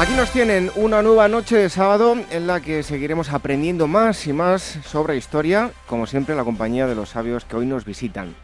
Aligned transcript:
Aquí 0.00 0.14
nos 0.14 0.30
tienen 0.30 0.70
una 0.76 1.02
nueva 1.02 1.28
noche 1.28 1.58
de 1.58 1.68
sábado 1.68 2.16
en 2.30 2.46
la 2.46 2.62
que 2.62 2.82
seguiremos 2.82 3.34
aprendiendo 3.34 3.86
más 3.86 4.26
y 4.26 4.32
más 4.32 4.62
sobre 4.82 5.18
historia, 5.18 5.72
como 5.86 6.06
siempre 6.06 6.32
en 6.32 6.38
la 6.38 6.44
compañía 6.44 6.86
de 6.86 6.94
los 6.94 7.10
sabios 7.10 7.44
que 7.44 7.56
hoy 7.56 7.66
nos 7.66 7.84
visitan. 7.84 8.34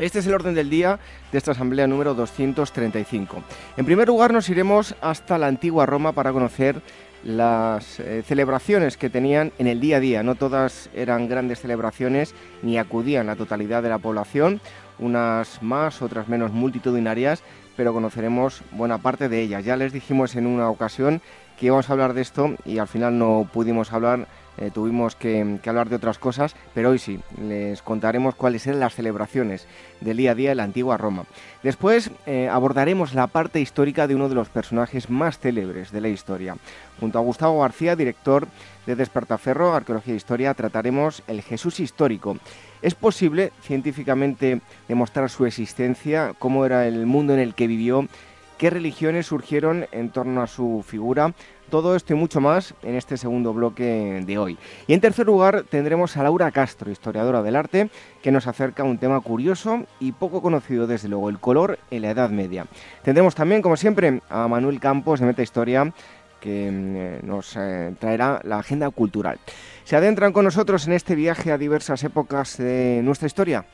Este 0.00 0.18
es 0.18 0.26
el 0.26 0.34
orden 0.34 0.56
del 0.56 0.70
día 0.70 0.98
de 1.30 1.38
esta 1.38 1.52
asamblea 1.52 1.86
número 1.86 2.14
235. 2.14 3.44
En 3.76 3.86
primer 3.86 4.08
lugar 4.08 4.32
nos 4.32 4.48
iremos 4.48 4.96
hasta 5.00 5.38
la 5.38 5.46
antigua 5.46 5.86
Roma 5.86 6.10
para 6.10 6.32
conocer 6.32 6.82
las 7.22 8.00
eh, 8.00 8.24
celebraciones 8.26 8.96
que 8.96 9.08
tenían 9.08 9.52
en 9.58 9.68
el 9.68 9.78
día 9.78 9.98
a 9.98 10.00
día. 10.00 10.24
No 10.24 10.34
todas 10.34 10.90
eran 10.96 11.28
grandes 11.28 11.60
celebraciones 11.60 12.34
ni 12.62 12.76
acudían 12.76 13.28
la 13.28 13.36
totalidad 13.36 13.84
de 13.84 13.90
la 13.90 13.98
población, 13.98 14.60
unas 14.98 15.62
más, 15.62 16.02
otras 16.02 16.26
menos 16.26 16.50
multitudinarias, 16.50 17.44
pero 17.78 17.92
conoceremos 17.92 18.62
buena 18.72 18.98
parte 18.98 19.28
de 19.28 19.40
ellas. 19.40 19.64
Ya 19.64 19.76
les 19.76 19.92
dijimos 19.92 20.34
en 20.34 20.48
una 20.48 20.68
ocasión 20.68 21.22
que 21.56 21.66
íbamos 21.66 21.88
a 21.88 21.92
hablar 21.92 22.12
de 22.12 22.22
esto 22.22 22.56
y 22.64 22.78
al 22.78 22.88
final 22.88 23.16
no 23.16 23.48
pudimos 23.52 23.92
hablar, 23.92 24.26
eh, 24.58 24.70
tuvimos 24.72 25.16
que, 25.16 25.58
hablar 25.66 25.88
de 25.88 25.96
otras 25.96 26.18
cosas, 26.18 26.54
pero 26.74 26.90
hoy 26.90 26.98
sí, 26.98 27.20
les 27.40 27.82
contaremos 27.82 28.34
cuáles 28.34 28.66
eran 28.66 28.80
las 28.80 28.94
celebraciones 28.94 29.66
del 30.00 30.16
día 30.16 30.32
a 30.32 30.34
día 30.34 30.50
de 30.50 30.54
la 30.56 30.64
antigua 30.64 30.96
Roma. 30.96 31.24
Después 31.62 32.10
eh, 32.26 32.48
abordaremos 32.50 33.14
la 33.14 33.26
parte 33.26 33.60
histórica 33.60 34.06
de 34.06 34.14
uno 34.14 34.28
de 34.28 34.34
los 34.34 34.48
personajes 34.48 35.10
más 35.10 35.38
célebres 35.38 35.92
de 35.92 36.00
la 36.00 36.08
historia. 36.08 36.56
Junto 37.00 37.18
a 37.18 37.22
Gustavo 37.22 37.60
García, 37.60 37.96
director 37.96 38.48
de 38.86 38.96
Despertaferro, 38.96 39.74
Arqueología 39.74 40.14
e 40.14 40.16
Historia, 40.16 40.54
trataremos 40.54 41.22
el 41.28 41.42
Jesús 41.42 41.80
histórico 41.80 42.36
¿Es 42.80 42.94
posible 42.94 43.52
científicamente 43.62 44.60
demostrar 44.86 45.28
su 45.30 45.46
existencia, 45.46 46.34
cómo 46.38 46.64
era 46.64 46.86
el 46.86 47.06
mundo 47.06 47.34
en 47.34 47.40
el 47.40 47.54
que 47.54 47.66
vivió, 47.66 48.06
qué 48.56 48.70
religiones 48.70 49.26
surgieron 49.26 49.86
en 49.90 50.10
torno 50.10 50.42
a 50.42 50.46
su 50.46 50.84
figura? 50.86 51.34
Todo 51.70 51.94
esto 51.94 52.14
y 52.14 52.16
mucho 52.16 52.40
más 52.40 52.74
en 52.82 52.94
este 52.94 53.16
segundo 53.16 53.52
bloque 53.52 54.22
de 54.24 54.38
hoy. 54.38 54.58
Y 54.86 54.94
en 54.94 55.00
tercer 55.00 55.26
lugar 55.26 55.64
tendremos 55.68 56.16
a 56.16 56.22
Laura 56.22 56.50
Castro, 56.50 56.90
historiadora 56.90 57.42
del 57.42 57.56
arte, 57.56 57.90
que 58.22 58.32
nos 58.32 58.46
acerca 58.46 58.82
a 58.82 58.86
un 58.86 58.96
tema 58.96 59.20
curioso 59.20 59.84
y 60.00 60.12
poco 60.12 60.40
conocido 60.40 60.86
desde 60.86 61.08
luego, 61.08 61.28
el 61.28 61.38
color 61.38 61.78
en 61.90 62.02
la 62.02 62.10
Edad 62.10 62.30
Media. 62.30 62.66
Tendremos 63.02 63.34
también, 63.34 63.60
como 63.60 63.76
siempre, 63.76 64.22
a 64.30 64.48
Manuel 64.48 64.80
Campos 64.80 65.20
de 65.20 65.26
Meta 65.26 65.42
Historia, 65.42 65.92
que 66.40 67.20
mm, 67.22 67.26
nos 67.26 67.56
eh, 67.56 67.94
traerá 67.98 68.40
la 68.44 68.58
agenda 68.58 68.88
cultural. 68.90 69.38
¿Se 69.84 69.96
adentran 69.96 70.32
con 70.32 70.44
nosotros 70.44 70.86
en 70.86 70.94
este 70.94 71.14
viaje 71.14 71.52
a 71.52 71.58
diversas 71.58 72.02
épocas 72.04 72.56
de 72.56 73.00
nuestra 73.04 73.26
historia? 73.26 73.64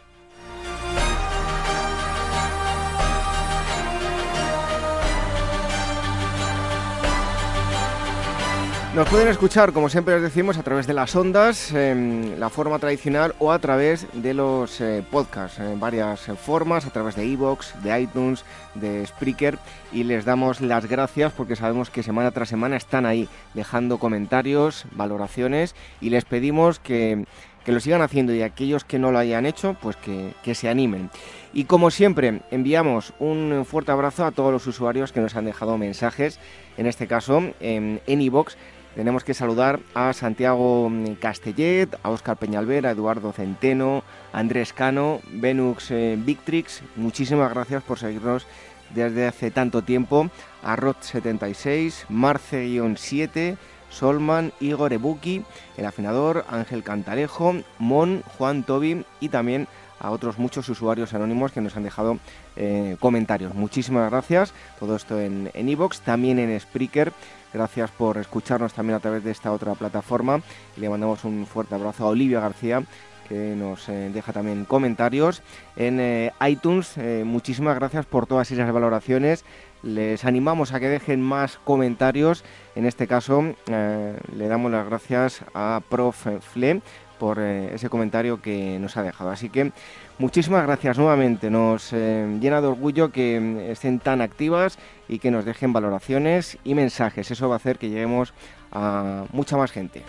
Nos 8.94 9.08
pueden 9.08 9.26
escuchar, 9.26 9.72
como 9.72 9.88
siempre 9.88 10.14
les 10.14 10.22
decimos, 10.22 10.56
a 10.56 10.62
través 10.62 10.86
de 10.86 10.94
las 10.94 11.16
ondas, 11.16 11.72
la 11.72 12.48
forma 12.48 12.78
tradicional 12.78 13.34
o 13.40 13.50
a 13.50 13.58
través 13.58 14.06
de 14.12 14.34
los 14.34 14.80
eh, 14.80 15.02
podcasts, 15.10 15.58
en 15.58 15.80
varias 15.80 16.20
formas, 16.40 16.86
a 16.86 16.90
través 16.90 17.16
de 17.16 17.26
iVoox, 17.26 17.74
de 17.82 18.00
iTunes, 18.00 18.44
de 18.76 19.04
Spreaker, 19.04 19.58
y 19.90 20.04
les 20.04 20.24
damos 20.24 20.60
las 20.60 20.86
gracias 20.86 21.32
porque 21.32 21.56
sabemos 21.56 21.90
que 21.90 22.04
semana 22.04 22.30
tras 22.30 22.48
semana 22.48 22.76
están 22.76 23.04
ahí 23.04 23.28
dejando 23.52 23.98
comentarios, 23.98 24.84
valoraciones, 24.92 25.74
y 26.00 26.10
les 26.10 26.24
pedimos 26.24 26.78
que, 26.78 27.24
lo 27.66 27.80
sigan 27.80 28.02
haciendo 28.02 28.32
y 28.32 28.42
aquellos 28.42 28.84
que 28.84 29.00
no 29.00 29.10
lo 29.10 29.18
hayan 29.18 29.44
hecho, 29.44 29.74
pues 29.82 29.96
que, 29.96 30.34
que 30.44 30.54
se 30.54 30.68
animen. 30.68 31.10
Y 31.52 31.64
como 31.64 31.90
siempre, 31.90 32.42
enviamos 32.52 33.12
un 33.18 33.64
fuerte 33.66 33.90
abrazo 33.90 34.24
a 34.24 34.30
todos 34.30 34.52
los 34.52 34.68
usuarios 34.68 35.10
que 35.10 35.20
nos 35.20 35.34
han 35.34 35.46
dejado 35.46 35.78
mensajes, 35.78 36.38
en 36.76 36.86
este 36.86 37.08
caso 37.08 37.42
en 37.60 38.00
iVoox, 38.06 38.54
tenemos 38.94 39.24
que 39.24 39.34
saludar 39.34 39.80
a 39.94 40.12
Santiago 40.12 40.90
Castellet, 41.20 41.88
a 42.02 42.10
Óscar 42.10 42.36
Peñalver, 42.36 42.86
a 42.86 42.92
Eduardo 42.92 43.32
Centeno, 43.32 44.04
a 44.32 44.38
Andrés 44.38 44.72
Cano, 44.72 45.20
Venux 45.32 45.90
eh, 45.90 46.16
Victrix. 46.18 46.82
Muchísimas 46.94 47.52
gracias 47.52 47.82
por 47.82 47.98
seguirnos 47.98 48.46
desde 48.94 49.26
hace 49.26 49.50
tanto 49.50 49.82
tiempo. 49.82 50.30
A 50.62 50.76
Rod76, 50.76 52.06
Marce-7, 52.08 53.56
Solman, 53.90 54.52
Igor 54.60 54.92
Ebuki, 54.92 55.42
el 55.76 55.86
afinador, 55.86 56.44
Ángel 56.48 56.84
Cantarejo, 56.84 57.54
Mon, 57.78 58.22
Juan 58.38 58.62
Tobi 58.62 59.04
y 59.18 59.28
también 59.28 59.66
a 59.98 60.10
otros 60.10 60.38
muchos 60.38 60.68
usuarios 60.68 61.14
anónimos 61.14 61.50
que 61.50 61.60
nos 61.60 61.76
han 61.76 61.82
dejado 61.82 62.18
eh, 62.56 62.96
comentarios. 63.00 63.54
Muchísimas 63.54 64.10
gracias. 64.10 64.52
Todo 64.78 64.96
esto 64.96 65.20
en 65.20 65.50
Evox, 65.54 66.00
también 66.00 66.38
en 66.38 66.58
Spreaker 66.60 67.12
Gracias 67.54 67.92
por 67.92 68.18
escucharnos 68.18 68.74
también 68.74 68.96
a 68.96 69.00
través 69.00 69.22
de 69.22 69.30
esta 69.30 69.52
otra 69.52 69.74
plataforma. 69.74 70.42
Le 70.76 70.90
mandamos 70.90 71.22
un 71.24 71.46
fuerte 71.46 71.76
abrazo 71.76 72.04
a 72.04 72.08
Olivia 72.08 72.40
García 72.40 72.82
que 73.28 73.54
nos 73.56 73.88
eh, 73.88 74.10
deja 74.12 74.32
también 74.32 74.64
comentarios 74.64 75.42
en 75.76 76.00
eh, 76.00 76.32
iTunes. 76.46 76.98
Eh, 76.98 77.22
muchísimas 77.24 77.76
gracias 77.76 78.06
por 78.06 78.26
todas 78.26 78.50
esas 78.50 78.70
valoraciones. 78.72 79.44
Les 79.84 80.24
animamos 80.24 80.72
a 80.72 80.80
que 80.80 80.88
dejen 80.88 81.22
más 81.22 81.58
comentarios. 81.64 82.44
En 82.74 82.86
este 82.86 83.06
caso, 83.06 83.54
le 83.66 84.48
damos 84.48 84.72
las 84.72 84.86
gracias 84.86 85.44
a 85.54 85.80
Prof. 85.88 86.26
Fle 86.40 86.82
por 87.18 87.38
ese 87.38 87.88
comentario 87.88 88.42
que 88.42 88.78
nos 88.80 88.96
ha 88.96 89.02
dejado. 89.02 89.30
Así 89.30 89.48
que 89.48 89.72
Muchísimas 90.16 90.64
gracias 90.64 90.96
nuevamente, 90.96 91.50
nos 91.50 91.90
llena 91.90 92.60
de 92.60 92.68
orgullo 92.68 93.10
que 93.10 93.40
mm, 93.40 93.58
estén 93.72 93.98
tan 93.98 94.20
activas 94.20 94.78
y 95.08 95.18
que 95.18 95.30
nos 95.30 95.44
dejen 95.44 95.72
valoraciones 95.72 96.58
y 96.64 96.74
mensajes. 96.74 97.30
Eso 97.30 97.48
va 97.48 97.54
a 97.54 97.56
hacer 97.56 97.78
que 97.78 97.88
lleguemos 97.88 98.32
a 98.72 99.24
mucha 99.32 99.56
más 99.56 99.72
gente. 99.72 100.02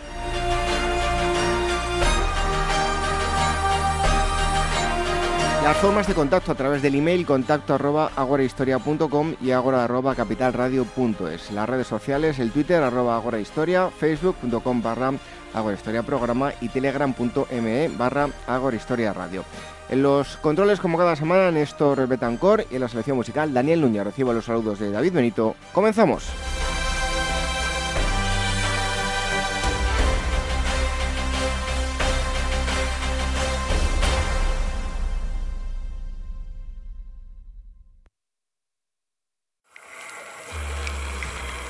Las 5.66 5.78
formas 5.78 6.06
de 6.06 6.14
contacto 6.14 6.52
a 6.52 6.54
través 6.54 6.80
del 6.80 6.94
email 6.94 7.26
contacto 7.26 7.74
arroba 7.74 8.12
agorahistoria.com 8.14 9.34
y 9.42 9.50
agora. 9.50 9.88
Las 9.88 11.68
redes 11.68 11.86
sociales, 11.88 12.38
el 12.38 12.52
Twitter 12.52 12.80
arroba 12.80 13.16
agorahistoria, 13.16 13.90
facebook.com 13.90 14.80
barra 14.80 15.14
agorahistoria 15.54 16.02
programa 16.02 16.52
y 16.60 16.68
telegram.me 16.68 17.88
barra 17.96 18.28
agorahistoria 18.46 19.12
radio. 19.12 19.44
En 19.88 20.02
los 20.02 20.36
controles, 20.38 20.80
como 20.80 20.98
cada 20.98 21.14
semana, 21.14 21.50
Néstor 21.50 22.06
Betancor 22.08 22.66
y 22.70 22.74
en 22.74 22.80
la 22.80 22.88
selección 22.88 23.16
musical, 23.16 23.54
Daniel 23.54 23.80
Núñez. 23.80 24.04
Recibo 24.04 24.32
los 24.32 24.44
saludos 24.44 24.78
de 24.80 24.90
David 24.90 25.12
Benito. 25.12 25.54
¡Comenzamos! 25.72 26.24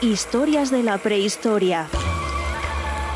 Historias 0.02 0.70
de 0.70 0.82
la 0.82 0.98
prehistoria. 0.98 1.88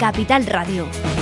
Capital 0.00 0.46
Radio. 0.46 1.19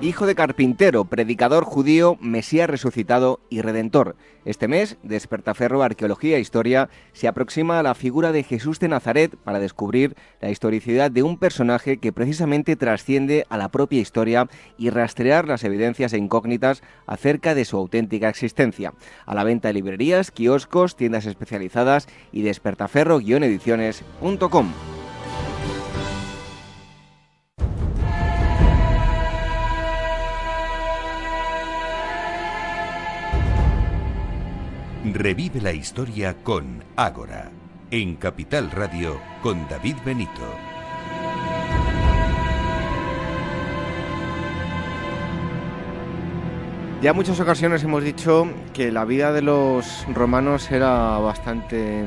Hijo 0.00 0.26
de 0.26 0.36
carpintero, 0.36 1.06
predicador 1.06 1.64
judío, 1.64 2.16
mesías 2.20 2.70
resucitado 2.70 3.40
y 3.50 3.62
redentor. 3.62 4.14
Este 4.44 4.68
mes, 4.68 4.96
Despertaferro 5.02 5.82
Arqueología 5.82 6.36
e 6.36 6.40
Historia 6.40 6.88
se 7.12 7.26
aproxima 7.26 7.80
a 7.80 7.82
la 7.82 7.96
figura 7.96 8.30
de 8.30 8.44
Jesús 8.44 8.78
de 8.78 8.86
Nazaret 8.86 9.34
para 9.42 9.58
descubrir 9.58 10.14
la 10.40 10.50
historicidad 10.50 11.10
de 11.10 11.24
un 11.24 11.36
personaje 11.36 11.96
que 11.96 12.12
precisamente 12.12 12.76
trasciende 12.76 13.44
a 13.48 13.56
la 13.56 13.70
propia 13.70 14.00
historia 14.00 14.46
y 14.76 14.90
rastrear 14.90 15.48
las 15.48 15.64
evidencias 15.64 16.12
e 16.12 16.18
incógnitas 16.18 16.84
acerca 17.06 17.56
de 17.56 17.64
su 17.64 17.76
auténtica 17.76 18.28
existencia. 18.28 18.94
A 19.26 19.34
la 19.34 19.42
venta 19.42 19.66
de 19.66 19.74
librerías, 19.74 20.30
kioscos, 20.30 20.94
tiendas 20.94 21.26
especializadas 21.26 22.06
y 22.30 22.42
despertaferro-ediciones.com. 22.42 24.97
Revive 35.14 35.60
la 35.60 35.72
historia 35.72 36.34
con 36.42 36.84
Ágora, 36.96 37.50
en 37.90 38.16
Capital 38.16 38.70
Radio 38.70 39.20
con 39.42 39.66
David 39.68 39.96
Benito. 40.04 40.54
Ya 47.00 47.10
en 47.10 47.16
muchas 47.16 47.40
ocasiones 47.40 47.82
hemos 47.84 48.04
dicho 48.04 48.48
que 48.74 48.92
la 48.92 49.04
vida 49.04 49.32
de 49.32 49.42
los 49.42 50.06
romanos 50.12 50.70
era 50.70 51.18
bastante 51.18 52.02
eh, 52.02 52.04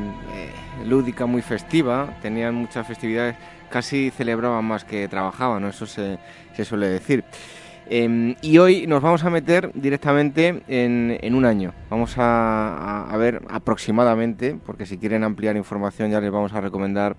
lúdica, 0.85 1.25
muy 1.25 1.41
festiva, 1.41 2.17
tenían 2.21 2.55
muchas 2.55 2.85
festividades, 2.85 3.35
casi 3.69 4.11
celebraban 4.11 4.65
más 4.65 4.83
que 4.83 5.07
trabajaban, 5.07 5.65
eso 5.65 5.85
se 5.85 6.19
suele 6.63 6.87
decir. 6.87 7.23
Em, 7.93 8.35
y 8.41 8.57
hoy 8.57 8.87
nos 8.87 9.01
vamos 9.01 9.25
a 9.25 9.29
meter 9.29 9.69
directamente 9.73 10.63
en, 10.69 11.35
un 11.35 11.43
año. 11.43 11.73
Vamos 11.89 12.13
a, 12.15 13.13
ver 13.19 13.41
aproximadamente, 13.49 14.57
porque 14.65 14.85
si 14.85 14.97
quieren 14.97 15.25
ampliar 15.25 15.57
información 15.57 16.09
ya 16.09 16.21
les 16.21 16.31
vamos 16.31 16.53
a 16.53 16.61
recomendar 16.61 17.17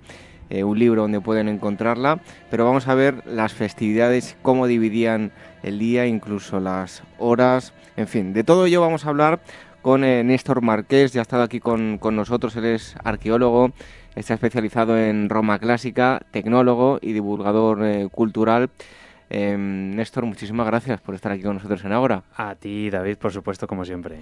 eh, 0.49 0.65
un 0.65 0.79
libro 0.79 1.03
donde 1.03 1.21
pueden 1.21 1.51
encontrarla, 1.51 2.23
pero 2.51 2.65
vamos 2.65 2.89
a 2.89 2.95
ver 2.95 3.23
las 3.27 3.53
festividades, 3.53 4.35
cómo 4.41 4.67
dividían 4.67 5.31
el 5.63 5.79
día, 5.79 6.07
incluso 6.07 6.59
las 6.59 7.03
horas, 7.19 7.75
en 7.99 8.09
fin, 8.09 8.33
de 8.33 8.43
todo 8.43 8.65
ello 8.65 8.81
vamos 8.81 9.05
a 9.05 9.11
hablar 9.11 9.41
con 9.83 10.05
eh, 10.05 10.25
Néstor 10.25 10.63
Marqués, 10.63 11.13
ya 11.13 11.21
ha 11.21 11.29
estado 11.29 11.43
aquí 11.43 11.61
con, 11.61 12.01
nosotros, 12.03 12.57
él 12.57 12.65
es 12.65 12.95
arqueólogo, 13.05 13.73
está 14.15 14.33
especializado 14.33 14.99
en 14.99 15.29
Roma 15.29 15.59
clásica, 15.59 16.23
tecnólogo 16.31 16.99
y 17.03 17.13
divulgador 17.13 17.85
eh, 17.85 18.09
cultural. 18.11 18.71
Em, 19.35 19.97
Néstor, 19.97 20.27
muchísimas 20.27 20.67
gracias 20.67 21.01
por 21.01 21.15
estar 21.15 21.33
aquí 21.33 21.43
con 21.43 21.55
nosotros 21.55 21.83
en 21.87 21.93
Ahora. 21.93 22.23
A 22.37 22.55
ti, 22.55 22.91
David, 22.91 23.17
por 23.17 23.33
supuesto, 23.33 23.67
como 23.67 23.87
siempre. 23.87 24.19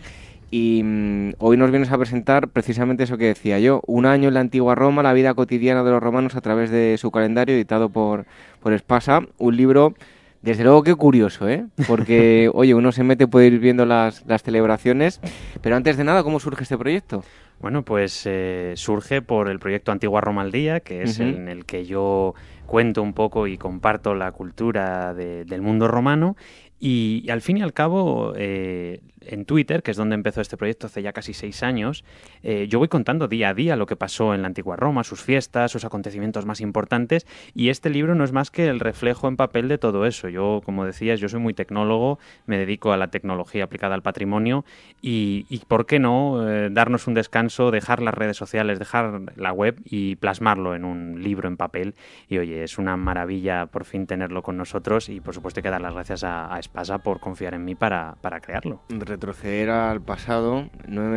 Y 0.52 0.82
mm, 0.84 1.32
hoy 1.38 1.56
nos 1.56 1.72
vienes 1.72 1.90
a 1.90 1.98
presentar 1.98 2.46
precisamente 2.46 3.02
eso 3.02 3.18
que 3.18 3.24
decía 3.24 3.58
yo, 3.58 3.82
un 3.88 4.06
año 4.06 4.28
en 4.28 4.34
la 4.34 4.40
antigua 4.40 4.76
Roma, 4.76 5.02
la 5.02 5.12
vida 5.12 5.34
cotidiana 5.34 5.82
de 5.82 5.90
los 5.90 6.00
romanos 6.00 6.36
a 6.36 6.40
través 6.40 6.70
de 6.70 6.96
su 6.96 7.10
calendario, 7.10 7.56
editado 7.56 7.88
por, 7.88 8.24
por 8.60 8.72
Espasa, 8.72 9.22
un 9.38 9.56
libro... 9.56 9.94
Desde 10.42 10.64
luego 10.64 10.82
que 10.82 10.94
curioso, 10.94 11.50
¿eh? 11.50 11.66
Porque, 11.86 12.50
oye, 12.54 12.72
uno 12.72 12.92
se 12.92 13.04
mete, 13.04 13.26
puede 13.26 13.48
ir 13.48 13.58
viendo 13.58 13.84
las, 13.84 14.24
las 14.26 14.42
celebraciones, 14.42 15.20
pero 15.60 15.76
antes 15.76 15.98
de 15.98 16.04
nada, 16.04 16.22
¿cómo 16.22 16.40
surge 16.40 16.62
este 16.62 16.78
proyecto? 16.78 17.22
Bueno, 17.60 17.82
pues 17.82 18.22
eh, 18.24 18.72
surge 18.76 19.20
por 19.20 19.50
el 19.50 19.58
proyecto 19.58 19.92
Antigua 19.92 20.22
Roma 20.22 20.40
al 20.40 20.50
Día, 20.50 20.80
que 20.80 21.02
es 21.02 21.20
en 21.20 21.46
el 21.48 21.66
que 21.66 21.84
yo 21.84 22.34
cuento 22.70 23.02
un 23.02 23.14
poco 23.14 23.48
y 23.48 23.58
comparto 23.58 24.14
la 24.14 24.30
cultura 24.30 25.12
del 25.12 25.60
mundo 25.60 25.88
romano 25.88 26.36
y, 26.80 27.28
al 27.30 27.42
fin 27.42 27.58
y 27.58 27.62
al 27.62 27.74
cabo, 27.74 28.32
eh, 28.36 29.00
en 29.26 29.44
Twitter, 29.44 29.82
que 29.82 29.90
es 29.90 29.96
donde 29.96 30.14
empezó 30.14 30.40
este 30.40 30.56
proyecto 30.56 30.86
hace 30.86 31.02
ya 31.02 31.12
casi 31.12 31.34
seis 31.34 31.62
años, 31.62 32.04
eh, 32.42 32.66
yo 32.68 32.78
voy 32.78 32.88
contando 32.88 33.28
día 33.28 33.50
a 33.50 33.54
día 33.54 33.76
lo 33.76 33.86
que 33.86 33.96
pasó 33.96 34.34
en 34.34 34.42
la 34.42 34.48
antigua 34.48 34.76
Roma, 34.76 35.04
sus 35.04 35.20
fiestas, 35.22 35.70
sus 35.70 35.84
acontecimientos 35.84 36.46
más 36.46 36.60
importantes, 36.60 37.26
y 37.54 37.68
este 37.68 37.90
libro 37.90 38.14
no 38.14 38.24
es 38.24 38.32
más 38.32 38.50
que 38.50 38.68
el 38.68 38.80
reflejo 38.80 39.28
en 39.28 39.36
papel 39.36 39.68
de 39.68 39.78
todo 39.78 40.06
eso. 40.06 40.28
Yo, 40.28 40.62
como 40.64 40.84
decías, 40.84 41.20
yo 41.20 41.28
soy 41.28 41.40
muy 41.40 41.54
tecnólogo, 41.54 42.18
me 42.46 42.58
dedico 42.58 42.92
a 42.92 42.96
la 42.96 43.08
tecnología 43.08 43.64
aplicada 43.64 43.94
al 43.94 44.02
patrimonio, 44.02 44.64
y, 45.02 45.44
¿por 45.68 45.86
qué 45.86 45.98
no 45.98 46.48
eh, 46.48 46.68
darnos 46.70 47.06
un 47.06 47.14
descanso, 47.14 47.70
dejar 47.70 48.02
las 48.02 48.14
redes 48.14 48.36
sociales, 48.36 48.78
dejar 48.78 49.20
la 49.36 49.52
web 49.52 49.80
y 49.84 50.16
plasmarlo 50.16 50.74
en 50.74 50.84
un 50.84 51.22
libro 51.22 51.48
en 51.48 51.56
papel? 51.56 51.94
Y 52.28 52.38
oye, 52.38 52.64
es 52.64 52.78
una 52.78 52.96
maravilla 52.96 53.66
por 53.66 53.84
fin 53.84 54.06
tenerlo 54.06 54.42
con 54.42 54.56
nosotros, 54.56 55.08
y 55.08 55.20
por 55.20 55.34
supuesto 55.34 55.60
hay 55.60 55.62
que 55.62 55.70
dar 55.70 55.80
las 55.80 55.92
gracias 55.94 56.24
a, 56.24 56.54
a 56.54 56.58
pasa 56.72 56.98
por 56.98 57.20
confiar 57.20 57.54
en 57.54 57.64
mí 57.64 57.74
para, 57.74 58.16
para 58.20 58.40
crearlo. 58.40 58.80
Retroceder 58.88 59.70
al 59.70 60.00
pasado, 60.00 60.70
no 60.86 61.10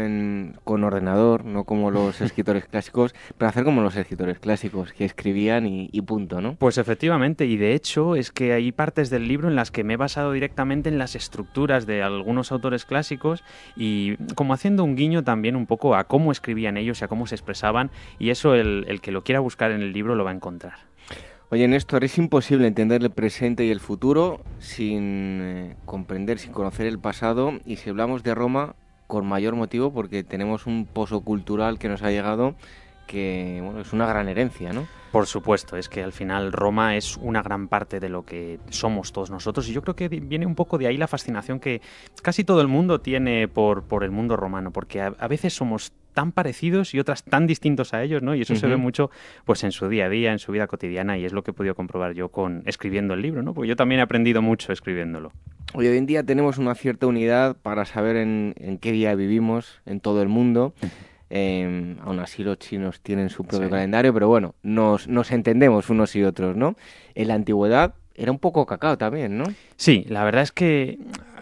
con 0.63 0.83
ordenador, 0.83 1.45
no 1.45 1.63
como 1.63 1.91
los 1.91 2.21
escritores 2.21 2.65
clásicos, 2.65 3.13
pero 3.37 3.49
hacer 3.49 3.63
como 3.63 3.81
los 3.81 3.95
escritores 3.95 4.39
clásicos, 4.39 4.93
que 4.93 5.05
escribían 5.05 5.65
y, 5.67 6.01
punto, 6.03 6.41
¿no? 6.41 6.55
Pues 6.55 6.77
efectivamente, 6.77 7.45
y 7.45 7.55
de 7.55 7.73
hecho 7.73 8.15
es 8.15 8.31
que 8.31 8.51
hay 8.53 8.71
partes 8.71 9.09
del 9.09 9.27
libro 9.27 9.47
en 9.47 9.55
las 9.55 9.71
que 9.71 9.83
me 9.83 9.93
he 9.93 9.97
basado 9.97 10.33
directamente 10.33 10.89
en 10.89 10.97
las 10.97 11.15
estructuras 11.15 11.85
de 11.85 12.03
algunos 12.03 12.51
autores 12.51 12.85
clásicos 12.85 13.43
y 13.77 14.17
como 14.35 14.53
haciendo 14.53 14.83
un 14.83 14.95
guiño 14.95 15.23
también 15.23 15.55
un 15.55 15.65
poco 15.65 15.95
a 15.95 16.05
cómo 16.05 16.31
escribían 16.31 16.75
ellos 16.75 17.01
y 17.01 17.05
a 17.05 17.07
cómo 17.07 17.25
se 17.27 17.35
expresaban, 17.35 17.91
y 18.19 18.31
eso 18.31 18.55
el, 18.55 18.85
el 18.87 19.01
que 19.01 19.11
lo 19.11 19.23
quiera 19.23 19.39
buscar 19.39 19.71
en 19.71 19.81
el 19.81 19.93
libro 19.93 20.15
lo 20.15 20.23
va 20.23 20.31
a 20.31 20.35
encontrar. 20.35 20.92
Oye, 21.53 21.67
Néstor, 21.67 22.03
es 22.03 22.17
imposible 22.17 22.65
entender 22.65 23.03
el 23.03 23.11
presente 23.11 23.63
y 23.63 23.69
el 23.69 23.79
futuro 23.79 24.41
sin 24.57 25.39
eh, 25.43 25.75
comprender, 25.85 26.39
sin 26.39 26.51
conocer 26.51 26.87
el 26.87 26.97
pasado. 26.97 27.59
Y 27.63 27.75
si 27.75 27.91
hablamos 27.91 28.23
de 28.23 28.33
Roma, 28.33 28.73
con 29.05 29.27
mayor 29.27 29.53
motivo, 29.53 29.93
porque 29.93 30.23
tenemos 30.23 30.65
un 30.65 30.87
pozo 30.87 31.21
cultural 31.21 31.77
que 31.77 31.89
nos 31.89 32.01
ha 32.01 32.09
llegado 32.09 32.55
que 33.05 33.59
bueno, 33.63 33.81
es 33.81 33.93
una 33.93 34.07
gran 34.07 34.29
herencia, 34.29 34.73
¿no? 34.73 34.87
Por 35.11 35.27
supuesto, 35.27 35.77
es 35.77 35.89
que 35.89 36.01
al 36.01 36.11
final 36.11 36.51
Roma 36.51 36.95
es 36.95 37.17
una 37.17 37.43
gran 37.43 37.67
parte 37.67 37.99
de 37.99 38.09
lo 38.09 38.25
que 38.25 38.59
somos 38.69 39.13
todos 39.13 39.29
nosotros 39.29 39.69
y 39.69 39.73
yo 39.73 39.83
creo 39.83 39.95
que 39.95 40.07
viene 40.07 40.47
un 40.47 40.55
poco 40.55 40.79
de 40.79 40.87
ahí 40.87 40.97
la 40.97 41.07
fascinación 41.07 41.59
que 41.59 41.81
casi 42.23 42.43
todo 42.43 42.61
el 42.61 42.67
mundo 42.67 42.99
tiene 42.99 43.47
por, 43.47 43.83
por 43.83 44.03
el 44.03 44.09
mundo 44.09 44.35
romano, 44.35 44.71
porque 44.71 45.01
a, 45.01 45.27
veces 45.27 45.53
somos 45.53 45.93
tan 46.13 46.31
parecidos 46.31 46.93
y 46.93 46.99
otras 46.99 47.23
tan 47.23 47.47
distintos 47.47 47.93
a 47.93 48.03
ellos, 48.03 48.21
¿no? 48.21 48.35
Y 48.35 48.41
eso 48.41 48.55
se 48.55 48.67
ve 48.67 48.77
mucho 48.77 49.11
pues 49.45 49.63
en 49.63 49.71
su 49.71 49.89
día 49.89 50.05
a 50.05 50.09
día, 50.09 50.31
en 50.31 50.39
su 50.39 50.51
vida 50.51 50.67
cotidiana 50.67 51.17
y 51.17 51.25
es 51.25 51.33
lo 51.33 51.43
que 51.43 51.51
he 51.51 51.53
podido 51.53 51.75
comprobar 51.75 52.13
yo 52.13 52.29
con 52.29 52.63
escribiendo 52.65 53.13
el 53.13 53.21
libro, 53.21 53.41
¿no? 53.41 53.53
Porque 53.53 53.67
yo 53.67 53.75
también 53.75 53.99
he 53.99 54.03
aprendido 54.03 54.41
mucho 54.41 54.71
escribiéndolo. 54.71 55.31
Hoy 55.73 55.87
en 55.87 56.05
día 56.05 56.23
tenemos 56.23 56.57
una 56.57 56.75
cierta 56.75 57.07
unidad 57.07 57.55
para 57.61 57.85
saber 57.85 58.15
en, 58.15 58.53
en 58.57 58.77
qué 58.77 58.91
día 58.91 59.15
vivimos 59.15 59.81
en 59.85 59.99
todo 59.99 60.21
el 60.21 60.29
mundo. 60.29 60.73
Eh, 61.35 61.95
aún 62.01 62.19
así 62.19 62.43
los 62.43 62.59
chinos 62.59 63.01
tienen 63.01 63.31
su 63.31 63.43
propio 63.43 63.67
calendario, 63.67 64.13
pero 64.13 64.27
bueno, 64.27 64.53
nos, 64.61 65.07
nos 65.07 65.31
entendemos 65.31 65.89
unos 65.89 66.15
y 66.15 66.23
otros, 66.23 66.55
¿no? 66.55 66.75
En 67.15 67.27
la 67.27 67.33
antigüedad 67.33 67.95
era 68.13 68.31
un 68.31 68.37
poco 68.37 68.67
cacao 68.67 68.99
también, 68.99 69.39
¿no? 69.39 69.45
Sí, 69.75 70.05
la 70.09 70.23
verdad 70.23 70.43
es 70.43 70.51
que 70.51 70.99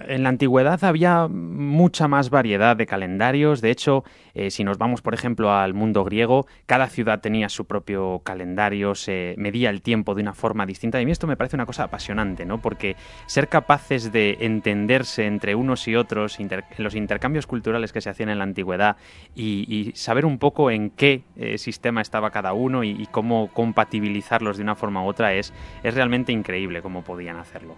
en 0.07 0.23
la 0.23 0.29
antigüedad 0.29 0.83
había 0.83 1.27
mucha 1.27 2.07
más 2.07 2.29
variedad 2.29 2.75
de 2.75 2.85
calendarios. 2.85 3.61
De 3.61 3.71
hecho, 3.71 4.03
eh, 4.33 4.51
si 4.51 4.63
nos 4.63 4.77
vamos, 4.77 5.01
por 5.01 5.13
ejemplo, 5.13 5.51
al 5.51 5.73
mundo 5.73 6.03
griego, 6.03 6.47
cada 6.65 6.87
ciudad 6.87 7.21
tenía 7.21 7.49
su 7.49 7.65
propio 7.65 8.21
calendario, 8.23 8.95
se 8.95 9.35
medía 9.37 9.69
el 9.69 9.81
tiempo 9.81 10.15
de 10.15 10.21
una 10.21 10.33
forma 10.33 10.65
distinta. 10.65 10.99
Y 10.99 11.03
a 11.03 11.05
mí 11.05 11.11
esto 11.11 11.27
me 11.27 11.37
parece 11.37 11.55
una 11.55 11.65
cosa 11.65 11.83
apasionante, 11.83 12.45
¿no? 12.45 12.61
Porque 12.61 12.95
ser 13.25 13.47
capaces 13.47 14.11
de 14.11 14.37
entenderse 14.41 15.25
entre 15.25 15.55
unos 15.55 15.87
y 15.87 15.95
otros, 15.95 16.37
los 16.77 16.95
intercambios 16.95 17.47
culturales 17.47 17.93
que 17.93 18.01
se 18.01 18.09
hacían 18.09 18.29
en 18.29 18.37
la 18.37 18.43
antigüedad 18.43 18.97
y, 19.35 19.91
saber 19.95 20.25
un 20.25 20.37
poco 20.37 20.71
en 20.71 20.89
qué 20.89 21.23
eh, 21.35 21.57
sistema 21.57 22.01
estaba 22.01 22.31
cada 22.31 22.53
uno 22.53 22.83
y, 22.83 23.07
cómo 23.11 23.49
compatibilizarlos 23.53 24.57
de 24.57 24.63
una 24.63 24.75
forma 24.75 25.03
u 25.03 25.07
otra 25.07 25.33
es, 25.33 25.53
es 25.83 25.93
realmente 25.93 26.31
increíble 26.31 26.81
cómo 26.81 27.03
podían 27.03 27.37
hacerlo. 27.37 27.75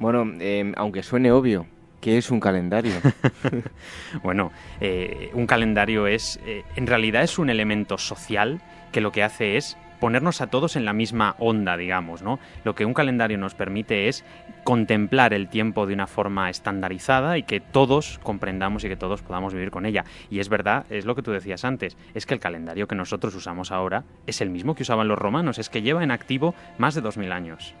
Bueno, 0.00 0.24
em, 0.40 0.72
aunque 0.78 1.02
suene 1.02 1.30
obvio, 1.30 1.66
¿qué 2.00 2.16
es 2.16 2.30
un 2.30 2.40
calendario? 2.40 2.94
bueno, 4.22 4.50
eh, 4.80 5.30
un 5.34 5.46
calendario 5.46 6.06
es, 6.06 6.40
eh, 6.46 6.64
en 6.74 6.86
realidad 6.86 7.22
es 7.22 7.38
un 7.38 7.50
elemento 7.50 7.98
social 7.98 8.62
que 8.92 9.02
lo 9.02 9.12
que 9.12 9.22
hace 9.22 9.58
es 9.58 9.76
ponernos 10.00 10.40
a 10.40 10.46
todos 10.46 10.76
en 10.76 10.86
la 10.86 10.94
misma 10.94 11.36
onda, 11.38 11.76
digamos, 11.76 12.22
¿no? 12.22 12.38
Lo 12.64 12.74
que 12.74 12.86
un 12.86 12.94
calendario 12.94 13.36
nos 13.36 13.54
permite 13.54 14.08
es 14.08 14.24
contemplar 14.64 15.32
el 15.34 15.48
tiempo 15.48 15.86
de 15.86 15.94
una 15.94 16.06
forma 16.06 16.50
estandarizada 16.50 17.38
y 17.38 17.42
que 17.42 17.60
todos 17.60 18.18
comprendamos 18.22 18.84
y 18.84 18.88
que 18.88 18.96
todos 18.96 19.22
podamos 19.22 19.54
vivir 19.54 19.70
con 19.70 19.86
ella. 19.86 20.04
Y 20.30 20.40
es 20.40 20.48
verdad, 20.48 20.86
es 20.90 21.04
lo 21.04 21.14
que 21.14 21.22
tú 21.22 21.30
decías 21.32 21.64
antes, 21.64 21.96
es 22.14 22.26
que 22.26 22.34
el 22.34 22.40
calendario 22.40 22.88
que 22.88 22.94
nosotros 22.94 23.34
usamos 23.34 23.72
ahora 23.72 24.04
es 24.26 24.40
el 24.40 24.50
mismo 24.50 24.74
que 24.74 24.82
usaban 24.82 25.08
los 25.08 25.18
romanos, 25.18 25.58
es 25.58 25.68
que 25.68 25.82
lleva 25.82 26.04
en 26.04 26.10
activo 26.10 26.54
más 26.78 26.94
de 26.94 27.00
2000 27.00 27.32
años. 27.32 27.74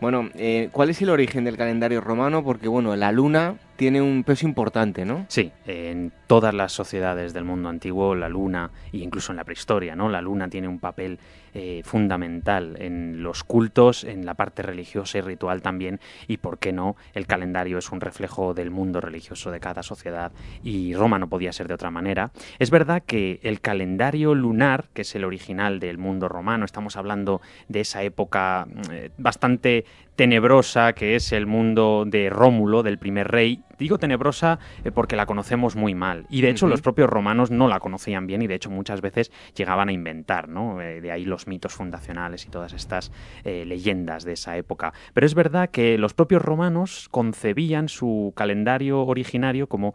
Bueno, 0.00 0.28
eh, 0.34 0.68
¿cuál 0.72 0.90
es 0.90 1.00
el 1.00 1.10
origen 1.10 1.44
del 1.44 1.56
calendario 1.56 2.00
romano? 2.00 2.44
Porque, 2.44 2.68
bueno, 2.68 2.94
la 2.96 3.12
luna 3.12 3.56
tiene 3.76 4.00
un 4.00 4.24
peso 4.24 4.46
importante, 4.46 5.04
¿no? 5.04 5.24
Sí, 5.28 5.52
en 5.66 6.12
todas 6.26 6.54
las 6.54 6.72
sociedades 6.72 7.32
del 7.32 7.44
mundo 7.44 7.68
antiguo, 7.68 8.14
la 8.14 8.28
luna, 8.28 8.70
e 8.92 8.98
incluso 8.98 9.32
en 9.32 9.36
la 9.36 9.44
prehistoria, 9.44 9.96
¿no? 9.96 10.08
La 10.08 10.20
luna 10.20 10.48
tiene 10.48 10.68
un 10.68 10.78
papel 10.78 11.18
eh, 11.58 11.80
fundamental 11.84 12.76
en 12.78 13.22
los 13.22 13.42
cultos, 13.42 14.04
en 14.04 14.26
la 14.26 14.34
parte 14.34 14.60
religiosa 14.60 15.16
y 15.16 15.20
ritual 15.22 15.62
también, 15.62 16.00
y 16.28 16.36
por 16.36 16.58
qué 16.58 16.70
no, 16.70 16.96
el 17.14 17.26
calendario 17.26 17.78
es 17.78 17.90
un 17.90 18.02
reflejo 18.02 18.52
del 18.52 18.70
mundo 18.70 19.00
religioso 19.00 19.50
de 19.50 19.58
cada 19.58 19.82
sociedad, 19.82 20.32
y 20.62 20.92
Roma 20.92 21.18
no 21.18 21.30
podía 21.30 21.54
ser 21.54 21.66
de 21.66 21.72
otra 21.72 21.90
manera. 21.90 22.30
Es 22.58 22.70
verdad 22.70 23.02
que 23.06 23.40
el 23.42 23.62
calendario 23.62 24.34
lunar, 24.34 24.90
que 24.92 25.00
es 25.00 25.14
el 25.14 25.24
original 25.24 25.80
del 25.80 25.96
mundo 25.96 26.28
romano, 26.28 26.66
estamos 26.66 26.98
hablando 26.98 27.40
de 27.68 27.80
esa 27.80 28.02
época 28.02 28.66
eh, 28.90 29.08
bastante 29.16 29.86
tenebrosa 30.16 30.94
que 30.94 31.14
es 31.14 31.30
el 31.32 31.46
mundo 31.46 32.04
de 32.06 32.30
Rómulo, 32.30 32.82
del 32.82 32.98
primer 32.98 33.28
rey. 33.28 33.62
Digo 33.78 33.98
tenebrosa 33.98 34.58
eh, 34.82 34.90
porque 34.90 35.14
la 35.14 35.26
conocemos 35.26 35.76
muy 35.76 35.94
mal. 35.94 36.26
Y 36.30 36.40
de 36.40 36.48
hecho 36.48 36.66
los 36.66 36.80
propios 36.80 37.08
romanos 37.08 37.50
no 37.50 37.68
la 37.68 37.78
conocían 37.78 38.26
bien 38.26 38.40
y 38.42 38.46
de 38.46 38.54
hecho 38.54 38.70
muchas 38.70 39.02
veces 39.02 39.30
llegaban 39.54 39.90
a 39.90 39.92
inventar, 39.92 40.48
¿no? 40.48 40.80
Eh, 40.80 41.02
de 41.02 41.12
ahí 41.12 41.24
los 41.24 41.45
mitos 41.46 41.72
fundacionales 41.72 42.46
y 42.46 42.48
todas 42.48 42.72
estas 42.72 43.12
eh, 43.44 43.64
leyendas 43.66 44.24
de 44.24 44.32
esa 44.32 44.56
época. 44.56 44.92
Pero 45.14 45.26
es 45.26 45.34
verdad 45.34 45.70
que 45.70 45.98
los 45.98 46.14
propios 46.14 46.42
romanos 46.42 47.08
concebían 47.10 47.88
su 47.88 48.32
calendario 48.36 49.02
originario 49.02 49.68
como 49.68 49.94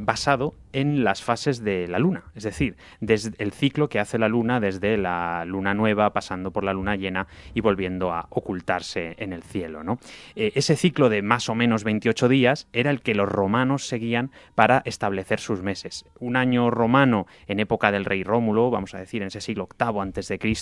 basado 0.00 0.54
en 0.72 1.04
las 1.04 1.22
fases 1.22 1.62
de 1.62 1.86
la 1.88 1.98
luna. 1.98 2.24
Es 2.34 2.44
decir, 2.44 2.76
desde 3.00 3.32
el 3.38 3.52
ciclo 3.52 3.88
que 3.88 4.00
hace 4.00 4.18
la 4.18 4.28
luna 4.28 4.60
desde 4.60 4.96
la 4.96 5.44
luna 5.44 5.74
nueva 5.74 6.12
pasando 6.12 6.50
por 6.50 6.64
la 6.64 6.72
luna 6.72 6.96
llena 6.96 7.26
y 7.54 7.60
volviendo 7.60 8.12
a 8.12 8.26
ocultarse 8.30 9.14
en 9.18 9.32
el 9.32 9.42
cielo. 9.42 9.84
¿no? 9.84 9.98
Eh, 10.34 10.52
ese 10.54 10.76
ciclo 10.76 11.08
de 11.08 11.22
más 11.22 11.48
o 11.48 11.54
menos 11.54 11.84
28 11.84 12.28
días 12.28 12.68
era 12.72 12.90
el 12.90 13.02
que 13.02 13.14
los 13.14 13.28
romanos 13.28 13.86
seguían 13.86 14.30
para 14.54 14.82
establecer 14.84 15.40
sus 15.40 15.62
meses. 15.62 16.04
Un 16.18 16.36
año 16.36 16.70
romano 16.70 17.26
en 17.46 17.60
época 17.60 17.92
del 17.92 18.04
rey 18.04 18.24
Rómulo, 18.24 18.70
vamos 18.70 18.94
a 18.94 18.98
decir 18.98 19.22
en 19.22 19.28
ese 19.28 19.40
siglo 19.40 19.68
VIII 19.78 20.00
antes 20.00 20.28
de 20.28 20.38
Cristo, 20.38 20.61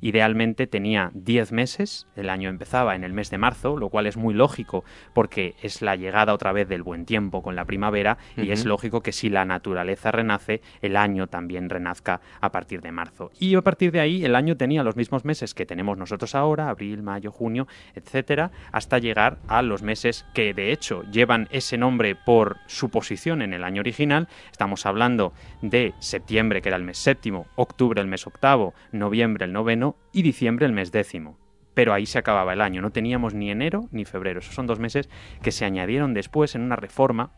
idealmente 0.00 0.66
tenía 0.66 1.10
10 1.14 1.52
meses, 1.52 2.06
el 2.16 2.30
año 2.30 2.48
empezaba 2.48 2.94
en 2.94 3.04
el 3.04 3.12
mes 3.12 3.30
de 3.30 3.38
marzo, 3.38 3.76
lo 3.76 3.88
cual 3.88 4.06
es 4.06 4.16
muy 4.16 4.34
lógico 4.34 4.84
porque 5.14 5.54
es 5.62 5.82
la 5.82 5.96
llegada 5.96 6.34
otra 6.34 6.52
vez 6.52 6.68
del 6.68 6.82
buen 6.82 7.06
tiempo 7.06 7.42
con 7.42 7.56
la 7.56 7.64
primavera 7.64 8.18
y 8.36 8.50
es 8.50 8.64
lógico 8.64 9.02
que 9.02 9.12
si 9.12 9.28
la 9.28 9.44
naturaleza 9.44 10.12
renace, 10.12 10.60
el 10.82 10.96
año 10.96 11.26
también 11.26 11.68
renazca 11.68 12.20
a 12.40 12.52
partir 12.52 12.80
de 12.80 12.92
marzo. 12.92 13.30
Y 13.38 13.54
a 13.54 13.62
partir 13.62 13.92
de 13.92 14.00
ahí 14.00 14.24
el 14.24 14.36
año 14.36 14.56
tenía 14.56 14.82
los 14.82 14.96
mismos 14.96 15.24
meses 15.24 15.54
que 15.54 15.66
tenemos 15.66 15.98
nosotros 15.98 16.34
ahora, 16.34 16.68
abril, 16.68 17.02
mayo, 17.02 17.32
junio, 17.32 17.66
etc 17.94 18.10
etcétera, 18.10 18.50
hasta 18.72 18.98
llegar 18.98 19.38
a 19.48 19.62
los 19.62 19.82
meses 19.82 20.26
que 20.34 20.52
de 20.52 20.72
hecho 20.72 21.04
llevan 21.10 21.48
ese 21.50 21.78
nombre 21.78 22.16
por 22.16 22.58
su 22.66 22.90
posición 22.90 23.40
en 23.40 23.54
el 23.54 23.64
año 23.64 23.80
original. 23.80 24.28
Estamos 24.50 24.84
hablando 24.84 25.32
de 25.62 25.94
septiembre, 26.00 26.60
que 26.60 26.68
era 26.68 26.76
el 26.76 26.82
mes 26.82 26.98
séptimo, 26.98 27.46
octubre 27.54 28.00
el 28.00 28.08
mes 28.08 28.26
octavo, 28.26 28.74
noviembre 28.92 29.29
el 29.38 29.52
noveno 29.52 29.96
y 30.12 30.22
diciembre 30.22 30.66
el 30.66 30.72
mes 30.72 30.92
décimo 30.92 31.38
pero 31.74 31.94
ahí 31.94 32.04
se 32.04 32.18
acababa 32.18 32.52
el 32.52 32.60
año. 32.60 32.82
No 32.82 32.90
teníamos 32.90 33.32
ni 33.32 33.50
enero 33.50 33.88
ni 33.90 34.04
febrero. 34.04 34.40
Esos 34.40 34.54
son 34.54 34.66
dos 34.66 34.78
meses 34.78 35.08
que 35.42 35.52
se 35.52 35.64
añadieron 35.64 36.14
después 36.14 36.54
en 36.54 36.62
una 36.62 36.76
reforma 36.76 37.32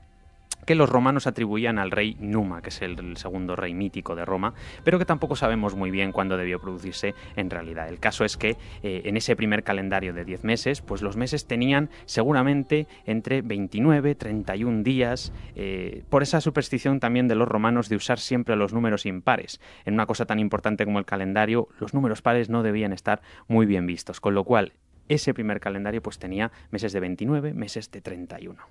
que 0.67 0.75
los 0.75 0.89
romanos 0.89 1.27
atribuían 1.27 1.79
al 1.79 1.91
rey 1.91 2.17
Numa, 2.21 2.63
que 2.63 2.71
es 2.71 2.83
el, 2.83 3.17
segundo 3.17 3.57
rey 3.57 3.75
mítico 3.75 4.15
de 4.15 4.25
Roma, 4.25 4.55
pero 4.85 4.99
que 4.99 5.05
tampoco 5.05 5.37
sabemos 5.37 5.75
muy 5.75 5.91
bien 5.91 6.13
cuándo 6.13 6.37
debió 6.37 6.61
producirse 6.61 7.15
en 7.37 7.51
realidad. 7.51 7.89
El 7.89 7.99
caso 7.99 8.25
es 8.25 8.37
que 8.37 8.57
eh, 8.83 9.03
en 9.05 9.17
ese 9.17 9.37
primer 9.37 9.65
calendario 9.65 10.13
de 10.13 10.25
10 10.25 10.45
meses, 10.45 10.81
pues 10.81 11.03
los 11.03 11.17
meses 11.17 11.47
tenían 11.47 11.91
seguramente 12.05 12.87
entre 13.07 13.43
29, 13.43 14.15
31 14.15 14.83
días, 14.83 15.33
eh, 15.55 16.05
por 16.09 16.23
esa 16.23 16.41
superstición 16.41 17.01
también 17.01 17.29
de 17.29 17.35
los 17.35 17.49
romanos 17.49 17.89
de 17.89 17.97
usar 17.97 18.19
siempre 18.19 18.57
los 18.57 18.73
números 18.73 19.07
impares. 19.07 19.61
En 19.85 19.95
una 19.95 20.07
cosa 20.07 20.27
tan 20.27 20.39
importante 20.39 20.85
como 20.85 20.99
el 20.99 21.05
calendario, 21.05 21.69
los 21.79 21.95
números 21.95 22.23
pares 22.23 22.49
no 22.49 22.63
debían 22.63 22.93
estar 22.93 23.23
muy 23.49 23.67
bien 23.67 23.87
vistos, 23.87 24.21
con 24.21 24.35
lo 24.35 24.45
cual 24.45 24.73
ese 25.09 25.35
primer 25.35 25.61
calendario 25.61 26.03
pues 26.03 26.19
tenía 26.19 26.51
meses 26.71 26.93
de 26.93 27.01
29, 27.01 27.55
meses 27.55 27.91
de 27.91 28.01
31. 28.01 28.63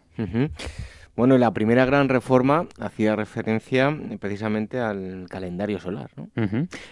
Bueno, 1.15 1.37
la 1.37 1.51
primera 1.51 1.83
gran 1.85 2.07
reforma 2.07 2.67
hacía 2.79 3.17
referencia 3.17 3.89
eh, 3.89 4.17
precisamente 4.17 4.79
al 4.79 5.25
calendario 5.29 5.77
solar. 5.79 6.09
¿no? 6.15 6.29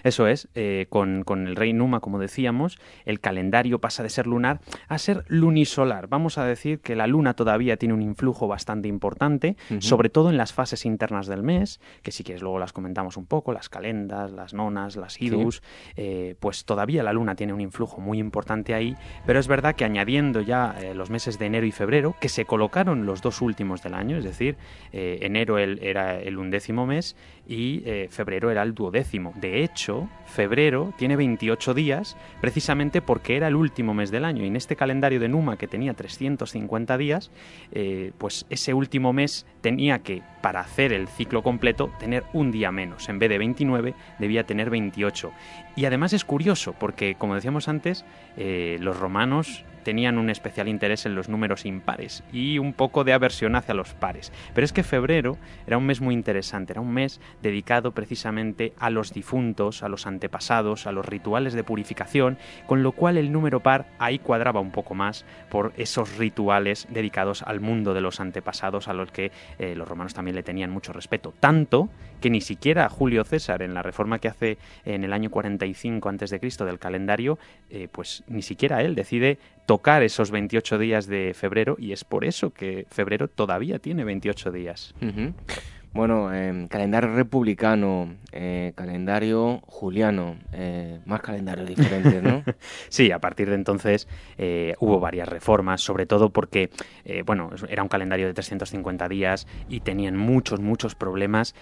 Eso 0.04 0.28
es, 0.28 0.50
eh, 0.56 0.88
con, 0.90 1.24
el 1.48 1.56
rey 1.56 1.72
Numa, 1.72 2.02
como 2.02 2.20
decíamos, 2.20 2.78
el 3.06 3.22
calendario 3.22 3.80
pasa 3.80 4.04
de 4.04 4.10
ser 4.10 4.28
lunar 4.28 4.60
a 4.90 4.98
ser 4.98 5.24
lunisolar. 5.28 6.08
Vamos 6.08 6.38
a 6.38 6.44
decir 6.44 6.82
que 6.82 6.96
la 6.98 7.08
luna 7.08 7.34
todavía 7.34 7.78
tiene 7.78 7.94
un 7.94 8.02
influjo 8.02 8.48
bastante 8.48 8.90
importante, 8.90 9.56
sobre 9.80 10.10
todo 10.10 10.30
en 10.30 10.38
las 10.38 10.52
fases 10.52 10.86
internas 10.86 11.28
del 11.28 11.42
mes, 11.42 11.80
que 12.04 12.12
si 12.12 12.24
quieres 12.24 12.42
luego 12.42 12.60
las 12.60 12.74
comentamos 12.74 13.16
un 13.16 13.26
poco, 13.26 13.54
las 13.54 13.70
calendas, 13.70 14.32
las 14.32 14.54
nonas, 14.54 14.98
las 14.98 15.22
idus, 15.22 15.64
eh, 15.96 16.36
pues 16.40 16.66
todavía 16.66 17.04
la 17.04 17.14
luna 17.14 17.36
tiene 17.36 17.54
un 17.54 17.62
influjo 17.62 18.02
muy 18.02 18.20
importante 18.20 18.74
ahí, 18.74 18.98
pero 19.26 19.40
es 19.40 19.48
verdad 19.48 19.76
que 19.76 19.86
añadiendo 19.86 20.42
ya 20.42 20.76
los 20.94 21.10
meses 21.10 21.40
de 21.40 21.46
enero 21.46 21.66
y 21.66 21.72
febrero, 21.72 22.16
que 22.20 22.30
se 22.30 22.46
colocaron 22.46 23.06
los 23.06 23.22
dos 23.22 23.42
últimos 23.42 23.82
del 23.82 23.94
año, 23.94 24.09
es 24.18 24.24
decir, 24.24 24.56
eh, 24.92 25.20
enero 25.22 25.58
era 25.58 26.20
el 26.20 26.38
undécimo 26.38 26.86
mes 26.86 27.16
y 27.48 27.82
eh, 27.86 28.08
febrero 28.12 28.52
era 28.52 28.62
el 28.64 28.74
duodécimo. 28.74 29.34
De 29.36 29.64
hecho, 29.64 30.08
febrero 30.26 30.94
tiene 30.98 31.16
28 31.16 31.74
días 31.74 32.16
precisamente 32.42 33.02
porque 33.02 33.38
era 33.38 33.48
el 33.48 33.56
último 33.56 33.94
mes 33.94 34.12
del 34.12 34.26
año 34.26 34.44
y 34.44 34.48
en 34.48 34.56
este 34.56 34.76
calendario 34.76 35.20
de 35.20 35.30
Numa 35.30 35.58
que 35.58 35.68
tenía 35.68 35.94
350 35.94 36.98
días, 36.98 37.32
eh, 37.72 38.12
pues 38.18 38.46
ese 38.50 38.74
último 38.74 39.14
mes 39.14 39.46
tenía 39.62 40.00
que, 40.00 40.22
para 40.42 40.62
hacer 40.62 40.94
el 40.94 41.08
ciclo 41.08 41.42
completo, 41.42 41.92
tener 42.00 42.24
un 42.34 42.52
día 42.52 42.72
menos. 42.72 43.10
En 43.10 43.20
vez 43.20 43.30
de 43.30 43.38
29, 43.38 43.94
debía 44.20 44.46
tener 44.46 44.70
28. 44.70 45.32
Y 45.76 45.86
además 45.86 46.14
es 46.14 46.26
curioso 46.26 46.74
porque, 46.80 47.16
como 47.16 47.36
decíamos 47.36 47.68
antes, 47.68 48.06
los 48.38 49.00
romanos 49.00 49.64
tenían 49.90 50.20
un 50.20 50.30
especial 50.30 50.68
interés 50.68 51.08
en 51.08 51.16
los 51.16 51.30
números 51.30 51.66
impares 51.66 52.24
y 52.32 52.60
un 52.60 52.74
poco 52.74 53.04
de 53.04 53.12
aversión 53.12 53.56
hacia 53.56 53.74
los 53.74 53.96
pares. 53.96 54.32
Pero 54.54 54.64
es 54.64 54.72
que 54.72 54.84
febrero 54.84 55.40
era 55.66 55.80
un 55.80 55.88
mes 55.88 56.00
muy 56.00 56.14
interesante, 56.14 56.74
era 56.74 56.82
un 56.82 56.94
mes 56.94 57.20
dedicado 57.42 57.92
precisamente 57.92 58.74
a 58.78 58.92
los 58.92 59.14
difuntos, 59.14 59.82
a 59.82 59.90
los 59.90 60.06
antepasados, 60.06 60.86
a 60.86 60.92
los 60.92 61.08
rituales 61.08 61.54
de 61.54 61.64
purificación, 61.64 62.38
con 62.68 62.84
lo 62.84 62.92
cual 62.92 63.18
el 63.18 63.32
número 63.32 63.62
par 63.62 63.88
ahí 63.98 64.20
cuadraba 64.20 64.60
un 64.60 64.70
poco 64.70 64.94
más 64.94 65.26
por 65.50 65.74
esos 65.76 66.20
rituales 66.20 66.86
dedicados 66.92 67.42
al 67.42 67.60
mundo 67.60 67.96
de 67.96 68.02
los 68.02 68.20
antepasados 68.20 68.90
a 68.90 68.94
los 68.94 69.12
que 69.12 69.32
eh, 69.58 69.74
los 69.76 69.88
romanos 69.88 70.14
también 70.14 70.36
le 70.36 70.44
tenían 70.44 70.70
mucho 70.70 70.94
respeto. 70.94 71.34
Tanto 71.40 71.90
que 72.22 72.30
ni 72.30 72.42
siquiera 72.42 72.90
Julio 72.90 73.24
César 73.24 73.64
en 73.64 73.74
la 73.74 73.82
reforma 73.82 74.20
que 74.20 74.28
hace 74.28 74.60
en 74.86 75.04
el 75.04 75.14
año 75.14 75.32
45 75.32 76.10
a.C. 76.10 76.40
del 76.66 76.78
calendario, 76.78 77.40
eh, 77.72 77.88
pues 77.92 78.24
ni 78.28 78.44
siquiera 78.44 78.84
él 78.84 78.94
decide 78.94 79.40
tocar 79.70 80.02
esos 80.02 80.32
28 80.32 80.80
días 80.80 81.06
de 81.06 81.36
febrero 81.36 81.76
y 81.78 81.92
es 81.92 82.04
por 82.04 82.26
eso 82.26 82.50
que 82.52 82.88
febrero 82.90 83.28
todavía 83.28 83.78
tiene 83.78 84.04
28 84.04 84.52
días. 84.52 84.96
Bueno, 85.94 86.34
eh, 86.34 86.66
calendario 86.72 87.14
republicano, 87.14 88.16
eh, 88.32 88.74
calendario 88.74 89.60
juliano, 89.68 90.38
eh, 90.54 91.02
más 91.06 91.22
calendarios 91.22 91.68
diferentes, 91.68 92.24
¿no? 92.24 92.42
sí, 92.90 93.12
a 93.12 93.20
partir 93.20 93.50
de 93.50 93.56
entonces 93.56 94.08
hubo 94.80 95.00
varias 95.00 95.30
reformas, 95.30 95.82
sobre 95.82 96.08
todo 96.08 96.32
porque, 96.32 96.72
bueno, 97.28 97.52
era 97.68 97.84
un 97.84 97.90
calendario 97.90 98.26
de 98.26 98.34
350 98.34 99.08
días 99.08 99.46
y 99.68 99.82
tenían 99.82 100.18
muchos, 100.18 100.60
muchos 100.60 100.96
problemas 100.96 101.54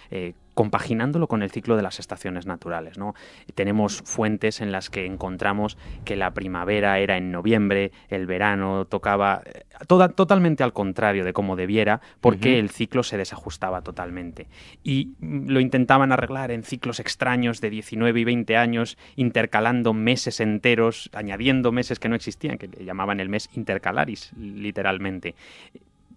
compaginándolo 0.58 1.28
con 1.28 1.44
el 1.44 1.52
ciclo 1.52 1.76
de 1.76 1.84
las 1.84 2.00
estaciones 2.00 2.48
naturales. 2.48 2.98
¿no? 2.98 3.14
Tenemos 3.54 4.02
fuentes 4.02 4.60
en 4.60 4.72
las 4.72 4.90
que 4.90 5.06
encontramos 5.06 5.78
que 6.04 6.16
la 6.16 6.34
primavera 6.34 6.98
era 6.98 7.16
en 7.16 7.32
noviembre, 7.32 7.92
el 8.10 8.26
verano 8.26 8.86
tocaba 8.86 9.44
toda, 9.86 10.10
totalmente 10.10 10.64
al 10.64 10.74
contrario 10.74 11.24
de 11.24 11.32
como 11.32 11.58
debiera, 11.58 12.02
porque 12.22 12.58
el 12.58 12.72
ciclo 12.72 13.04
se 13.04 13.18
desajustaba 13.18 13.84
totalmente. 13.84 14.48
Y 14.84 15.12
mm, 15.20 15.48
lo 15.48 15.60
intentaban 15.60 16.12
arreglar 16.12 16.50
en 16.50 16.64
ciclos 16.64 17.00
extraños 17.00 17.62
de 17.62 17.70
19 17.70 18.20
y 18.20 18.24
20 18.24 18.58
años, 18.58 18.98
intercalando 19.16 19.94
meses 19.94 20.40
enteros, 20.40 21.12
añadiendo 21.14 21.72
meses 21.72 22.00
que 22.00 22.10
no 22.10 22.16
existían, 22.16 22.58
que 22.58 22.68
llamaban 22.84 23.20
el 23.20 23.30
mes 23.30 23.48
intercalaris, 23.54 24.32
literalmente. 24.36 25.36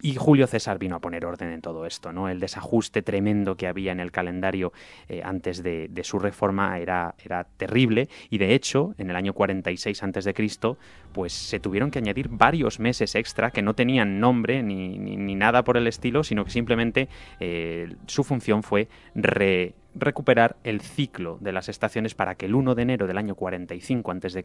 Y 0.02 0.14
Julio 0.14 0.46
César 0.46 0.78
vino 0.78 0.96
a 0.96 1.00
poner 1.00 1.24
orden 1.24 1.50
en 1.50 1.60
todo 1.60 1.86
esto, 1.86 2.12
¿no? 2.12 2.28
El 2.28 2.40
desajuste 2.40 3.02
tremendo 3.02 3.56
que 3.56 3.66
había 3.66 3.92
en 3.92 4.00
el 4.00 4.10
calendario 4.10 4.72
eh, 5.08 5.22
antes 5.24 5.62
de, 5.62 5.90
su 6.02 6.18
reforma 6.18 6.78
era, 6.78 7.14
terrible 7.56 8.08
y 8.30 8.38
de 8.38 8.54
hecho, 8.54 8.94
en 8.98 9.10
el 9.10 9.16
año 9.16 9.34
46 9.34 10.02
antes 10.02 10.24
de 10.24 10.34
Cristo, 10.34 10.78
pues 11.12 11.32
se 11.32 11.60
tuvieron 11.60 11.90
que 11.90 11.98
añadir 11.98 12.28
varios 12.30 12.80
meses 12.80 13.14
extra 13.14 13.50
que 13.50 13.62
no 13.62 13.74
tenían 13.74 14.20
nombre 14.20 14.62
ni, 14.62 14.98
ni, 14.98 15.34
nada 15.34 15.62
por 15.62 15.76
el 15.76 15.86
estilo, 15.86 16.24
sino 16.24 16.44
que 16.44 16.50
simplemente 16.50 17.08
eh, 17.38 17.94
su 18.06 18.24
función 18.24 18.62
fue 18.62 18.88
re, 19.14 19.74
recuperar 19.94 20.56
el 20.64 20.80
ciclo 20.80 21.38
de 21.40 21.52
las 21.52 21.68
estaciones 21.68 22.14
para 22.14 22.34
que 22.34 22.46
el 22.46 22.54
1 22.54 22.74
de 22.74 22.82
enero 22.82 23.06
del 23.06 23.18
año 23.18 23.34
45 23.34 24.10
a.C. 24.10 24.44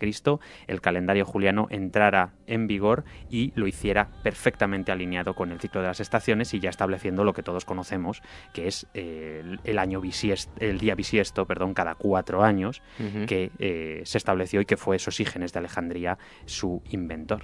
el 0.67 0.81
calendario 0.81 1.25
juliano 1.25 1.67
entrara 1.69 2.33
en 2.47 2.67
vigor 2.67 3.03
y 3.29 3.51
lo 3.55 3.67
hiciera 3.67 4.09
perfectamente 4.23 4.91
alineado 4.91 5.35
con 5.35 5.51
el 5.51 5.59
ciclo 5.59 5.81
de 5.81 5.87
las 5.87 5.99
estaciones 5.99 6.53
y 6.53 6.59
ya 6.59 6.69
estableciendo 6.69 7.23
lo 7.23 7.33
que 7.33 7.43
todos 7.43 7.65
conocemos, 7.65 8.21
que 8.53 8.67
es 8.67 8.87
eh, 8.93 9.57
el, 9.63 9.79
año 9.79 10.01
bisiesto, 10.01 10.51
el 10.59 10.79
día 10.79 10.95
bisiesto, 10.95 11.45
perdón, 11.45 11.73
cada 11.73 11.95
cuatro 11.95 12.43
años, 12.43 12.81
que 13.27 13.51
eh, 13.59 14.01
se 14.05 14.17
estableció 14.17 14.61
y 14.61 14.65
que 14.65 14.77
fue 14.77 14.99
Sosígenes 14.99 15.53
de 15.53 15.59
Alejandría 15.59 16.17
su 16.45 16.81
inventor. 16.89 17.43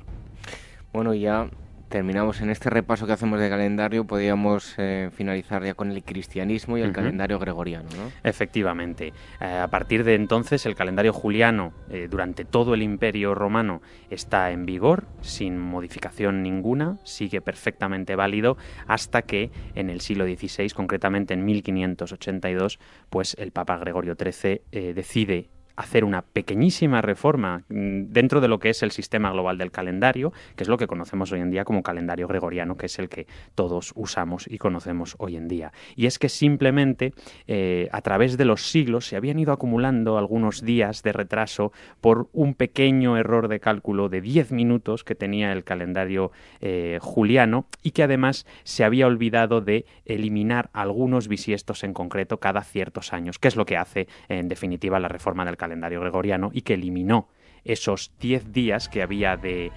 Bueno, 0.93 1.13
ya 1.13 1.49
terminamos 1.91 2.39
en 2.41 2.49
este 2.49 2.69
repaso 2.69 3.05
que 3.05 3.11
hacemos 3.11 3.39
de 3.39 3.49
calendario, 3.49 4.05
podríamos 4.05 4.73
eh, 4.77 5.09
finalizar 5.13 5.63
ya 5.63 5.73
con 5.73 5.91
el 5.91 6.03
cristianismo 6.03 6.77
y 6.77 6.81
el 6.81 6.93
calendario 6.93 7.37
gregoriano, 7.37 7.89
¿no? 7.97 8.11
Efectivamente. 8.23 9.13
Eh, 9.41 9.45
a 9.45 9.67
partir 9.67 10.05
de 10.05 10.15
entonces, 10.15 10.65
el 10.65 10.73
calendario 10.73 11.11
juliano, 11.11 11.73
eh, 11.89 12.07
durante 12.09 12.45
todo 12.45 12.73
el 12.73 12.81
imperio 12.81 13.35
romano, 13.35 13.81
está 14.09 14.51
en 14.51 14.65
vigor, 14.65 15.05
sin 15.19 15.59
modificación 15.59 16.41
ninguna, 16.41 16.97
sigue 17.03 17.41
perfectamente 17.41 18.15
válido, 18.15 18.57
hasta 18.87 19.23
que 19.23 19.51
en 19.75 19.89
el 19.89 19.99
siglo 19.99 20.25
XVI, 20.25 20.69
concretamente 20.69 21.33
en 21.33 21.43
1582, 21.43 22.79
pues 23.09 23.35
el 23.37 23.51
Papa 23.51 23.77
Gregorio 23.77 24.15
XIII 24.15 24.93
decide 24.93 25.49
hacer 25.81 26.05
una 26.05 26.21
pequeñísima 26.21 27.01
reforma 27.01 27.63
mm, 27.69 28.11
dentro 28.11 28.39
de 28.39 28.47
lo 28.47 28.59
que 28.59 28.69
es 28.69 28.83
el 28.83 28.91
sistema 28.91 29.31
global 29.31 29.57
del 29.57 29.71
calendario, 29.71 30.31
que 30.55 30.63
es 30.63 30.69
lo 30.69 30.77
que 30.77 30.87
conocemos 30.87 31.31
hoy 31.31 31.41
en 31.41 31.49
día 31.49 31.65
como 31.65 31.83
calendario 31.83 32.27
gregoriano, 32.27 32.77
que 32.77 32.85
es 32.85 32.99
el 32.99 33.09
que 33.09 33.27
todos 33.55 33.91
usamos 33.95 34.47
y 34.47 34.57
conocemos 34.57 35.15
hoy 35.17 35.35
en 35.35 35.47
día. 35.47 35.73
Y 35.95 36.05
es 36.05 36.19
que 36.19 36.29
simplemente 36.29 37.13
eh, 37.47 37.89
a 37.91 38.01
través 38.01 38.37
de 38.37 38.45
los 38.45 38.69
siglos 38.69 39.07
se 39.07 39.15
habían 39.15 39.39
ido 39.39 39.53
acumulando 39.53 40.17
algunos 40.17 40.61
días 40.61 41.01
de 41.01 41.13
retraso 41.13 41.71
por 41.99 42.29
un 42.31 42.53
pequeño 42.53 43.17
error 43.17 43.47
de 43.47 43.59
cálculo 43.59 44.07
de 44.07 44.21
10 44.21 44.51
minutos 44.51 45.03
que 45.03 45.15
tenía 45.15 45.51
el 45.51 45.63
calendario 45.63 46.31
eh, 46.61 46.99
juliano 47.01 47.65
y 47.81 47.91
que 47.91 48.03
además 48.03 48.45
se 48.63 48.83
había 48.83 49.07
olvidado 49.07 49.61
de 49.61 49.85
eliminar 50.05 50.69
algunos 50.73 51.27
bisiestos 51.27 51.83
en 51.83 51.93
concreto 51.93 52.37
cada 52.37 52.61
ciertos 52.61 53.13
años, 53.13 53.39
que 53.39 53.47
es 53.47 53.55
lo 53.55 53.65
que 53.65 53.77
hace 53.77 54.07
en 54.29 54.47
definitiva 54.47 54.99
la 54.99 55.07
reforma 55.07 55.43
del 55.43 55.57
calendario 55.57 55.70
gregoriano 55.79 56.51
y 56.53 56.61
que 56.61 56.73
eliminó 56.73 57.27
esos 57.63 58.11
10 58.19 58.51
días 58.51 58.89
que 58.89 59.01
había 59.01 59.37
de, 59.37 59.71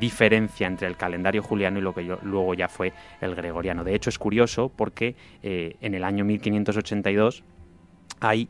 diferencia 0.00 0.66
entre 0.66 0.88
el 0.88 0.96
calendario 0.96 1.42
juliano 1.42 1.78
y 1.78 1.82
lo 1.82 1.94
que 1.94 2.02
luego 2.02 2.54
ya 2.54 2.68
fue 2.68 2.92
el 3.20 3.36
gregoriano. 3.36 3.84
De 3.84 3.94
hecho, 3.94 4.10
es 4.10 4.18
curioso 4.18 4.72
porque 4.74 5.14
eh, 5.42 5.76
en 5.80 5.94
el 5.94 6.02
año 6.02 6.24
1582 6.24 7.44
hay 8.18 8.48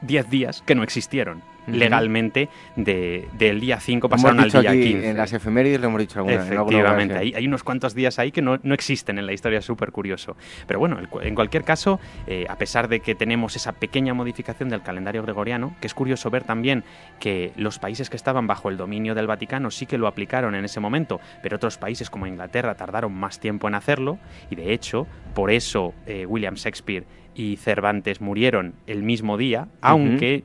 10 0.00 0.30
días 0.30 0.62
que 0.62 0.74
no 0.74 0.82
existieron 0.82 1.42
legalmente 1.66 2.48
del 2.76 3.60
día 3.60 3.80
5 3.80 4.08
pasaron 4.08 4.40
al 4.40 4.50
día 4.50 4.72
15. 4.72 5.10
En 5.10 5.16
las 5.16 5.32
efemérides 5.32 5.80
lo 5.80 5.88
hemos 5.88 6.00
dicho 6.00 6.18
alguna 6.18 6.36
Efectivamente, 6.36 7.16
hay, 7.16 7.34
hay, 7.34 7.46
unos 7.46 7.62
cuantos 7.62 7.94
días 7.94 8.18
ahí 8.18 8.32
que 8.32 8.42
no, 8.42 8.58
existen 8.72 9.18
en 9.18 9.26
la 9.26 9.32
historia, 9.32 9.58
es 9.58 9.64
súper 9.64 9.92
curioso. 9.92 10.36
Pero 10.66 10.78
bueno, 10.78 10.98
en 11.22 11.34
cualquier 11.34 11.64
caso, 11.64 12.00
eh, 12.26 12.46
a 12.48 12.56
pesar 12.56 12.88
de 12.88 13.00
que 13.00 13.14
tenemos 13.14 13.56
esa 13.56 13.72
pequeña 13.72 14.14
modificación 14.14 14.68
del 14.68 14.82
calendario 14.82 15.22
gregoriano, 15.22 15.74
que 15.80 15.86
es 15.86 15.94
curioso 15.94 16.30
ver 16.30 16.44
también 16.44 16.84
que 17.20 17.52
los 17.56 17.78
países 17.78 18.10
que 18.10 18.16
estaban 18.16 18.46
bajo 18.46 18.68
el 18.68 18.76
dominio 18.76 19.14
del 19.14 19.26
Vaticano 19.26 19.70
sí 19.70 19.86
que 19.86 19.98
lo 19.98 20.06
aplicaron 20.06 20.54
en 20.54 20.64
ese 20.64 20.80
momento, 20.80 21.20
pero 21.42 21.56
otros 21.56 21.78
países 21.78 22.10
como 22.10 22.26
Inglaterra 22.26 22.74
tardaron 22.74 23.12
más 23.12 23.40
tiempo 23.40 23.68
en 23.68 23.74
hacerlo, 23.74 24.18
y 24.50 24.56
de 24.56 24.72
hecho, 24.72 25.06
por 25.34 25.50
eso 25.50 25.94
eh, 26.06 26.26
William 26.26 26.54
Shakespeare 26.54 27.04
y 27.34 27.56
Cervantes 27.56 28.20
murieron 28.20 28.74
el 28.86 29.02
mismo 29.02 29.38
día, 29.38 29.68
aunque 29.80 30.44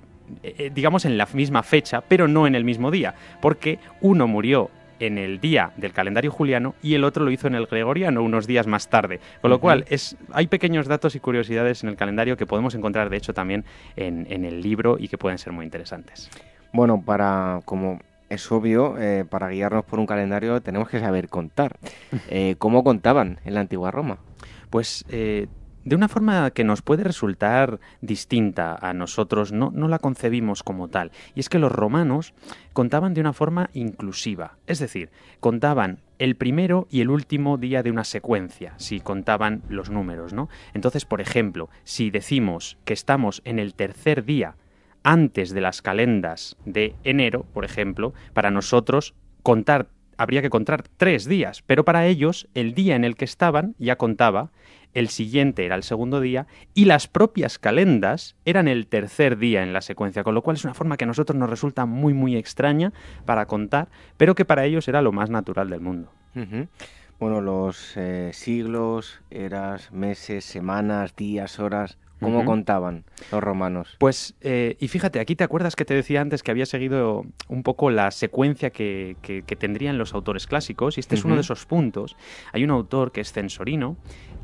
digamos, 0.73 1.05
en 1.05 1.17
la 1.17 1.27
misma 1.33 1.63
fecha, 1.63 2.01
pero 2.01 2.27
no 2.27 2.47
en 2.47 2.55
el 2.55 2.63
mismo 2.63 2.91
día, 2.91 3.15
porque 3.41 3.79
uno 4.01 4.27
murió 4.27 4.69
en 4.99 5.17
el 5.17 5.39
día 5.39 5.71
del 5.77 5.93
calendario 5.93 6.31
juliano 6.31 6.75
y 6.81 6.95
el 6.95 7.03
otro 7.03 7.23
lo 7.23 7.31
hizo 7.31 7.47
en 7.47 7.55
el 7.55 7.65
gregoriano 7.65 8.23
unos 8.23 8.47
días 8.47 8.67
más 8.67 8.87
tarde. 8.87 9.19
Con 9.41 9.51
lo 9.51 9.59
cual, 9.59 9.85
es, 9.89 10.17
hay 10.31 10.47
pequeños 10.47 10.87
datos 10.87 11.15
y 11.15 11.19
curiosidades 11.19 11.83
en 11.83 11.89
el 11.89 11.95
calendario 11.95 12.37
que 12.37 12.45
podemos 12.45 12.75
encontrar, 12.75 13.09
de 13.09 13.17
hecho, 13.17 13.33
también 13.33 13.65
en, 13.95 14.27
el 14.45 14.61
libro 14.61 14.97
y 14.99 15.07
que 15.07 15.17
pueden 15.17 15.37
ser 15.37 15.53
muy 15.53 15.65
interesantes. 15.65 16.29
Bueno, 16.71 17.01
para 17.03 17.61
como 17.65 17.99
es 18.29 18.51
obvio, 18.51 18.97
eh, 18.99 19.25
para 19.27 19.49
guiarnos 19.49 19.85
por 19.85 19.99
un 19.99 20.05
calendario 20.05 20.61
tenemos 20.61 20.89
que 20.89 20.99
saber 20.99 21.29
contar. 21.29 21.77
¿Cómo 22.57 22.83
contaban 22.83 23.39
en 23.45 23.53
la 23.53 23.61
antigua 23.61 23.91
Roma? 23.91 24.19
Pues 24.69 25.05
de 25.87 25.95
una 25.95 26.09
forma 26.09 26.51
que 26.51 26.65
nos 26.65 26.81
puede 26.81 27.05
resultar 27.05 27.79
distinta 28.01 28.75
a 28.75 28.93
nosotros, 28.93 29.53
no, 29.53 29.71
la 29.71 29.99
concebimos 29.99 30.61
como 30.61 30.89
tal. 30.89 31.11
Y 31.33 31.39
es 31.39 31.47
que 31.47 31.59
los 31.59 31.71
romanos 31.71 32.33
contaban 32.73 33.13
de 33.13 33.21
una 33.21 33.31
forma 33.31 33.69
inclusiva, 33.71 34.57
es 34.67 34.79
decir, 34.79 35.11
contaban 35.39 35.99
el 36.19 36.35
primero 36.35 36.87
y 36.89 36.99
el 36.99 37.09
último 37.09 37.57
día 37.57 37.83
de 37.83 37.91
una 37.91 38.03
secuencia, 38.03 38.73
si 38.75 38.99
contaban 38.99 39.61
los 39.69 39.89
números, 39.89 40.33
¿no? 40.33 40.49
Entonces, 40.73 41.05
por 41.05 41.21
ejemplo, 41.21 41.69
si 41.85 42.09
decimos 42.09 42.77
que 42.83 42.91
estamos 42.91 43.41
en 43.45 43.57
el 43.57 43.73
tercer 43.73 44.25
día 44.25 44.57
antes 45.03 45.53
de 45.53 45.61
las 45.61 45.81
calendas 45.81 46.57
de 46.65 46.95
enero, 47.05 47.45
por 47.53 47.63
ejemplo, 47.63 48.13
para 48.33 48.51
nosotros 48.51 49.13
contar 49.41 49.87
habría 50.17 50.41
que 50.41 50.49
contar 50.49 50.83
tres 50.97 51.25
días, 51.25 51.63
pero 51.65 51.85
para 51.85 52.07
ellos 52.07 52.47
el 52.55 52.73
día 52.73 52.95
en 52.95 53.03
el 53.03 53.15
que 53.15 53.25
estaban 53.25 53.75
ya 53.77 53.97
contaba 53.97 54.51
el 54.97 55.09
siguiente 55.09 55.63
era 55.63 55.75
el 55.75 55.83
segundo 55.83 56.19
día 56.19 56.47
y 56.73 56.85
las 56.85 57.07
propias 57.07 57.59
calendas 57.59 58.35
eran 58.45 58.67
el 58.67 58.87
tercer 58.87 59.37
día 59.37 59.61
en 59.61 59.71
la 59.71 59.81
secuencia, 59.81 60.23
con 60.23 60.33
lo 60.33 60.41
cual 60.41 60.57
es 60.57 60.63
una 60.63 60.73
forma 60.73 60.97
que 60.97 61.03
a 61.03 61.07
nosotros 61.07 61.37
nos 61.37 61.51
resulta 61.51 61.85
muy 61.85 62.15
muy 62.15 62.35
extraña 62.35 62.91
para 63.23 63.45
contar, 63.45 63.89
pero 64.17 64.33
que 64.33 64.43
para 64.43 64.65
ellos 64.65 64.87
era 64.87 65.03
lo 65.03 65.11
más 65.11 65.29
natural 65.29 65.69
del 65.69 65.81
mundo. 65.81 66.11
Bueno, 67.19 67.41
los 67.41 67.95
eh, 67.95 68.31
siglos, 68.33 69.21
eras, 69.29 69.91
meses, 69.91 70.45
semanas, 70.45 71.15
días, 71.15 71.59
horas, 71.59 71.99
¿Cómo 72.19 72.45
contaban 72.45 73.03
los 73.31 73.43
romanos? 73.43 73.95
Pues, 73.99 74.33
eh, 74.41 74.75
y 74.79 74.87
fíjate, 74.87 75.19
aquí 75.19 75.35
te 75.35 75.43
acuerdas 75.43 75.75
que 75.75 75.85
te 75.85 75.93
decía 75.93 76.21
antes 76.21 76.41
que 76.41 76.51
había 76.51 76.65
seguido 76.65 77.25
un 77.47 77.63
poco 77.63 77.91
la 77.91 78.09
secuencia 78.11 78.71
que, 78.71 79.15
tendrían 79.59 79.97
los 79.97 80.13
autores 80.13 80.47
clásicos, 80.47 80.97
y 80.97 81.01
este 81.01 81.15
es 81.15 81.25
uno 81.25 81.35
de 81.35 81.41
esos 81.41 81.65
puntos. 81.65 82.15
Hay 82.53 82.63
un 82.63 82.71
autor 82.71 83.11
que 83.11 83.21
es 83.21 83.31
Censorino, 83.31 83.97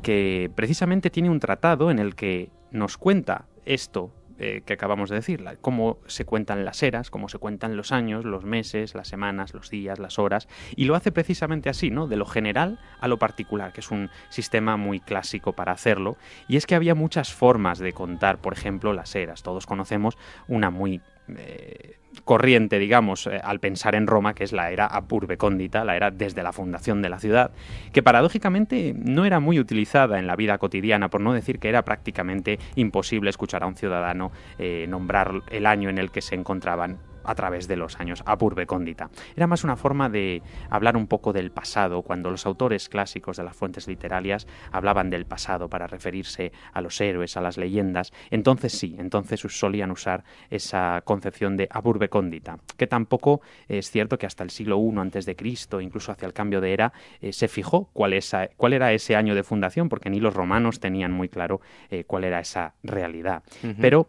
que 0.04 0.50
precisamente 0.54 1.10
tiene 1.10 1.30
un 1.30 1.40
tratado 1.40 1.90
en 1.90 1.98
el 1.98 2.14
que 2.14 2.50
nos 2.70 2.98
cuenta 2.98 3.46
esto 3.64 4.12
eh, 4.36 4.62
que 4.66 4.72
acabamos 4.72 5.10
de 5.10 5.16
decir, 5.16 5.44
cómo 5.60 5.98
se 6.06 6.24
cuentan 6.24 6.64
las 6.64 6.82
eras, 6.82 7.08
cómo 7.08 7.28
se 7.28 7.38
cuentan 7.38 7.76
los 7.76 7.92
años, 7.92 8.24
los 8.24 8.44
meses, 8.44 8.96
las 8.96 9.06
semanas, 9.06 9.54
los 9.54 9.70
días, 9.70 10.00
las 10.00 10.18
horas, 10.18 10.48
y 10.74 10.86
lo 10.86 10.96
hace 10.96 11.12
precisamente 11.12 11.70
así, 11.70 11.90
¿no? 11.90 12.08
De 12.08 12.16
lo 12.16 12.26
general 12.26 12.80
a 13.00 13.06
lo 13.06 13.16
particular, 13.16 13.72
que 13.72 13.80
es 13.80 13.92
un 13.92 14.10
sistema 14.30 14.76
muy 14.76 14.98
clásico 14.98 15.52
para 15.52 15.70
hacerlo, 15.70 16.16
y 16.48 16.56
es 16.56 16.66
que 16.66 16.74
había 16.74 16.96
muchas 16.96 17.32
formas 17.32 17.78
de 17.78 17.92
contar, 17.92 18.38
por 18.38 18.54
ejemplo, 18.54 18.92
las 18.92 19.14
eras. 19.14 19.44
Todos 19.44 19.66
conocemos 19.66 20.18
una 20.48 20.68
muy 20.68 21.00
eh, 21.28 21.96
corriente, 22.24 22.78
digamos, 22.78 23.26
eh, 23.26 23.40
al 23.42 23.60
pensar 23.60 23.94
en 23.94 24.06
Roma, 24.06 24.34
que 24.34 24.44
es 24.44 24.52
la 24.52 24.70
era 24.70 24.86
apurbecóndita, 24.86 25.84
la 25.84 25.96
era 25.96 26.10
desde 26.10 26.42
la 26.42 26.52
fundación 26.52 27.02
de 27.02 27.08
la 27.08 27.18
ciudad, 27.18 27.50
que 27.92 28.02
paradójicamente 28.02 28.94
no 28.96 29.24
era 29.24 29.40
muy 29.40 29.58
utilizada 29.58 30.18
en 30.18 30.26
la 30.26 30.36
vida 30.36 30.58
cotidiana, 30.58 31.08
por 31.08 31.20
no 31.20 31.32
decir 31.32 31.58
que 31.58 31.68
era 31.68 31.82
prácticamente 31.82 32.58
imposible 32.76 33.30
escuchar 33.30 33.62
a 33.62 33.66
un 33.66 33.76
ciudadano 33.76 34.32
eh, 34.58 34.86
nombrar 34.88 35.42
el 35.50 35.66
año 35.66 35.88
en 35.90 35.98
el 35.98 36.10
que 36.10 36.22
se 36.22 36.34
encontraban 36.34 36.98
a 37.24 37.34
través 37.34 37.68
de 37.68 37.76
los 37.76 37.98
años, 38.00 38.22
a 38.26 38.36
cóndita. 38.66 39.10
Era 39.36 39.46
más 39.46 39.64
una 39.64 39.76
forma 39.76 40.08
de 40.08 40.42
hablar 40.70 40.96
un 40.96 41.06
poco 41.06 41.32
del 41.32 41.50
pasado, 41.50 42.02
cuando 42.02 42.30
los 42.30 42.46
autores 42.46 42.88
clásicos 42.88 43.36
de 43.36 43.44
las 43.44 43.56
fuentes 43.56 43.88
literarias 43.88 44.46
hablaban 44.70 45.10
del 45.10 45.24
pasado 45.24 45.68
para 45.68 45.86
referirse 45.86 46.52
a 46.72 46.80
los 46.80 47.00
héroes, 47.00 47.36
a 47.36 47.40
las 47.40 47.56
leyendas, 47.56 48.12
entonces 48.30 48.72
sí, 48.72 48.96
entonces 48.98 49.40
solían 49.40 49.90
usar 49.90 50.24
esa 50.50 51.02
concepción 51.04 51.56
de 51.56 51.68
cóndita, 52.10 52.58
que 52.76 52.86
tampoco 52.86 53.40
es 53.68 53.90
cierto 53.90 54.18
que 54.18 54.26
hasta 54.26 54.44
el 54.44 54.50
siglo 54.50 54.78
I 54.78 54.98
antes 54.98 55.26
de 55.26 55.36
Cristo, 55.36 55.80
incluso 55.80 56.12
hacia 56.12 56.26
el 56.26 56.32
cambio 56.32 56.60
de 56.60 56.72
era, 56.72 56.92
eh, 57.20 57.32
se 57.32 57.48
fijó 57.48 57.88
cuál, 57.92 58.18
cuál, 58.56 58.72
era 58.72 58.92
ese 58.92 59.16
año 59.16 59.34
de 59.34 59.42
fundación, 59.42 59.88
porque 59.88 60.10
ni 60.10 60.20
los 60.20 60.34
romanos 60.34 60.80
tenían 60.80 61.12
muy 61.12 61.28
claro 61.28 61.60
eh, 61.90 62.04
cuál 62.04 62.24
era 62.24 62.40
esa 62.40 62.74
realidad. 62.82 63.42
Pero 63.80 64.08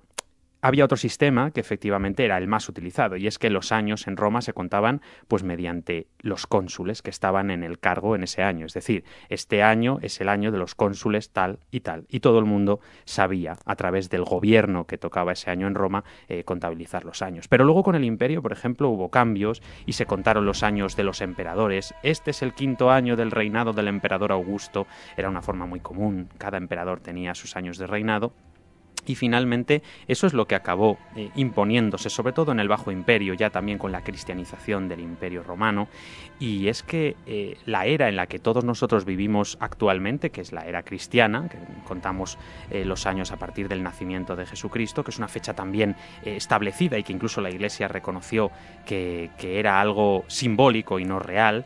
había 0.66 0.84
otro 0.84 0.98
sistema 0.98 1.52
que 1.52 1.60
efectivamente 1.60 2.26
era 2.26 2.40
el 2.40 2.48
más 2.48 2.68
utilizado, 2.68 3.18
y 3.18 3.28
es 3.28 3.38
que 3.38 3.52
los 3.52 3.72
años 3.72 4.08
en 4.08 4.18
Roma 4.18 4.42
se 4.42 4.52
contaban 4.52 5.00
pues 5.28 5.44
mediante 5.44 6.08
los 6.22 6.48
cónsules 6.48 7.04
que 7.04 7.12
estaban 7.12 7.52
en 7.52 7.64
el 7.64 7.78
cargo 7.78 8.16
en 8.16 8.24
ese 8.24 8.42
año. 8.42 8.66
Es 8.66 8.74
decir, 8.74 9.04
este 9.30 9.62
año 9.62 10.00
es 10.02 10.20
el 10.22 10.28
año 10.28 10.52
de 10.52 10.58
los 10.58 10.74
cónsules 10.74 11.30
tal 11.30 11.60
y 11.70 11.82
tal. 11.82 12.08
Y 12.10 12.20
todo 12.20 12.40
el 12.40 12.46
mundo 12.46 12.80
sabía, 13.04 13.58
a 13.64 13.76
través 13.76 14.10
del 14.10 14.24
gobierno 14.24 14.88
que 14.88 14.98
tocaba 14.98 15.34
ese 15.34 15.52
año 15.52 15.68
en 15.68 15.76
Roma, 15.76 16.04
eh, 16.30 16.44
contabilizar 16.44 17.06
los 17.06 17.22
años. 17.22 17.48
Pero 17.48 17.64
luego 17.64 17.84
con 17.84 17.94
el 17.94 18.04
imperio, 18.04 18.42
por 18.42 18.52
ejemplo, 18.52 18.90
hubo 18.90 19.10
cambios 19.10 19.62
y 19.86 19.94
se 19.94 20.08
contaron 20.08 20.48
los 20.48 20.64
años 20.64 20.96
de 20.96 21.04
los 21.04 21.22
emperadores. 21.22 21.94
Este 22.02 22.32
es 22.32 22.42
el 22.42 22.56
quinto 22.56 22.90
año 22.90 23.16
del 23.16 23.30
reinado 23.30 23.72
del 23.72 23.88
emperador 23.88 24.32
Augusto. 24.32 24.88
Era 25.16 25.30
una 25.30 25.44
forma 25.44 25.68
muy 25.68 25.80
común. 25.80 26.28
Cada 26.40 26.58
emperador 26.58 27.02
tenía 27.02 27.36
sus 27.36 27.56
años 27.56 27.78
de 27.78 27.86
reinado. 27.86 28.34
Y 29.06 29.16
finalmente 29.16 29.84
eso 30.08 30.28
es 30.28 30.34
lo 30.34 30.48
que 30.48 30.56
acabó 30.56 30.98
eh, 31.16 31.30
imponiéndose, 31.36 32.10
sobre 32.10 32.34
todo 32.34 32.52
en 32.52 32.60
el 32.60 32.68
Bajo 32.68 32.92
Imperio, 32.92 33.34
ya 33.34 33.50
también 33.50 33.78
con 33.78 33.92
la 33.92 34.04
cristianización 34.04 34.88
del 34.88 35.02
Imperio 35.02 35.44
Romano, 35.44 35.88
y 36.40 36.68
es 36.68 36.84
que 36.84 37.16
eh, 37.26 37.58
la 37.66 37.86
era 37.86 38.10
en 38.10 38.16
la 38.16 38.28
que 38.28 38.40
todos 38.40 38.64
nosotros 38.64 39.06
vivimos 39.06 39.58
actualmente, 39.60 40.32
que 40.32 40.42
es 40.42 40.52
la 40.52 40.66
era 40.66 40.84
cristiana, 40.84 41.48
que 41.50 41.58
contamos 41.88 42.38
eh, 42.72 42.84
los 42.84 43.06
años 43.06 43.32
a 43.32 43.38
partir 43.38 43.68
del 43.68 43.84
nacimiento 43.84 44.36
de 44.36 44.46
Jesucristo, 44.46 45.04
que 45.04 45.12
es 45.12 45.18
una 45.18 45.28
fecha 45.28 45.54
también 45.54 45.96
establecida 46.24 46.98
y 46.98 47.04
que 47.04 47.14
incluso 47.14 47.42
la 47.42 47.50
Iglesia 47.50 47.88
reconoció 47.88 48.52
que, 48.86 49.30
que 49.38 49.60
era 49.60 49.80
algo 49.80 50.24
simbólico 50.28 51.00
y 51.00 51.06
no 51.06 51.20
real, 51.20 51.66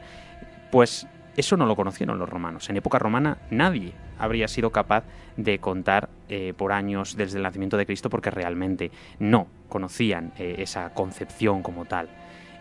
pues 0.71 1.07
eso 1.37 1.57
no 1.57 1.65
lo 1.65 1.75
conocieron 1.75 2.19
los 2.19 2.29
romanos. 2.29 2.69
En 2.69 2.77
época 2.77 2.99
romana 2.99 3.37
nadie 3.49 3.93
habría 4.19 4.47
sido 4.47 4.71
capaz 4.71 5.05
de 5.37 5.59
contar 5.59 6.09
eh, 6.27 6.53
por 6.55 6.71
años 6.71 7.15
desde 7.15 7.37
el 7.37 7.43
nacimiento 7.43 7.77
de 7.77 7.85
Cristo 7.85 8.09
porque 8.09 8.29
realmente 8.29 8.91
no 9.17 9.47
conocían 9.69 10.33
eh, 10.37 10.55
esa 10.59 10.93
concepción 10.93 11.63
como 11.63 11.85
tal. 11.85 12.09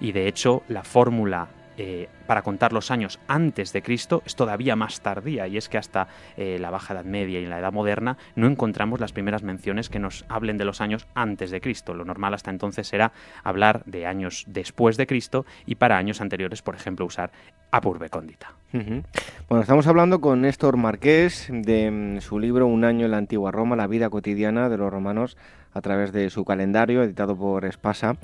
Y 0.00 0.12
de 0.12 0.28
hecho 0.28 0.62
la 0.68 0.84
fórmula 0.84 1.48
eh, 1.80 2.08
para 2.26 2.42
contar 2.42 2.72
los 2.72 2.90
años 2.90 3.20
antes 3.28 3.72
de 3.72 3.82
Cristo 3.82 4.20
es 4.26 4.34
todavía 4.34 4.74
más 4.74 5.00
tardía 5.00 5.46
y 5.46 5.56
es 5.56 5.68
que 5.68 5.78
hasta 5.78 6.08
eh, 6.36 6.58
la 6.60 6.70
Baja 6.70 6.92
Edad 6.92 7.04
Media 7.04 7.38
y 7.38 7.46
la 7.46 7.60
Edad 7.60 7.72
Moderna 7.72 8.18
no 8.34 8.48
encontramos 8.48 8.98
las 8.98 9.12
primeras 9.12 9.44
menciones 9.44 9.88
que 9.88 10.00
nos 10.00 10.24
hablen 10.28 10.58
de 10.58 10.64
los 10.64 10.80
años 10.80 11.06
antes 11.14 11.52
de 11.52 11.60
Cristo. 11.60 11.94
Lo 11.94 12.04
normal 12.04 12.34
hasta 12.34 12.50
entonces 12.50 12.92
era 12.92 13.12
hablar 13.44 13.84
de 13.86 14.06
años 14.06 14.44
después 14.48 14.96
de 14.96 15.06
Cristo 15.06 15.46
y 15.66 15.76
para 15.76 15.98
años 15.98 16.20
anteriores, 16.20 16.62
por 16.62 16.74
ejemplo, 16.74 17.06
usar 17.06 17.30
Apurbe 17.70 18.10
Cóndita. 18.10 18.52
Bueno, 18.72 19.62
estamos 19.62 19.86
hablando 19.86 20.20
con 20.20 20.40
Néstor 20.40 20.76
Marqués 20.76 21.46
de 21.48 21.90
mm, 21.90 22.20
su 22.22 22.40
libro 22.40 22.66
Un 22.66 22.84
año 22.84 23.04
en 23.04 23.12
la 23.12 23.18
antigua 23.18 23.52
Roma, 23.52 23.76
la 23.76 23.86
vida 23.86 24.10
cotidiana 24.10 24.68
de 24.68 24.78
los 24.78 24.92
romanos 24.92 25.36
a 25.72 25.80
través 25.80 26.10
de 26.10 26.28
su 26.30 26.44
calendario 26.44 27.04
editado 27.04 27.36
por 27.36 27.64
Espasa. 27.64 28.16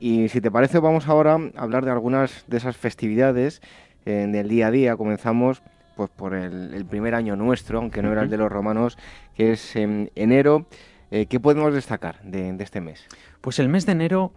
Y 0.00 0.30
si 0.30 0.40
te 0.40 0.50
parece, 0.50 0.78
vamos 0.78 1.06
ahora 1.08 1.34
a 1.34 1.62
hablar 1.62 1.84
de 1.84 1.90
algunas 1.90 2.46
de 2.48 2.56
esas 2.56 2.74
festividades 2.78 3.60
eh, 4.06 4.26
del 4.30 4.48
día 4.48 4.68
a 4.68 4.70
día. 4.70 4.96
Comenzamos 4.96 5.62
pues 5.94 6.08
por 6.08 6.32
el, 6.32 6.86
primer 6.86 7.14
año 7.14 7.36
nuestro, 7.36 7.78
aunque 7.78 8.00
no 8.00 8.10
era 8.10 8.22
el 8.22 8.30
de 8.30 8.38
los 8.38 8.50
romanos, 8.50 8.96
que 9.34 9.52
es 9.52 9.76
en 9.76 10.10
enero. 10.14 10.66
Eh, 11.10 11.26
¿Qué 11.26 11.38
podemos 11.38 11.74
destacar 11.74 12.22
de, 12.22 12.56
este 12.60 12.80
mes? 12.80 13.06
Pues 13.42 13.58
el 13.58 13.68
mes 13.68 13.84
de 13.84 13.92
enero 13.92 14.32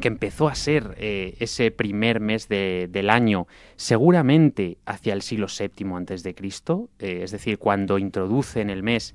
que 0.00 0.08
empezó 0.08 0.48
a 0.48 0.56
ser 0.56 0.96
eh, 0.98 1.36
ese 1.38 1.70
primer 1.70 2.18
mes 2.18 2.48
del 2.48 3.10
año, 3.10 3.46
seguramente 3.76 4.78
hacia 4.86 5.12
el 5.12 5.22
siglo 5.22 5.46
VII 5.46 5.94
antes 5.94 6.24
de 6.24 6.34
Cristo, 6.34 6.88
es 6.98 7.30
decir, 7.30 7.58
cuando 7.58 7.98
introducen 7.98 8.70
el 8.70 8.82
mes, 8.82 9.14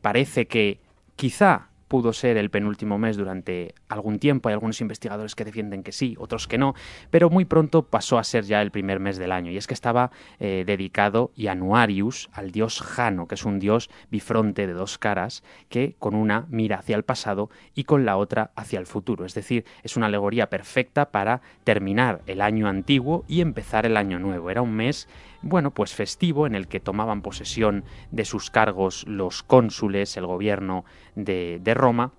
parece 0.00 0.46
que 0.46 0.80
quizá 1.16 1.71
pudo 1.92 2.14
ser 2.14 2.38
el 2.38 2.48
penúltimo 2.48 2.96
mes 2.96 3.18
durante 3.18 3.74
algún 3.90 4.18
tiempo. 4.18 4.48
Hay 4.48 4.54
algunos 4.54 4.80
investigadores 4.80 5.34
que 5.34 5.44
defienden 5.44 5.82
que 5.82 5.92
sí, 5.92 6.16
otros 6.18 6.48
que 6.48 6.56
no, 6.56 6.74
pero 7.10 7.28
muy 7.28 7.44
pronto 7.44 7.82
pasó 7.82 8.16
a 8.18 8.24
ser 8.24 8.44
ya 8.44 8.62
el 8.62 8.70
primer 8.70 8.98
mes 8.98 9.18
del 9.18 9.30
año. 9.30 9.50
Y 9.50 9.58
es 9.58 9.66
que 9.66 9.74
estaba 9.74 10.10
eh, 10.40 10.64
dedicado 10.66 11.32
Januarius 11.36 12.30
al 12.32 12.50
dios 12.50 12.80
Jano, 12.80 13.28
que 13.28 13.34
es 13.34 13.44
un 13.44 13.58
dios 13.58 13.90
bifronte 14.10 14.66
de 14.66 14.72
dos 14.72 14.96
caras, 14.96 15.44
que 15.68 15.94
con 15.98 16.14
una 16.14 16.46
mira 16.48 16.78
hacia 16.78 16.96
el 16.96 17.02
pasado 17.02 17.50
y 17.74 17.84
con 17.84 18.06
la 18.06 18.16
otra 18.16 18.52
hacia 18.56 18.78
el 18.78 18.86
futuro. 18.86 19.26
Es 19.26 19.34
decir, 19.34 19.66
es 19.82 19.94
una 19.94 20.06
alegoría 20.06 20.48
perfecta 20.48 21.10
para 21.10 21.42
terminar 21.62 22.22
el 22.26 22.40
año 22.40 22.68
antiguo 22.68 23.26
y 23.28 23.42
empezar 23.42 23.84
el 23.84 23.98
año 23.98 24.18
nuevo. 24.18 24.48
Era 24.48 24.62
un 24.62 24.72
mes 24.72 25.08
bueno, 25.42 25.72
pues 25.72 25.94
festivo 25.94 26.46
en 26.46 26.54
el 26.54 26.68
que 26.68 26.80
tomaban 26.80 27.22
posesión 27.22 27.84
de 28.10 28.24
sus 28.24 28.50
cargos 28.50 29.04
los 29.06 29.42
cónsules, 29.42 30.16
el 30.16 30.26
gobierno 30.26 30.84
de, 31.14 31.60
Roma, 31.74 32.12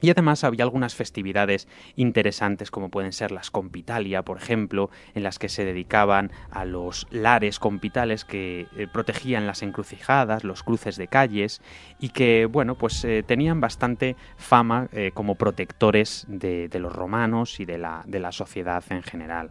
y 0.00 0.10
además 0.10 0.44
había 0.44 0.64
algunas 0.64 0.94
festividades 0.94 1.68
interesantes 1.94 2.70
como 2.70 2.90
pueden 2.90 3.12
ser 3.12 3.30
las 3.30 3.50
compitalia, 3.50 4.22
por 4.22 4.36
ejemplo, 4.36 4.90
en 5.14 5.22
las 5.22 5.38
que 5.38 5.48
se 5.48 5.64
dedicaban 5.64 6.32
a 6.50 6.66
los 6.66 7.06
lares 7.10 7.58
compitales 7.58 8.24
que 8.24 8.66
eh, 8.76 8.86
protegían 8.92 9.46
las 9.46 9.62
encrucijadas, 9.62 10.44
los 10.44 10.62
cruces 10.62 10.96
de 10.96 11.08
calles 11.08 11.62
y 11.98 12.10
que, 12.10 12.44
bueno, 12.44 12.76
pues 12.76 13.04
eh, 13.04 13.22
tenían 13.26 13.60
bastante 13.60 14.16
fama 14.36 14.88
eh, 14.92 15.12
como 15.14 15.36
protectores 15.36 16.26
de, 16.28 16.68
los 16.74 16.92
romanos 16.92 17.58
y 17.58 17.64
de 17.64 17.78
la, 17.78 18.02
de 18.06 18.20
la 18.20 18.32
sociedad 18.32 18.84
en 18.90 19.02
general. 19.02 19.50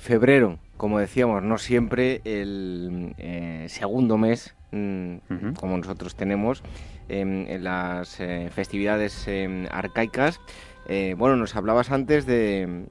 febrero, 0.00 0.58
como 0.80 0.98
decíamos, 0.98 1.42
no 1.42 1.58
siempre 1.58 2.22
el 2.24 3.14
eh, 3.18 3.66
segundo 3.68 4.16
mes, 4.16 4.54
mm, 4.72 5.52
como 5.58 5.76
nosotros 5.76 6.14
tenemos, 6.14 6.62
em, 7.10 7.46
en 7.48 7.64
las 7.64 8.18
eh, 8.18 8.48
festividades 8.50 9.28
em, 9.28 9.66
arcaicas, 9.70 10.40
eh, 10.88 11.14
bueno, 11.18 11.36
nos 11.36 11.54
hablabas 11.54 11.90
antes 11.90 12.24
de, 12.24 12.86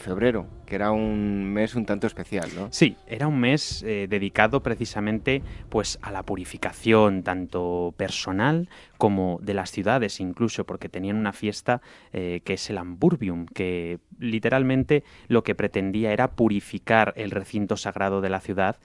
febrero, 0.00 0.48
que 0.66 0.74
era 0.74 0.90
un 0.90 1.44
mes 1.44 1.76
un 1.76 1.86
tanto 1.86 2.08
especial, 2.08 2.50
¿no? 2.56 2.66
Sí, 2.72 2.96
era 3.06 3.28
un 3.28 3.38
mes 3.38 3.84
dedicado 3.84 4.60
precisamente 4.64 5.42
pues 5.68 6.00
a 6.02 6.10
la 6.10 6.24
purificación 6.24 7.22
tanto 7.22 7.94
personal 7.96 8.68
como 9.02 9.40
de 9.42 9.52
las 9.52 9.72
ciudades 9.72 10.20
incluso, 10.20 10.64
porque 10.64 10.88
tenían 10.88 11.16
una 11.16 11.32
fiesta 11.32 11.82
eh, 12.12 12.40
que 12.44 12.52
es 12.52 12.70
el 12.70 12.78
Amburbium, 12.78 13.46
que 13.46 13.98
literalmente 14.20 15.02
lo 15.26 15.42
que 15.42 15.56
pretendía 15.56 16.12
era 16.12 16.30
purificar 16.30 17.12
el 17.16 17.32
recinto 17.32 17.76
sagrado 17.76 18.20
de 18.20 18.30
la 18.30 18.38
ciudad 18.38 18.76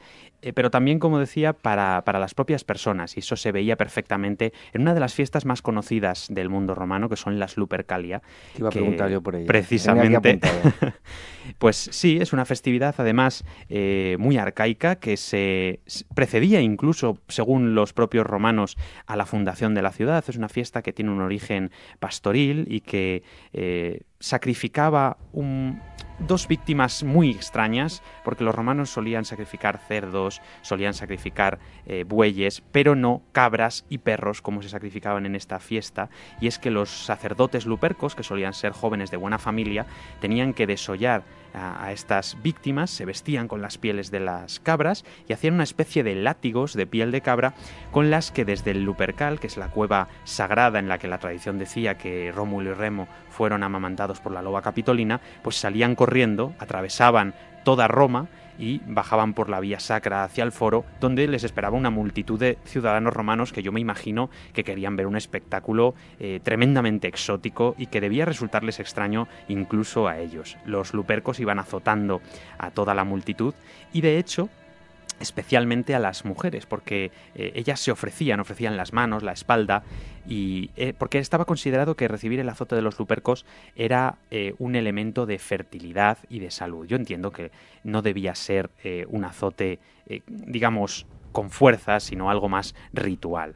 eh, 0.44 0.54
pero 0.54 0.70
también, 0.70 1.00
como 1.00 1.18
decía, 1.20 1.54
para, 1.54 2.04
las 2.06 2.36
propias 2.36 2.64
personas, 2.64 3.18
y 3.18 3.22
eso 3.22 3.36
se 3.36 3.52
veía 3.52 3.76
perfectamente 3.76 4.54
en 4.72 4.82
una 4.82 4.94
de 4.94 5.00
las 5.00 5.16
fiestas 5.16 5.46
más 5.46 5.64
conocidas 5.64 6.28
del 6.30 6.50
mundo 6.50 6.76
romano, 6.76 7.10
que 7.10 7.16
son 7.16 7.40
las 7.40 7.58
Lupercalia. 7.58 8.22
iba 8.58 8.70
a 8.70 8.72
preguntar 8.72 9.10
yo 9.10 9.22
por 9.22 9.36
ello. 9.36 9.48
Precisamente. 9.48 10.40
pues 11.58 11.90
sí, 11.92 12.20
es 12.22 12.34
una 12.34 12.46
festividad, 12.46 12.94
además, 13.00 13.46
eh, 13.68 14.16
muy 14.20 14.38
arcaica, 14.38 14.98
que 14.98 15.18
se 15.18 15.80
precedía 16.14 16.62
incluso, 16.62 17.18
según 17.28 17.74
los 17.74 17.94
propios 17.94 18.28
romanos, 18.28 18.78
a 19.08 19.16
la 19.16 19.26
fundación 19.26 19.74
de 19.74 19.82
la 19.82 19.92
ciudad. 19.92 20.07
Es 20.30 20.36
una 20.36 20.50
fiesta 20.50 20.82
que 20.82 20.94
tiene 20.94 21.12
un 21.12 21.22
origen 21.22 21.72
pastoril 22.00 22.66
y 22.70 22.82
que 22.82 23.24
eh, 23.54 24.02
sacrificaba 24.20 25.18
un 25.34 25.82
dos 26.20 26.48
víctimas 26.48 27.04
muy 27.04 27.32
extrañas, 27.32 28.02
porque 28.24 28.44
los 28.44 28.56
romanos 28.56 28.90
solían 28.90 29.26
sacrificar 29.26 29.78
cerdos, 29.78 30.42
solían 30.62 30.94
sacrificar 30.94 31.60
eh, 31.86 32.04
bueyes, 32.08 32.64
pero 32.72 32.96
no 32.96 33.22
cabras 33.32 33.86
y 33.90 34.00
perros 34.00 34.42
como 34.42 34.62
se 34.62 34.70
sacrificaban 34.70 35.26
en 35.26 35.36
esta 35.36 35.60
fiesta, 35.60 36.10
y 36.42 36.48
es 36.48 36.60
que 36.60 36.72
los 36.72 36.90
sacerdotes 36.90 37.66
lupercos, 37.66 38.16
que 38.16 38.24
solían 38.24 38.54
ser 38.54 38.72
jóvenes 38.72 39.12
de 39.12 39.18
buena 39.18 39.38
familia, 39.38 39.86
tenían 40.20 40.54
que 40.54 40.68
desollar 40.68 41.24
a, 41.54 41.92
estas 41.92 42.38
víctimas, 42.42 42.90
se 42.90 43.06
vestían 43.06 43.48
con 43.48 43.62
las 43.62 43.78
pieles 43.78 44.12
de 44.12 44.20
las 44.20 44.60
cabras 44.60 45.06
y 45.28 45.34
hacían 45.34 45.56
una 45.56 45.64
especie 45.64 46.04
de 46.04 46.16
látigos 46.16 46.74
de 46.74 46.86
piel 46.86 47.12
de 47.12 47.22
cabra 47.22 47.54
con 47.92 48.10
las 48.10 48.32
que 48.32 48.46
desde 48.46 48.72
el 48.72 48.84
Lupercal, 48.84 49.40
que 49.40 49.48
es 49.48 49.58
la 49.58 49.70
cueva 49.70 50.08
sagrada 50.24 50.80
en 50.80 50.88
la 50.88 50.98
que 50.98 51.08
la 51.08 51.18
tradición 51.18 51.58
decía 51.58 51.98
que 51.98 52.32
Rómulo 52.32 52.72
y 52.72 52.74
Remo 52.74 53.08
fueron 53.38 53.62
amamantados 53.62 54.20
por 54.20 54.32
la 54.32 54.42
loba 54.42 54.64
capitolina, 54.64 55.22
pues 55.44 55.58
salían 55.58 55.94
corriendo, 55.94 56.54
atravesaban 56.58 57.36
toda 57.64 57.88
Roma 57.88 58.30
y 58.58 58.82
bajaban 58.88 59.36
por 59.36 59.48
la 59.48 59.60
vía 59.60 59.80
sacra 59.80 60.24
hacia 60.24 60.44
el 60.44 60.52
foro, 60.52 60.86
donde 61.00 61.28
les 61.28 61.44
esperaba 61.44 61.78
una 61.78 61.92
multitud 61.92 62.40
de 62.40 62.58
ciudadanos 62.66 63.14
romanos 63.14 63.54
que 63.54 63.62
yo 63.62 63.72
me 63.72 63.80
imagino 63.80 64.32
que 64.54 64.64
querían 64.64 64.96
ver 64.96 65.06
un 65.06 65.16
espectáculo 65.16 65.94
eh, 66.20 66.40
tremendamente 66.42 67.08
exótico 67.08 67.76
y 67.78 67.86
que 67.86 68.02
debía 68.02 68.26
resultarles 68.26 68.80
extraño 68.80 69.28
incluso 69.48 70.08
a 70.08 70.18
ellos. 70.18 70.58
Los 70.66 70.96
lupercos 70.96 71.40
iban 71.40 71.60
azotando 71.60 72.22
a 72.58 72.72
toda 72.72 72.96
la 72.96 73.04
multitud 73.04 73.54
y 73.94 74.02
de 74.02 74.18
hecho 74.18 74.50
especialmente 75.20 75.96
a 75.96 76.00
las 76.00 76.26
mujeres, 76.26 76.66
porque 76.66 77.12
eh, 77.36 77.52
ellas 77.56 77.80
se 77.80 77.92
ofrecían, 77.92 78.40
ofrecían 78.40 78.78
las 78.78 78.94
manos, 78.94 79.24
la 79.24 79.32
espalda, 79.32 79.84
y 80.28 80.72
eh, 80.76 80.94
porque 80.98 81.20
estaba 81.20 81.46
considerado 81.46 81.96
que 81.96 82.08
recibir 82.08 82.40
el 82.40 82.50
azote 82.50 82.76
de 82.76 82.82
los 82.82 83.00
lupercos 83.00 83.46
era 83.76 84.18
eh, 84.30 84.54
un 84.60 84.76
elemento 84.76 85.26
de 85.26 85.40
fertilidad 85.40 86.18
y 86.30 86.40
de 86.40 86.52
salud. 86.52 86.86
Yo 86.86 86.98
entiendo 86.98 87.32
que 87.32 87.52
no 87.84 88.02
debía 88.02 88.36
ser 88.36 88.70
un 89.08 89.24
azote, 89.24 89.80
digamos, 90.28 91.06
con 91.32 91.50
fuerza, 91.50 92.00
sino 92.00 92.30
algo 92.30 92.50
más 92.50 92.76
ritual. 92.94 93.56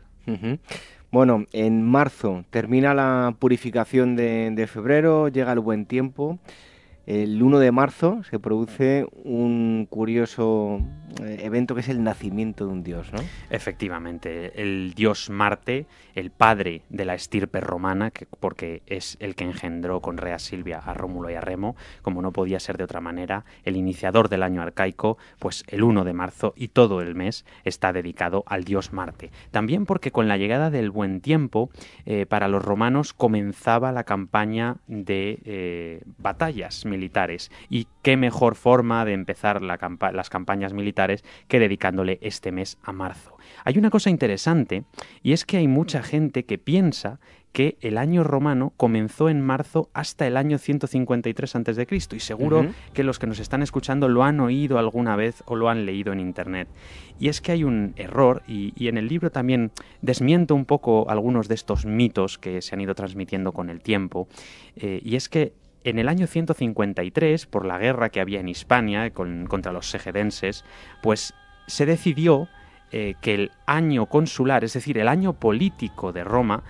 Bueno, 1.11 1.45
en 1.51 1.83
marzo 1.83 2.45
termina 2.49 2.93
la 2.93 3.35
purificación 3.37 4.15
de 4.15 4.67
febrero, 4.71 5.27
llega 5.27 5.51
el 5.51 5.59
buen 5.59 5.85
tiempo. 5.85 6.39
El 7.07 7.41
1 7.41 7.59
de 7.59 7.71
marzo 7.71 8.21
se 8.29 8.37
produce 8.37 9.07
un 9.23 9.87
curioso 9.89 10.79
eh, 11.23 11.39
evento 11.41 11.73
que 11.73 11.81
es 11.81 11.89
el 11.89 12.03
nacimiento 12.03 12.67
de 12.67 12.71
un 12.71 12.83
dios, 12.83 13.11
¿no? 13.11 13.19
Efectivamente, 13.49 14.61
el 14.61 14.93
dios 14.93 15.31
Marte, 15.31 15.87
el 16.13 16.29
padre 16.29 16.83
de 16.89 17.05
la 17.05 17.15
estirpe 17.15 17.59
romana, 17.59 18.11
que, 18.11 18.27
porque 18.39 18.83
es 18.85 19.17
el 19.19 19.35
que 19.35 19.45
engendró 19.45 19.99
con 19.99 20.17
Rea 20.17 20.37
Silvia 20.37 20.77
a 20.77 20.93
Rómulo 20.93 21.31
y 21.31 21.33
a 21.33 21.41
Remo, 21.41 21.75
como 22.03 22.21
no 22.21 22.31
podía 22.31 22.59
ser 22.59 22.77
de 22.77 22.83
otra 22.83 23.01
manera, 23.01 23.45
el 23.63 23.77
iniciador 23.77 24.29
del 24.29 24.43
año 24.43 24.61
arcaico, 24.61 25.17
pues 25.39 25.63
el 25.67 25.83
1 25.83 26.03
de 26.03 26.13
marzo 26.13 26.53
y 26.55 26.67
todo 26.67 27.01
el 27.01 27.15
mes 27.15 27.45
está 27.63 27.93
dedicado 27.93 28.43
al 28.45 28.63
dios 28.63 28.93
Marte. 28.93 29.31
También 29.49 29.87
porque 29.87 30.11
con 30.11 30.27
la 30.27 30.37
llegada 30.37 30.69
del 30.69 30.91
buen 30.91 31.21
tiempo, 31.21 31.71
eh, 32.05 32.27
para 32.27 32.47
los 32.47 32.63
romanos 32.63 33.13
comenzaba 33.13 33.91
la 33.91 34.03
campaña 34.03 34.77
de 34.87 35.39
eh, 35.45 36.03
batallas 36.19 36.85
militares. 36.91 37.49
Y 37.69 37.87
qué 38.03 38.17
mejor 38.17 38.53
forma 38.53 39.03
de 39.05 39.13
empezar 39.13 39.63
las 39.63 40.29
campañas 40.29 40.73
militares 40.73 41.23
que 41.47 41.59
dedicándole 41.59 42.19
este 42.21 42.51
mes 42.51 42.77
a 42.83 42.91
marzo. 42.91 43.37
Hay 43.65 43.77
una 43.77 43.89
cosa 43.89 44.09
interesante 44.09 44.83
y 45.23 45.33
es 45.33 45.45
que 45.45 45.57
hay 45.57 45.67
mucha 45.67 46.03
gente 46.03 46.45
que 46.45 46.57
piensa 46.57 47.19
que 47.51 47.77
el 47.81 47.97
año 47.97 48.23
romano 48.23 48.71
comenzó 48.77 49.29
en 49.29 49.41
marzo 49.41 49.89
hasta 49.93 50.25
el 50.25 50.37
año 50.37 50.57
153 50.57 51.55
a.C. 51.55 51.87
y 51.91 52.19
seguro 52.19 52.65
que 52.93 53.03
los 53.03 53.19
que 53.19 53.27
nos 53.27 53.39
están 53.39 53.61
escuchando 53.61 54.07
lo 54.07 54.23
han 54.23 54.39
oído 54.39 54.79
alguna 54.79 55.15
vez 55.15 55.43
o 55.47 55.55
lo 55.55 55.69
han 55.69 55.85
leído 55.85 56.13
en 56.13 56.19
internet. 56.19 56.69
Y 57.19 57.27
es 57.27 57.41
que 57.41 57.51
hay 57.51 57.63
un 57.63 57.93
error 57.97 58.41
y, 58.47 58.87
en 58.87 58.97
el 58.97 59.07
libro 59.07 59.31
también 59.31 59.71
desmiento 60.01 60.55
un 60.55 60.65
poco 60.65 61.09
algunos 61.09 61.47
de 61.47 61.55
estos 61.55 61.85
mitos 61.85 62.37
que 62.37 62.61
se 62.61 62.75
han 62.75 62.81
ido 62.81 62.95
transmitiendo 62.95 63.51
con 63.51 63.69
el 63.69 63.81
tiempo 63.81 64.27
eh, 64.75 65.01
y 65.03 65.15
es 65.15 65.27
que 65.27 65.53
en 65.83 65.99
el 65.99 66.09
año 66.09 66.27
153, 66.27 67.45
por 67.45 67.65
la 67.65 67.77
guerra 67.77 68.09
que 68.09 68.21
había 68.21 68.39
en 68.39 68.49
Hispania 68.49 69.11
contra 69.11 69.71
los 69.71 69.89
segedenses, 69.89 70.63
pues 71.01 71.33
se 71.67 71.85
decidió 71.85 72.47
eh, 72.91 73.15
que 73.21 73.33
el 73.33 73.51
año 73.65 74.07
consular, 74.07 74.63
es 74.63 74.73
decir, 74.73 74.97
el 74.97 75.07
año 75.07 75.33
político 75.33 76.11
de 76.11 76.23
Roma, 76.23 76.63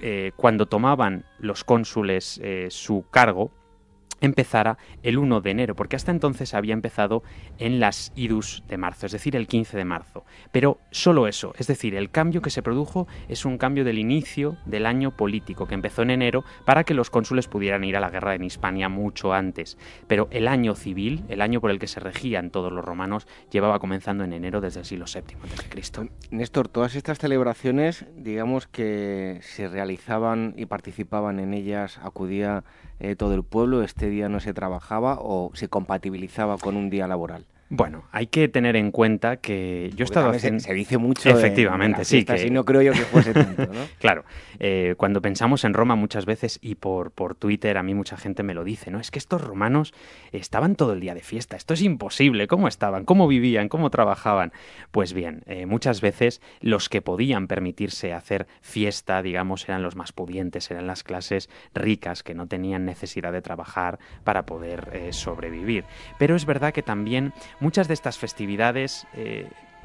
eh, 0.00 0.32
cuando 0.36 0.66
tomaban 0.66 1.24
los 1.38 1.64
cónsules 1.64 2.40
eh, 2.42 2.68
su 2.70 3.04
cargo, 3.10 3.50
empezara 4.20 4.78
el 5.02 5.18
1 5.18 5.40
de 5.40 5.50
enero, 5.50 5.74
porque 5.74 5.96
hasta 5.96 6.10
entonces 6.10 6.54
había 6.54 6.74
empezado 6.74 7.22
en 7.58 7.80
las 7.80 8.12
idus 8.16 8.62
de 8.68 8.76
marzo, 8.76 9.06
es 9.06 9.12
decir, 9.12 9.36
el 9.36 9.46
15 9.46 9.76
de 9.76 9.84
marzo. 9.84 10.24
Pero 10.52 10.78
solo 10.90 11.26
eso, 11.26 11.54
es 11.58 11.66
decir, 11.66 11.94
el 11.94 12.10
cambio 12.10 12.42
que 12.42 12.50
se 12.50 12.62
produjo 12.62 13.06
es 13.28 13.44
un 13.44 13.58
cambio 13.58 13.84
del 13.84 13.98
inicio 13.98 14.56
del 14.64 14.86
año 14.86 15.16
político, 15.16 15.66
que 15.66 15.74
empezó 15.74 16.02
en 16.02 16.10
enero 16.10 16.44
para 16.64 16.84
que 16.84 16.94
los 16.94 17.10
cónsules 17.10 17.48
pudieran 17.48 17.84
ir 17.84 17.96
a 17.96 18.00
la 18.00 18.10
guerra 18.10 18.34
en 18.34 18.44
Hispania 18.44 18.88
mucho 18.88 19.32
antes. 19.32 19.78
Pero 20.06 20.28
el 20.30 20.48
año 20.48 20.74
civil, 20.74 21.24
el 21.28 21.40
año 21.40 21.60
por 21.60 21.70
el 21.70 21.78
que 21.78 21.86
se 21.86 22.00
regían 22.00 22.50
todos 22.50 22.72
los 22.72 22.84
romanos, 22.84 23.26
llevaba 23.50 23.78
comenzando 23.78 24.24
en 24.24 24.32
enero 24.32 24.60
desde 24.60 24.80
el 24.80 24.86
siglo 24.86 25.06
VII 25.12 25.36
a.C. 25.36 26.10
Néstor, 26.30 26.68
todas 26.68 26.94
estas 26.94 27.18
celebraciones, 27.18 28.06
digamos 28.16 28.66
que 28.66 29.40
se 29.42 29.68
realizaban 29.68 30.54
y 30.56 30.66
participaban 30.66 31.38
en 31.40 31.54
ellas, 31.54 31.98
acudía 32.02 32.64
eh, 33.00 33.16
todo 33.16 33.34
el 33.34 33.42
pueblo, 33.42 33.82
este 33.82 34.08
día 34.08 34.28
no 34.28 34.40
se 34.40 34.54
trabajaba 34.54 35.18
o 35.20 35.50
se 35.54 35.68
compatibilizaba 35.68 36.58
con 36.58 36.76
un 36.76 36.90
día 36.90 37.06
laboral. 37.06 37.44
Bueno, 37.68 38.04
hay 38.12 38.28
que 38.28 38.46
tener 38.46 38.76
en 38.76 38.92
cuenta 38.92 39.38
que 39.38 39.90
yo 39.96 40.04
he 40.04 40.06
estado 40.06 40.30
haciendo... 40.30 40.60
Se, 40.60 40.72
dice 40.72 40.98
mucho 40.98 41.28
Efectivamente, 41.28 42.04
sí. 42.04 42.24
Que... 42.24 42.48
no 42.48 42.64
creo 42.64 42.80
yo 42.80 42.92
que 42.92 43.00
fuese 43.00 43.34
tanto, 43.34 43.66
¿no? 43.66 43.80
claro, 43.98 44.24
eh, 44.58 44.94
cuando 44.96 45.22
pensamos 45.22 45.64
en 45.64 45.74
Roma 45.74 45.96
muchas 45.96 46.26
veces, 46.26 46.58
y 46.62 46.76
por, 46.76 47.10
por 47.10 47.34
Twitter 47.34 47.78
a 47.78 47.82
mí 47.82 47.94
mucha 47.94 48.16
gente 48.16 48.42
me 48.42 48.54
lo 48.54 48.64
dice, 48.64 48.90
¿no? 48.90 49.00
Es 49.00 49.10
que 49.10 49.18
estos 49.18 49.42
romanos 49.42 49.94
estaban 50.32 50.76
todo 50.76 50.92
el 50.92 51.00
día 51.00 51.14
de 51.14 51.22
fiesta, 51.22 51.56
esto 51.56 51.74
es 51.74 51.82
imposible, 51.82 52.46
¿cómo 52.46 52.68
estaban? 52.68 53.04
¿Cómo 53.04 53.28
vivían? 53.28 53.68
¿Cómo 53.68 53.90
trabajaban? 53.90 54.52
Pues 54.90 55.12
bien, 55.12 55.42
eh, 55.46 55.66
muchas 55.66 56.00
veces 56.00 56.40
los 56.60 56.88
que 56.88 57.02
podían 57.02 57.46
permitirse 57.46 58.12
hacer 58.12 58.46
fiesta, 58.60 59.22
digamos, 59.22 59.68
eran 59.68 59.82
los 59.82 59.96
más 59.96 60.12
pudientes, 60.12 60.70
eran 60.70 60.86
las 60.86 61.02
clases 61.02 61.48
ricas 61.74 62.22
que 62.22 62.34
no 62.34 62.46
tenían 62.46 62.84
necesidad 62.84 63.32
de 63.32 63.42
trabajar 63.42 63.98
para 64.24 64.46
poder 64.46 64.90
eh, 64.92 65.12
sobrevivir. 65.12 65.84
Pero 66.18 66.36
es 66.36 66.44
verdad 66.46 66.72
que 66.72 66.82
también 66.82 67.32
Muchas 67.60 67.88
de 67.88 67.94
estas 67.94 68.18
festividades, 68.18 69.06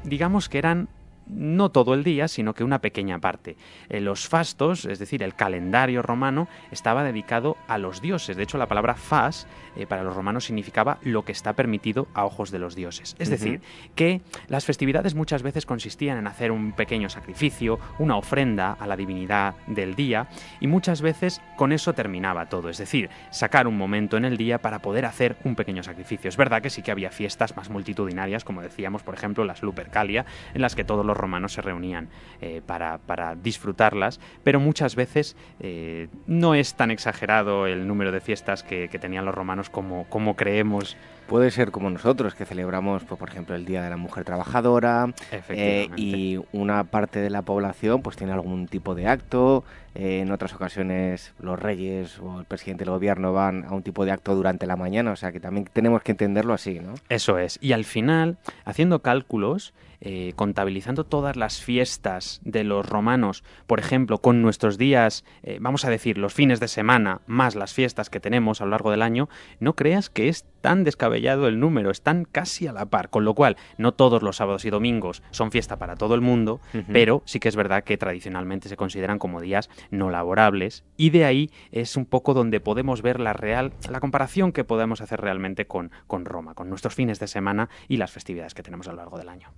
digamos 0.04 0.48
que 0.48 0.58
eran 0.58 0.88
no 1.26 1.70
todo 1.70 1.94
el 1.94 2.04
día, 2.04 2.28
sino 2.28 2.54
que 2.54 2.64
una 2.64 2.80
pequeña 2.80 3.18
parte. 3.18 3.56
Eh, 3.88 4.00
los 4.00 4.28
fastos, 4.28 4.84
es 4.84 4.98
decir, 4.98 5.22
el 5.22 5.34
calendario 5.34 6.02
romano, 6.02 6.48
estaba 6.70 7.04
dedicado 7.04 7.56
a 7.68 7.78
los 7.78 8.00
dioses. 8.00 8.36
De 8.36 8.42
hecho, 8.42 8.58
la 8.58 8.68
palabra 8.68 8.94
fas 8.94 9.46
eh, 9.76 9.86
para 9.86 10.02
los 10.02 10.14
romanos 10.14 10.44
significaba 10.44 10.98
lo 11.02 11.24
que 11.24 11.32
está 11.32 11.52
permitido 11.54 12.08
a 12.14 12.24
ojos 12.24 12.50
de 12.50 12.58
los 12.58 12.74
dioses. 12.74 13.16
Es 13.18 13.30
decir, 13.30 13.60
que 13.94 14.20
las 14.48 14.64
festividades 14.64 15.14
muchas 15.14 15.42
veces 15.42 15.66
consistían 15.66 16.18
en 16.18 16.26
hacer 16.26 16.52
un 16.52 16.72
pequeño 16.72 17.08
sacrificio, 17.08 17.78
una 17.98 18.16
ofrenda 18.16 18.72
a 18.72 18.86
la 18.86 18.96
divinidad 18.96 19.54
del 19.66 19.94
día, 19.94 20.28
y 20.60 20.66
muchas 20.66 21.02
veces 21.02 21.40
con 21.56 21.72
eso 21.72 21.92
terminaba 21.92 22.46
todo. 22.46 22.68
Es 22.68 22.78
decir, 22.78 23.10
sacar 23.30 23.66
un 23.66 23.76
momento 23.76 24.16
en 24.16 24.24
el 24.24 24.36
día 24.36 24.58
para 24.58 24.80
poder 24.80 25.06
hacer 25.06 25.36
un 25.44 25.54
pequeño 25.54 25.82
sacrificio. 25.82 26.28
Es 26.28 26.36
verdad 26.36 26.62
que 26.62 26.70
sí 26.70 26.82
que 26.82 26.90
había 26.90 27.10
fiestas 27.10 27.56
más 27.56 27.70
multitudinarias, 27.70 28.44
como 28.44 28.62
decíamos, 28.62 29.02
por 29.02 29.14
ejemplo, 29.14 29.44
las 29.44 29.62
Lupercalia, 29.62 30.24
en 30.54 30.62
las 30.62 30.74
que 30.74 30.84
todos 30.84 31.04
los 31.04 31.16
romanos 31.16 31.52
se 31.52 31.62
reunían 31.62 32.08
eh, 32.40 32.62
para, 32.66 33.00
disfrutarlas, 33.36 34.20
pero 34.42 34.60
muchas 34.60 34.96
veces 34.96 35.36
eh, 35.60 36.08
no 36.26 36.54
es 36.54 36.74
tan 36.74 36.90
exagerado 36.90 37.66
el 37.66 37.86
número 37.86 38.12
de 38.12 38.20
fiestas 38.20 38.62
que, 38.62 38.88
tenían 39.02 39.24
los 39.24 39.34
romanos 39.34 39.61
como, 39.70 40.04
como 40.08 40.36
creemos 40.36 40.96
puede 41.32 41.50
ser 41.50 41.70
como 41.70 41.88
nosotros, 41.88 42.34
que 42.34 42.44
celebramos, 42.44 43.04
pues, 43.04 43.18
por 43.18 43.28
ejemplo, 43.28 43.54
el 43.54 43.64
Día 43.64 43.82
de 43.82 43.88
la 43.88 43.96
Mujer 43.96 44.22
Trabajadora 44.22 45.14
eh, 45.48 45.88
y 45.96 46.38
una 46.52 46.84
parte 46.84 47.20
de 47.20 47.30
la 47.30 47.40
población 47.40 48.02
pues 48.02 48.16
tiene 48.16 48.34
algún 48.34 48.68
tipo 48.68 48.94
de 48.94 49.06
acto. 49.06 49.64
en 49.94 50.30
otras 50.30 50.52
ocasiones 50.52 51.32
los 51.40 51.58
reyes 51.58 52.18
o 52.18 52.40
el 52.40 52.44
presidente 52.44 52.84
del 52.84 52.92
gobierno 52.92 53.32
van 53.32 53.64
a 53.64 53.72
un 53.72 53.82
tipo 53.82 54.04
de 54.04 54.10
acto 54.10 54.34
durante 54.34 54.66
la 54.66 54.76
mañana, 54.76 55.12
o 55.12 55.16
sea 55.16 55.32
que 55.32 55.40
también 55.40 55.66
tenemos 55.72 56.02
que 56.02 56.12
entenderlo 56.12 56.52
así, 56.52 56.80
¿no? 56.80 56.94
Eso 57.08 57.38
es. 57.38 57.58
Y 57.62 57.72
al 57.72 57.84
final, 57.84 58.36
haciendo 58.66 59.00
cálculos, 59.00 59.72
eh, 60.04 60.32
contabilizando 60.34 61.04
todas 61.04 61.36
las 61.36 61.62
fiestas 61.62 62.40
de 62.44 62.64
los 62.64 62.88
romanos, 62.88 63.44
por 63.68 63.78
ejemplo, 63.78 64.18
con 64.18 64.42
nuestros 64.42 64.76
días, 64.76 65.24
eh, 65.44 65.58
vamos 65.60 65.84
a 65.84 65.90
decir, 65.90 66.18
los 66.18 66.34
fines 66.34 66.58
de 66.58 66.66
semana, 66.66 67.20
más 67.28 67.54
las 67.54 67.72
fiestas 67.72 68.10
que 68.10 68.18
tenemos 68.18 68.60
a 68.60 68.64
lo 68.64 68.72
largo 68.72 68.90
del 68.90 69.00
año, 69.00 69.28
no 69.60 69.76
creas 69.76 70.10
que 70.10 70.28
es 70.28 70.44
tan 70.60 70.82
descabellado 70.82 71.46
el 71.46 71.60
número, 71.60 71.92
están 71.92 72.24
casi 72.24 72.66
a 72.66 72.72
la 72.72 72.86
par, 72.86 73.10
con 73.10 73.24
lo 73.24 73.34
cual 73.34 73.56
no 73.78 73.92
todos 73.92 74.22
los 74.22 74.36
sábados 74.36 74.64
y 74.64 74.70
domingos 74.70 75.22
son 75.30 75.52
fiesta 75.52 75.78
para 75.78 75.94
todo 75.94 76.16
el 76.16 76.20
mundo, 76.20 76.60
pero 76.92 77.22
sí 77.24 77.38
que 77.38 77.48
es 77.48 77.56
verdad 77.56 77.84
que 77.84 77.96
tradicionalmente 77.96 78.68
se 78.68 78.76
consideran 78.76 79.20
como 79.20 79.40
días 79.40 79.70
no 79.92 80.10
laborables, 80.10 80.84
y 80.96 81.10
de 81.10 81.24
ahí 81.24 81.50
es 81.70 81.96
un 81.96 82.06
poco 82.06 82.34
donde 82.34 82.58
podemos 82.58 83.02
ver 83.02 83.20
la 83.20 83.34
real, 83.34 83.72
la 83.88 84.00
comparación 84.00 84.50
que 84.50 84.64
podemos 84.64 85.00
hacer 85.00 85.20
realmente 85.20 85.66
con, 85.66 85.92
con 86.08 86.24
Roma, 86.24 86.54
con 86.54 86.68
nuestros 86.68 86.94
fines 86.94 87.20
de 87.20 87.28
semana 87.28 87.68
y 87.86 87.98
las 87.98 88.10
festividades 88.10 88.54
que 88.54 88.64
tenemos 88.64 88.88
a 88.88 88.90
lo 88.90 88.96
largo 88.96 89.18
del 89.18 89.28
año. 89.28 89.48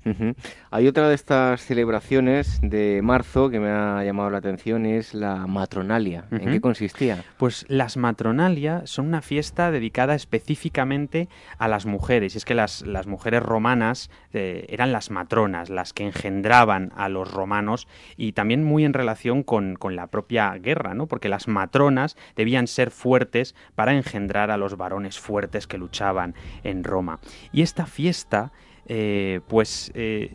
Hay 0.71 0.89
otra 0.89 1.09
de 1.09 1.15
estas 1.15 1.61
celebraciones 1.61 2.61
de 2.63 3.01
marzo 3.03 3.51
que 3.51 3.61
me 3.61 3.71
ha 3.71 4.03
llamado 4.05 4.31
la 4.31 4.39
atención, 4.39 4.87
es 4.87 5.15
la 5.15 5.47
matronalia. 5.47 6.25
¿En 6.31 6.51
qué 6.51 6.61
consistía? 6.61 7.25
Pues 7.37 7.65
las 7.69 7.97
matronalia 7.97 8.83
son 8.87 9.07
una 9.07 9.23
fiesta 9.23 9.71
dedicada 9.71 10.15
específicamente 10.15 11.29
a 11.59 11.69
las 11.69 11.87
mujeres, 11.87 12.35
y 12.35 12.39
es 12.39 12.45
que 12.45 12.55
las, 12.55 12.83
las 12.83 13.07
mujeres 13.07 13.43
romanas 13.43 14.11
eh, 14.33 14.67
eran 14.69 14.93
las 14.93 15.11
matronas, 15.11 15.71
las 15.71 15.93
que 15.93 16.05
engendraban 16.05 16.93
a 16.97 17.09
los 17.09 17.33
romanos, 17.33 17.87
y 18.17 18.33
también 18.33 18.65
muy 18.65 18.85
en 18.85 18.95
relación 18.95 19.43
con, 19.43 19.77
con 19.77 19.97
la 19.97 20.09
propia 20.09 20.53
guerra, 20.59 20.95
¿no? 20.95 21.07
porque 21.07 21.29
las 21.29 21.49
matronas 21.49 22.17
debían 22.37 22.67
ser 22.67 22.91
fuertes 22.91 23.55
para 23.75 23.95
engendrar 23.95 24.51
a 24.51 24.57
los 24.57 24.77
varones 24.77 25.19
fuertes 25.19 25.67
que 25.67 25.79
luchaban 25.79 26.35
en 26.63 26.85
Roma. 26.85 27.21
Y 27.53 27.63
esta 27.63 27.87
fiesta, 27.87 28.53
eh, 28.87 29.41
pues... 29.49 29.91
Eh, 29.95 30.33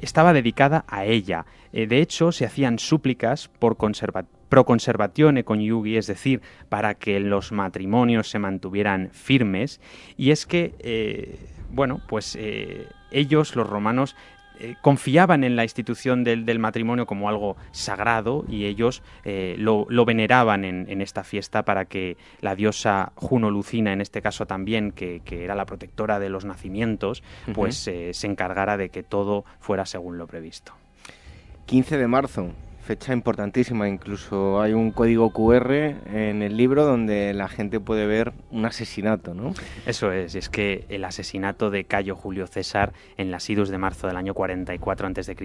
estaba 0.00 0.34
dedicada 0.34 0.84
a 0.86 1.06
ella. 1.06 1.46
Eh, 1.72 1.86
de 1.86 2.02
hecho, 2.02 2.30
se 2.30 2.44
hacían 2.44 2.78
súplicas 2.78 3.48
por 3.48 3.78
pro 4.50 4.64
conservatione 4.66 5.44
coniugi, 5.44 5.96
es 5.96 6.06
decir, 6.06 6.42
para 6.68 6.94
que 6.94 7.20
los 7.20 7.52
matrimonios 7.52 8.28
se 8.28 8.38
mantuvieran 8.38 9.08
firmes. 9.12 9.80
Y 10.18 10.30
es 10.30 10.44
que, 10.44 11.38
bueno, 11.70 12.02
pues 12.06 12.36
ellos, 13.10 13.56
los 13.56 13.66
romanos, 13.66 14.14
eh, 14.60 14.76
confiaban 14.80 15.42
en 15.42 15.56
la 15.56 15.64
institución 15.64 16.22
del, 16.22 16.58
matrimonio 16.58 17.06
como 17.06 17.28
algo 17.28 17.56
sagrado 17.72 18.44
y 18.48 18.66
ellos 18.66 19.02
eh, 19.24 19.56
lo, 19.58 19.86
veneraban 20.04 20.64
en, 20.64 21.00
esta 21.00 21.24
fiesta 21.24 21.64
para 21.64 21.86
que 21.86 22.16
la 22.40 22.54
diosa 22.54 23.12
Juno 23.16 23.50
Lucina, 23.50 23.92
en 23.92 24.00
este 24.00 24.22
caso 24.22 24.46
también, 24.46 24.92
que, 24.92 25.22
era 25.28 25.54
la 25.54 25.66
protectora 25.66 26.20
de 26.20 26.28
los 26.28 26.44
nacimientos, 26.44 27.22
pues 27.52 27.88
eh, 27.88 28.14
se 28.14 28.26
encargara 28.26 28.76
de 28.76 28.90
que 28.90 29.02
todo 29.02 29.44
fuera 29.58 29.86
según 29.86 30.18
lo 30.18 30.26
previsto. 30.26 30.72
15 31.66 31.98
de 31.98 32.06
marzo, 32.06 32.50
fecha 32.84 33.12
importantísima. 33.12 33.88
Incluso 33.88 34.60
hay 34.60 34.74
un 34.74 34.90
código 34.92 35.30
QR 35.30 35.72
en 35.72 36.42
el 36.42 36.56
libro 36.56 36.84
donde 36.84 37.32
la 37.32 37.48
gente 37.48 37.80
puede 37.80 38.06
ver 38.06 38.32
un 38.50 38.66
asesinato, 38.66 39.34
¿no? 39.34 39.54
Eso 39.86 40.12
es, 40.12 40.34
es 40.34 40.48
que 40.48 40.84
el 40.90 41.04
asesinato 41.04 41.70
de 41.70 41.84
Cayo 41.84 42.14
Julio 42.14 42.46
César 42.46 42.92
en 43.16 43.30
las 43.30 43.48
idus 43.48 43.70
de 43.70 43.78
marzo 43.78 44.06
del 44.06 44.16
año 44.16 44.34
44 44.34 45.08
a.C. 45.08 45.36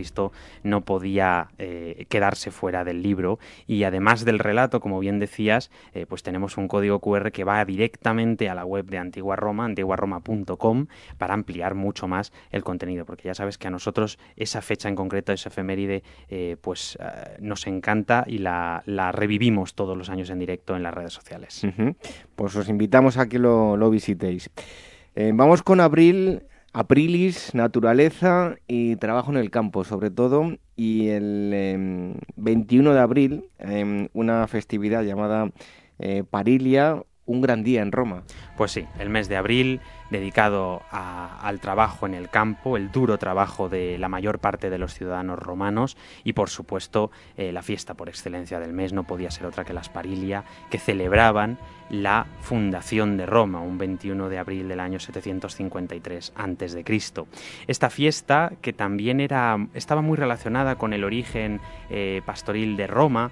no 0.63 0.81
podía 0.81 1.49
eh, 1.57 2.05
quedarse 2.09 2.51
fuera 2.51 2.83
del 2.83 3.01
libro 3.01 3.39
y 3.67 3.83
además 3.83 4.25
del 4.25 4.39
relato, 4.39 4.81
como 4.81 4.99
bien 4.99 5.19
decías, 5.19 5.71
eh, 5.93 6.05
pues 6.07 6.23
tenemos 6.23 6.57
un 6.57 6.67
código 6.67 6.99
QR 6.99 7.31
que 7.31 7.45
va 7.45 7.63
directamente 7.63 8.49
a 8.49 8.55
la 8.55 8.65
web 8.65 8.85
de 8.85 8.97
Antigua 8.97 9.37
Roma, 9.37 9.65
antiguaroma.com, 9.65 10.87
para 11.17 11.33
ampliar 11.33 11.73
mucho 11.73 12.07
más 12.07 12.33
el 12.51 12.63
contenido, 12.63 13.05
porque 13.05 13.29
ya 13.29 13.33
sabes 13.33 13.57
que 13.57 13.67
a 13.67 13.71
nosotros 13.71 14.19
esa 14.35 14.61
fecha 14.61 14.89
en 14.89 14.95
concreto, 14.95 15.31
esa 15.31 15.49
efeméride, 15.49 16.03
eh, 16.29 16.57
pues 16.61 16.97
nos 17.39 17.67
encanta 17.67 18.23
y 18.27 18.39
la, 18.39 18.83
revivimos 19.13 19.75
todos 19.75 19.97
los 19.97 20.09
años 20.09 20.29
en 20.29 20.39
directo 20.39 20.75
en 20.75 20.83
las 20.83 20.93
redes 20.93 21.13
sociales. 21.13 21.61
Pues 22.35 22.55
os 22.55 22.69
invitamos 22.69 23.17
a 23.17 23.27
que 23.27 23.39
lo, 23.39 23.89
visitéis. 23.89 24.49
Eh, 25.15 25.31
vamos 25.33 25.63
con 25.63 25.79
Abril, 25.79 26.43
Aprilis, 26.73 27.55
Naturaleza 27.55 28.55
y 28.67 28.95
Trabajo 28.97 29.31
en 29.31 29.37
el 29.37 29.49
Campo, 29.49 29.83
sobre 29.83 30.11
todo. 30.11 30.57
Y 30.75 31.09
el 31.09 32.15
21 32.35 32.89
em, 32.89 32.95
de 32.95 33.01
abril, 33.01 33.49
em, 33.57 34.07
una 34.13 34.47
festividad 34.47 35.03
llamada 35.03 35.51
eh, 35.97 36.23
Parilia, 36.29 37.03
un 37.29 37.41
gran 37.41 37.63
día 37.63 37.81
en 37.81 37.91
Roma. 37.91 38.23
Pues 38.57 38.71
sí, 38.71 38.87
el 38.97 39.09
mes 39.09 39.29
de 39.29 39.37
abril 39.37 39.79
dedicado 40.09 40.81
al 40.91 41.59
trabajo 41.59 42.07
en 42.07 42.15
el 42.15 42.29
campo, 42.29 42.75
el 42.75 42.91
duro 42.91 43.19
trabajo 43.19 43.69
de 43.69 43.99
la 43.99 44.09
mayor 44.09 44.39
parte 44.39 44.71
de 44.71 44.79
los 44.79 44.95
ciudadanos 44.95 45.37
romanos 45.37 45.95
y 46.23 46.33
por 46.33 46.49
supuesto 46.49 47.11
eh, 47.37 47.51
la 47.51 47.61
fiesta 47.61 47.93
por 47.93 48.09
excelencia 48.09 48.59
del 48.59 48.73
mes 48.73 48.91
no 48.91 49.03
podía 49.03 49.29
ser 49.29 49.45
otra 49.45 49.63
que 49.63 49.73
las 49.73 49.89
Parilia, 49.89 50.43
que 50.71 50.79
celebraban 50.79 51.59
la 51.91 52.25
fundación 52.41 53.17
de 53.17 53.27
Roma, 53.27 53.61
un 53.61 53.77
21 53.77 54.29
de 54.29 54.39
abril 54.39 54.67
del 54.67 54.79
año 54.79 54.99
753 54.99 56.33
a.C. 56.35 56.83
Esta 57.67 57.89
fiesta, 57.89 58.53
que 58.61 58.73
también 58.73 59.19
era, 59.19 59.57
estaba 59.73 60.01
muy 60.01 60.17
relacionada 60.17 60.75
con 60.75 60.93
el 60.93 61.03
origen 61.03 61.61
eh, 61.89 62.21
pastoril 62.25 62.77
de 62.77 62.87
Roma, 62.87 63.31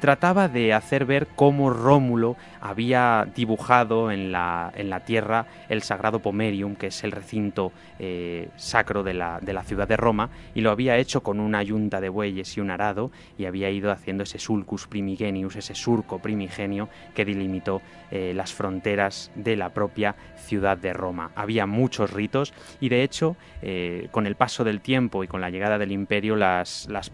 trataba 0.00 0.48
de 0.48 0.72
hacer 0.72 1.04
ver 1.04 1.26
cómo 1.34 1.70
Rómulo 1.70 2.36
había 2.60 3.26
dibujado 3.34 4.10
en 4.10 4.32
la, 4.32 4.72
en 4.74 4.90
la 4.90 5.00
tierra 5.00 5.46
el 5.68 5.82
sagrado 5.82 6.20
Pomerium, 6.20 6.76
que 6.76 6.88
es 6.88 7.04
el 7.04 7.12
recinto 7.12 7.72
eh, 7.98 8.48
sacro 8.56 9.02
de 9.02 9.14
la, 9.14 9.38
de 9.40 9.52
la, 9.52 9.62
ciudad 9.62 9.88
de 9.88 9.96
Roma, 9.96 10.30
y 10.54 10.60
lo 10.60 10.70
había 10.70 10.96
hecho 10.96 11.22
con 11.22 11.40
una 11.40 11.62
yunta 11.62 12.00
de 12.00 12.08
bueyes 12.08 12.56
y 12.56 12.60
un 12.60 12.70
arado, 12.70 13.10
y 13.38 13.46
había 13.46 13.70
ido 13.70 13.90
haciendo 13.90 14.22
ese 14.22 14.38
sulcus 14.38 14.86
primigenius, 14.86 15.56
ese 15.56 15.74
surco 15.74 16.18
primigenio 16.18 16.88
que 17.14 17.24
delimitó 17.24 17.82
eh, 18.10 18.32
las 18.34 18.52
fronteras 18.52 19.30
de 19.34 19.56
la 19.56 19.70
propia 19.70 20.14
ciudad 20.36 20.76
de 20.76 20.92
Roma. 20.92 21.30
Había 21.34 21.66
muchos 21.66 22.12
ritos, 22.12 22.52
y 22.80 22.88
de 22.88 23.02
hecho, 23.02 23.36
eh, 23.62 24.08
con 24.10 24.26
el 24.26 24.36
paso 24.36 24.64
del 24.64 24.80
tiempo 24.80 25.24
y 25.24 25.28
con 25.28 25.40
la 25.40 25.50
llegada 25.50 25.78
del 25.78 25.92
imperio, 25.92 26.36
las, 26.36 26.86
las 26.88 27.10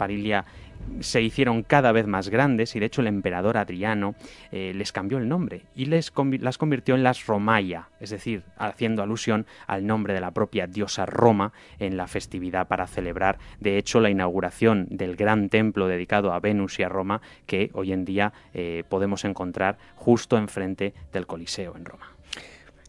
se 1.01 1.23
hicieron 1.23 1.63
cada 1.63 1.93
vez 1.93 2.07
más 2.07 2.29
grandes 2.29 2.77
y 2.77 2.81
de 2.81 2.87
hecho 2.87 3.01
el 3.01 3.07
emperador 3.07 3.57
Adriano 3.57 4.15
eh, 4.51 4.73
les 4.75 4.93
cambió 4.93 5.19
el 5.19 5.29
nombre 5.29 5.63
y 5.75 5.87
les 5.87 6.13
las 6.41 6.59
convirtió 6.59 6.95
en 6.95 7.03
las 7.03 7.27
Romaya, 7.27 7.89
es 8.01 8.11
decir, 8.11 8.45
haciendo 8.57 9.03
alusión 9.03 9.47
al 9.67 9.87
nombre 9.87 10.15
de 10.15 10.21
la 10.21 10.31
propia 10.31 10.67
diosa 10.67 11.07
Roma 11.07 11.53
en 11.79 11.97
la 11.97 12.07
festividad 12.07 12.69
para 12.69 12.87
celebrar, 12.87 13.39
de 13.61 13.79
hecho, 13.79 14.01
la 14.01 14.11
inauguración 14.11 14.87
del 14.91 15.17
gran 15.17 15.49
templo 15.49 15.89
dedicado 15.89 16.33
a 16.33 16.41
Venus 16.41 16.79
y 16.79 16.83
a 16.83 16.89
Roma 16.89 17.21
que 17.47 17.71
hoy 17.75 17.93
en 17.93 18.05
día 18.05 18.33
eh, 18.55 18.85
podemos 18.89 19.25
encontrar 19.25 19.79
justo 19.97 20.37
enfrente 20.37 20.95
del 21.13 21.27
Coliseo 21.27 21.77
en 21.77 21.85
Roma. 21.85 22.12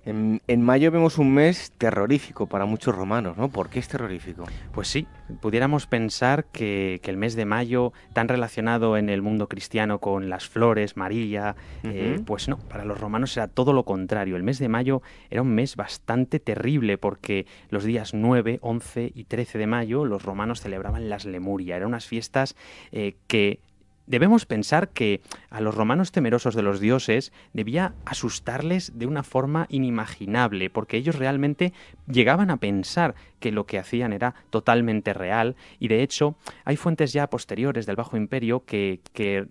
En, 0.06 0.62
mayo 0.62 0.92
vemos 0.92 1.18
un 1.18 1.34
mes 1.34 1.72
terrorífico 1.78 2.48
para 2.48 2.66
muchos 2.66 2.94
romanos, 2.94 3.38
¿no? 3.38 3.50
¿Por 3.50 3.70
qué 3.70 3.80
es 3.80 3.88
terrorífico? 3.88 4.44
Pues 4.74 4.89
sí, 4.89 5.08
pudiéramos 5.39 5.88
pensar 5.88 6.46
que, 6.46 7.00
el 7.04 7.18
mes 7.18 7.36
de 7.36 7.46
mayo, 7.46 7.94
tan 8.12 8.28
relacionado 8.28 8.98
en 8.98 9.10
el 9.10 9.22
mundo 9.22 9.48
cristiano 9.48 10.00
con 10.00 10.30
las 10.30 10.48
flores, 10.48 10.98
María, 10.98 11.56
eh, 11.84 12.20
pues 12.26 12.50
no, 12.50 12.58
para 12.58 12.84
los 12.84 13.00
romanos 13.00 13.38
era 13.38 13.48
todo 13.48 13.72
lo 13.72 13.84
contrario. 13.84 14.36
El 14.36 14.44
mes 14.44 14.60
de 14.60 14.68
mayo 14.68 15.02
era 15.30 15.42
un 15.42 15.56
mes 15.56 15.76
bastante 15.76 16.39
terrible 16.39 16.98
porque 16.98 17.46
los 17.70 17.84
días 17.84 18.13
9, 18.13 18.60
11 18.62 19.12
y 19.16 19.24
13 19.24 19.58
de 19.58 19.68
mayo 19.68 20.06
los 20.06 20.24
romanos 20.24 20.60
celebraban 20.60 21.08
las 21.08 21.26
Lemuria. 21.26 21.78
Eran 21.78 21.89
unas 21.89 22.08
fiestas 22.08 22.56
eh, 22.92 23.16
que 23.28 23.60
Debemos 24.06 24.46
pensar 24.46 24.89
que 24.89 25.22
a 25.50 25.62
los 25.62 25.76
romanos 25.76 26.12
temerosos 26.12 26.56
de 26.56 26.62
los 26.62 26.82
dioses 26.82 27.32
debía 27.54 27.94
asustarles 28.06 28.98
de 29.00 29.06
una 29.06 29.24
forma 29.24 29.66
inimaginable, 29.70 30.70
porque 30.70 30.98
ellos 30.98 31.16
realmente 31.16 31.72
llegaban 32.08 32.52
a 32.52 32.58
pensar 32.58 33.16
que 33.43 33.51
lo 33.51 33.65
que 33.65 33.77
hacían 33.77 34.13
era 34.13 34.36
totalmente 34.49 35.12
real. 35.12 35.58
Y 35.77 35.89
de 35.89 36.01
hecho 36.01 36.38
hay 36.63 36.77
fuentes 36.77 37.12
ya 37.12 37.29
posteriores 37.29 37.86
del 37.86 37.97
Bajo 37.97 38.15
Imperio 38.15 38.63
que, 38.65 39.01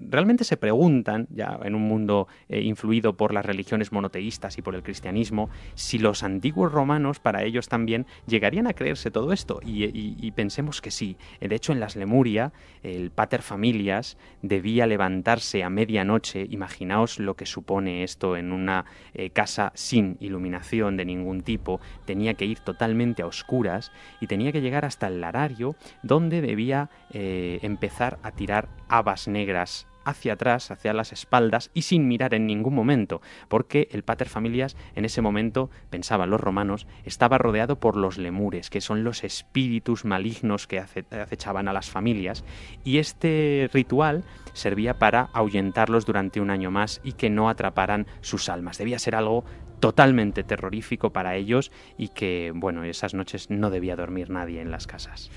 realmente 0.01 0.45
se 0.45 0.57
preguntan, 0.57 1.29
ya 1.29 1.59
en 1.63 1.75
un 1.75 1.83
mundo 1.83 2.27
eh, 2.49 2.63
influido 2.63 3.19
por 3.19 3.35
las 3.35 3.45
religiones 3.45 3.93
monoteístas 3.93 4.57
y 4.57 4.63
por 4.63 4.75
el 4.75 4.83
cristianismo, 4.83 5.51
si 5.75 5.99
los 5.99 6.23
antiguos 6.23 6.73
romanos 6.73 7.21
para 7.21 7.43
ellos 7.43 7.69
también 7.69 8.07
llegarían 8.27 8.67
a 8.67 8.73
creerse 8.73 9.11
todo 9.11 9.31
esto. 9.31 9.61
Y, 9.63 10.31
pensemos 10.33 10.81
que 10.81 10.91
sí. 10.91 11.19
De 11.39 11.55
hecho 11.55 11.73
en 11.73 11.81
las 11.81 11.95
Lemuria 11.95 12.53
el 12.83 13.11
pater 13.11 13.43
familias 13.43 14.17
debía 14.41 14.87
levantarse 14.87 15.63
a 15.63 15.69
medianoche, 15.69 16.47
imaginaos 16.49 17.19
lo 17.19 17.35
que 17.35 17.45
supone 17.45 18.05
esto 18.05 18.39
en 18.39 18.53
una 18.53 18.87
eh, 19.13 19.29
casa 19.29 19.71
sin 19.75 20.17
iluminación 20.21 20.97
de 20.97 21.05
ningún 21.05 21.43
tipo, 21.43 21.81
tenía 22.07 22.33
que 22.33 22.47
ir 22.47 22.61
totalmente 22.61 23.21
a 23.21 23.27
oscuras 23.27 23.82
y 24.21 24.27
tenía 24.27 24.53
que 24.53 24.61
llegar 24.61 24.85
hasta 24.85 25.09
el 25.09 25.21
larario 25.21 25.75
donde 26.03 26.41
debía 26.43 26.91
eh, 27.11 27.59
empezar 27.63 28.19
a 28.23 28.31
tirar 28.31 28.69
habas 28.89 29.27
negras 29.27 29.87
hacia 30.05 30.35
atrás, 30.35 30.71
hacia 30.71 30.93
las 30.93 31.13
espaldas 31.13 31.71
y 31.75 31.83
sin 31.83 32.09
mirar 32.09 32.35
en 32.35 32.47
ningún 32.47 32.75
momento, 32.75 33.21
porque 33.49 33.89
el 33.93 34.03
pater 34.03 34.29
familias 34.29 34.77
en 34.95 35.05
ese 35.05 35.23
momento, 35.23 35.71
pensaban 35.91 36.31
los 36.31 36.41
romanos, 36.41 36.87
estaba 37.05 37.39
rodeado 37.39 37.79
por 37.79 37.97
los 37.97 38.19
lemures, 38.19 38.71
que 38.71 38.81
son 38.81 39.05
los 39.05 39.25
espíritus 39.25 40.05
malignos 40.05 40.67
que 40.67 40.79
acechaban 40.79 41.69
a 41.69 41.73
las 41.73 41.91
familias, 41.91 42.45
y 42.85 42.99
este 42.99 43.71
ritual 43.73 44.25
servía 44.53 44.99
para 44.99 45.29
ahuyentarlos 45.33 46.07
durante 46.07 46.41
un 46.41 46.51
año 46.51 46.71
más 46.71 47.01
y 47.05 47.13
que 47.13 47.31
no 47.31 47.49
atraparan 47.49 48.07
sus 48.21 48.49
almas. 48.49 48.79
Debía 48.79 48.99
ser 48.99 49.15
algo 49.15 49.45
totalmente 49.83 50.45
terrorífico 50.45 51.11
para 51.11 51.35
ellos 51.35 51.73
y 51.99 52.11
que, 52.11 52.53
bueno, 52.55 52.85
esas 52.85 53.15
noches 53.15 53.51
no 53.51 53.69
debía 53.69 53.97
dormir 53.97 54.31
nadie 54.31 54.61
en 54.61 54.71
las 54.71 54.87
casas. 54.87 55.29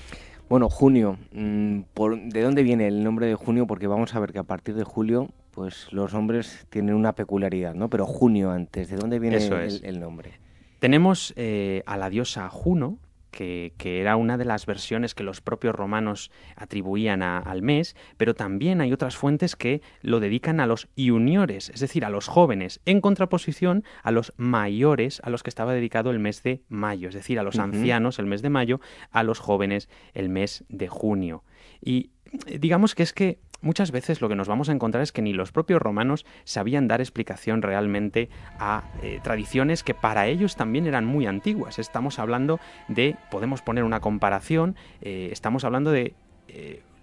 Bueno, 0.48 0.68
junio. 0.68 1.18
Mm, 1.32 1.80
¿De 2.28 2.42
dónde 2.42 2.62
viene 2.62 2.86
el 2.86 3.02
nombre 3.02 3.26
de 3.26 3.34
junio? 3.34 3.66
Porque 3.66 3.88
vamos 3.88 4.14
a 4.14 4.20
ver 4.20 4.32
que 4.32 4.38
a 4.38 4.44
partir 4.44 4.76
de 4.76 4.84
julio, 4.84 5.30
pues 5.50 5.92
los 5.92 6.14
nombres 6.14 6.64
tienen 6.70 6.94
una 6.94 7.16
peculiaridad, 7.16 7.74
¿no? 7.74 7.90
Pero 7.90 8.06
junio 8.06 8.52
antes, 8.52 8.88
¿de 8.88 8.96
dónde 8.96 9.18
viene 9.18 9.38
el, 9.82 9.98
nombre? 9.98 10.38
Tenemos 10.78 11.34
eh, 11.34 11.82
a 11.84 11.96
la 11.96 12.08
diosa 12.08 12.48
Juno, 12.48 12.98
que, 13.36 14.00
era 14.00 14.16
una 14.16 14.38
de 14.38 14.46
las 14.46 14.64
versiones 14.64 15.14
que 15.14 15.22
los 15.22 15.42
propios 15.42 15.74
romanos 15.74 16.30
atribuían 16.56 17.22
al 17.22 17.62
mes, 17.62 17.94
pero 18.16 18.34
también 18.34 18.80
hay 18.80 18.92
otras 18.92 19.16
fuentes 19.16 19.56
que 19.56 19.82
lo 20.00 20.20
dedican 20.20 20.58
a 20.58 20.66
los 20.66 20.88
juniores, 20.96 21.68
es 21.68 21.80
decir, 21.80 22.04
a 22.04 22.10
los 22.10 22.28
jóvenes, 22.28 22.80
en 22.86 23.00
contraposición 23.00 23.84
a 24.02 24.10
los 24.10 24.32
mayores 24.36 25.20
a 25.22 25.30
los 25.30 25.42
que 25.42 25.50
estaba 25.50 25.74
dedicado 25.74 26.10
el 26.10 26.18
mes 26.18 26.42
de 26.42 26.62
mayo, 26.68 27.08
es 27.10 27.14
decir, 27.14 27.38
a 27.38 27.42
los 27.42 27.58
ancianos 27.58 28.18
el 28.18 28.26
mes 28.26 28.40
de 28.40 28.50
mayo, 28.50 28.80
a 29.10 29.22
los 29.22 29.38
jóvenes 29.38 29.88
el 30.14 30.30
mes 30.30 30.64
de 30.68 30.88
junio. 30.88 31.44
Y 31.80 32.10
digamos 32.58 32.94
que 32.94 33.02
es 33.02 33.12
que 33.12 33.38
muchas 33.66 33.90
veces 33.90 34.20
lo 34.20 34.28
que 34.28 34.36
nos 34.36 34.48
vamos 34.48 34.68
a 34.68 34.72
encontrar 34.72 35.02
es 35.02 35.12
que 35.12 35.22
ni 35.22 35.32
los 35.32 35.52
propios 35.52 35.82
romanos 35.82 36.24
sabían 36.44 36.88
dar 36.88 37.00
explicación 37.00 37.60
realmente 37.60 38.30
a 38.58 38.84
eh, 39.02 39.20
tradiciones 39.22 39.82
que 39.82 39.92
para 39.92 40.26
ellos 40.26 40.56
también 40.56 40.86
eran 40.86 41.04
muy 41.04 41.26
antiguas. 41.26 41.78
Estamos 41.78 42.18
hablando 42.18 42.58
de, 42.88 43.16
podemos 43.30 43.60
poner 43.60 43.84
una 43.84 44.00
comparación, 44.00 44.76
eh, 45.02 45.28
estamos 45.32 45.64
hablando 45.64 45.90
de 45.90 46.14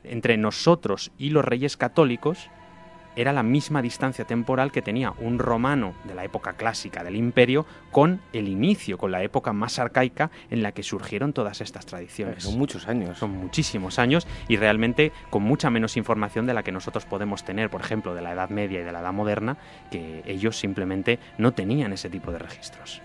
entre 0.04 0.38
nosotros 0.38 1.12
y 1.18 1.30
los 1.30 1.46
reyes 1.46 1.78
católicos, 1.78 2.50
era 3.16 3.34
la 3.34 3.44
misma 3.44 3.82
distancia 3.82 4.26
temporal 4.26 4.72
que 4.72 4.82
tenía 4.82 5.14
un 5.20 5.40
romano 5.40 5.94
de 6.04 6.16
la 6.16 6.24
época 6.24 6.54
clásica 6.54 7.04
del 7.04 7.16
imperio 7.16 7.66
con 7.92 8.22
el 8.34 8.48
inicio, 8.48 8.98
con 8.98 9.12
la 9.12 9.24
época 9.24 9.54
más 9.54 9.80
arcaica 9.80 10.32
en 10.50 10.64
la 10.64 10.72
que 10.72 10.84
surgieron 10.84 11.34
todas 11.34 11.62
estas 11.62 11.86
tradiciones. 11.86 12.44
Son 12.44 12.58
muchos 12.58 12.88
años. 12.88 13.18
Son 13.18 13.32
muchísimos 13.32 14.00
años 14.00 14.28
y 14.48 14.58
realmente 14.58 15.12
con 15.30 15.44
mucha 15.44 15.70
menos 15.70 15.98
información 15.98 16.46
de 16.46 16.54
la 16.54 16.64
que 16.64 16.72
nosotros 16.72 17.06
podemos 17.06 17.44
tener, 17.44 17.70
por 17.70 17.82
ejemplo, 17.82 18.16
de 18.16 18.22
la 18.22 18.34
Edad 18.34 18.50
Media 18.50 18.82
y 18.82 18.84
de 18.84 18.92
la 18.92 19.02
Edad 19.02 19.14
Moderna, 19.14 19.58
que 19.92 20.24
ellos 20.26 20.58
simplemente 20.58 21.20
no 21.38 21.54
tenían 21.54 21.94
ese 21.94 22.10
tipo 22.10 22.32
de 22.32 22.40
registros. 22.40 23.02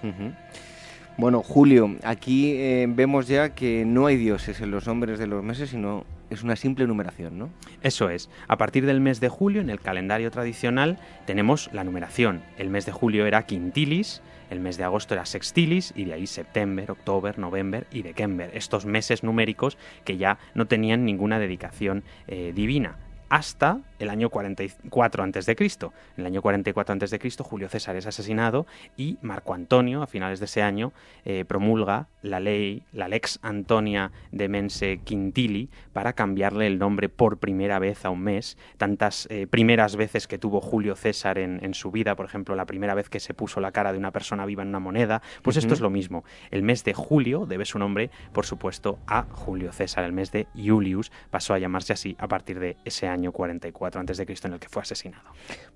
Bueno, 1.16 1.42
Julio, 1.42 1.96
aquí 2.04 2.52
eh, 2.52 2.86
vemos 2.88 3.26
ya 3.26 3.50
que 3.50 3.84
no 3.84 4.06
hay 4.06 4.16
dioses 4.16 4.61
en 4.61 4.70
los 4.70 4.86
nombres 4.86 5.18
de 5.18 5.26
los 5.26 5.42
meses, 5.42 5.70
sino 5.70 6.04
es 6.31 6.43
una 6.43 6.57
simple 6.57 6.87
numeración, 6.87 7.39
¿no? 7.39 7.51
Eso 7.83 8.11
es. 8.11 8.31
A 8.49 8.59
partir 8.59 8.87
del 8.87 9.01
mes 9.01 9.20
de 9.20 9.29
julio, 9.29 9.61
en 9.61 9.70
el 9.70 9.81
calendario 9.81 10.31
tradicional, 10.31 10.99
tenemos 11.26 11.70
la 11.72 11.85
numeración. 11.85 12.43
El 12.57 12.70
mes 12.70 12.87
de 12.87 12.93
julio 12.93 13.26
era 13.26 13.47
quintilis, 13.47 14.22
el 14.51 14.61
mes 14.61 14.76
de 14.76 14.85
agosto 14.85 15.14
era 15.14 15.26
sextilis 15.26 15.93
y 15.95 16.05
de 16.05 16.14
ahí 16.14 16.26
septiembre, 16.26 16.87
octubre, 16.89 17.35
noviembre 17.37 17.85
y 17.91 18.03
december. 18.03 18.51
Estos 18.55 18.87
meses 18.87 19.22
numéricos 19.22 19.76
que 20.05 20.16
ya 20.16 20.39
no 20.55 20.66
tenían 20.66 21.05
ninguna 21.05 21.39
dedicación 21.39 22.05
eh, 22.26 22.53
divina 22.55 22.97
hasta 23.29 23.81
el 23.99 24.11
año 24.11 24.30
44 24.30 25.24
a.C. 25.24 25.57
En 25.59 25.90
el 26.16 26.26
año 26.26 26.42
44 26.42 26.94
a.C. 26.94 27.18
Julio 27.42 27.68
César 27.68 27.96
es 27.96 28.07
asesinado 28.07 28.66
y 28.96 29.18
Marco 29.22 29.55
Antonio, 29.55 30.03
a 30.03 30.07
finales 30.07 30.38
de 30.40 30.46
ese 30.46 30.62
año, 30.62 30.92
eh, 31.24 31.44
promulga 31.46 32.09
la 32.22 32.40
ley, 32.40 32.82
la 32.92 33.09
Lex 33.09 33.38
Antonia 33.42 34.12
de 34.32 34.49
Mense 34.49 35.01
Quintili, 35.05 35.68
para 35.92 36.12
cambiarle 36.12 36.66
el 36.66 36.78
nombre 36.78 37.09
por 37.09 37.38
primera 37.38 37.78
vez 37.78 38.05
a 38.05 38.11
un 38.11 38.20
mes. 38.20 38.57
Tantas 38.76 39.26
eh, 39.30 39.46
primeras 39.46 39.96
veces 39.96 40.26
que 40.26 40.38
tuvo 40.38 40.61
Julio 40.61 40.96
César 40.96 41.38
en, 41.38 41.74
su 41.74 41.90
vida, 41.90 42.16
por 42.16 42.26
ejemplo, 42.26 42.57
la 42.57 42.64
primera 42.64 42.94
vez 42.94 43.09
que 43.09 43.20
se 43.20 43.34
puso 43.34 43.61
la 43.61 43.72
cara 43.72 43.92
de 43.92 43.99
una 43.99 44.11
persona 44.11 44.46
viva 44.46 44.62
en 44.62 44.70
una 44.70 44.78
moneda, 44.78 45.22
pues 45.42 45.57
esto 45.57 45.74
es 45.74 45.80
lo 45.80 45.90
mismo. 45.90 46.24
El 46.51 46.62
mes 46.62 46.82
de 46.84 46.94
julio 46.94 47.46
debe 47.46 47.64
su 47.64 47.78
nombre, 47.78 48.11
por 48.32 48.46
supuesto, 48.46 48.99
a 49.07 49.26
Julio 49.30 49.72
César. 49.72 50.05
El 50.05 50.12
mes 50.12 50.32
de 50.32 50.46
Julius 50.55 51.12
pasó 51.30 51.55
a 51.55 51.59
llamarse 51.59 51.92
así 51.92 52.16
a 52.18 52.26
partir 52.26 52.59
de 52.59 52.76
ese 52.84 53.07
año 53.07 53.32
44 53.32 53.88
a.C. 53.97 54.26
en 54.45 54.53
el 54.53 54.59
que 54.59 54.68
fue 54.68 54.82
asesinado. 54.82 55.24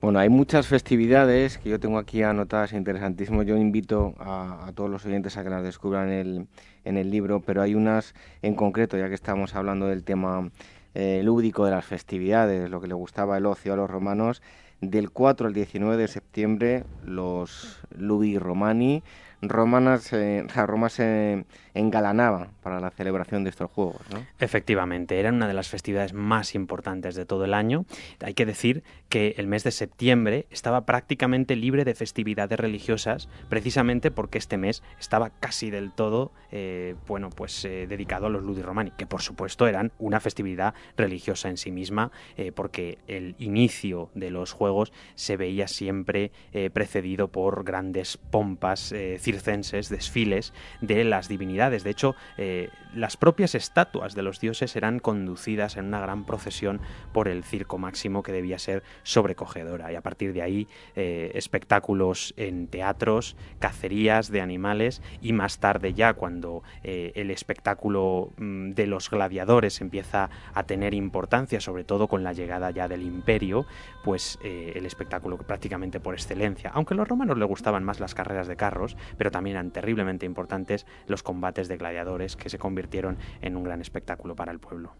Bueno, 0.01 0.19
hay 0.19 0.29
muchas 0.29 0.67
festividades 0.67 1.59
que 1.59 1.71
yo 1.71 1.81
tengo 1.81 1.99
aquí 1.99 2.23
anotadas 2.23 2.73
interesantísimo. 2.73 3.43
Yo 3.43 3.57
invito 3.57 4.15
a, 4.19 4.71
todos 4.75 4.91
los 4.91 5.05
oyentes 5.07 5.37
a 5.37 5.45
que 5.45 5.51
las 5.51 5.63
descubran 5.63 6.11
en 6.11 6.49
el, 6.85 7.11
libro, 7.11 7.41
pero 7.41 7.63
hay 7.63 7.75
unas 7.75 8.15
en 8.43 8.55
concreto, 8.55 8.97
ya 8.97 9.09
que 9.09 9.15
estamos 9.15 9.55
hablando 9.55 9.87
del 9.87 10.05
tema 10.05 10.51
eh, 10.95 11.23
lúdico 11.25 11.65
de 11.65 11.71
las 11.71 11.85
festividades, 11.85 12.71
lo 12.71 12.81
que 12.81 12.89
le 12.89 12.95
gustaba 12.95 13.39
el 13.39 13.47
ocio 13.47 13.73
a 13.73 13.77
los 13.77 13.91
romanos. 13.91 14.43
Del 14.81 15.11
4 15.11 15.47
al 15.47 15.55
19 15.55 15.97
de 15.97 16.09
septiembre, 16.09 16.85
los 17.05 17.81
Lubi 17.97 18.37
Romani, 18.37 19.05
romanas, 19.41 20.13
eh, 20.13 20.45
Roma 20.67 20.89
se 20.89 21.45
engalanaba 21.75 22.51
para 22.63 22.81
la 22.81 22.91
celebración 22.91 23.45
de 23.45 23.51
estos 23.51 23.71
juegos. 23.71 24.03
¿no? 24.13 24.25
Efectivamente, 24.39 25.19
era 25.19 25.31
una 25.31 25.49
de 25.49 25.55
las 25.55 25.69
festividades 25.69 26.13
más 26.13 26.55
importantes 26.55 27.15
de 27.15 27.25
todo 27.25 27.45
el 27.45 27.55
año. 27.55 27.85
Hay 28.21 28.35
que 28.35 28.47
decir 28.47 28.83
que 29.09 29.35
el 29.39 29.47
mes 29.47 29.65
de 29.65 29.71
septiembre 29.71 30.47
estaba 30.51 30.85
prácticamente 30.87 31.57
libre 31.57 31.85
de 31.85 31.95
festividades 31.95 32.59
religiosas, 32.59 33.29
precisamente 33.49 34.11
porque 34.11 34.39
este 34.39 34.57
mes 34.57 34.83
estaba 34.99 35.31
casi 35.31 35.71
del 35.71 35.93
todo, 35.93 36.33
eh, 36.51 36.95
bueno, 37.07 37.31
pues 37.31 37.65
eh, 37.65 37.87
dedicado 37.89 38.27
a 38.27 38.31
los 38.31 38.43
Ludi 38.43 38.63
Romani, 38.63 38.91
que 38.97 39.07
por 39.07 39.23
supuesto 39.23 39.67
eran 39.67 39.93
una 39.99 40.21
festividad 40.21 40.75
religiosa 40.97 41.49
en 41.49 41.57
sí 41.57 41.71
misma, 41.71 42.11
eh, 42.37 42.53
porque 42.53 42.99
el 43.07 43.35
inicio 43.39 44.11
de 44.15 44.31
los 44.31 44.53
juegos 44.53 44.93
se 45.15 45.37
veía 45.37 45.69
siempre 45.69 46.33
precedido 46.73 47.29
por 47.29 47.65
grandes 47.65 48.17
pompas 48.17 48.95
circenses, 49.19 49.89
desfiles 49.89 50.53
de 50.81 51.05
las 51.05 51.29
divinidades 51.29 51.62
de 51.71 51.91
hecho, 51.91 52.15
eh, 52.37 52.71
las 52.95 53.17
propias 53.17 53.55
estatuas 53.55 54.15
de 54.15 54.23
los 54.23 54.41
dioses 54.41 54.77
eran 54.77 54.99
conducidas 54.99 55.77
en 55.77 55.87
una 55.87 56.01
gran 56.01 56.25
procesión 56.25 56.81
por 57.13 57.29
el 57.29 57.45
circo 57.45 57.79
máximo 57.79 58.23
que 58.23 58.33
debía 58.33 58.59
ser 58.59 58.83
sobrecogedora. 59.03 59.93
Y 59.93 59.97
a 59.97 60.01
partir 60.01 60.33
de 60.33 60.43
ahí, 60.43 60.69
eh, 60.97 61.31
espectáculos 61.35 62.35
en 62.37 62.67
teatros, 62.67 63.37
cacerías 63.59 64.31
de 64.31 64.41
animales 64.41 65.03
y 65.21 65.33
más 65.33 65.59
tarde 65.59 65.95
ya 65.95 66.15
cuando 66.15 66.63
eh, 66.83 67.13
el 67.15 67.31
espectáculo 67.31 68.31
mm, 68.37 68.73
de 68.73 68.87
los 68.87 69.11
gladiadores 69.11 69.81
empieza 69.81 70.31
a 70.55 70.65
tener 70.65 70.95
importancia, 70.95 71.61
sobre 71.61 71.85
todo 71.85 72.09
con 72.09 72.25
la 72.25 72.33
llegada 72.33 72.71
ya 72.71 72.89
del 72.89 73.03
imperio, 73.03 73.67
pues 74.05 74.39
el 74.43 74.85
espectáculo 74.85 75.39
prácticamente 75.39 76.01
por 76.01 76.15
excelencia. 76.15 76.71
Aunque 76.75 76.95
a 76.95 76.97
los 76.97 77.09
romanos 77.09 77.39
les 77.39 77.49
gustaban 77.49 77.85
más 77.85 78.01
las 78.01 78.15
carreras 78.15 78.49
de 78.49 78.57
carros, 78.57 78.97
pero 79.17 79.31
también 79.31 79.57
eran 79.57 79.71
terriblemente 79.71 80.27
importantes 80.27 80.87
los 81.07 81.23
combates 81.23 81.52
de 81.53 81.77
gladiadores 81.77 82.37
que 82.37 82.49
se 82.49 82.59
convirtieron 82.59 83.17
en 83.41 83.57
un 83.57 83.65
gran 83.65 83.81
espectáculo 83.81 84.35
para 84.35 84.53
el 84.53 84.59
pueblo. 84.59 84.93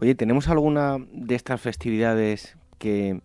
Oye, 0.00 0.14
¿tenemos 0.14 0.48
alguna 0.48 0.98
de 1.12 1.34
estas 1.34 1.60
festividades 1.60 2.56
que 2.78 3.20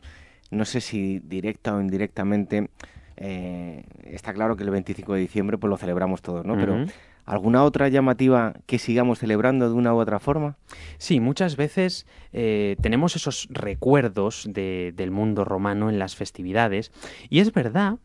no 0.52 0.66
sé 0.66 0.82
si 0.82 1.20
directa 1.20 1.76
o 1.76 1.82
indirectamente 1.82 2.70
eh, 3.18 3.84
está 4.04 4.34
claro 4.34 4.56
que 4.56 4.64
el 4.64 4.70
25 4.70 5.14
de 5.14 5.20
diciembre 5.20 5.58
pues 5.58 5.70
lo 5.70 5.78
celebramos 5.78 6.22
todos, 6.22 6.46
¿no? 6.46 6.56
Pero 6.56 6.86
¿Alguna 7.30 7.64
otra 7.64 7.88
llamativa 7.90 8.56
que 8.66 8.80
sigamos 8.80 9.20
celebrando 9.20 9.70
de 9.70 9.76
una 9.76 9.94
u 9.94 10.00
otra 10.00 10.18
forma? 10.18 10.58
Sí, 10.98 11.20
muchas 11.20 11.58
veces 11.58 12.08
eh, 12.34 12.76
tenemos 12.82 13.16
esos 13.16 13.48
recuerdos 13.52 14.50
del 14.52 15.12
mundo 15.12 15.46
romano 15.46 15.92
en 15.92 16.00
las 16.00 16.16
festividades 16.16 16.92
y 17.30 17.42
es 17.42 17.54
verdad 17.54 18.00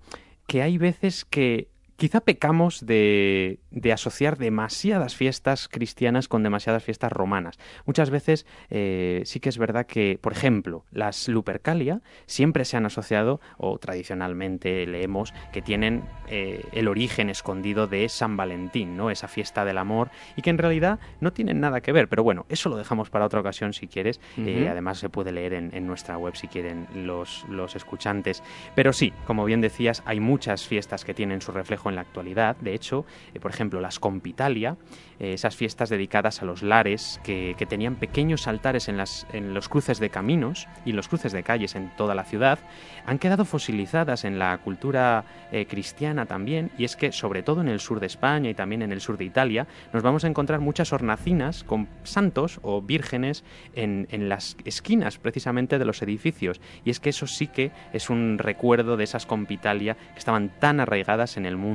que 0.47 0.61
hay 0.61 0.77
veces 0.77 1.25
que 1.25 1.69
quizá 1.97 2.21
pecamos 2.21 2.85
de, 2.85 3.61
asociar 3.93 4.39
demasiadas 4.39 5.15
fiestas 5.15 5.69
cristianas 5.69 6.29
con 6.29 6.43
demasiadas 6.43 6.83
fiestas 6.83 7.13
romanas. 7.13 7.59
Muchas 7.87 8.11
veces 8.11 8.47
eh, 8.71 9.23
sí 9.25 9.41
que 9.41 9.49
es 9.49 9.59
verdad 9.59 9.87
que, 9.87 10.19
por 10.21 10.33
ejemplo, 10.33 10.85
las 10.91 11.29
Lupercalia 11.29 12.03
siempre 12.27 12.65
se 12.65 12.77
han 12.77 12.87
asociado, 12.87 13.41
o 13.57 13.79
tradicionalmente 13.79 14.87
leemos, 14.87 15.33
que 15.53 15.63
tienen 15.63 16.05
eh, 16.29 16.65
el 16.73 16.89
origen 16.89 17.31
escondido 17.31 17.87
de 17.87 18.09
San 18.09 18.37
Valentín, 18.37 18.97
¿no? 18.97 19.11
Esa 19.11 19.29
fiesta 19.29 19.65
del 19.65 19.79
amor, 19.79 20.11
y 20.37 20.43
que 20.43 20.51
en 20.51 20.59
realidad 20.59 20.99
no 21.21 21.33
tienen 21.33 21.61
nada 21.61 21.81
que 21.81 21.93
ver. 21.93 22.09
Pero 22.09 22.25
bueno, 22.25 22.47
eso 22.49 22.69
lo 22.69 22.77
dejamos 22.77 23.11
para 23.11 23.27
otra 23.27 23.41
ocasión 23.41 23.73
si 23.73 23.87
quieres. 23.87 24.21
Eh, 24.39 24.69
además 24.69 24.99
se 24.99 25.09
puede 25.09 25.33
leer 25.33 25.55
en, 25.55 25.71
en, 25.75 25.87
nuestra 25.87 26.19
web 26.19 26.35
si 26.37 26.49
quieren 26.49 26.87
los, 26.95 27.45
los 27.49 27.77
escuchantes. 27.77 28.43
Pero 28.75 28.93
sí, 28.93 29.13
como 29.27 29.45
bien 29.45 29.61
decías, 29.61 30.03
hay 30.07 30.21
muchas 30.21 30.67
fiestas 30.67 31.05
que 31.05 31.15
tienen 31.15 31.41
su 31.41 31.53
reflejo 31.53 31.84
en 31.89 31.97
la 31.97 32.03
actualidad. 32.03 32.57
De 32.57 32.75
hecho, 32.75 33.05
eh, 33.35 33.41
por 33.41 33.51
ejemplo, 33.51 33.81
las 33.81 33.99
Compitalia, 33.99 34.77
eh, 35.21 35.35
esas 35.35 35.57
fiestas 35.57 35.89
dedicadas 35.89 36.43
a 36.43 36.45
los 36.45 36.63
lares 36.63 37.21
que, 37.23 37.55
tenían 37.69 37.97
pequeños 37.97 38.47
altares 38.47 38.89
en, 38.89 38.99
las, 38.99 39.27
en 39.33 39.55
los 39.55 39.71
cruces 39.71 39.99
de 39.99 40.11
caminos 40.11 40.69
y 40.85 40.93
los 40.93 41.09
cruces 41.09 41.33
de 41.33 41.43
calles 41.43 41.75
en 41.77 41.91
toda 41.97 42.15
la 42.15 42.25
ciudad, 42.25 42.59
han 43.07 43.19
quedado 43.19 43.47
fosilizadas 43.47 44.25
en 44.25 44.39
la 44.39 44.59
cultura 44.59 45.25
eh, 45.51 45.67
cristiana 45.67 46.27
también. 46.27 46.71
Y 46.77 46.85
es 46.85 46.97
que, 46.97 47.11
sobre 47.13 47.43
todo 47.43 47.63
en 47.63 47.69
el 47.69 47.81
sur 47.81 48.01
de 48.01 48.07
España 48.07 48.51
y 48.51 48.55
también 48.55 48.83
en 48.83 48.93
el 48.93 49.01
sur 49.01 49.17
de 49.17 49.25
Italia, 49.25 49.67
nos 49.93 50.03
vamos 50.03 50.25
a 50.25 50.29
encontrar 50.29 50.61
muchas 50.61 50.93
hornacinas 50.93 51.65
con 51.65 51.89
santos 52.03 52.61
o 52.63 52.83
vírgenes 52.83 53.45
en, 53.75 54.07
en 54.11 54.29
las 54.29 54.57
esquinas 54.65 55.19
precisamente 55.19 55.79
de 55.79 55.85
los 55.85 56.03
edificios. 56.03 56.61
Y 56.85 56.91
es 56.91 57.01
que 57.01 57.11
eso 57.11 57.27
sí 57.27 57.47
que 57.47 57.73
es 57.93 58.11
un 58.11 58.39
recuerdo 58.39 58.97
de 58.97 59.05
esas 59.05 59.27
Compitalia 59.27 59.97
que 60.13 60.19
estaban 60.19 60.51
tan 60.61 60.81
arraigadas 60.81 61.37
en 61.37 61.47
el 61.47 61.57
mundo 61.57 61.74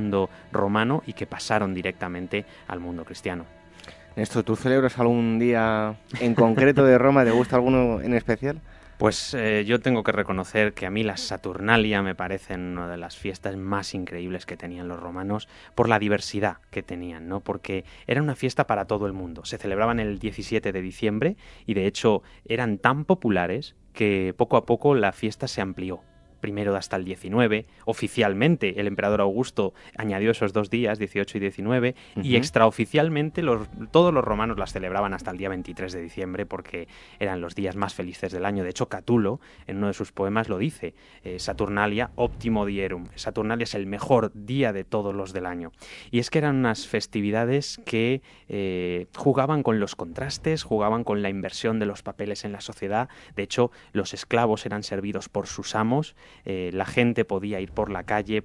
romano 0.52 1.02
y 1.06 1.12
que 1.12 1.26
pasaron 1.26 1.74
directamente 1.74 2.44
al 2.68 2.80
mundo 2.80 3.04
cristiano. 3.04 3.44
Néstor, 4.16 4.42
¿tú 4.42 4.56
celebras 4.56 4.98
algún 4.98 5.38
día 5.38 5.96
en 6.20 6.34
concreto 6.34 6.84
de 6.84 6.98
Roma? 6.98 7.24
¿Te 7.24 7.30
gusta 7.30 7.56
alguno 7.56 8.00
en 8.00 8.14
especial? 8.14 8.60
Pues 9.00 9.32
eh, 9.32 9.64
yo 9.66 9.80
tengo 9.80 10.02
que 10.02 10.12
reconocer 10.12 10.74
que 10.74 10.84
a 10.84 10.90
mí 10.90 11.02
las 11.02 11.22
Saturnalia 11.22 12.02
me 12.02 12.14
parecen 12.14 12.76
una 12.76 12.86
de 12.86 12.98
las 12.98 13.16
fiestas 13.16 13.56
más 13.56 13.94
increíbles 13.94 14.44
que 14.44 14.58
tenían 14.58 14.88
los 14.88 15.00
romanos 15.00 15.48
por 15.74 15.88
la 15.88 15.98
diversidad 15.98 16.58
que 16.70 16.82
tenían, 16.82 17.26
¿no? 17.26 17.40
Porque 17.40 17.86
era 18.06 18.20
una 18.20 18.36
fiesta 18.36 18.66
para 18.66 18.84
todo 18.84 19.06
el 19.06 19.14
mundo. 19.14 19.46
Se 19.46 19.56
celebraban 19.56 20.00
el 20.00 20.18
17 20.18 20.70
de 20.70 20.82
diciembre 20.82 21.36
y 21.64 21.72
de 21.72 21.86
hecho 21.86 22.22
eran 22.44 22.76
tan 22.76 23.06
populares 23.06 23.74
que 23.94 24.34
poco 24.36 24.58
a 24.58 24.66
poco 24.66 24.94
la 24.94 25.12
fiesta 25.12 25.48
se 25.48 25.62
amplió 25.62 26.02
primero 26.40 26.74
hasta 26.76 26.96
el 26.96 27.04
19. 27.04 27.66
Oficialmente 27.84 28.80
el 28.80 28.86
emperador 28.86 29.20
Augusto 29.20 29.74
añadió 29.96 30.30
esos 30.30 30.52
dos 30.52 30.70
días, 30.70 30.98
18 30.98 31.38
y 31.38 31.40
19, 31.40 31.94
y 32.22 32.36
extraoficialmente 32.36 33.42
los, 33.42 33.68
todos 33.90 34.12
los 34.12 34.24
romanos 34.24 34.58
las 34.58 34.72
celebraban 34.72 35.14
hasta 35.14 35.30
el 35.30 35.36
día 35.36 35.48
23 35.48 35.92
de 35.92 36.02
diciembre 36.02 36.46
porque 36.46 36.88
eran 37.18 37.40
los 37.40 37.54
días 37.54 37.76
más 37.76 37.94
felices 37.94 38.32
del 38.32 38.44
año. 38.44 38.64
De 38.64 38.70
hecho, 38.70 38.88
Catulo 38.88 39.40
en 39.66 39.78
uno 39.78 39.88
de 39.88 39.94
sus 39.94 40.12
poemas 40.12 40.48
lo 40.48 40.58
dice, 40.58 40.94
eh, 41.22 41.38
Saturnalia 41.38 42.10
optimo 42.16 42.66
dierum. 42.66 43.06
Saturnalia 43.14 43.64
es 43.64 43.74
el 43.74 43.86
mejor 43.86 44.32
día 44.34 44.72
de 44.72 44.84
todos 44.84 45.14
los 45.14 45.32
del 45.32 45.46
año. 45.46 45.72
Y 46.10 46.18
es 46.18 46.30
que 46.30 46.38
eran 46.38 46.56
unas 46.56 46.86
festividades 46.86 47.80
que 47.84 48.22
eh, 48.48 49.06
jugaban 49.16 49.62
con 49.62 49.80
los 49.80 49.96
contrastes, 49.96 50.62
jugaban 50.62 51.04
con 51.04 51.22
la 51.22 51.28
inversión 51.28 51.78
de 51.78 51.86
los 51.86 52.02
papeles 52.02 52.44
en 52.44 52.52
la 52.52 52.60
sociedad. 52.60 53.08
De 53.36 53.42
hecho, 53.42 53.70
los 53.92 54.14
esclavos 54.14 54.66
eran 54.66 54.82
servidos 54.82 55.28
por 55.28 55.46
sus 55.46 55.74
amos 55.74 56.16
eh, 56.44 56.70
la 56.72 56.86
gente 56.86 57.24
podía 57.24 57.60
ir 57.60 57.72
por 57.72 57.90
la 57.90 58.04
calle 58.04 58.42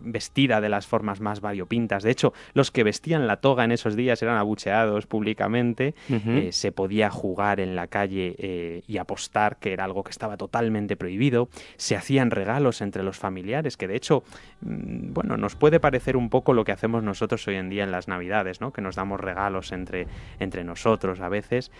vestida 0.00 0.60
de 0.60 0.68
las 0.68 0.86
formas 0.86 1.20
más 1.20 1.40
variopintas. 1.40 2.02
De 2.02 2.10
hecho, 2.10 2.32
los 2.54 2.70
que 2.70 2.84
vestían 2.84 3.26
la 3.26 3.36
toga 3.38 3.64
en 3.64 3.72
esos 3.72 3.96
días 3.96 4.22
eran 4.22 4.36
abucheados 4.36 5.06
públicamente, 5.06 5.94
eh, 6.08 6.50
se 6.52 6.72
podía 6.72 7.10
jugar 7.10 7.60
en 7.60 7.76
la 7.76 7.86
calle 7.86 8.34
eh, 8.38 8.82
y 8.86 8.98
apostar, 8.98 9.58
que 9.58 9.72
era 9.72 9.84
algo 9.84 10.04
que 10.04 10.10
estaba 10.10 10.36
totalmente 10.36 10.96
prohibido, 10.96 11.48
se 11.76 11.96
hacían 11.96 12.30
regalos 12.30 12.80
entre 12.80 13.02
los 13.02 13.16
familiares, 13.18 13.76
que 13.76 13.88
de 13.88 13.96
hecho, 13.96 14.22
mm, 14.60 15.12
bueno, 15.12 15.36
nos 15.36 15.56
puede 15.56 15.80
parecer 15.80 16.16
un 16.16 16.30
poco 16.30 16.52
lo 16.52 16.64
que 16.64 16.72
hacemos 16.72 17.02
nosotros 17.02 17.46
hoy 17.48 17.56
en 17.56 17.70
día 17.70 17.84
en 17.84 17.92
las 17.92 18.08
Navidades, 18.08 18.60
¿no? 18.60 18.72
que 18.72 18.82
nos 18.82 18.96
damos 18.96 19.20
regalos 19.20 19.72
entre, 19.72 20.06
entre 20.38 20.64
nosotros 20.64 21.20
a 21.20 21.28
veces. 21.28 21.70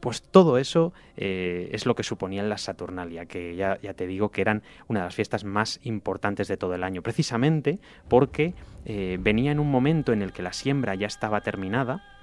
Pues 0.00 0.22
todo 0.22 0.58
eso 0.58 0.92
eh, 1.16 1.70
es 1.72 1.86
lo 1.86 1.94
que 1.94 2.02
suponían 2.02 2.48
las 2.48 2.62
Saturnalia, 2.62 3.26
que 3.26 3.56
ya, 3.56 3.78
ya, 3.82 3.94
te 3.94 4.06
digo 4.06 4.30
que 4.30 4.40
eran 4.40 4.62
una 4.86 5.00
de 5.00 5.06
las 5.06 5.14
fiestas 5.14 5.44
más 5.44 5.80
importantes 5.82 6.46
de 6.48 6.56
todo 6.56 6.74
el 6.74 6.84
año, 6.84 7.02
precisamente 7.02 7.78
porque 8.08 8.54
eh, 8.84 9.18
venía 9.20 9.50
en 9.50 9.58
un 9.58 9.70
momento 9.70 10.12
en 10.12 10.22
el 10.22 10.32
que 10.32 10.42
la 10.42 10.52
siembra 10.52 10.94
ya 10.94 11.06
estaba 11.06 11.40
terminada, 11.40 12.17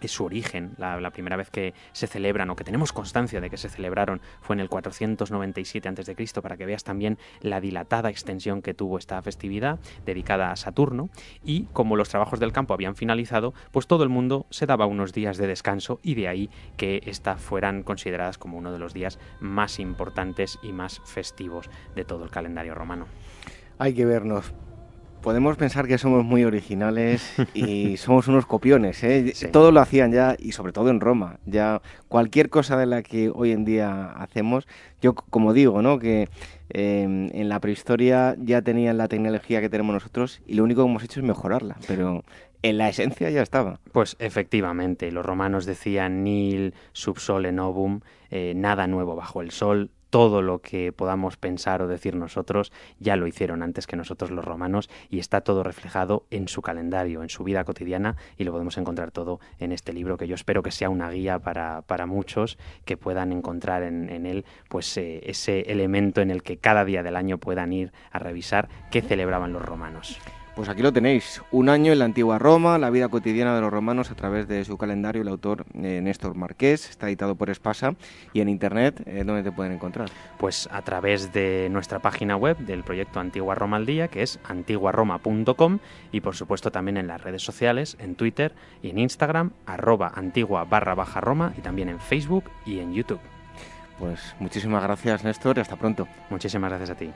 es 0.00 0.12
su 0.12 0.24
origen. 0.24 0.74
La, 0.78 1.10
primera 1.10 1.36
vez 1.36 1.50
que 1.50 1.74
se 1.92 2.06
celebran 2.06 2.50
o 2.50 2.56
que 2.56 2.64
tenemos 2.64 2.92
constancia 2.92 3.40
de 3.40 3.50
que 3.50 3.56
se 3.56 3.68
celebraron 3.68 4.20
fue 4.40 4.54
en 4.54 4.60
el 4.60 4.68
497 4.68 5.88
a.C., 5.88 6.40
para 6.42 6.56
que 6.56 6.66
veas 6.66 6.84
también 6.84 7.18
la 7.40 7.60
dilatada 7.60 8.10
extensión 8.10 8.62
que 8.62 8.74
tuvo 8.74 8.98
esta 8.98 9.20
festividad 9.22 9.78
dedicada 10.04 10.52
a 10.52 10.56
Saturno. 10.56 11.10
Y 11.44 11.64
como 11.72 11.96
los 11.96 12.08
trabajos 12.08 12.40
del 12.40 12.52
campo 12.52 12.74
habían 12.74 12.96
finalizado, 12.96 13.54
pues 13.70 13.86
todo 13.86 14.02
el 14.02 14.08
mundo 14.08 14.46
se 14.50 14.66
daba 14.66 14.86
unos 14.86 15.12
días 15.12 15.36
de 15.36 15.46
descanso 15.46 16.00
y 16.02 16.14
de 16.14 16.28
ahí 16.28 16.50
que 16.76 17.02
estas 17.06 17.40
fueran 17.40 17.82
consideradas 17.82 18.38
como 18.38 18.58
uno 18.58 18.72
de 18.72 18.78
los 18.78 18.94
días 18.94 19.18
más 19.40 19.78
importantes 19.78 20.58
y 20.62 20.72
más 20.72 21.00
festivos 21.04 21.70
de 21.94 22.04
todo 22.04 22.24
el 22.24 22.30
calendario 22.30 22.74
romano. 22.74 23.06
Hay 23.78 23.94
que 23.94 24.04
vernos 24.04 24.52
podemos 25.20 25.56
pensar 25.56 25.86
que 25.86 25.98
somos 25.98 26.24
muy 26.24 26.44
originales 26.44 27.34
y 27.54 27.96
somos 27.98 28.28
unos 28.28 28.46
copiones. 28.46 29.02
¿eh? 29.04 29.32
Todo 29.52 29.72
lo 29.72 29.80
hacían 29.80 30.12
ya, 30.12 30.36
y 30.38 30.52
sobre 30.52 30.72
todo 30.72 30.90
en 30.90 31.00
Roma. 31.00 31.38
Ya 31.46 31.80
cualquier 32.08 32.50
cosa 32.50 32.76
de 32.76 32.86
la 32.86 33.02
que 33.02 33.30
hoy 33.34 33.52
en 33.52 33.64
día 33.64 34.12
hacemos, 34.12 34.66
yo 35.00 35.14
como 35.14 35.52
digo, 35.52 35.82
¿no? 35.82 35.98
que 35.98 36.28
em, 36.70 37.28
en 37.32 37.48
la 37.48 37.60
prehistoria 37.60 38.36
ya 38.38 38.62
tenían 38.62 38.98
la 38.98 39.08
tecnología 39.08 39.60
que 39.60 39.68
tenemos 39.68 39.94
nosotros 39.94 40.40
y 40.46 40.54
lo 40.54 40.64
único 40.64 40.82
que 40.82 40.90
hemos 40.90 41.02
hecho 41.02 41.20
es 41.20 41.26
mejorarla. 41.26 41.76
Pero 41.86 42.24
en 42.62 42.78
la 42.78 42.88
esencia 42.88 43.30
ya 43.30 43.42
estaba. 43.42 43.80
Pues 43.92 44.16
efectivamente, 44.18 45.10
los 45.12 45.24
romanos 45.24 45.66
decían 45.66 46.24
nil 46.24 46.74
subsole 46.92 47.52
novum, 47.52 48.00
eh, 48.30 48.52
nada 48.56 48.86
nuevo 48.86 49.16
bajo 49.16 49.42
el 49.42 49.50
sol, 49.50 49.90
todo 50.10 50.42
lo 50.42 50.60
que 50.60 50.92
podamos 50.92 51.36
pensar 51.36 51.82
o 51.82 51.88
decir 51.88 52.14
nosotros 52.14 52.72
ya 52.98 53.16
lo 53.16 53.26
hicieron 53.26 53.62
antes 53.62 53.86
que 53.86 53.96
nosotros 53.96 54.30
los 54.30 54.44
romanos 54.44 54.88
y 55.10 55.18
está 55.18 55.40
todo 55.40 55.62
reflejado 55.62 56.24
en 56.30 56.48
su 56.48 56.62
calendario, 56.62 57.22
en 57.22 57.28
su 57.28 57.44
vida 57.44 57.64
cotidiana 57.64 58.16
y 58.36 58.44
lo 58.44 58.52
podemos 58.52 58.78
encontrar 58.78 59.10
todo 59.10 59.40
en 59.58 59.72
este 59.72 59.92
libro 59.92 60.16
que 60.16 60.26
yo 60.26 60.34
espero 60.34 60.62
que 60.62 60.70
sea 60.70 60.90
una 60.90 61.10
guía 61.10 61.38
para, 61.38 61.82
para 61.82 62.06
muchos 62.06 62.58
que 62.84 62.96
puedan 62.96 63.32
encontrar 63.32 63.82
en, 63.82 64.08
él 64.26 64.44
pues 64.68 64.96
eh, 64.96 65.20
ese 65.24 65.60
elemento 65.72 66.20
en 66.20 66.30
el 66.30 66.42
que 66.42 66.56
cada 66.56 66.84
día 66.84 67.02
del 67.02 67.16
año 67.16 67.38
puedan 67.38 67.72
ir 67.72 67.92
a 68.10 68.18
revisar 68.18 68.68
qué 68.90 69.02
celebraban 69.02 69.52
los 69.52 69.62
romanos. 69.62 70.18
Pues 70.58 70.68
aquí 70.68 70.82
lo 70.82 70.92
tenéis, 70.92 71.40
un 71.52 71.68
año 71.68 71.92
en 71.92 72.00
la 72.00 72.04
antigua 72.04 72.36
Roma, 72.36 72.78
la 72.78 72.90
vida 72.90 73.08
cotidiana 73.08 73.54
de 73.54 73.60
los 73.60 73.70
romanos 73.70 74.10
a 74.10 74.16
través 74.16 74.48
de 74.48 74.64
su 74.64 74.76
calendario, 74.76 75.22
el 75.22 75.28
autor 75.28 75.64
eh, 75.72 76.00
Néstor 76.02 76.34
Marqués, 76.34 76.90
está 76.90 77.06
editado 77.06 77.36
por 77.36 77.48
Espasa 77.48 77.94
y 78.32 78.40
en 78.40 78.48
internet, 78.48 79.00
eh, 79.06 79.22
¿dónde 79.24 79.44
te 79.44 79.52
pueden 79.52 79.70
encontrar? 79.70 80.10
Pues 80.36 80.68
a 80.72 80.82
través 80.82 81.32
de 81.32 81.68
nuestra 81.70 82.00
página 82.00 82.36
web 82.36 82.58
del 82.58 82.82
proyecto 82.82 83.20
Antigua 83.20 83.54
Roma 83.54 83.76
al 83.76 83.86
Día, 83.86 84.08
que 84.08 84.24
es 84.24 84.40
antiguaroma.com 84.48 85.78
y 86.10 86.22
por 86.22 86.34
supuesto 86.34 86.72
también 86.72 86.96
en 86.96 87.06
las 87.06 87.22
redes 87.22 87.42
sociales, 87.42 87.96
en 88.00 88.16
Twitter 88.16 88.52
y 88.82 88.90
en 88.90 88.98
Instagram, 88.98 89.52
arroba 89.64 90.10
antigua 90.12 90.64
barra 90.64 90.96
baja 90.96 91.20
Roma 91.20 91.54
y 91.56 91.60
también 91.60 91.88
en 91.88 92.00
Facebook 92.00 92.50
y 92.66 92.80
en 92.80 92.94
YouTube. 92.94 93.20
Pues 94.00 94.34
muchísimas 94.40 94.82
gracias 94.82 95.22
Néstor 95.22 95.58
y 95.58 95.60
hasta 95.60 95.76
pronto. 95.76 96.08
Muchísimas 96.30 96.70
gracias 96.70 96.90
a 96.90 96.94
ti. 96.96 97.12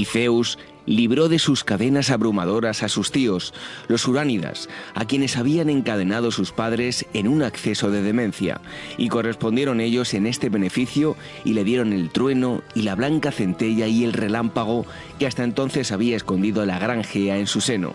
Y 0.00 0.06
Zeus 0.06 0.56
libró 0.86 1.28
de 1.28 1.38
sus 1.38 1.62
cadenas 1.62 2.08
abrumadoras 2.08 2.82
a 2.82 2.88
sus 2.88 3.12
tíos, 3.12 3.52
los 3.86 4.08
uránidas, 4.08 4.70
a 4.94 5.04
quienes 5.04 5.36
habían 5.36 5.68
encadenado 5.68 6.30
sus 6.30 6.52
padres 6.52 7.04
en 7.12 7.28
un 7.28 7.42
acceso 7.42 7.90
de 7.90 8.00
demencia, 8.00 8.62
y 8.96 9.10
correspondieron 9.10 9.78
ellos 9.78 10.14
en 10.14 10.26
este 10.26 10.48
beneficio 10.48 11.18
y 11.44 11.52
le 11.52 11.64
dieron 11.64 11.92
el 11.92 12.08
trueno 12.08 12.62
y 12.74 12.80
la 12.80 12.94
blanca 12.94 13.30
centella 13.30 13.88
y 13.88 14.04
el 14.04 14.14
relámpago 14.14 14.86
que 15.18 15.26
hasta 15.26 15.44
entonces 15.44 15.92
había 15.92 16.16
escondido 16.16 16.64
la 16.64 16.78
gran 16.78 17.04
Gea 17.04 17.36
en 17.36 17.46
su 17.46 17.60
seno. 17.60 17.92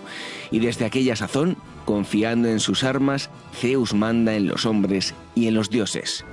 Y 0.52 0.60
desde 0.60 0.86
aquella 0.86 1.16
sazón, 1.16 1.58
confiando 1.86 2.50
en 2.50 2.60
sus 2.60 2.84
armas, 2.84 3.32
Zeus 3.60 3.96
manda 3.96 4.36
en 4.36 4.46
los 4.48 4.68
hombres 4.68 5.16
y 5.34 5.48
en 5.48 5.56
los 5.56 5.72
dioses. 5.72 6.24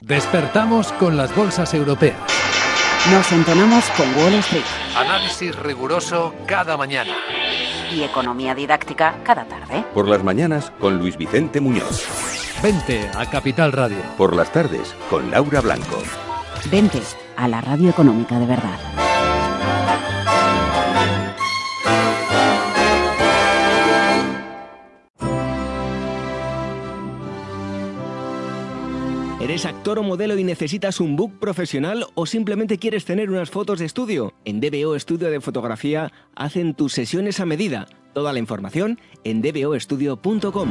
Despertamos 0.00 0.92
con 0.92 1.16
las 1.16 1.34
bolsas 1.34 1.74
europeas. 1.74 2.16
Nos 3.10 3.32
entonamos 3.32 3.84
con 3.96 4.06
Wall 4.16 4.34
Street. 4.34 4.62
Análisis 4.96 5.56
riguroso 5.56 6.34
cada 6.46 6.76
mañana. 6.76 7.12
Y 7.92 8.02
economía 8.02 8.54
didáctica 8.54 9.16
cada 9.24 9.44
tarde. 9.44 9.84
Por 9.94 10.08
las 10.08 10.22
mañanas 10.22 10.70
con 10.78 10.98
Luis 10.98 11.16
Vicente 11.16 11.60
Muñoz. 11.60 12.31
Vente 12.62 13.10
a 13.16 13.26
Capital 13.28 13.72
Radio. 13.72 13.98
Por 14.16 14.36
las 14.36 14.52
tardes 14.52 14.94
con 15.10 15.32
Laura 15.32 15.60
Blanco. 15.60 16.00
Vente 16.70 17.00
a 17.34 17.48
la 17.48 17.60
radio 17.60 17.90
económica 17.90 18.38
de 18.38 18.46
verdad. 18.46 18.78
¿Eres 29.40 29.66
actor 29.66 29.98
o 29.98 30.04
modelo 30.04 30.38
y 30.38 30.44
necesitas 30.44 31.00
un 31.00 31.16
book 31.16 31.40
profesional 31.40 32.06
o 32.14 32.26
simplemente 32.26 32.78
quieres 32.78 33.04
tener 33.04 33.28
unas 33.28 33.50
fotos 33.50 33.80
de 33.80 33.86
estudio? 33.86 34.34
En 34.44 34.60
DBO 34.60 34.94
Estudio 34.94 35.32
de 35.32 35.40
Fotografía 35.40 36.12
hacen 36.36 36.74
tus 36.74 36.92
sesiones 36.92 37.40
a 37.40 37.44
medida. 37.44 37.88
Toda 38.14 38.32
la 38.32 38.38
información 38.38 39.00
en 39.24 39.42
dboestudio.com. 39.42 40.68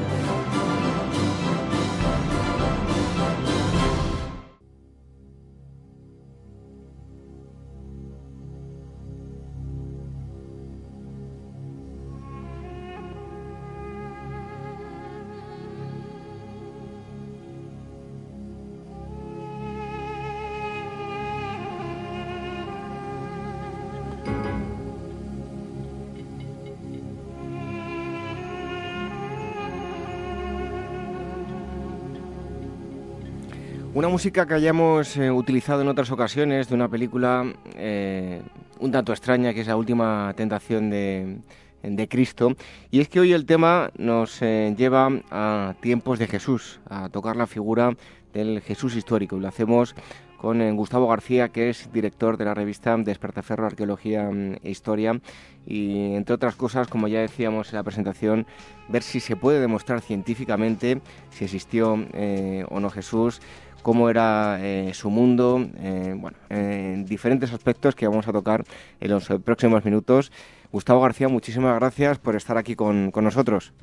Una 34.02 34.10
música 34.10 34.48
que 34.48 34.56
hayamos 34.56 35.16
eh, 35.16 35.30
utilizado 35.30 35.84
en 35.84 35.88
otras 35.88 36.10
ocasiones 36.10 36.68
de 36.68 36.74
una 36.74 36.90
película 36.90 37.46
eh, 37.76 38.42
un 38.80 38.92
tanto 38.92 39.12
extraña, 39.12 39.54
que 39.54 39.62
es 39.62 39.68
la 39.68 39.76
última 39.76 40.34
tentación 40.36 40.90
de, 40.90 42.08
Cristo. 42.10 42.56
Y 42.90 43.02
es 43.02 43.10
que 43.10 43.20
hoy 43.20 43.32
el 43.32 43.46
tema 43.46 43.92
nos 44.00 44.42
eh, 44.42 44.74
lleva 44.76 45.08
a 45.30 45.76
tiempos 45.82 46.18
de 46.18 46.26
Jesús, 46.26 46.80
a 46.90 47.10
tocar 47.10 47.36
la 47.36 47.46
figura 47.46 47.96
del 48.34 48.62
Jesús 48.62 48.96
histórico. 48.96 49.38
Y 49.38 49.42
lo 49.42 49.48
hacemos 49.48 49.94
con 50.38 50.76
Gustavo 50.76 51.08
García, 51.08 51.50
que 51.50 51.70
es 51.70 51.94
director 51.94 52.38
de 52.38 52.46
la 52.46 52.56
revista 52.56 52.98
Despertaferro 52.98 53.68
Arqueología 53.68 54.32
mm, 54.32 54.56
e 54.64 54.72
Historia. 54.72 55.22
Y 55.68 56.16
entre 56.16 56.34
otras 56.34 56.56
cosas, 56.56 56.88
como 56.88 57.08
ya 57.08 57.20
decíamos 57.20 57.70
en 57.70 57.76
la 57.76 57.84
presentación, 57.84 58.48
ver 58.90 59.04
si 59.04 59.20
se 59.20 59.36
puede 59.36 59.60
demostrar 59.60 60.02
científicamente 60.02 61.02
si 61.30 61.44
existió 61.44 61.94
o 61.94 62.80
no 62.80 62.90
Jesús, 62.90 63.42
cómo 63.82 64.10
era 64.10 64.58
eh, 64.62 64.94
su 64.94 65.10
mundo, 65.10 65.66
eh, 65.80 66.14
bueno, 66.16 66.38
en 66.50 67.06
diferentes 67.06 67.54
aspectos 67.54 67.96
que 67.96 68.08
vamos 68.08 68.28
a 68.28 68.32
tocar 68.32 68.64
en 69.00 69.12
los 69.12 69.28
próximos 69.44 69.84
minutos. 69.86 70.32
Gustavo 70.72 71.02
García, 71.02 71.28
muchísimas 71.28 71.76
gracias 71.76 72.20
por 72.20 72.36
estar 72.36 72.58
aquí 72.58 72.76
con, 72.76 73.12
nosotros. 73.14 73.74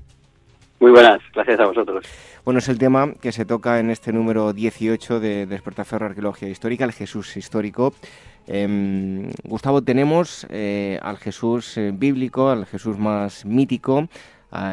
Muy 0.80 0.92
buenas, 0.92 1.20
gracias 1.34 1.60
a 1.60 1.66
vosotros. 1.66 2.06
Bueno, 2.44 2.58
es 2.58 2.68
el 2.68 2.78
tema 2.78 3.14
que 3.20 3.32
se 3.32 3.44
toca 3.44 3.80
en 3.80 3.90
este 3.90 4.12
número 4.12 4.52
18 4.52 5.20
de 5.20 5.46
Despertaferro 5.46 6.06
Arqueología 6.06 6.48
Histórica, 6.48 6.84
el 6.84 6.92
Jesús 6.92 7.36
histórico. 7.36 7.92
Em, 8.46 9.30
Gustavo, 9.44 9.82
tenemos 9.82 10.46
eh, 10.48 10.98
al 11.02 11.18
Jesús 11.18 11.78
bíblico, 11.94 12.48
al 12.48 12.64
Jesús 12.64 12.96
más 12.96 13.44
mítico, 13.44 14.08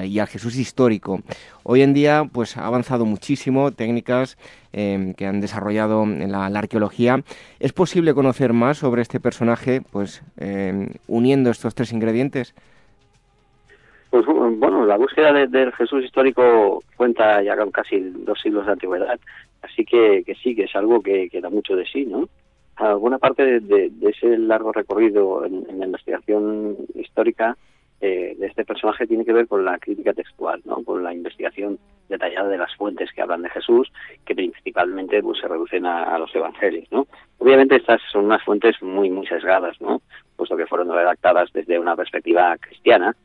y 0.06 0.20
al 0.20 0.28
Jesús 0.28 0.58
histórico. 0.58 1.20
Hoy 1.64 1.82
en 1.82 1.94
día 1.94 2.24
pues 2.32 2.58
ha 2.58 2.66
avanzado 2.66 3.06
muchísimo 3.06 3.72
técnicas 3.72 4.38
em, 4.72 5.14
que 5.14 5.26
han 5.26 5.42
desarrollado 5.42 6.04
en 6.04 6.32
la, 6.32 6.46
arqueología. 6.46 7.24
¿Es 7.60 7.74
posible 7.74 8.14
conocer 8.14 8.54
más 8.54 8.78
sobre 8.78 9.02
este 9.02 9.20
personaje 9.20 9.82
pues 9.92 10.24
em, 10.38 10.90
uniendo 11.08 11.50
estos 11.50 11.76
tres 11.76 11.92
ingredientes? 11.92 12.56
Pues 14.10 14.26
bueno, 14.26 14.86
la 14.86 14.96
búsqueda 14.96 15.34
del 15.34 15.74
Jesús 15.74 16.06
histórico 16.06 16.82
cuenta 16.96 17.42
ya 17.44 17.58
con 17.58 17.72
casi 17.72 18.00
dos 18.00 18.40
siglos 18.40 18.66
de 18.66 18.72
antigüedad, 18.72 19.20
así 19.62 19.84
que, 19.84 20.24
sí, 20.42 20.56
que 20.56 20.64
es 20.64 20.76
algo 20.76 21.02
que, 21.02 21.30
da 21.42 21.50
mucho 21.50 21.76
de 21.76 21.86
sí, 21.86 22.06
¿no? 22.06 22.30
Alguna 22.78 23.18
parte 23.18 23.60
de, 23.60 23.92
ese 24.02 24.38
largo 24.38 24.72
recorrido 24.72 25.46
en 25.46 25.80
la 25.80 25.86
investigación 25.86 26.78
histórica 26.94 27.58
eh, 28.02 28.36
de 28.38 28.48
este 28.48 28.66
personaje 28.66 29.08
tiene 29.08 29.26
que 29.26 29.34
ver 29.34 29.48
con 29.48 29.64
la 29.64 29.78
crítica 29.78 30.14
textual, 30.14 30.62
¿no? 30.66 30.84
con 30.84 31.04
la 31.04 31.14
investigación 31.14 31.80
detallada 32.10 32.50
de 32.50 32.58
las 32.58 32.76
fuentes 32.76 33.12
que 33.14 33.22
hablan 33.22 33.42
de 33.42 33.50
Jesús, 33.50 33.92
que 34.26 34.36
principalmente 34.36 35.22
pues, 35.24 35.40
se 35.40 35.48
reducen 35.48 35.86
a, 35.86 36.18
los 36.20 36.34
evangelios. 36.36 36.88
¿no? 36.92 37.08
Obviamente 37.40 37.78
estas 37.78 38.02
son 38.12 38.26
unas 38.26 38.44
fuentes 38.44 38.82
muy, 38.82 39.10
muy 39.10 39.26
sesgadas, 39.28 39.80
¿no? 39.82 40.02
puesto 40.36 40.58
que 40.58 40.68
fueron 40.68 40.92
redactadas 40.92 41.52
desde 41.54 41.80
una 41.80 41.96
perspectiva 41.96 42.58
cristiana, 42.58 43.16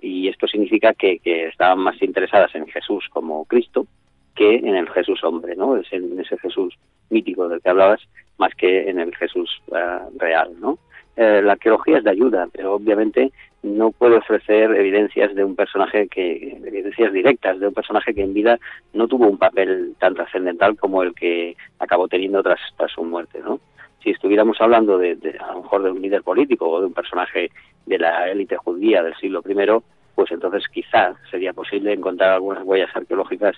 y 0.00 0.28
esto 0.28 0.46
significa 0.46 0.94
que, 0.94 1.20
estaban 1.24 1.80
más 1.80 2.00
interesadas 2.00 2.54
en 2.54 2.66
Jesús 2.66 3.06
como 3.10 3.44
Cristo 3.44 3.86
que 4.34 4.56
en 4.56 4.74
el 4.76 4.88
Jesús 4.90 5.24
hombre, 5.24 5.56
¿no? 5.56 5.76
Es 5.76 5.90
en 5.92 6.20
ese 6.20 6.36
Jesús 6.38 6.74
mítico 7.08 7.48
del 7.48 7.62
que 7.62 7.70
hablabas, 7.70 8.02
más 8.36 8.54
que 8.54 8.90
en 8.90 9.00
el 9.00 9.14
Jesús 9.16 9.50
eh, 9.74 9.98
real, 10.18 10.52
¿no? 10.60 10.78
Eh, 11.16 11.40
la 11.42 11.52
arqueología 11.52 11.98
es 11.98 12.04
de 12.04 12.10
ayuda, 12.10 12.46
pero 12.52 12.74
obviamente 12.74 13.32
no 13.66 13.90
puede 13.90 14.16
ofrecer 14.16 14.70
evidencias 14.74 15.34
de 15.34 15.44
un 15.44 15.56
personaje 15.56 16.06
que, 16.08 16.60
evidencias 16.64 17.12
directas 17.12 17.58
de 17.58 17.68
un 17.68 17.74
personaje 17.74 18.14
que 18.14 18.22
en 18.22 18.32
vida 18.32 18.58
no 18.94 19.08
tuvo 19.08 19.26
un 19.26 19.38
papel 19.38 19.94
tan 19.98 20.14
trascendental 20.14 20.76
como 20.76 21.02
el 21.02 21.14
que 21.14 21.56
acabó 21.78 22.06
teniendo 22.06 22.42
tras, 22.42 22.60
su 22.94 23.02
muerte, 23.04 23.40
¿no? 23.40 23.60
Si 24.02 24.10
estuviéramos 24.10 24.60
hablando 24.60 24.98
de, 24.98 25.18
a 25.40 25.52
lo 25.52 25.62
mejor 25.62 25.82
de 25.82 25.90
un 25.90 26.00
líder 26.00 26.22
político 26.22 26.70
o 26.70 26.80
de 26.80 26.86
un 26.86 26.94
personaje 26.94 27.50
de 27.86 27.98
la 27.98 28.30
élite 28.30 28.56
judía 28.56 29.02
del 29.02 29.16
siglo 29.16 29.42
I, 29.46 29.54
pues 30.14 30.30
entonces 30.30 30.68
quizá 30.68 31.14
sería 31.30 31.52
posible 31.52 31.92
encontrar 31.92 32.34
algunas 32.34 32.62
huellas 32.64 32.94
arqueológicas 32.94 33.56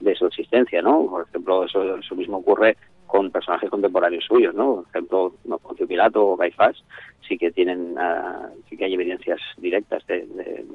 de 0.00 0.14
su 0.14 0.26
existencia, 0.26 0.82
¿no? 0.82 1.06
Por 1.06 1.26
ejemplo, 1.26 1.64
eso, 1.64 1.96
eso 1.96 2.14
mismo 2.14 2.36
ocurre 2.38 2.76
con 3.16 3.30
personajes 3.30 3.70
contemporáneos 3.70 4.24
suyos, 4.24 4.54
¿no? 4.54 4.76
Por 4.76 4.84
ejemplo, 4.90 5.34
no 5.46 5.58
Poncio 5.58 5.86
Pilato 5.86 6.26
o 6.26 6.36
Caifás 6.36 6.84
sí 7.26 7.38
que 7.38 7.50
tienen, 7.50 7.96
uh, 7.96 8.48
sí 8.68 8.76
que 8.76 8.84
hay 8.84 8.92
evidencias 8.92 9.40
directas 9.56 10.06
de, 10.06 10.26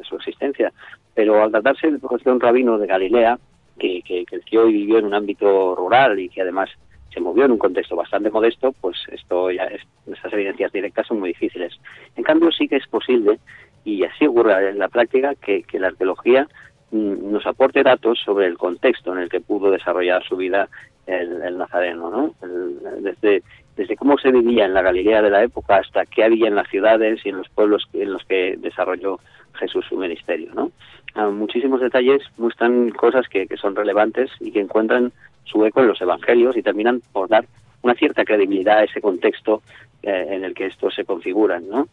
su 0.02 0.16
existencia. 0.16 0.74
Pero 1.14 1.44
al 1.44 1.52
tratarse 1.52 1.92
de 1.92 2.32
un 2.32 2.40
rabino 2.40 2.80
de 2.80 2.88
Galilea 2.88 3.38
que, 3.78 4.02
que 4.02 4.26
creció 4.26 4.68
y 4.68 4.74
vivió 4.74 4.98
en 4.98 5.06
un 5.06 5.14
ámbito 5.14 5.76
rural 5.76 6.20
y 6.20 6.30
que 6.30 6.42
además 6.42 6.70
se 7.14 7.20
movió 7.20 7.46
en 7.46 7.52
un 7.52 7.60
contexto 7.60 7.96
bastante 7.96 8.32
modesto, 8.32 8.74
pues 8.82 8.98
esto 9.12 9.52
ya 9.52 9.66
es, 9.66 9.82
estas 10.08 10.34
evidencias 10.34 10.72
directas 10.72 11.06
son 11.06 11.20
muy 11.20 11.30
difíciles. 11.30 11.80
En 12.16 12.24
cambio, 12.24 12.52
sí 12.52 12.68
que 12.68 12.78
es 12.78 12.88
posible, 12.88 13.40
y 13.84 14.04
así 14.04 14.26
ocurre 14.26 14.70
en 14.70 14.80
la 14.80 14.90
práctica, 14.90 15.36
que, 15.36 15.64
la 15.74 15.88
arqueología 15.88 16.48
mm, 16.90 17.32
nos 17.32 17.46
aporte 17.46 17.84
datos 17.84 18.20
sobre 18.26 18.48
el 18.48 18.58
contexto 18.58 19.14
en 19.14 19.20
el 19.20 19.30
que 19.30 19.42
pudo 19.42 19.70
desarrollar 19.70 20.24
su 20.24 20.38
vida 20.38 20.70
el, 21.12 21.58
nazareno, 21.58 22.10
¿no? 22.10 22.36
desde, 23.02 23.44
desde 23.76 23.96
cómo 23.96 24.18
se 24.18 24.32
vivía 24.32 24.66
en 24.66 24.74
la 24.74 24.82
Galilea 24.82 25.22
de 25.22 25.30
la 25.30 25.44
época 25.44 25.78
hasta 25.78 26.06
qué 26.06 26.24
había 26.24 26.48
en 26.48 26.56
las 26.56 26.70
ciudades 26.70 27.26
y 27.26 27.30
en 27.30 27.38
los 27.38 27.50
pueblos 27.50 27.88
en 27.94 28.14
los 28.14 28.24
que 28.26 28.56
desarrolló 28.58 29.20
Jesús 29.54 29.86
su 29.88 29.98
ministerio, 29.98 30.52
¿no? 30.54 30.72
Ah, 31.14 31.28
muchísimos 31.28 31.82
detalles 31.82 32.22
muestran 32.38 32.90
cosas 32.92 33.28
que, 33.28 33.46
que 33.46 33.58
son 33.58 33.76
relevantes 33.76 34.32
y 34.40 34.52
que 34.52 34.62
encuentran 34.62 35.12
su 35.44 35.66
eco 35.66 35.82
en 35.82 35.88
los 35.88 36.02
evangelios 36.02 36.56
y 36.56 36.64
terminan 36.64 37.02
por 37.12 37.28
dar 37.28 37.46
una 37.82 37.96
cierta 37.96 38.24
credibilidad 38.24 38.78
a 38.78 38.84
ese 38.84 39.02
contexto 39.02 39.62
eh, 40.04 40.28
en 40.30 40.44
el 40.44 40.54
que 40.54 40.68
estos 40.68 40.94
se 40.96 41.06
configuran. 41.06 41.68
¿no? 41.70 41.88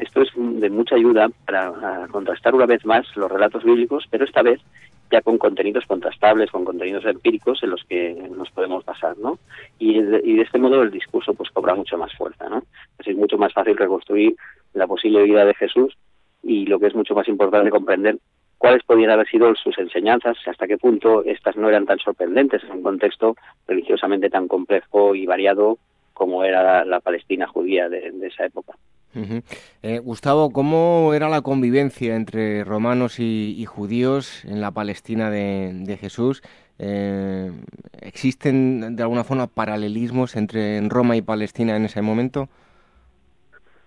esto 0.00 0.22
es 0.22 0.28
de 0.34 0.68
mucha 0.68 0.94
ayuda 0.94 1.28
para 1.46 2.06
contrastar 2.10 2.54
una 2.54 2.66
vez 2.66 2.84
más 2.84 3.06
los 3.16 3.30
relatos 3.30 3.64
bíblicos, 3.64 4.06
pero 4.10 4.24
esta 4.24 4.42
vez 4.42 4.60
ya 5.10 5.22
con 5.22 5.38
contenidos 5.38 5.86
contrastables, 5.86 6.50
con 6.50 6.64
contenidos 6.64 7.04
empíricos 7.04 7.62
en 7.62 7.70
los 7.70 7.84
que 7.84 8.14
nos 8.36 8.50
podemos 8.50 8.84
basar, 8.84 9.16
¿no? 9.18 9.38
Y 9.78 10.00
de, 10.00 10.42
este 10.42 10.58
modo 10.58 10.82
el 10.82 10.90
discurso 10.90 11.34
pues 11.34 11.50
cobra 11.50 11.74
mucho 11.74 11.96
más 11.98 12.14
fuerza, 12.14 12.48
¿no? 12.48 12.62
Es 12.98 13.16
mucho 13.16 13.38
más 13.38 13.52
fácil 13.52 13.76
reconstruir 13.76 14.36
la 14.74 14.86
posible 14.86 15.22
vida 15.22 15.44
de 15.44 15.54
Jesús 15.54 15.96
y 16.42 16.66
lo 16.66 16.78
que 16.78 16.86
es 16.86 16.94
mucho 16.94 17.14
más 17.14 17.28
importante 17.28 17.70
comprender 17.70 18.18
cuáles 18.58 18.82
podían 18.82 19.10
haber 19.10 19.28
sido 19.28 19.54
sus 19.54 19.78
enseñanzas, 19.78 20.36
hasta 20.46 20.66
qué 20.66 20.76
punto 20.76 21.24
estas 21.24 21.56
no 21.56 21.68
eran 21.68 21.86
tan 21.86 21.98
sorprendentes 21.98 22.62
en 22.64 22.72
un 22.72 22.82
contexto 22.82 23.36
religiosamente 23.66 24.28
tan 24.28 24.48
complejo 24.48 25.14
y 25.14 25.26
variado 25.26 25.78
como 26.12 26.42
era 26.42 26.84
la, 26.84 27.00
Palestina 27.00 27.46
judía 27.46 27.88
de, 27.88 28.12
esa 28.22 28.44
época. 28.44 28.74
Eh, 29.82 29.98
Gustavo, 29.98 30.50
¿cómo 30.50 31.12
era 31.14 31.28
la 31.28 31.42
convivencia 31.42 32.14
entre 32.14 32.64
romanos 32.64 33.18
y, 33.18 33.64
judíos 33.64 34.44
en 34.44 34.60
la 34.60 34.70
Palestina 34.70 35.30
de, 35.30 35.98
Jesús? 36.00 36.42
Eh, 36.78 37.50
¿Existen 38.00 38.94
de 38.94 39.02
alguna 39.02 39.24
forma 39.24 39.46
paralelismos 39.48 40.36
entre 40.36 40.80
Roma 40.88 41.16
y 41.16 41.22
Palestina 41.22 41.76
en 41.76 41.86
ese 41.86 42.02
momento? 42.02 42.48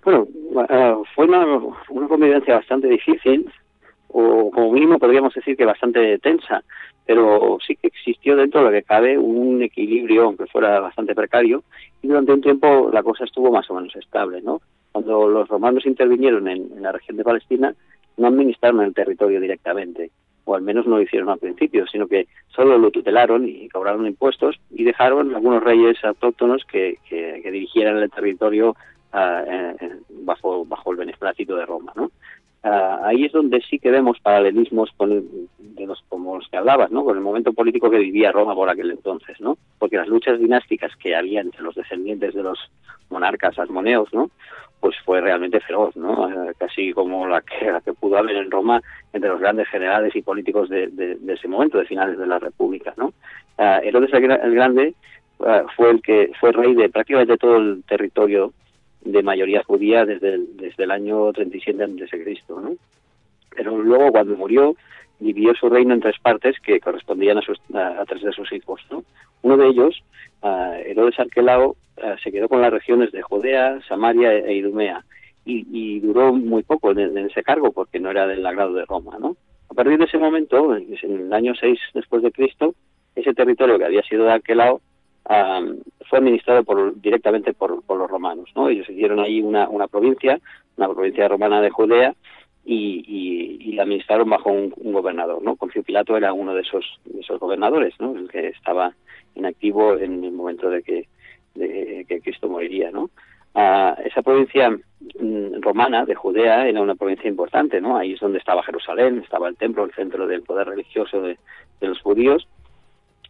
Bueno, 0.03 0.28
eh, 0.69 0.95
fue 1.15 1.26
una, 1.26 1.45
una 1.89 2.07
convivencia 2.07 2.55
bastante 2.55 2.88
difícil, 2.88 3.49
o 4.09 4.51
como 4.51 4.72
mínimo 4.72 4.99
podríamos 4.99 5.34
decir 5.34 5.55
que 5.55 5.65
bastante 5.65 6.17
tensa, 6.19 6.63
pero 7.05 7.57
sí 7.65 7.76
que 7.76 7.88
existió 7.88 8.36
dentro 8.36 8.61
de 8.61 8.65
lo 8.65 8.72
que 8.72 8.84
cabe 8.84 9.17
un 9.17 9.61
equilibrio, 9.61 10.24
aunque 10.24 10.47
fuera 10.47 10.80
bastante 10.80 11.15
precario, 11.15 11.63
y 12.01 12.07
durante 12.07 12.34
un 12.34 12.41
tiempo 12.41 12.89
la 12.91 13.03
cosa 13.03 13.24
estuvo 13.24 13.51
más 13.51 13.69
o 13.69 13.76
menos 13.76 13.95
estable, 13.95 14.41
¿no? 14.41 14.61
Cuando 14.91 15.27
los 15.27 15.47
romanos 15.47 15.85
intervinieron 15.85 16.47
en, 16.47 16.81
la 16.81 16.91
región 16.91 17.17
de 17.17 17.23
Palestina, 17.23 17.73
no 18.17 18.27
administraron 18.27 18.81
el 18.81 18.93
territorio 18.93 19.39
directamente, 19.39 20.11
o 20.45 20.55
al 20.55 20.61
menos 20.61 20.85
no 20.85 20.97
lo 20.97 21.01
hicieron 21.01 21.29
al 21.29 21.39
principio, 21.39 21.85
sino 21.87 22.07
que 22.07 22.27
solo 22.49 22.77
lo 22.77 22.91
tutelaron 22.91 23.47
y 23.47 23.69
cobraron 23.69 24.05
impuestos 24.05 24.59
y 24.69 24.83
dejaron 24.83 25.33
algunos 25.33 25.63
reyes 25.63 26.03
autóctonos 26.03 26.65
que, 26.65 26.97
dirigieran 27.43 27.97
el 27.97 28.11
territorio 28.11 28.75
eh, 29.13 29.75
bajo, 30.09 30.91
el 30.91 30.97
beneplácito 30.97 31.55
de 31.55 31.65
Roma, 31.65 31.93
¿no? 31.95 32.11
Ah, 32.63 32.99
ahí 33.05 33.25
es 33.25 33.31
donde 33.31 33.59
sí 33.61 33.79
que 33.79 33.89
vemos 33.89 34.19
paralelismos 34.19 34.91
con 34.95 35.23
los, 35.77 36.03
como 36.09 36.37
los 36.37 36.47
que 36.47 36.57
hablabas, 36.57 36.91
¿no? 36.91 37.03
Con 37.03 37.17
el 37.17 37.23
momento 37.23 37.53
político 37.53 37.89
que 37.89 37.97
vivía 37.97 38.31
Roma 38.31 38.53
por 38.53 38.69
aquel 38.69 38.91
entonces, 38.91 39.41
¿no? 39.41 39.57
Porque 39.79 39.97
las 39.97 40.07
luchas 40.07 40.39
dinásticas 40.39 40.95
que 40.97 41.15
había 41.15 41.41
entre 41.41 41.63
los 41.63 41.73
descendientes 41.73 42.35
de 42.35 42.43
los 42.43 42.59
monarcas 43.09 43.57
asmoneos, 43.57 44.13
¿no? 44.13 44.29
Pues 44.82 44.95
fue 45.05 45.21
realmente 45.21 45.61
feroz, 45.61 45.95
¿no? 45.95 46.27
Eh, 46.27 46.53
casi 46.57 46.91
como 46.91 47.25
la 47.27 47.41
que, 47.41 47.93
pudo 47.93 48.17
haber 48.17 48.36
en 48.36 48.51
Roma 48.51 48.82
entre 49.13 49.29
los 49.29 49.39
grandes 49.39 49.69
generales 49.69 50.13
y 50.15 50.21
políticos 50.21 50.67
de, 50.69 51.17
ese 51.27 51.47
momento, 51.47 51.77
de 51.77 51.86
finales 51.86 52.17
de 52.17 52.27
la 52.27 52.39
República, 52.39 52.93
¿no? 52.97 53.13
Uh, 53.57 53.79
Herodes 53.84 54.11
el 54.13 54.55
Grande 54.55 54.95
ah, 55.45 55.63
fue 55.75 55.91
el 55.91 56.01
que 56.01 56.32
fue 56.39 56.51
rey 56.51 56.73
de 56.73 56.89
prácticamente 56.89 57.38
todo 57.38 57.57
el 57.57 57.84
territorio 57.88 58.53
de 59.01 59.23
mayoría 59.23 59.63
judía 59.63 60.05
desde 60.05 60.34
el, 60.34 60.57
desde 60.57 60.84
el 60.84 60.91
año 60.91 61.32
37 61.32 61.84
a.C., 61.84 62.43
¿no? 62.49 62.75
Pero 63.55 63.77
luego, 63.77 64.11
cuando 64.11 64.36
murió, 64.36 64.75
dividió 65.22 65.53
su 65.55 65.69
reino 65.69 65.93
en 65.93 66.01
tres 66.01 66.19
partes 66.19 66.59
que 66.59 66.80
correspondían 66.80 67.38
a, 67.38 67.41
sus, 67.41 67.59
tres 68.07 68.22
de 68.22 68.32
sus 68.34 68.51
hijos, 68.51 68.82
¿no? 68.89 69.03
Uno 69.43 69.55
de 69.55 69.67
ellos, 69.67 70.03
uh, 70.41 70.74
Herodes 70.86 71.19
Arquelao, 71.19 71.76
se 72.24 72.32
quedó 72.32 72.49
con 72.49 72.61
las 72.61 72.74
regiones 72.74 73.11
de 73.11 73.22
Judea, 73.22 73.80
Samaria 73.88 74.34
e 74.34 74.55
Idumea, 74.55 75.05
y, 75.45 75.99
duró 75.99 76.34
muy 76.34 76.63
poco 76.63 76.91
en, 76.91 77.17
ese 77.17 77.43
cargo 77.43 77.72
porque 77.72 77.99
no 77.99 78.09
era 78.09 78.26
del 78.26 78.45
agrado 78.45 78.74
de 78.74 78.86
Roma, 78.86 79.17
¿no? 79.19 79.36
A 79.69 79.74
partir 79.74 79.97
de 79.97 80.05
ese 80.05 80.17
momento, 80.17 80.76
en 80.76 80.95
el 81.03 81.34
año 81.34 81.53
6 81.55 81.80
después 81.93 82.24
de 82.24 82.32
Cristo, 82.32 82.74
ese 83.15 83.34
territorio 83.34 83.78
que 83.78 83.86
había 83.86 84.01
sido 84.03 84.26
de 84.26 84.32
Arquelao 84.32 84.82
fue 86.09 86.19
administrado 86.19 86.63
por, 86.63 86.99
directamente 86.99 87.53
por, 87.53 87.84
los 87.88 88.09
romanos. 88.09 88.49
¿no? 88.55 88.67
Ellos 88.67 88.89
hicieron 88.89 89.19
ahí 89.19 89.41
una 89.41 89.88
provincia, 89.88 90.39
una 90.78 90.89
provincia 90.89 91.28
romana 91.28 91.61
de 91.61 91.69
Judea, 91.69 92.15
y, 92.66 93.72
la 93.74 93.84
administraron 93.84 94.30
bajo 94.30 94.51
un, 94.51 94.74
gobernador. 94.91 95.41
¿no? 95.41 95.55
Poncio 95.55 95.82
Pilato 95.82 96.18
era 96.18 96.34
uno 96.34 96.53
de 96.53 96.62
esos, 96.62 96.99
de 97.05 97.22
esos 97.22 97.39
gobernadores, 97.39 97.93
¿no? 97.99 98.16
el 98.16 98.30
que 98.30 98.49
estaba 98.49 98.93
inactivo 99.34 99.97
en 99.97 100.24
el 100.24 100.32
momento 100.32 100.70
de 100.70 100.84
que, 100.84 101.07
de 101.55 102.05
que 102.07 102.20
Cristo 102.22 102.49
moriría. 102.49 102.91
¿no? 102.91 103.09
esa 103.53 104.22
provincia 104.22 104.70
mm, 104.70 105.62
romana 105.62 106.05
de 106.05 106.16
Judea 106.16 106.68
era 106.68 106.82
una 106.82 106.95
provincia 106.95 107.30
importante, 107.30 107.82
¿no? 107.82 107.97
Ahí 107.97 108.14
es 108.14 108.20
donde 108.20 108.39
estaba 108.39 108.64
Jerusalén, 108.64 109.20
estaba 109.24 109.49
el 109.49 109.57
templo, 109.57 109.84
el 109.84 109.93
centro 109.93 110.26
del 110.28 110.43
poder 110.43 110.68
religioso 110.68 111.22
de, 111.22 111.38
los 111.82 111.99
judíos, 112.01 112.47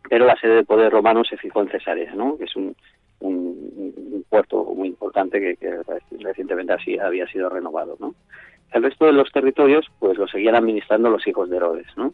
pero 0.10 0.26
la 0.26 0.36
sede 0.36 0.56
de 0.56 0.64
poder 0.64 0.92
romano 0.92 1.24
se 1.24 1.38
fijó 1.38 1.62
en 1.62 1.70
Cesarea, 1.70 2.14
¿no? 2.16 2.38
que 2.38 2.44
es 2.44 2.56
un, 2.56 2.76
un, 3.22 4.26
puerto 4.30 4.64
muy 4.76 4.90
importante 4.90 5.58
que, 5.58 5.78
recientemente 6.20 6.74
así 6.74 7.00
había 7.00 7.26
sido 7.28 7.50
renovado. 7.50 7.96
¿no? 8.00 8.14
El 8.72 8.84
resto 8.84 9.06
de 9.06 9.14
los 9.14 9.32
territorios 9.32 9.86
pues 10.00 10.18
lo 10.18 10.28
seguían 10.28 10.56
administrando 10.56 11.10
los 11.10 11.26
hijos 11.28 11.50
de 11.50 11.58
Herodes. 11.58 11.88
¿no? 11.96 12.14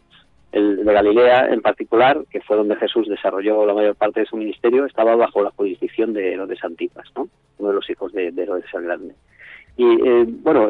El 0.52 0.84
de 0.84 0.92
Galilea 0.92 1.48
en 1.48 1.60
particular, 1.60 2.24
que 2.30 2.40
fue 2.40 2.56
donde 2.56 2.76
Jesús 2.76 3.08
desarrolló 3.08 3.64
la 3.66 3.74
mayor 3.74 3.94
parte 3.94 4.20
de 4.20 4.26
su 4.26 4.36
ministerio, 4.36 4.86
estaba 4.86 5.14
bajo 5.16 5.42
la 5.42 5.50
jurisdicción 5.50 6.12
de 6.12 6.34
Herodes 6.34 6.62
Antipas, 6.64 7.06
¿no? 7.16 7.28
uno 7.58 7.68
de 7.68 7.74
los 7.74 7.90
hijos 7.90 8.12
de, 8.12 8.28
Herodes 8.28 8.64
el 8.72 8.82
Grande. 8.82 9.14
Y 9.76 9.84
eh, 9.84 10.24
bueno, 10.26 10.68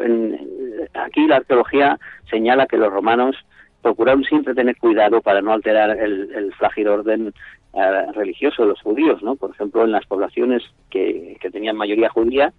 aquí 0.93 1.25
la 1.25 1.37
arqueología 1.37 1.99
señala 2.29 2.67
que 2.67 2.77
los 2.77 2.91
romanos 2.91 3.35
procuraron 3.81 4.23
siempre 4.23 4.53
tener 4.53 4.77
cuidado 4.77 5.21
para 5.21 5.41
no 5.41 5.53
alterar 5.53 5.97
el, 5.97 6.31
el 6.35 6.53
frágil 6.53 6.89
orden 6.89 7.33
eh, 7.73 8.11
religioso 8.13 8.63
de 8.63 8.69
los 8.69 8.81
judíos, 8.81 9.21
¿no? 9.21 9.35
Por 9.35 9.51
ejemplo, 9.51 9.83
en 9.83 9.91
las 9.91 10.05
poblaciones 10.07 10.63
que, 10.89 11.37
que 11.39 11.51
tenían 11.51 11.77
mayoría 11.77 12.09
judía 12.09 12.51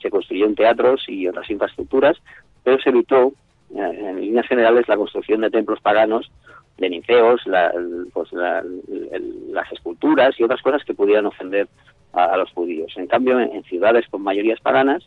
se 0.00 0.08
construyeron 0.08 0.54
teatros 0.54 1.04
y 1.08 1.26
otras 1.26 1.50
infraestructuras, 1.50 2.16
pero 2.64 2.78
se 2.80 2.90
evitó, 2.90 3.32
eh, 3.74 3.98
en 4.00 4.20
líneas 4.20 4.46
generales, 4.46 4.88
la 4.88 4.96
construcción 4.96 5.40
de 5.40 5.50
templos 5.50 5.80
paganos, 5.80 6.30
de 6.78 6.90
ninfeos, 6.90 7.46
la, 7.46 7.72
pues 8.12 8.32
las 8.32 9.72
esculturas 9.72 10.38
y 10.38 10.42
otras 10.42 10.62
cosas 10.62 10.84
que 10.84 10.94
pudieran 10.94 11.26
ofender 11.26 11.68
a, 12.12 12.36
los 12.36 12.50
judíos. 12.52 12.92
En 12.96 13.06
cambio, 13.06 13.38
en, 13.38 13.62
ciudades 13.64 14.06
con 14.10 14.22
mayorías 14.22 14.60
paganas, 14.60 15.06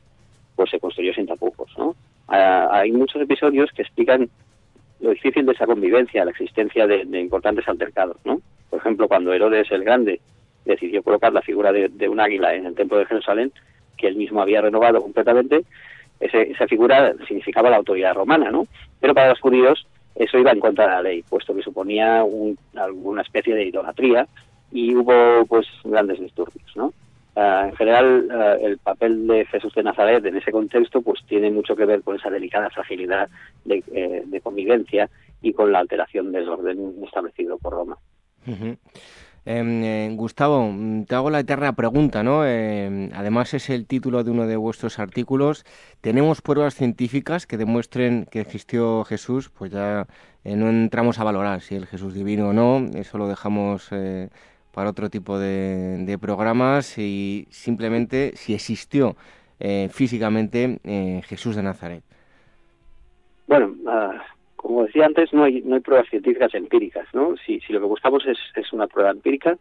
pues 0.55 0.69
se 0.69 0.79
construyó 0.79 1.13
sin 1.13 1.27
tapujos, 1.27 1.71
¿no? 1.77 1.95
Ah, 2.27 2.69
hay 2.71 2.91
muchos 2.91 3.21
episodios 3.21 3.71
que 3.71 3.81
explican 3.81 4.29
lo 4.99 5.09
difícil 5.11 5.45
de 5.45 5.51
esa 5.51 5.65
convivencia, 5.65 6.25
la 6.25 6.31
existencia 6.31 6.87
de, 6.87 7.01
importantes 7.19 7.67
altercados, 7.67 8.17
¿no? 8.25 8.41
Por 8.69 8.79
ejemplo, 8.79 9.07
cuando 9.07 9.33
Herodes 9.33 9.69
el 9.71 9.83
Grande 9.83 10.19
decidió 10.63 11.03
colocar 11.03 11.31
la 11.33 11.41
figura 11.41 11.71
de, 11.71 12.09
un 12.09 12.19
águila 12.19 12.55
en 12.55 12.65
el 12.65 12.75
templo 12.75 12.97
de 12.97 13.05
Jerusalén, 13.05 13.51
que 13.97 14.07
él 14.07 14.15
mismo 14.15 14.41
había 14.41 14.61
renovado 14.61 15.01
completamente, 15.01 15.63
esa 16.19 16.67
figura 16.67 17.13
significaba 17.27 17.69
la 17.69 17.77
autoridad 17.77 18.13
romana, 18.13 18.49
¿no? 18.51 18.67
Pero 18.99 19.13
para 19.13 19.29
los 19.29 19.39
judíos 19.39 19.85
eso 20.15 20.37
iba 20.39 20.51
en 20.51 20.59
contra 20.59 20.85
de 20.85 20.91
la 20.91 21.01
ley, 21.01 21.23
puesto 21.23 21.53
que 21.53 21.61
suponía 21.61 22.23
alguna 22.75 23.21
especie 23.21 23.53
de 23.53 23.65
idolatría 23.65 24.27
y 24.71 24.95
hubo 24.95 25.45
pues 25.45 25.67
grandes 25.83 26.19
disturbios, 26.19 26.71
¿no? 26.75 26.93
Ah, 27.35 27.65
en 27.69 27.75
general, 27.75 28.29
ah, 28.31 28.55
el 28.61 28.77
papel 28.77 29.27
de 29.27 29.45
Jesús 29.45 29.73
de 29.73 29.83
Nazaret 29.83 30.25
en 30.25 30.37
ese 30.37 30.51
contexto 30.51 31.01
pues 31.01 31.19
tiene 31.27 31.51
mucho 31.51 31.75
que 31.75 31.85
ver 31.85 32.01
con 32.01 32.15
esa 32.15 32.29
delicada 32.29 32.69
fragilidad 32.69 33.29
de, 33.65 33.83
eh, 33.91 34.39
convivencia 34.41 35.09
y 35.41 35.51
con 35.51 35.71
la 35.71 35.79
alteración 35.79 36.31
del 36.31 36.47
orden 36.47 36.93
establecido 37.03 37.57
por 37.57 37.73
Roma. 37.73 37.97
Em, 38.47 38.77
eh, 39.45 40.11
Gustavo, 40.15 40.73
te 41.07 41.15
hago 41.15 41.29
la 41.29 41.39
eterna 41.39 41.73
pregunta, 41.73 42.23
¿no? 42.23 42.45
Em, 42.45 43.11
además 43.13 43.53
es 43.53 43.69
el 43.69 43.85
título 43.85 44.23
de 44.23 44.31
uno 44.31 44.47
de 44.47 44.55
vuestros 44.55 44.99
artículos. 44.99 45.65
¿Tenemos 46.01 46.41
pruebas 46.41 46.75
científicas 46.75 47.47
que 47.47 47.57
demuestren 47.57 48.27
que 48.29 48.41
existió 48.41 49.03
Jesús? 49.05 49.49
Pues 49.49 49.71
ya 49.71 50.07
eh, 50.43 50.55
no 50.55 50.69
entramos 50.69 51.19
a 51.19 51.23
valorar 51.23 51.61
si 51.61 51.75
el 51.75 51.85
Jesús 51.85 52.13
divino 52.13 52.49
o 52.49 52.53
no, 52.53 52.85
eso 52.95 53.17
lo 53.17 53.27
dejamos 53.27 53.91
para 54.75 54.89
otro 54.89 55.09
tipo 55.09 55.39
de, 55.39 56.17
programas 56.19 56.97
y 56.97 57.47
simplemente 57.49 58.33
si 58.35 58.53
existió 58.53 59.15
eh, 59.57 59.87
físicamente 59.89 60.79
eh, 60.83 61.21
Jesús 61.25 61.55
de 61.55 61.63
Nazaret. 61.63 62.03
Bueno, 63.47 63.73
ah, 63.87 64.21
como 64.65 64.83
decía 64.83 65.05
antes, 65.05 65.31
no 65.31 65.43
hay, 65.43 65.61
no 65.61 65.75
hay 65.75 65.81
pruebas 65.81 66.09
científicas 66.09 66.51
empíricas, 66.55 67.07
¿no? 67.13 67.35
Si, 67.37 67.59
si 67.59 67.71
lo 67.71 67.79
que 67.79 67.85
buscamos 67.85 68.25
es, 68.25 68.39
es 68.55 68.73
una 68.73 68.87
prueba 68.87 69.11
empírica, 69.11 69.59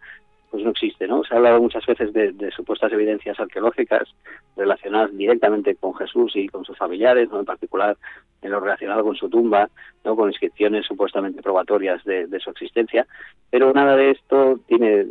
pues 0.51 0.65
no 0.65 0.71
existe, 0.71 1.07
¿no? 1.07 1.23
Se 1.25 1.35
ha 1.35 1.37
hablado 1.37 1.61
muchas 1.61 1.85
veces 1.85 2.11
de, 2.15 2.51
supuestas 2.57 2.91
evidencias 2.91 3.39
arqueológicas 3.39 4.09
relacionadas 4.57 5.15
directamente 5.15 5.75
con 5.75 5.95
Jesús 5.95 6.33
y 6.37 6.49
con 6.49 6.65
sus 6.65 6.79
familiares, 6.79 7.29
¿no? 7.29 7.39
En 7.39 7.45
particular 7.45 7.99
en 8.41 8.51
lo 8.51 8.61
relacionado 8.61 9.05
con 9.05 9.15
su 9.15 9.29
tumba, 9.29 9.69
¿no? 10.07 10.17
Con 10.17 10.31
inscripciones 10.31 10.87
supuestamente 10.87 11.43
probatorias 11.43 12.03
de, 12.05 12.41
su 12.41 12.49
existencia, 12.49 13.07
pero 13.51 13.75
nada 13.75 13.97
de 13.97 14.13
esto 14.13 14.59
tiene, 14.67 15.07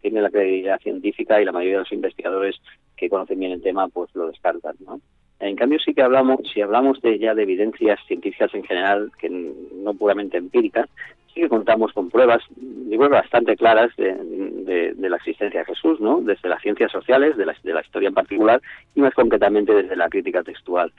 tiene 0.00 0.22
la 0.22 0.30
credibilidad 0.30 0.78
científica 0.78 1.42
y 1.42 1.44
la 1.44 1.50
mayoría 1.50 1.78
de 1.78 1.82
los 1.84 1.92
investigadores 1.92 2.54
que 2.96 3.08
conocen 3.08 3.40
bien 3.40 3.50
el 3.50 3.62
tema 3.62 3.88
pues 3.88 4.14
lo 4.14 4.28
descartan, 4.28 4.76
¿no? 4.86 5.00
En 5.40 5.54
cambio 5.54 5.78
sí 5.78 5.94
que 5.94 6.02
hablamos, 6.02 6.40
si 6.52 6.60
hablamos 6.60 7.00
de 7.00 7.18
ya 7.18 7.34
de 7.34 7.42
evidencias 7.44 8.00
científicas 8.06 8.52
en 8.54 8.64
general, 8.64 9.12
que 9.18 9.28
no 9.30 9.94
puramente 9.94 10.36
empíricas, 10.36 10.88
sí 11.32 11.42
que 11.42 11.48
contamos 11.48 11.92
con 11.92 12.10
pruebas, 12.10 12.42
digo, 12.56 13.08
bastante 13.08 13.56
claras 13.56 13.94
de, 13.96 14.94
la 14.98 15.16
existencia 15.16 15.60
de 15.60 15.66
Jesús, 15.66 16.00
¿no? 16.00 16.20
Desde 16.20 16.48
las 16.48 16.60
ciencias 16.60 16.90
sociales, 16.90 17.36
de 17.36 17.46
la, 17.46 17.54
de 17.62 17.72
la 17.72 17.80
historia 17.80 18.08
en 18.08 18.14
particular, 18.14 18.60
y 18.94 19.00
más 19.00 19.14
concretamente 19.14 19.72
desde 19.72 19.96
la 19.96 20.08
crítica 20.08 20.42
textual. 20.42 20.92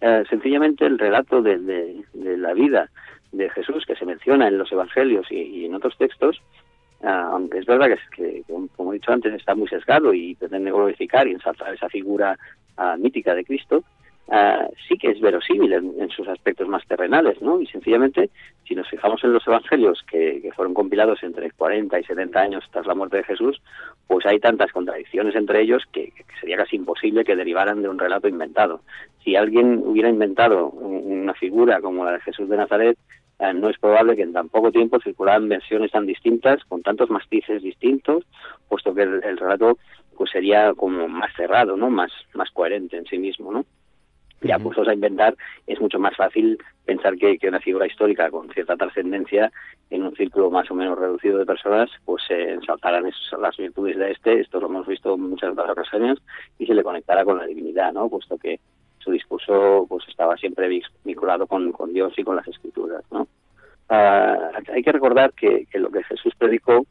Eh, 0.00 0.24
sencillamente 0.28 0.84
el 0.84 0.98
relato 0.98 1.40
de, 1.40 2.04
la 2.14 2.52
vida 2.52 2.90
de 3.32 3.48
Jesús 3.50 3.84
que 3.86 3.96
se 3.96 4.04
menciona 4.04 4.48
en 4.48 4.58
los 4.58 4.70
evangelios 4.72 5.30
y, 5.30 5.64
en 5.64 5.74
otros 5.74 5.96
textos, 5.96 6.42
ah, 7.04 7.30
aunque 7.32 7.58
es 7.58 7.66
verdad 7.66 7.96
que, 8.14 8.42
como 8.76 8.92
he 8.92 8.96
dicho 8.96 9.12
antes, 9.12 9.32
está 9.34 9.54
muy 9.54 9.68
sesgado 9.68 10.12
y 10.12 10.34
pretende 10.34 10.70
glorificar 10.70 11.26
y 11.28 11.32
ensalzar 11.32 11.74
esa 11.74 11.88
figura 11.88 12.38
ah, 12.76 12.96
mítica 12.98 13.34
de 13.34 13.44
Cristo, 13.44 13.84
Ah, 14.30 14.68
sí 14.88 14.96
que 14.96 15.10
es 15.10 15.20
verosímil 15.20 15.72
en, 15.74 16.08
sus 16.08 16.26
aspectos 16.28 16.66
más 16.66 16.86
terrenales, 16.86 17.42
¿no? 17.42 17.60
Y 17.60 17.66
sencillamente, 17.66 18.30
si 18.66 18.74
nos 18.74 18.88
fijamos 18.88 19.22
en 19.22 19.34
los 19.34 19.46
evangelios 19.46 20.02
que, 20.10 20.50
fueron 20.56 20.72
compilados 20.72 21.22
entre 21.22 21.50
40 21.50 21.98
y 22.00 22.04
70 22.04 22.40
años 22.40 22.64
tras 22.70 22.86
la 22.86 22.94
muerte 22.94 23.18
de 23.18 23.24
Jesús, 23.24 23.60
pues 24.06 24.24
hay 24.24 24.38
tantas 24.38 24.72
contradicciones 24.72 25.34
entre 25.34 25.60
ellos 25.60 25.82
que, 25.92 26.12
sería 26.40 26.56
casi 26.56 26.76
imposible 26.76 27.24
que 27.24 27.36
derivaran 27.36 27.82
de 27.82 27.88
un 27.88 27.98
relato 27.98 28.26
inventado. 28.26 28.80
Si 29.22 29.36
alguien 29.36 29.82
hubiera 29.84 30.08
inventado 30.08 30.68
una 30.68 31.34
figura 31.34 31.80
como 31.80 32.04
la 32.04 32.12
de 32.12 32.20
Jesús 32.20 32.48
de 32.48 32.56
Nazaret, 32.56 32.96
no 33.54 33.68
es 33.68 33.78
probable 33.78 34.16
que 34.16 34.22
en 34.22 34.32
tan 34.32 34.48
poco 34.48 34.70
tiempo 34.70 35.00
circularan 35.00 35.48
versiones 35.48 35.90
tan 35.90 36.06
distintas, 36.06 36.64
con 36.64 36.82
tantos 36.82 37.10
matices 37.10 37.62
distintos, 37.62 38.24
puesto 38.68 38.94
que 38.94 39.02
el, 39.02 39.36
relato 39.36 39.78
pues 40.16 40.30
sería 40.30 40.72
como 40.74 41.08
más 41.08 41.34
cerrado, 41.36 41.76
¿no? 41.76 41.90
Más, 41.90 42.12
más 42.34 42.50
coherente 42.50 42.96
en 42.96 43.04
sí 43.06 43.18
mismo, 43.18 43.52
¿no? 43.52 43.64
ya 44.44 44.58
puestos 44.58 44.86
a 44.88 44.94
inventar, 44.94 45.34
es 45.66 45.80
mucho 45.80 45.98
más 45.98 46.16
fácil 46.16 46.58
pensar 46.84 47.16
que, 47.16 47.38
que 47.38 47.48
una 47.48 47.60
figura 47.60 47.86
histórica 47.86 48.30
con 48.30 48.50
cierta 48.50 48.76
trascendencia 48.76 49.50
en 49.90 50.02
un 50.02 50.14
círculo 50.14 50.50
más 50.50 50.70
o 50.70 50.74
menos 50.74 50.98
reducido 50.98 51.38
de 51.38 51.46
personas, 51.46 51.90
pues 52.04 52.22
se 52.26 52.52
ensaltaran 52.52 53.10
las 53.40 53.56
virtudes 53.56 53.96
de 53.96 54.10
este, 54.12 54.40
esto 54.40 54.60
lo 54.60 54.66
hemos 54.66 54.86
visto 54.86 55.14
en 55.14 55.30
muchas 55.30 55.52
otras 55.52 55.70
ocasiones, 55.70 56.18
y 56.58 56.66
se 56.66 56.74
le 56.74 56.82
conectara 56.82 57.24
con 57.24 57.38
la 57.38 57.46
divinidad, 57.46 57.92
¿no? 57.92 58.08
Puesto 58.08 58.36
que 58.38 58.60
su 59.04 59.12
discurso 59.12 59.86
pues 59.88 60.06
estaba 60.08 60.36
siempre 60.36 60.68
vinculado 61.04 61.46
con, 61.46 61.72
Dios 61.92 62.12
y 62.16 62.24
con 62.24 62.36
las 62.36 62.48
escrituras, 62.48 63.04
¿no? 63.10 63.28
Ah, 63.88 64.50
hay 64.72 64.82
que 64.82 64.92
recordar 64.92 65.32
que, 65.34 65.66
que 65.70 65.78
lo 65.78 65.90
que 65.90 66.02
Jesús 66.04 66.32
predicó 66.38 66.86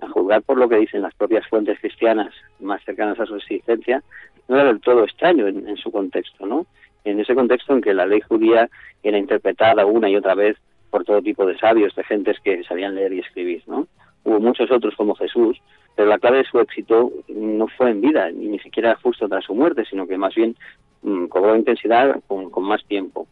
a 0.00 0.08
juzgar 0.08 0.42
por 0.42 0.58
lo 0.58 0.68
que 0.68 0.76
dicen 0.76 1.02
las 1.02 1.14
propias 1.14 1.46
fuentes 1.48 1.80
cristianas 1.80 2.32
más 2.60 2.82
cercanas 2.84 3.18
a 3.18 3.26
su 3.26 3.34
existencia, 3.34 4.02
no 4.48 4.56
era 4.56 4.66
del 4.66 4.80
todo 4.80 5.04
extraño 5.04 5.48
en, 5.48 5.68
en, 5.68 5.76
su 5.76 5.90
contexto, 5.90 6.46
¿no? 6.46 6.66
En 7.04 7.18
ese 7.18 7.34
contexto 7.34 7.72
en 7.72 7.80
que 7.80 7.94
la 7.94 8.06
ley 8.06 8.20
judía 8.20 8.68
era 9.02 9.18
interpretada 9.18 9.86
una 9.86 10.08
y 10.08 10.16
otra 10.16 10.34
vez 10.34 10.56
por 10.90 11.04
todo 11.04 11.20
tipo 11.20 11.44
de 11.46 11.58
sabios, 11.58 11.94
de 11.96 12.04
gentes 12.04 12.38
que 12.40 12.62
sabían 12.64 12.94
leer 12.94 13.12
y 13.12 13.20
escribir, 13.20 13.62
¿no? 13.66 13.88
Hubo 14.26 14.40
muchos 14.40 14.70
otros 14.70 14.94
como 14.96 15.14
Jesús, 15.14 15.58
pero 15.94 16.08
la 16.08 16.18
clave 16.18 16.38
de 16.38 16.44
su 16.44 16.60
éxito 16.60 17.10
no 17.28 17.66
fue 17.68 17.90
en 17.90 18.02
vida, 18.02 18.30
ni, 18.30 18.58
siquiera 18.58 18.94
justo 19.02 19.28
tras 19.28 19.44
su 19.44 19.54
muerte, 19.54 19.84
sino 19.88 20.06
que 20.06 20.18
más 20.18 20.34
bien 20.34 20.54
mmm, 21.02 21.26
cobró 21.26 21.56
intensidad 21.56 22.20
con, 22.26 22.50
con 22.50 22.64
más 22.64 22.84
tiempo 22.84 23.26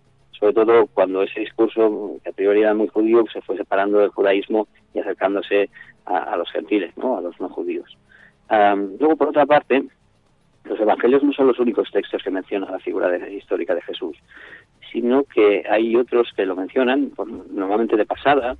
sobre 0.44 0.52
todo 0.52 0.86
cuando 0.88 1.22
ese 1.22 1.40
discurso, 1.40 2.18
que 2.22 2.28
a 2.28 2.32
priori 2.32 2.60
era 2.60 2.74
muy 2.74 2.88
judío, 2.88 3.24
se 3.32 3.40
fue 3.40 3.56
separando 3.56 4.00
del 4.00 4.10
judaísmo 4.10 4.68
y 4.92 4.98
acercándose 4.98 5.70
a, 6.04 6.36
los 6.36 6.50
gentiles, 6.50 6.94
¿no? 6.98 7.16
a 7.16 7.22
los 7.22 7.40
no 7.40 7.48
judíos. 7.48 7.96
Um, 8.50 8.96
luego, 8.98 9.16
por 9.16 9.28
otra 9.28 9.46
parte, 9.46 9.84
los 10.64 10.78
evangelios 10.78 11.22
no 11.22 11.32
son 11.32 11.46
los 11.46 11.58
únicos 11.58 11.90
textos 11.90 12.22
que 12.22 12.30
mencionan 12.30 12.72
la 12.72 12.78
figura 12.78 13.08
de, 13.08 13.32
histórica 13.32 13.74
de 13.74 13.80
Jesús, 13.82 14.18
sino 14.92 15.24
que 15.24 15.64
hay 15.68 15.96
otros 15.96 16.30
que 16.36 16.44
lo 16.44 16.56
mencionan, 16.56 17.12
normalmente 17.50 17.96
de 17.96 18.04
pasada, 18.04 18.56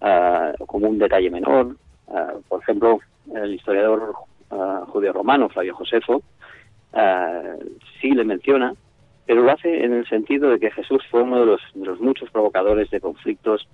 uh, 0.00 0.64
como 0.66 0.88
un 0.88 0.98
detalle 0.98 1.30
menor. 1.30 1.76
Uh, 2.06 2.40
por 2.48 2.62
ejemplo, 2.62 3.00
el 3.34 3.54
historiador 3.54 4.14
uh, 4.50 4.86
judío 4.86 5.12
romano, 5.12 5.48
Flavio 5.48 5.74
Josefo, 5.74 6.22
sí 8.00 8.10
le 8.12 8.24
menciona, 8.24 8.72
pero 9.26 9.42
lo 9.42 9.50
hace 9.50 9.84
en 9.84 9.94
el 9.94 10.06
sentido 10.06 10.50
de 10.50 10.60
que 10.60 10.70
Jesús 10.70 11.02
fue 11.10 11.22
uno 11.22 11.40
de 11.40 11.46
los, 11.46 12.00
muchos 12.00 12.30
provocadores 12.30 12.88
de 12.90 13.00
conflictos 13.00 13.66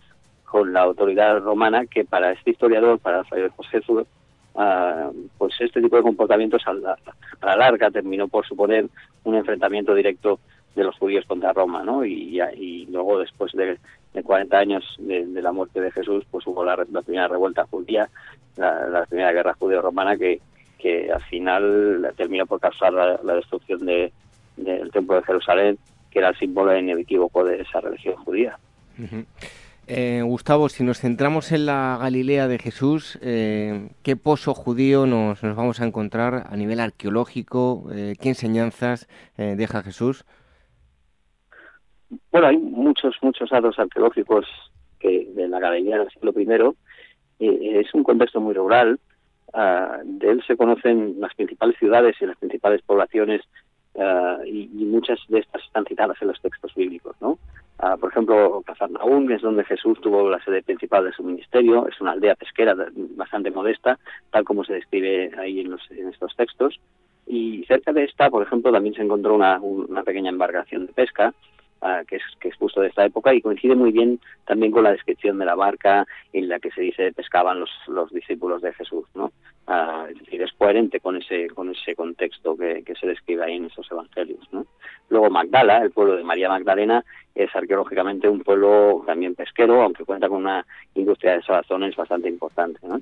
con 0.44 0.72
la 0.72 0.82
autoridad 0.82 1.40
romana 1.40 1.86
que 1.86 2.04
para 2.04 2.32
este 2.32 2.50
historiador, 2.50 2.98
para 2.98 3.24
Fray 3.24 3.48
José 3.54 3.80
uh, 3.88 5.12
pues 5.36 5.54
este 5.60 5.82
tipo 5.82 5.96
de 5.96 6.02
comportamientos 6.02 6.62
a 6.66 6.72
la, 6.72 6.96
a 7.40 7.46
la, 7.46 7.56
larga 7.56 7.90
terminó 7.90 8.26
por 8.28 8.46
suponer 8.46 8.86
un 9.24 9.34
enfrentamiento 9.34 9.94
directo 9.94 10.40
de 10.74 10.84
los 10.84 10.96
judíos 10.96 11.26
contra 11.26 11.52
Roma, 11.52 11.84
¿no? 11.84 12.04
Y, 12.04 12.40
y 12.56 12.86
luego 12.86 13.18
después 13.18 13.52
de, 13.52 13.78
de 14.14 14.22
40 14.22 14.58
años 14.58 14.96
de, 14.98 15.26
de, 15.26 15.42
la 15.42 15.52
muerte 15.52 15.80
de 15.80 15.90
Jesús, 15.92 16.24
pues 16.30 16.46
hubo 16.46 16.64
la, 16.64 16.76
la 16.90 17.02
primera 17.02 17.28
revuelta 17.28 17.66
judía, 17.70 18.08
la, 18.56 19.06
primera 19.08 19.32
guerra 19.32 19.54
judeo-romana 19.58 20.16
que, 20.16 20.40
que 20.78 21.10
al 21.12 21.22
final 21.22 22.12
terminó 22.16 22.46
por 22.46 22.60
causar 22.60 22.92
la, 22.92 23.34
destrucción 23.34 23.84
de, 23.86 24.12
del 24.56 24.90
Templo 24.90 25.16
de 25.16 25.22
Jerusalén, 25.22 25.78
que 26.10 26.18
era 26.18 26.30
el 26.30 26.36
símbolo 26.36 26.76
inequívoco 26.76 27.44
de 27.44 27.60
esa 27.60 27.80
religión 27.80 28.16
judía. 28.16 28.58
Eh, 29.86 30.22
Gustavo, 30.22 30.68
si 30.68 30.84
nos 30.84 31.00
centramos 31.00 31.52
en 31.52 31.66
la 31.66 31.98
Galilea 32.00 32.48
de 32.48 32.58
Jesús, 32.58 33.18
eh, 33.22 33.88
¿qué 34.02 34.16
pozo 34.16 34.54
judío 34.54 35.06
nos, 35.06 35.42
nos, 35.42 35.56
vamos 35.56 35.80
a 35.80 35.86
encontrar 35.86 36.46
a 36.50 36.56
nivel 36.56 36.80
arqueológico? 36.80 37.88
Eh, 37.92 38.14
¿Qué 38.20 38.28
enseñanzas 38.28 39.08
deja 39.36 39.82
Jesús? 39.82 40.24
Bueno, 42.30 42.48
hay 42.48 42.58
muchos, 42.58 43.16
muchos 43.22 43.50
datos 43.50 43.78
arqueológicos 43.78 44.46
que 44.98 45.28
de 45.34 45.48
la 45.48 45.60
Galilea 45.60 45.98
del 45.98 46.10
siglo 46.10 46.32
I. 46.36 47.78
es 47.78 47.94
un 47.94 48.04
contexto 48.04 48.40
muy 48.40 48.54
rural. 48.54 48.98
Uh, 49.52 50.02
de 50.04 50.30
él 50.30 50.44
se 50.46 50.56
conocen 50.56 51.16
las 51.18 51.34
principales 51.34 51.76
ciudades 51.78 52.14
y 52.20 52.26
las 52.26 52.36
principales 52.36 52.82
poblaciones 52.82 53.42
Uh, 53.92 54.44
y, 54.46 54.68
muchas 54.84 55.18
de 55.28 55.40
estas 55.40 55.64
están 55.64 55.84
citadas 55.84 56.16
en 56.22 56.28
los 56.28 56.40
textos 56.40 56.72
bíblicos, 56.76 57.16
¿no? 57.20 57.38
Uh, 57.82 57.98
por 57.98 58.10
ejemplo, 58.10 58.62
Cafarnaúm 58.64 59.30
es 59.32 59.42
donde 59.42 59.64
Jesús 59.64 60.00
tuvo 60.00 60.30
la 60.30 60.42
sede 60.44 60.62
principal 60.62 61.04
de 61.04 61.12
su 61.12 61.24
ministerio, 61.24 61.88
es 61.88 62.00
una 62.00 62.12
aldea 62.12 62.36
pesquera 62.36 62.76
bastante 63.16 63.50
modesta, 63.50 63.98
tal 64.30 64.44
como 64.44 64.64
se 64.64 64.74
describe 64.74 65.32
ahí 65.38 65.60
en, 65.60 65.72
los, 65.72 65.90
en 65.90 66.08
estos 66.08 66.36
textos, 66.36 66.78
y 67.26 67.64
cerca 67.64 67.92
de 67.92 68.04
esta, 68.04 68.30
por 68.30 68.44
ejemplo, 68.44 68.70
también 68.70 68.94
se 68.94 69.02
encontró 69.02 69.34
una 69.34 70.02
pequeña 70.04 70.30
embarcación 70.30 70.86
de 70.86 70.92
pesca, 70.92 71.34
Uh, 71.82 72.04
que, 72.06 72.16
es, 72.16 72.22
que 72.38 72.48
es 72.48 72.56
justo 72.56 72.82
de 72.82 72.88
esta 72.88 73.06
época 73.06 73.32
y 73.32 73.40
coincide 73.40 73.74
muy 73.74 73.90
bien 73.90 74.20
también 74.44 74.70
con 74.70 74.84
la 74.84 74.92
descripción 74.92 75.38
de 75.38 75.46
la 75.46 75.54
barca 75.54 76.06
en 76.34 76.46
la 76.46 76.60
que 76.60 76.70
se 76.72 76.82
dice 76.82 77.10
pescaban 77.14 77.58
los, 77.58 77.70
los 77.88 78.10
discípulos 78.10 78.60
de 78.60 78.74
Jesús, 78.74 79.06
¿no? 79.14 79.32
Uh, 79.66 80.04
es 80.10 80.18
decir, 80.18 80.42
es 80.42 80.52
coherente 80.52 81.00
con 81.00 81.16
ese, 81.16 81.48
con 81.48 81.70
ese 81.70 81.94
contexto 81.94 82.54
que, 82.54 82.84
se 83.00 83.06
describe 83.06 83.44
ahí 83.44 83.56
en 83.56 83.64
esos 83.64 83.90
evangelios, 83.90 84.46
¿no? 84.52 84.66
Luego 85.08 85.30
Magdala, 85.30 85.78
el 85.78 85.90
pueblo 85.90 86.16
de 86.16 86.24
María 86.24 86.50
Magdalena, 86.50 87.02
es 87.34 87.48
arqueológicamente 87.56 88.28
un 88.28 88.40
pueblo 88.40 89.02
también 89.06 89.34
pesquero, 89.34 89.80
aunque 89.80 90.04
cuenta 90.04 90.28
con 90.28 90.38
una 90.38 90.66
industria 90.94 91.36
de 91.36 91.42
salazones 91.42 91.96
bastante 91.96 92.28
importante, 92.28 92.78
¿no? 92.86 93.00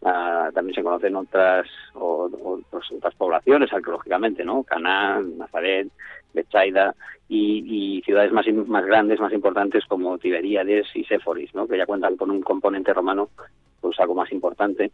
Uh, 0.00 0.52
también 0.52 0.76
se 0.76 0.82
conocen 0.82 1.16
otras 1.16 1.66
o, 1.94 2.30
otros, 2.44 2.92
otras 2.92 3.14
poblaciones 3.16 3.72
arqueológicamente, 3.72 4.44
¿no? 4.44 4.62
Caná, 4.62 5.20
Nazaret, 5.20 5.88
Betsaida 6.32 6.94
y, 7.28 7.96
y, 7.98 8.02
ciudades 8.02 8.30
más, 8.30 8.46
más 8.68 8.86
grandes, 8.86 9.18
más 9.18 9.32
importantes 9.32 9.84
como 9.86 10.16
Tiberíades 10.18 10.86
y 10.94 11.02
Séforis, 11.02 11.52
¿no? 11.52 11.66
Que 11.66 11.76
ya 11.76 11.86
cuentan 11.86 12.16
con 12.16 12.30
un 12.30 12.42
componente 12.42 12.94
romano 12.94 13.30
pues 13.80 13.98
algo 13.98 14.14
más 14.14 14.30
importante, 14.30 14.92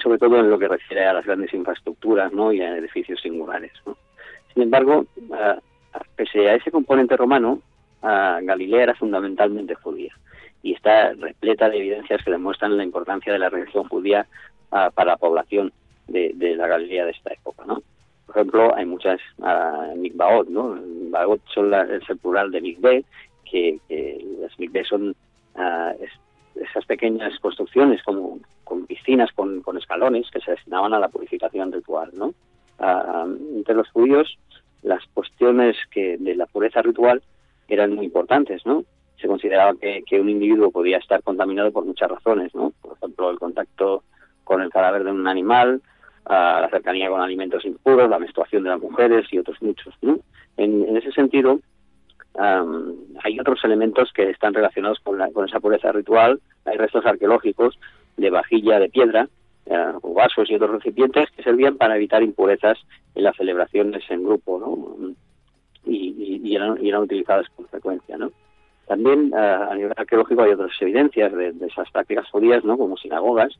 sobre 0.00 0.18
todo 0.18 0.38
en 0.38 0.48
lo 0.48 0.60
que 0.60 0.68
refiere 0.68 1.06
a 1.06 1.12
las 1.12 1.26
grandes 1.26 1.52
infraestructuras, 1.52 2.32
¿no? 2.32 2.52
Y 2.52 2.60
a 2.60 2.76
edificios 2.76 3.20
singulares, 3.20 3.72
¿no? 3.84 3.96
Sin 4.52 4.62
embargo, 4.62 5.06
uh, 5.16 6.00
pese 6.14 6.48
a 6.48 6.54
ese 6.54 6.70
componente 6.70 7.16
romano, 7.16 7.60
uh, 8.02 8.44
Galilea 8.44 8.84
era 8.84 8.94
fundamentalmente 8.94 9.74
judía 9.74 10.14
y 10.64 10.72
está 10.72 11.12
repleta 11.12 11.68
de 11.68 11.76
evidencias 11.76 12.24
que 12.24 12.30
demuestran 12.30 12.76
la 12.76 12.82
importancia 12.82 13.32
de 13.32 13.38
la 13.38 13.50
religión 13.50 13.86
judía 13.86 14.26
uh, 14.72 14.90
para 14.94 15.12
la 15.12 15.16
población 15.18 15.72
de, 16.08 16.32
la 16.56 16.66
Galilea 16.66 17.04
de 17.04 17.10
esta 17.10 17.34
época, 17.34 17.64
¿no? 17.66 17.82
Por 18.26 18.36
ejemplo, 18.36 18.74
hay 18.74 18.86
muchas 18.86 19.20
uh, 19.38 19.94
mikvaot, 19.94 20.48
¿no? 20.48 20.74
Mikvaot 20.74 21.42
son 21.54 21.70
la, 21.70 21.82
es 21.82 22.08
el 22.08 22.16
plural 22.16 22.50
de 22.50 22.62
mikveh, 22.62 23.04
que, 23.44 23.78
que 23.88 24.24
las 24.40 24.58
mikveh 24.58 24.84
son 24.84 25.10
uh, 25.54 26.02
es, 26.02 26.10
esas 26.54 26.86
pequeñas 26.86 27.38
construcciones 27.40 28.02
como 28.02 28.38
con 28.64 28.86
piscinas, 28.86 29.30
con, 29.32 29.62
escalones 29.76 30.30
que 30.30 30.40
se 30.40 30.52
destinaban 30.52 30.94
a 30.94 30.98
la 30.98 31.08
purificación 31.08 31.72
ritual, 31.72 32.10
¿no? 32.14 32.32
entre 33.54 33.74
los 33.74 33.88
judíos, 33.90 34.36
las 34.82 35.04
cuestiones 35.12 35.76
que 35.90 36.16
de 36.16 36.34
la 36.34 36.46
pureza 36.46 36.82
ritual 36.82 37.22
eran 37.68 37.94
muy 37.94 38.06
importantes, 38.06 38.66
¿no? 38.66 38.84
Se 39.24 39.28
consideraba 39.28 39.72
que, 39.80 40.20
un 40.20 40.28
individuo 40.28 40.70
podía 40.70 40.98
estar 40.98 41.22
contaminado 41.22 41.72
por 41.72 41.86
muchas 41.86 42.10
razones, 42.10 42.54
¿no? 42.54 42.74
Por 42.82 42.98
ejemplo, 42.98 43.30
el 43.30 43.38
contacto 43.38 44.04
con 44.44 44.60
el 44.60 44.68
cadáver 44.68 45.02
de 45.02 45.12
un 45.12 45.26
animal, 45.26 45.80
uh, 46.26 46.60
la 46.60 46.68
cercanía 46.70 47.08
con 47.08 47.22
alimentos 47.22 47.64
impuros, 47.64 48.10
la 48.10 48.18
menstruación 48.18 48.64
de 48.64 48.68
las 48.68 48.80
mujeres 48.82 49.26
y 49.30 49.38
otros 49.38 49.56
muchos, 49.62 49.94
¿no? 50.02 50.18
En, 50.58 50.86
en 50.86 50.98
ese 50.98 51.10
sentido, 51.12 51.58
um, 52.34 52.96
hay 53.22 53.40
otros 53.40 53.64
elementos 53.64 54.12
que 54.12 54.28
están 54.28 54.52
relacionados 54.52 55.00
con, 55.00 55.16
la, 55.16 55.30
con 55.30 55.48
esa 55.48 55.58
pureza 55.58 55.90
ritual. 55.90 56.38
Hay 56.66 56.76
restos 56.76 57.06
arqueológicos 57.06 57.78
de 58.18 58.28
vajilla 58.28 58.78
de 58.78 58.90
piedra, 58.90 59.26
uh, 59.64 60.12
vasos 60.12 60.50
y 60.50 60.54
otros 60.54 60.70
recipientes 60.70 61.30
que 61.30 61.42
servían 61.42 61.78
para 61.78 61.96
evitar 61.96 62.22
impurezas 62.22 62.76
en 63.14 63.24
las 63.24 63.34
celebraciones 63.36 64.02
en 64.10 64.22
grupo, 64.22 64.60
¿no? 64.60 65.14
Y, 65.86 65.96
y, 65.96 66.40
y, 66.44 66.56
eran, 66.56 66.76
y 66.84 66.90
eran 66.90 67.04
utilizadas 67.04 67.46
con 67.56 67.66
frecuencia, 67.68 68.18
¿no? 68.18 68.30
También 68.86 69.32
uh, 69.32 69.70
a 69.70 69.74
nivel 69.74 69.92
arqueológico 69.96 70.42
hay 70.42 70.52
otras 70.52 70.70
evidencias 70.80 71.32
de, 71.32 71.52
de 71.52 71.66
esas 71.66 71.90
prácticas 71.90 72.28
judías, 72.30 72.64
¿no? 72.64 72.76
como 72.76 72.96
sinagogas, 72.96 73.54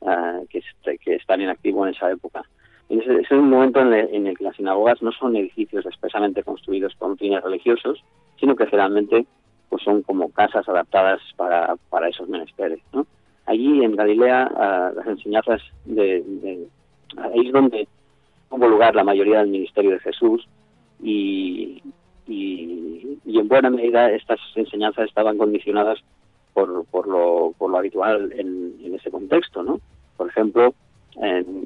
uh, 0.00 0.46
que, 0.48 0.62
que, 0.98 1.16
están 1.16 1.40
en 1.40 1.48
activo 1.48 1.86
en 1.86 1.94
esa 1.94 2.10
época. 2.10 2.42
Es 2.88 3.30
un 3.30 3.50
momento 3.50 3.80
en 3.80 3.92
en 3.92 4.26
el, 4.28 4.38
que 4.38 4.44
las 4.44 4.56
sinagogas 4.56 5.02
no 5.02 5.12
son 5.12 5.36
edificios 5.36 5.84
expresamente 5.84 6.42
construidos 6.42 6.94
con 6.96 7.18
fines 7.18 7.42
religiosos, 7.42 8.02
sino 8.40 8.56
que 8.56 8.64
generalmente 8.64 9.26
pues 9.68 9.82
son 9.82 10.02
como 10.02 10.30
casas 10.30 10.66
adaptadas 10.66 11.20
para, 11.36 11.76
para 11.90 12.08
esos 12.08 12.28
menesteres. 12.28 12.80
¿no? 12.94 13.06
Allí 13.44 13.84
en 13.84 13.94
Galilea 13.94 14.50
uh, 14.50 14.96
las 14.96 15.06
enseñanzas 15.06 15.60
de, 15.84 16.22
de, 16.22 16.66
ahí 17.18 17.46
es 17.46 17.52
donde 17.52 17.86
tuvo 18.48 18.68
lugar 18.68 18.94
la 18.94 19.04
mayoría 19.04 19.40
del 19.40 19.48
ministerio 19.48 19.90
de 19.90 20.00
Jesús 20.00 20.48
y, 21.02 21.82
y, 22.28 23.18
y, 23.24 23.38
en 23.38 23.48
buena 23.48 23.70
medida 23.70 24.10
estas 24.10 24.38
enseñanzas 24.54 25.08
estaban 25.08 25.38
condicionadas 25.38 25.98
por, 26.52 26.84
por, 26.86 27.08
lo, 27.08 27.54
por 27.58 27.70
lo 27.70 27.78
habitual 27.78 28.32
en, 28.32 28.74
en 28.82 28.94
ese 28.94 29.10
contexto, 29.10 29.62
¿no? 29.62 29.80
Por 30.16 30.28
ejemplo, 30.28 30.74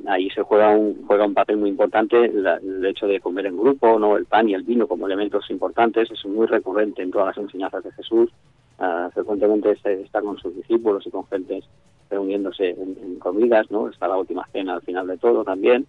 ahí 0.06 0.30
se 0.30 0.42
juega 0.42 0.70
un, 0.70 1.04
juega 1.06 1.26
un 1.26 1.34
papel 1.34 1.58
muy 1.58 1.70
importante 1.70 2.24
el 2.24 2.86
hecho 2.86 3.06
de 3.06 3.20
comer 3.20 3.46
en 3.46 3.58
grupo, 3.58 3.98
no 3.98 4.16
el 4.16 4.26
pan 4.26 4.48
y 4.48 4.54
el 4.54 4.62
vino 4.62 4.86
como 4.86 5.06
elementos 5.06 5.50
importantes, 5.50 6.10
es 6.10 6.24
muy 6.24 6.46
recurrente 6.46 7.02
en 7.02 7.10
todas 7.10 7.28
las 7.28 7.44
enseñanzas 7.44 7.84
de 7.84 7.92
Jesús. 7.92 8.30
Uh, 8.78 9.10
frecuentemente 9.10 9.76
está 10.02 10.20
con 10.22 10.38
sus 10.38 10.56
discípulos 10.56 11.06
y 11.06 11.10
con 11.10 11.26
gentes 11.26 11.64
reuniéndose 12.10 12.70
en, 12.70 13.16
comidas, 13.18 13.70
¿no? 13.70 13.88
Está 13.88 14.08
la 14.08 14.16
última 14.16 14.46
cena 14.52 14.74
al 14.74 14.82
final 14.82 15.06
de 15.06 15.18
todo 15.18 15.44
también. 15.44 15.86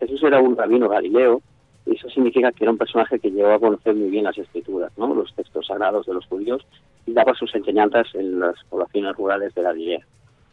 Jesús 0.00 0.22
era 0.22 0.40
un 0.40 0.56
rabino 0.56 0.88
galileo 0.88 1.40
eso 1.86 2.08
significa 2.10 2.52
que 2.52 2.64
era 2.64 2.70
un 2.70 2.78
personaje 2.78 3.18
que 3.18 3.30
llegó 3.30 3.52
a 3.52 3.58
conocer 3.58 3.94
muy 3.94 4.10
bien 4.10 4.24
las 4.24 4.38
escrituras, 4.38 4.92
¿no? 4.96 5.14
Los 5.14 5.34
textos 5.34 5.66
sagrados 5.66 6.06
de 6.06 6.14
los 6.14 6.26
judíos 6.26 6.64
y 7.06 7.12
daba 7.12 7.34
sus 7.34 7.54
enseñanzas 7.54 8.06
en 8.14 8.38
las 8.38 8.54
poblaciones 8.68 9.16
rurales 9.16 9.54
de 9.54 9.62
Galilea. 9.62 10.00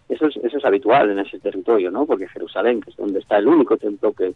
Eso 0.09 0.25
es, 0.25 0.37
eso 0.37 0.57
es 0.57 0.65
habitual 0.65 1.11
en 1.11 1.19
ese 1.19 1.39
territorio, 1.39 1.91
¿no? 1.91 2.05
Porque 2.05 2.27
Jerusalén, 2.27 2.81
que 2.81 2.89
es 2.89 2.97
donde 2.97 3.19
está 3.19 3.37
el 3.37 3.47
único 3.47 3.77
templo 3.77 4.11
que, 4.13 4.33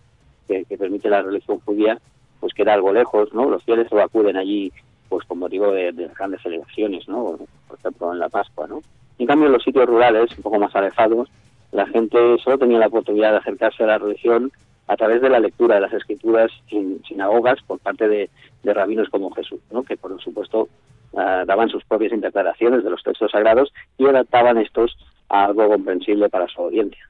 que, 0.48 0.78
permite 0.78 1.10
la 1.10 1.24
religión 1.24 1.60
judía, 1.66 1.98
pues 2.40 2.54
queda 2.54 2.76
algo 2.76 2.94
lejos, 2.94 3.34
¿no? 3.34 3.50
Los 3.50 3.64
fieles 3.64 3.88
solo 3.90 4.04
acuden 4.04 4.38
allí 4.38 4.72
pues 5.10 5.26
con 5.26 5.40
motivo 5.40 5.72
de, 5.72 5.92
de, 5.92 6.08
grandes 6.10 6.42
celebraciones, 6.42 7.08
¿no? 7.08 7.40
Por 7.68 7.80
ejemplo, 7.80 8.14
en 8.14 8.20
la 8.20 8.30
Pascua, 8.30 8.68
¿no? 8.68 8.82
En 9.18 9.26
cambio, 9.26 9.48
en 9.48 9.54
los 9.54 9.64
sitios 9.64 9.88
rurales, 9.88 10.36
un 10.38 10.44
poco 10.44 10.60
más 10.60 10.76
alejados, 10.76 11.30
la 11.72 11.88
gente 11.88 12.38
solo 12.44 12.60
tenía 12.60 12.78
la 12.78 12.88
oportunidad 12.88 13.32
de 13.32 13.38
acercarse 13.38 13.84
a 13.84 13.88
la 13.88 13.98
religión 13.98 14.52
a 14.88 14.98
través 14.98 15.22
de 15.22 15.30
la 15.30 15.40
lectura 15.40 15.76
de 15.76 15.82
las 15.82 15.94
escrituras 15.94 16.52
en 16.70 17.02
sinagogas 17.08 17.62
por 17.66 17.80
parte 17.80 18.08
de, 18.08 18.30
rabinos 18.64 19.10
como 19.10 19.32
Jesús, 19.32 19.60
¿no? 19.72 19.84
que 19.84 19.98
por 19.98 20.20
supuesto 20.22 20.70
uh, 21.12 21.46
daban 21.46 21.70
sus 21.70 21.84
propias 21.86 22.14
interpretaciones 22.14 22.84
de 22.84 22.90
los 22.90 23.04
textos 23.04 23.32
sagrados 23.32 23.74
y 23.98 24.06
adaptaban 24.06 24.58
estos 24.58 24.98
algo 25.30 25.68
comprensible 25.68 26.30
para 26.30 26.48
su 26.48 26.62
audiencia. 26.62 27.10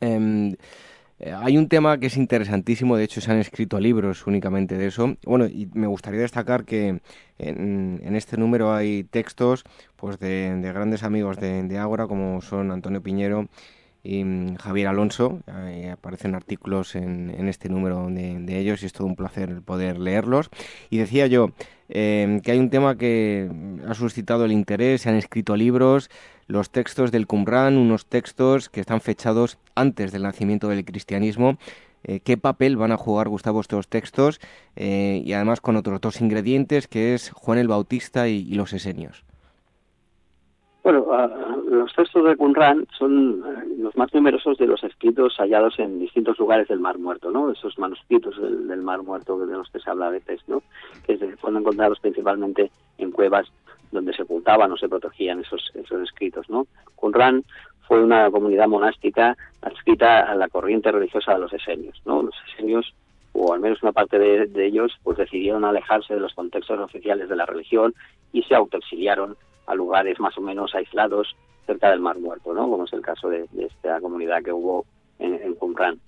Em, 0.00 0.54
eh, 1.18 1.34
hay 1.36 1.58
un 1.58 1.68
tema 1.68 1.98
que 1.98 2.06
es 2.06 2.16
interesantísimo, 2.16 2.96
de 2.96 3.04
hecho 3.04 3.20
se 3.20 3.30
han 3.30 3.38
escrito 3.38 3.78
libros 3.78 4.26
únicamente 4.26 4.76
de 4.76 4.86
eso. 4.86 5.16
Bueno, 5.24 5.46
y 5.46 5.68
me 5.74 5.86
gustaría 5.86 6.20
destacar 6.20 6.64
que 6.64 7.00
en, 7.38 8.16
este 8.16 8.36
número 8.36 8.72
hay 8.72 9.04
textos 9.04 9.64
pues 9.96 10.18
de, 10.18 10.58
grandes 10.62 11.02
amigos 11.02 11.38
de, 11.38 11.78
Ágora, 11.78 12.06
como 12.06 12.40
son 12.40 12.70
Antonio 12.70 13.02
Piñero 13.02 13.48
y 14.02 14.24
mm, 14.24 14.56
Javier 14.56 14.88
Alonso. 14.88 15.40
aparecen 15.92 16.34
artículos 16.34 16.94
en, 16.94 17.48
este 17.48 17.68
número 17.68 18.06
de, 18.08 18.58
ellos 18.58 18.82
y 18.82 18.86
es 18.86 18.92
todo 18.92 19.06
un 19.06 19.16
placer 19.16 19.62
poder 19.62 19.98
leerlos. 19.98 20.50
Y 20.90 20.98
decía 20.98 21.26
yo 21.26 21.50
em, 21.88 22.40
que 22.40 22.52
hay 22.52 22.58
un 22.58 22.70
tema 22.70 22.96
que 22.96 23.50
ha 23.86 23.94
suscitado 23.94 24.44
el 24.44 24.52
interés, 24.52 25.02
se 25.02 25.08
han 25.08 25.16
escrito 25.16 25.56
libros, 25.56 26.10
los 26.46 26.70
textos 26.70 27.12
del 27.12 27.26
Qumran, 27.26 27.76
unos 27.76 28.06
textos 28.06 28.68
que 28.68 28.80
están 28.80 29.00
fechados 29.00 29.58
antes 29.74 30.12
del 30.12 30.22
nacimiento 30.22 30.68
del 30.68 30.84
cristianismo. 30.84 31.58
Eh, 32.02 32.20
¿Qué 32.20 32.38
papel 32.38 32.76
van 32.78 32.92
a 32.92 32.96
jugar, 32.96 33.28
Gustavo, 33.28 33.60
estos 33.60 33.88
textos? 33.88 34.40
Eh, 34.74 35.22
y 35.24 35.32
además 35.34 35.60
con 35.60 35.76
otros 35.76 36.00
dos 36.00 36.20
ingredientes, 36.20 36.88
que 36.88 37.14
es 37.14 37.30
Juan 37.30 37.58
el 37.58 37.68
Bautista 37.68 38.26
y 38.26 38.54
los 38.54 38.72
esenios. 38.72 39.24
Bueno, 40.82 41.04
los 41.70 41.94
textos 41.94 42.24
de 42.24 42.36
Qumran 42.36 42.84
son 42.98 43.44
eh, 43.46 43.74
los 43.78 43.96
más 43.96 44.12
numerosos 44.12 44.58
de 44.58 44.66
los 44.66 44.82
escritos 44.82 45.36
hallados 45.38 45.78
en 45.78 46.00
distintos 46.00 46.36
lugares 46.36 46.66
del 46.66 46.80
Mar 46.80 46.98
Muerto, 46.98 47.30
¿no? 47.30 47.48
Esos 47.52 47.78
manuscritos 47.78 48.36
del, 48.40 48.82
Mar 48.82 49.04
Muerto 49.04 49.38
de 49.46 49.56
los 49.56 49.70
que 49.70 49.78
se 49.78 49.88
habla 49.88 50.08
a 50.08 50.10
veces, 50.10 50.40
¿no? 50.48 50.64
Que 51.06 51.16
fueron 51.36 51.60
encontrados 51.60 52.00
principalmente 52.00 52.72
en 52.98 53.12
cuevas 53.12 53.46
donde 53.92 54.12
se 54.12 54.22
ocultaban 54.22 54.72
o 54.72 54.76
se 54.76 54.88
protegían 54.88 55.40
esos, 55.40 55.70
esos 55.74 56.02
escritos, 56.02 56.50
¿no? 56.50 56.66
Qumran 56.96 57.44
fue 57.86 58.02
una 58.02 58.28
comunidad 58.32 58.66
monástica 58.66 59.36
adscrita 59.62 60.28
a 60.28 60.34
la 60.34 60.48
corriente 60.48 60.90
religiosa 60.90 61.34
de 61.34 61.38
los 61.38 61.52
esenios, 61.52 62.02
¿no? 62.04 62.24
Los 62.24 62.34
esenios 62.52 62.92
o 63.32 63.54
al 63.54 63.60
menos 63.60 63.80
una 63.84 63.92
parte 63.92 64.18
de, 64.18 64.46
de 64.46 64.66
ellos, 64.66 64.98
pues 65.04 65.18
decidieron 65.18 65.64
alejarse 65.64 66.14
de 66.14 66.20
los 66.20 66.34
contextos 66.34 66.80
oficiales 66.80 67.28
de 67.28 67.36
la 67.36 67.46
religión 67.46 67.94
y 68.32 68.42
se 68.42 68.56
autoexiliaron 68.56 69.36
a 69.68 69.74
lugares 69.76 70.18
más 70.18 70.36
o 70.36 70.40
menos 70.40 70.74
aislados 70.74 71.36
cerca 71.70 71.90
del 71.90 72.00
Mar 72.00 72.18
Muerto, 72.18 72.52
¿no? 72.52 72.68
Como 72.68 72.84
es 72.84 72.92
el 72.92 73.00
caso 73.00 73.28
de, 73.28 73.46
esta 73.58 74.00
comunidad 74.00 74.42
que 74.42 74.52
hubo 74.52 74.84
en, 75.20 75.34
en 75.34 75.54
Qumran. 75.54 76.00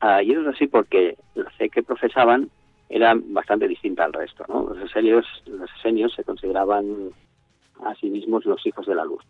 Ah, 0.00 0.22
y 0.22 0.32
eso 0.32 0.40
es 0.40 0.48
así 0.48 0.66
porque 0.66 1.16
la 1.36 1.48
fe 1.50 1.68
que 1.70 1.84
profesaban 1.84 2.50
era 2.88 3.14
bastante 3.16 3.68
distinta 3.68 4.04
al 4.04 4.12
resto, 4.12 4.44
¿no? 4.48 4.74
Los 4.74 4.78
esenios, 4.82 5.24
los 5.46 5.70
esenios 5.78 6.12
se 6.14 6.24
consideraban 6.24 7.10
a 7.84 7.94
sí 7.94 8.10
mismos 8.10 8.44
los 8.44 8.64
hijos 8.66 8.86
de 8.86 8.94
la 8.96 9.04
luz. 9.04 9.22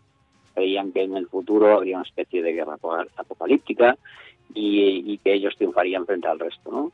Creían 0.55 0.91
que 0.91 1.03
en 1.03 1.15
el 1.15 1.27
futuro 1.27 1.75
habría 1.75 1.97
una 1.97 2.07
especie 2.07 2.41
de 2.41 2.53
guerra 2.53 2.77
apocalíptica 3.17 3.95
y, 4.53 5.13
y 5.13 5.17
que 5.19 5.33
ellos 5.33 5.55
triunfarían 5.55 6.05
frente 6.05 6.27
al 6.27 6.39
resto, 6.39 6.71
¿no? 6.71 6.91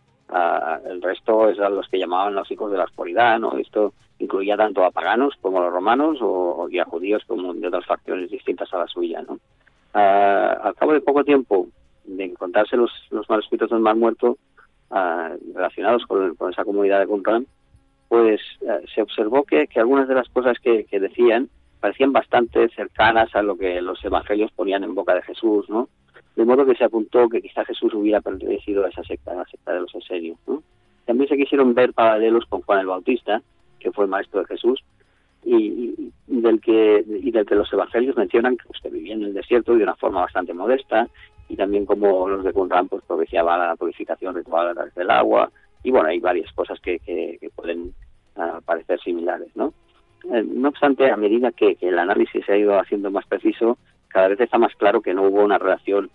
El 0.86 1.02
resto 1.02 1.50
eran 1.50 1.76
los 1.76 1.88
que 1.90 2.00
llamaban 2.00 2.36
los 2.36 2.50
hijos 2.52 2.72
de 2.72 2.78
la 2.78 2.86
oscuridad, 2.86 3.40
¿no? 3.40 3.58
Esto 3.58 3.94
incluía 4.20 4.56
tanto 4.56 4.84
a 4.86 4.92
paganos 4.92 5.36
como 5.42 5.60
a 5.60 5.64
los 5.66 5.74
romanos 5.74 6.20
o, 6.22 6.68
a 6.68 6.86
judíos 6.86 7.24
como 7.28 7.54
de 7.54 7.68
otras 7.68 7.86
facciones 7.86 8.30
distintas 8.30 8.74
a 8.74 8.80
la 8.80 8.88
suya, 8.88 9.22
¿no? 9.22 9.40
al 9.94 10.74
cabo 10.76 10.94
de 10.94 11.02
poco 11.02 11.26
tiempo 11.26 11.68
de 12.06 12.24
encontrarse 12.24 12.78
los, 12.78 12.92
los 13.10 13.30
manuscritos 13.30 13.70
del 13.70 13.80
Mar 13.80 13.96
Muerto 13.96 14.38
relacionados 15.54 16.06
con, 16.06 16.36
esa 16.50 16.64
comunidad 16.64 17.00
de 17.00 17.08
Qumran, 17.08 17.46
pues 18.08 18.40
se 18.94 19.02
observó 19.02 19.44
que, 19.44 19.68
que, 19.68 19.80
algunas 19.80 20.08
de 20.08 20.16
las 20.16 20.30
cosas 20.30 20.58
que, 20.60 20.86
que 20.86 21.00
decían 21.00 21.50
parecían 21.82 22.14
bastante 22.14 22.70
cercanas 22.70 23.36
a 23.36 23.42
lo 23.42 23.58
que 23.58 23.82
los 23.82 24.04
evangelios 24.06 24.52
ponían 24.52 24.84
en 24.84 24.96
boca 24.96 25.16
de 25.16 25.24
Jesús, 25.24 25.68
¿no? 25.70 25.90
De 26.36 26.46
modo 26.46 26.66
que 26.66 26.76
se 26.76 26.84
apuntó 26.84 27.28
que 27.30 27.42
quizá 27.42 27.66
Jesús 27.66 27.94
hubiera 27.94 28.22
pertenecido 28.22 28.86
a 28.86 28.90
esa 28.90 29.04
secta, 29.04 29.32
a 29.32 29.36
la 29.36 29.46
secta 29.46 29.74
de 29.74 29.82
los 29.82 29.94
esenios. 29.96 30.38
También 31.06 31.30
se 31.30 31.38
quisieron 31.38 31.74
ver 31.74 31.94
paralelos 31.94 32.46
con 32.46 32.62
Juan 32.62 32.80
el 32.80 32.88
Bautista, 32.88 33.42
que 33.80 33.92
fue 33.92 34.06
el 34.06 34.12
maestro 34.12 34.40
de 34.40 34.46
Jesús, 34.48 34.84
y, 35.44 36.12
del 36.28 36.62
que 36.62 37.04
y 37.08 37.32
del 37.32 37.46
que 37.46 37.56
los 37.56 37.72
evangelios 37.74 38.16
mencionan 38.16 38.58
que 38.58 38.70
usted 38.70 38.92
vivía 38.92 39.16
en 39.16 39.24
el 39.24 39.34
desierto 39.34 39.76
de 39.76 39.84
una 39.84 39.96
forma 39.96 40.22
bastante 40.22 40.54
modesta, 40.54 41.08
y 41.50 41.56
también 41.56 41.86
como 41.86 42.30
los 42.30 42.44
de 42.44 42.54
Qumran 42.54 42.88
pues 42.88 43.04
propiciaba 43.04 43.58
la 43.58 43.76
purificación 43.76 44.36
ritual 44.36 44.70
a 44.70 44.74
través 44.74 44.96
del 44.96 45.10
agua, 45.12 45.52
y 45.84 45.92
bueno, 45.92 46.10
hay 46.10 46.20
varias 46.20 46.52
cosas 46.54 46.80
que, 46.80 47.00
que, 47.00 47.50
pueden 47.56 47.94
ah, 48.36 48.60
parecer 48.64 49.00
similares, 49.02 49.50
¿no? 49.56 49.74
Eh, 50.32 50.44
no 50.44 50.70
obstante, 50.70 51.10
a 51.10 51.18
medida 51.18 51.52
que, 51.52 51.78
el 51.82 51.98
análisis 51.98 52.46
se 52.46 52.54
ha 52.54 52.58
ido 52.58 52.80
haciendo 52.80 53.10
más 53.10 53.26
preciso, 53.26 53.78
cada 54.12 54.28
vez 54.28 54.40
está 54.40 54.58
más 54.58 54.76
claro 54.76 55.02
que 55.02 55.14
no 55.14 55.24
hubo 55.24 55.44
una 55.44 55.58
relación 55.58 56.10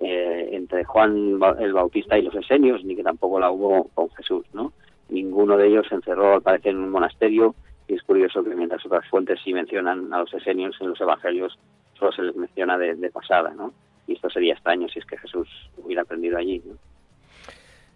eh, 0.00 0.48
entre 0.52 0.84
Juan 0.84 1.38
el 1.60 1.72
Bautista 1.72 2.18
y 2.18 2.22
los 2.22 2.34
esenios, 2.34 2.84
ni 2.84 2.96
que 2.96 3.02
tampoco 3.02 3.38
la 3.38 3.50
hubo 3.50 3.88
con 3.94 4.10
Jesús, 4.10 4.44
¿no? 4.52 4.72
Ninguno 5.08 5.56
de 5.56 5.68
ellos 5.68 5.86
se 5.88 5.94
encerró, 5.94 6.34
al 6.34 6.42
parecer, 6.42 6.72
en 6.72 6.78
un 6.78 6.90
monasterio, 6.90 7.54
y 7.86 7.94
es 7.94 8.02
curioso 8.02 8.42
que 8.42 8.54
mientras 8.54 8.84
otras 8.84 9.06
fuentes 9.08 9.38
sí 9.44 9.52
mencionan 9.52 10.12
a 10.12 10.20
los 10.20 10.32
esenios 10.34 10.76
en 10.80 10.88
los 10.88 11.00
evangelios, 11.00 11.58
solo 11.94 12.12
se 12.12 12.22
les 12.22 12.34
menciona 12.34 12.78
de, 12.78 13.10
pasada, 13.10 13.52
¿no? 13.54 13.72
Y 14.06 14.14
esto 14.14 14.28
sería 14.30 14.54
extraño 14.54 14.88
si 14.88 14.98
es 14.98 15.06
que 15.06 15.18
Jesús 15.18 15.48
hubiera 15.76 16.02
aprendido 16.02 16.38
allí, 16.38 16.62
¿no? 16.64 16.74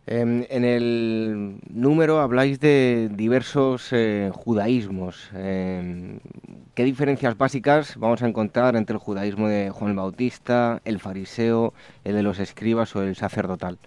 Em, 0.09 0.45
en 0.51 0.65
el 0.65 1.59
número 1.69 2.21
habláis 2.21 2.61
de 2.61 3.09
diversos 3.13 3.93
eh, 3.93 4.31
judaísmos. 4.33 5.33
Em, 5.35 6.21
¿Qué 6.77 6.85
diferencias 6.85 7.37
básicas 7.37 7.97
vamos 7.99 8.23
a 8.23 8.29
encontrar 8.29 8.77
entre 8.77 8.95
el 8.95 9.01
judaísmo 9.01 9.49
de 9.49 9.71
Juan 9.71 9.91
el 9.91 9.97
Bautista, 9.97 10.81
el 10.85 11.01
fariseo, 11.01 11.73
el 12.05 12.15
de 12.15 12.23
los 12.23 12.39
escribas 12.39 12.95
o 12.95 13.03
el 13.03 13.17
sacerdotal? 13.17 13.79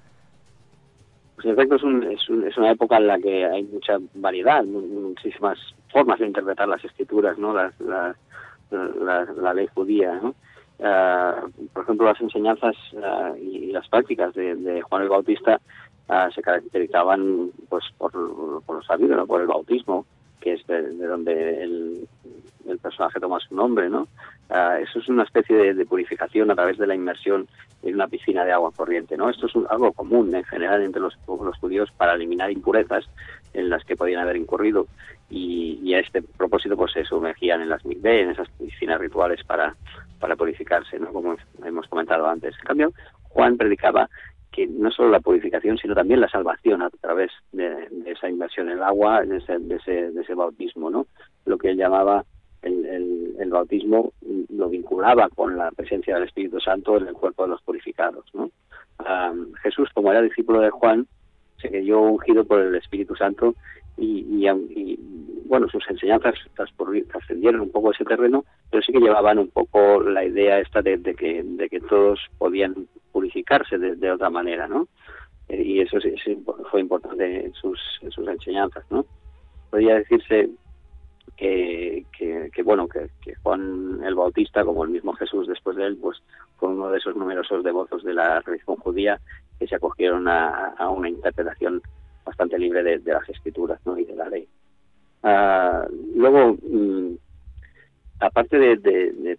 Pues 1.35 1.45
en 1.45 1.53
efecto 1.53 1.77
es, 1.77 2.57
una 2.57 2.71
época 2.71 2.97
en 2.97 3.07
la 3.07 3.17
que 3.17 3.45
hay 3.45 3.63
mucha 3.63 3.97
variedad, 4.15 4.61
muchísimas 4.65 5.57
formas 5.89 6.19
de 6.19 6.27
interpretar 6.27 6.67
las 6.67 6.83
escrituras, 6.83 7.37
¿no? 7.37 7.53
la, 7.53 9.53
ley 9.53 9.69
judía. 9.73 10.19
Ah, 10.83 11.45
por 11.73 11.83
ejemplo, 11.83 12.07
las 12.07 12.19
enseñanzas 12.19 12.75
ah, 13.01 13.31
y 13.41 13.71
las 13.71 13.87
prácticas 13.87 14.33
de 14.33 14.81
Juan 14.81 15.03
el 15.03 15.09
Bautista 15.09 15.61
Ah, 16.09 16.27
se 16.33 16.41
caracterizaban 16.41 17.51
pues 17.69 17.85
por, 17.95 18.11
por 18.65 18.75
lo 18.77 18.81
sabido, 18.81 19.27
por 19.27 19.41
el 19.41 19.47
bautismo, 19.47 20.07
que 20.41 20.53
es 20.53 20.65
de, 20.65 20.81
donde 21.05 21.63
el, 21.63 22.07
personaje 22.81 23.19
toma 23.19 23.39
su 23.39 23.55
nombre, 23.55 23.89
¿no? 23.89 24.07
Ah, 24.49 24.79
eso 24.79 24.99
es 24.99 25.07
una 25.07 25.23
especie 25.23 25.73
de, 25.73 25.85
purificación 25.85 26.49
a 26.49 26.55
través 26.55 26.77
de 26.77 26.87
la 26.87 26.95
inmersión 26.95 27.47
en 27.83 27.93
una 27.93 28.07
piscina 28.07 28.43
de 28.43 28.51
agua 28.51 28.71
corriente, 28.75 29.17
¿no? 29.17 29.29
Esto 29.29 29.47
es 29.47 29.53
algo 29.69 29.91
común 29.91 30.33
en 30.33 30.43
general 30.45 30.81
entre 30.81 31.01
los, 31.01 31.15
judíos 31.59 31.91
para 31.97 32.13
eliminar 32.13 32.49
impurezas 32.51 33.05
en 33.53 33.69
las 33.69 33.83
que 33.83 33.95
podían 33.95 34.21
haber 34.21 34.37
incurrido 34.37 34.87
y, 35.29 35.93
a 35.93 35.99
este 35.99 36.21
propósito 36.21 36.77
pues 36.77 36.93
se 36.93 37.03
sumergían 37.03 37.61
en 37.61 37.69
las 37.69 37.85
mikveh, 37.85 38.21
en 38.21 38.29
esas 38.31 38.49
piscinas 38.51 38.99
rituales 38.99 39.43
para, 39.43 39.75
para 40.19 40.35
purificarse, 40.35 40.97
¿no? 40.99 41.11
Como 41.13 41.35
hemos 41.63 41.87
comentado 41.87 42.27
antes. 42.27 42.55
En 42.59 42.65
cambio, 42.65 42.93
Juan 43.29 43.57
predicaba 43.57 44.09
que 44.51 44.67
no 44.67 44.91
solo 44.91 45.09
la 45.09 45.19
purificación, 45.19 45.77
sino 45.77 45.93
también 45.93 46.21
la 46.21 46.29
salvación 46.29 46.81
a 46.81 46.89
través 46.89 47.31
de, 47.51 47.87
esa 48.05 48.29
inversión 48.29 48.67
en 48.67 48.77
el 48.77 48.83
agua, 48.83 49.21
de 49.23 49.37
ese, 49.37 49.59
de 49.59 50.21
ese, 50.21 50.33
bautismo, 50.33 50.89
¿no? 50.89 51.05
Lo 51.45 51.57
que 51.57 51.69
él 51.69 51.77
llamaba 51.77 52.25
el, 52.61 53.35
el, 53.39 53.49
bautismo 53.49 54.11
lo 54.49 54.69
vinculaba 54.69 55.29
con 55.29 55.57
la 55.57 55.71
presencia 55.71 56.15
del 56.15 56.25
Espíritu 56.25 56.59
Santo 56.59 56.97
en 56.97 57.07
el 57.07 57.13
cuerpo 57.13 57.43
de 57.43 57.49
los 57.49 57.61
purificados. 57.61 58.25
¿no? 58.33 58.51
Jesús, 59.63 59.89
como 59.93 60.11
era 60.11 60.21
discípulo 60.21 60.59
de 60.59 60.69
Juan, 60.69 61.07
se 61.61 61.69
creyó 61.69 62.01
ungido 62.01 62.43
por 62.45 62.59
el 62.61 62.75
Espíritu 62.75 63.15
Santo 63.15 63.55
y, 63.99 64.45
y, 64.45 64.99
bueno, 65.45 65.67
sus 65.69 65.83
enseñanzas 65.89 66.35
trascendieron 66.55 67.61
un 67.61 67.71
poco 67.71 67.91
ese 67.91 68.05
terreno, 68.05 68.45
pero 68.69 68.83
sí 68.83 68.91
que 68.91 68.99
llevaban 68.99 69.39
un 69.39 69.49
poco 69.49 70.01
la 70.01 70.23
idea 70.23 70.59
esta 70.59 70.81
de, 70.81 71.01
que, 71.15 71.43
de 71.43 71.69
que 71.69 71.79
todos 71.81 72.19
podían 72.37 72.87
purificarse 73.11 73.77
de, 73.77 74.11
otra 74.11 74.29
manera, 74.29 74.67
¿no? 74.67 74.87
Eh, 75.47 75.63
y 75.63 75.81
eso 75.81 75.99
sí, 75.99 76.13
fue 76.69 76.81
importante 76.81 77.45
en 77.45 77.53
sus, 77.53 77.79
en 78.01 78.11
sus 78.11 78.27
enseñanzas, 78.27 78.85
¿no? 78.91 79.05
Podría 79.71 79.95
decirse 79.95 80.49
que, 81.39 82.05
que, 82.17 82.63
bueno, 82.63 82.87
que, 82.87 83.09
Juan 83.43 84.01
el 84.03 84.15
Bautista, 84.15 84.63
como 84.63 84.83
el 84.83 84.89
mismo 84.89 85.13
Jesús 85.13 85.47
después 85.47 85.77
de 85.77 85.85
él, 85.85 85.97
pues 86.01 86.21
fue 86.57 86.69
uno 86.69 86.91
de 86.91 86.97
esos 86.97 87.15
numerosos 87.15 87.63
devotos 87.63 88.03
de 88.03 88.13
la 88.13 88.41
religión 88.41 88.75
judía 88.77 89.19
que 89.57 89.67
se 89.67 89.75
acogieron 89.75 90.27
a, 90.27 90.75
una 90.89 91.09
interpretación 91.09 91.81
bastante 92.29 92.57
libre 92.57 92.83
de, 92.83 92.99
las 93.11 93.27
escrituras 93.29 93.79
¿no? 93.85 93.97
y 93.97 94.05
de 94.05 94.15
la 94.15 94.29
ley. 94.29 94.47
Ah, 95.23 95.85
luego, 96.15 96.57
mm, 96.61 97.15
aparte 98.19 98.57
de, 98.57 99.37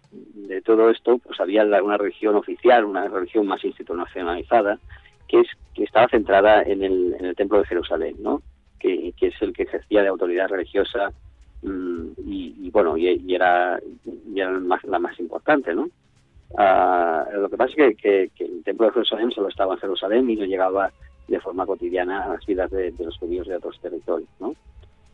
todo 0.63 0.89
esto, 0.89 1.17
pues 1.17 1.39
había 1.39 1.63
una 1.81 1.97
religión 1.97 2.35
oficial, 2.35 2.85
una 2.85 3.07
religión 3.07 3.47
más 3.47 3.63
institucionalizada, 3.63 4.79
que 5.27 5.39
es 5.39 5.47
que 5.73 5.83
estaba 5.83 6.07
centrada 6.09 6.61
en 6.63 6.83
el, 6.83 7.35
templo 7.35 7.59
de 7.59 7.65
Jerusalén, 7.65 8.15
¿no? 8.19 8.41
Que, 8.79 9.13
que 9.17 9.27
es 9.27 9.41
el 9.41 9.53
que 9.53 9.63
ejercía 9.63 10.01
de 10.01 10.09
autoridad 10.09 10.49
religiosa 10.49 11.11
Mm, 11.63 12.13
y, 12.25 12.71
bueno, 12.71 12.97
y, 12.97 13.33
era, 13.33 13.79
la 14.33 14.99
más 14.99 15.19
importante, 15.19 15.73
¿no? 15.73 15.89
Ah, 16.57 17.25
lo 17.33 17.49
que 17.49 17.57
pasa 17.57 17.73
es 17.77 17.97
que, 17.97 18.31
el 18.39 18.63
templo 18.63 18.87
de 18.87 18.93
Jerusalén 18.93 19.31
solo 19.31 19.49
estaba 19.49 19.75
en 19.75 19.79
Jerusalén 19.79 20.29
y 20.29 20.35
no 20.35 20.45
llegaba 20.45 20.91
de 21.31 21.39
forma 21.39 21.65
cotidiana 21.65 22.25
a 22.25 22.29
las 22.29 22.45
vidas 22.45 22.69
de, 22.71 22.93
los 22.99 23.17
judíos 23.17 23.47
de 23.47 23.55
otros 23.55 23.79
territorios, 23.79 24.29
¿no? 24.39 24.53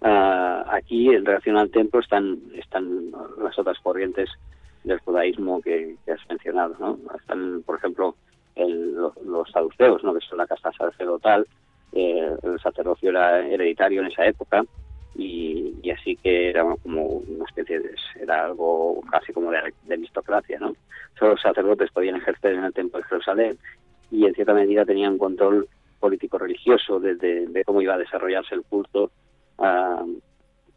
Ah, 0.02 0.66
aquí, 0.72 1.10
en 1.10 1.26
relación 1.26 1.58
al 1.58 1.70
templo, 1.70 2.00
están, 2.00 2.40
están 2.56 3.12
las 3.42 3.58
otras 3.58 3.78
corrientes 3.80 4.30
del 4.84 5.00
judaísmo 5.00 5.62
que, 5.62 5.96
has 6.12 6.28
mencionado, 6.28 6.76
¿no? 6.80 6.98
Están, 7.16 7.62
por 7.64 7.78
ejemplo, 7.78 8.16
los, 8.56 9.52
saduceos, 9.52 10.04
¿no? 10.04 10.14
Que 10.14 10.26
son 10.28 10.40
la 10.40 10.48
casta 10.48 10.72
sacerdotal, 10.74 11.48
eh, 11.94 12.32
el 12.44 12.60
sacerdocio 12.60 13.12
era 13.12 13.48
hereditario 13.48 14.02
en 14.02 14.08
esa 14.08 14.26
época, 14.26 14.64
y, 15.16 15.92
así 15.92 16.16
que 16.16 16.50
era 16.50 16.64
como 16.82 17.06
una 17.06 17.46
especie 17.46 17.80
de, 17.80 17.96
era 18.20 18.46
algo 18.46 19.02
casi 19.12 19.34
como 19.34 19.52
de, 19.52 19.60
aristocracia, 19.92 20.60
¿no? 20.60 20.74
Solo 21.18 21.32
los 21.32 21.42
sacerdotes 21.42 21.92
podían 21.92 22.16
ejercer 22.16 22.54
en 22.54 22.64
el 22.64 22.74
templo 22.74 23.00
de 23.00 23.06
Jerusalén 23.06 23.58
y 24.12 24.26
en 24.26 24.34
cierta 24.34 24.54
medida 24.54 24.86
tenían 24.86 25.18
control 25.18 25.68
político 26.00 26.38
religioso 26.38 27.00
de, 27.00 27.64
cómo 27.66 27.82
iba 27.82 27.96
a 27.96 27.98
desarrollarse 27.98 28.56
el 28.56 28.64
culto 28.64 29.12
ah, 29.60 30.04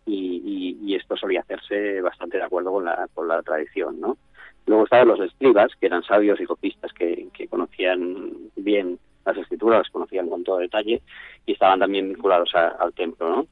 y, 0.07 0.95
esto 0.95 1.16
solía 1.16 1.41
hacerse 1.41 2.01
bastante 2.01 2.37
de 2.37 2.43
acuerdo 2.43 2.73
con 2.73 2.85
la, 2.85 3.09
con 3.14 3.29
la 3.29 3.41
tradición, 3.43 4.01
¿no? 4.01 4.18
Luego 4.66 4.85
estaban 4.85 5.09
los 5.09 5.21
escribas, 5.21 5.73
que 5.81 5.87
eran 5.87 6.03
sabios 6.03 6.41
y 6.41 6.47
copistas 6.47 6.93
que, 6.93 7.29
conocían 7.49 8.33
bien 8.57 8.99
las 9.25 9.37
escrituras, 9.37 9.79
las 9.79 9.91
conocían 9.91 10.29
con 10.29 10.45
todo 10.45 10.59
detalle 10.59 11.01
y 11.47 11.53
estaban 11.53 11.79
también 11.79 12.09
vinculados 12.09 12.55
al 12.55 12.93
templo, 12.93 13.29
¿no? 13.29 13.47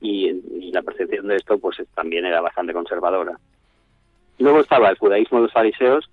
y, 0.00 0.70
la 0.72 0.82
percepción 0.82 1.26
de 1.26 1.36
esto 1.36 1.58
pues 1.58 1.82
también 1.94 2.24
era 2.24 2.40
bastante 2.40 2.72
conservadora. 2.72 3.38
Luego 4.38 4.60
estaba 4.60 4.88
el 4.88 4.98
judaísmo 4.98 5.38
de 5.38 5.44
los 5.44 5.52
fariseos, 5.52 6.08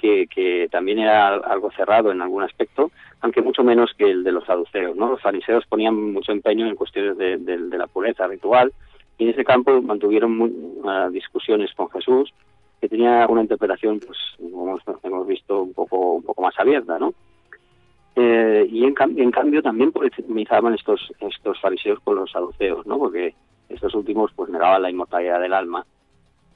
que, 0.00 0.68
también 0.70 0.98
era 0.98 1.28
algo 1.28 1.70
cerrado 1.72 2.10
en 2.10 2.22
algún 2.22 2.42
aspecto, 2.42 2.90
aunque 3.20 3.42
mucho 3.42 3.62
menos 3.62 3.92
que 3.96 4.10
el 4.10 4.24
de 4.24 4.32
los 4.32 4.44
saduceos. 4.46 4.96
¿no? 4.96 5.10
Los 5.10 5.22
fariseos 5.22 5.66
ponían 5.66 6.12
mucho 6.12 6.32
empeño 6.32 6.66
en 6.66 6.76
cuestiones 6.76 7.18
de, 7.18 7.58
la 7.78 7.86
pureza 7.86 8.26
ritual 8.26 8.72
y 9.18 9.24
en 9.24 9.30
ese 9.30 9.44
campo 9.44 9.80
mantuvieron 9.82 10.40
uh, 10.40 11.10
discusiones 11.10 11.72
con 11.74 11.90
Jesús, 11.90 12.32
que 12.80 12.88
tenía 12.88 13.26
una 13.28 13.42
interpretación, 13.42 14.00
pues 14.00 14.18
como 14.38 14.78
hemos 15.02 15.26
visto, 15.26 15.62
un 15.62 15.74
poco, 15.74 16.14
un 16.14 16.22
poco 16.22 16.42
más 16.42 16.58
abierta. 16.58 16.98
¿no? 16.98 17.12
Eh, 18.16 18.66
y 18.70 18.84
en, 18.84 18.94
en, 19.16 19.30
cambio 19.30 19.62
también 19.62 19.92
polemizaban 19.92 20.74
estos, 20.74 21.12
estos 21.20 21.60
fariseos 21.60 22.00
con 22.00 22.16
los 22.16 22.30
saduceos, 22.30 22.84
¿no? 22.86 22.98
Porque 22.98 23.34
estos 23.68 23.94
últimos 23.94 24.32
pues 24.34 24.50
negaban 24.50 24.82
la 24.82 24.90
inmortalidad 24.90 25.40
del 25.40 25.52
alma, 25.52 25.86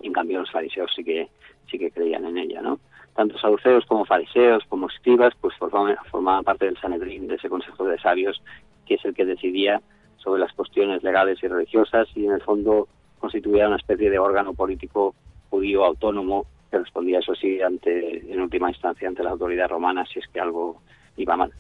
en 0.00 0.12
cambio 0.12 0.40
los 0.40 0.50
fariseos 0.50 0.92
sí 0.94 1.04
que 1.04 1.28
sí 1.70 1.78
que 1.78 1.90
creían 1.90 2.24
en 2.26 2.38
ella, 2.38 2.60
¿no? 2.60 2.80
Tanto 3.14 3.38
saduceos 3.38 3.86
como 3.86 4.04
fariseos, 4.04 4.64
como 4.68 4.88
escribas, 4.88 5.34
pues 5.40 5.54
formaban, 5.56 6.44
parte 6.44 6.66
del 6.66 6.78
Sanedrín, 6.78 7.28
de 7.28 7.36
ese 7.36 7.48
consejo 7.48 7.84
de 7.84 7.98
sabios, 7.98 8.42
que 8.86 8.94
es 8.94 9.04
el 9.04 9.14
que 9.14 9.24
decidía 9.24 9.80
sobre 10.16 10.40
las 10.40 10.52
cuestiones 10.52 11.02
legales 11.02 11.38
y 11.42 11.48
religiosas 11.48 12.08
y 12.14 12.26
en 12.26 12.32
el 12.32 12.42
fondo 12.42 12.88
constituía 13.18 13.68
una 13.68 13.76
especie 13.76 14.10
de 14.10 14.18
órgano 14.18 14.54
político 14.54 15.14
judío 15.50 15.84
autónomo 15.84 16.46
que 16.70 16.78
respondía, 16.78 17.20
eso 17.20 17.34
sí, 17.34 17.60
ante, 17.62 18.32
en 18.32 18.40
última 18.40 18.68
instancia 18.68 19.06
ante 19.06 19.22
la 19.22 19.30
autoridad 19.30 19.68
romana 19.68 20.04
si 20.06 20.18
es 20.18 20.26
que 20.28 20.40
algo 20.40 20.80
iba 21.16 21.36
mal. 21.36 21.52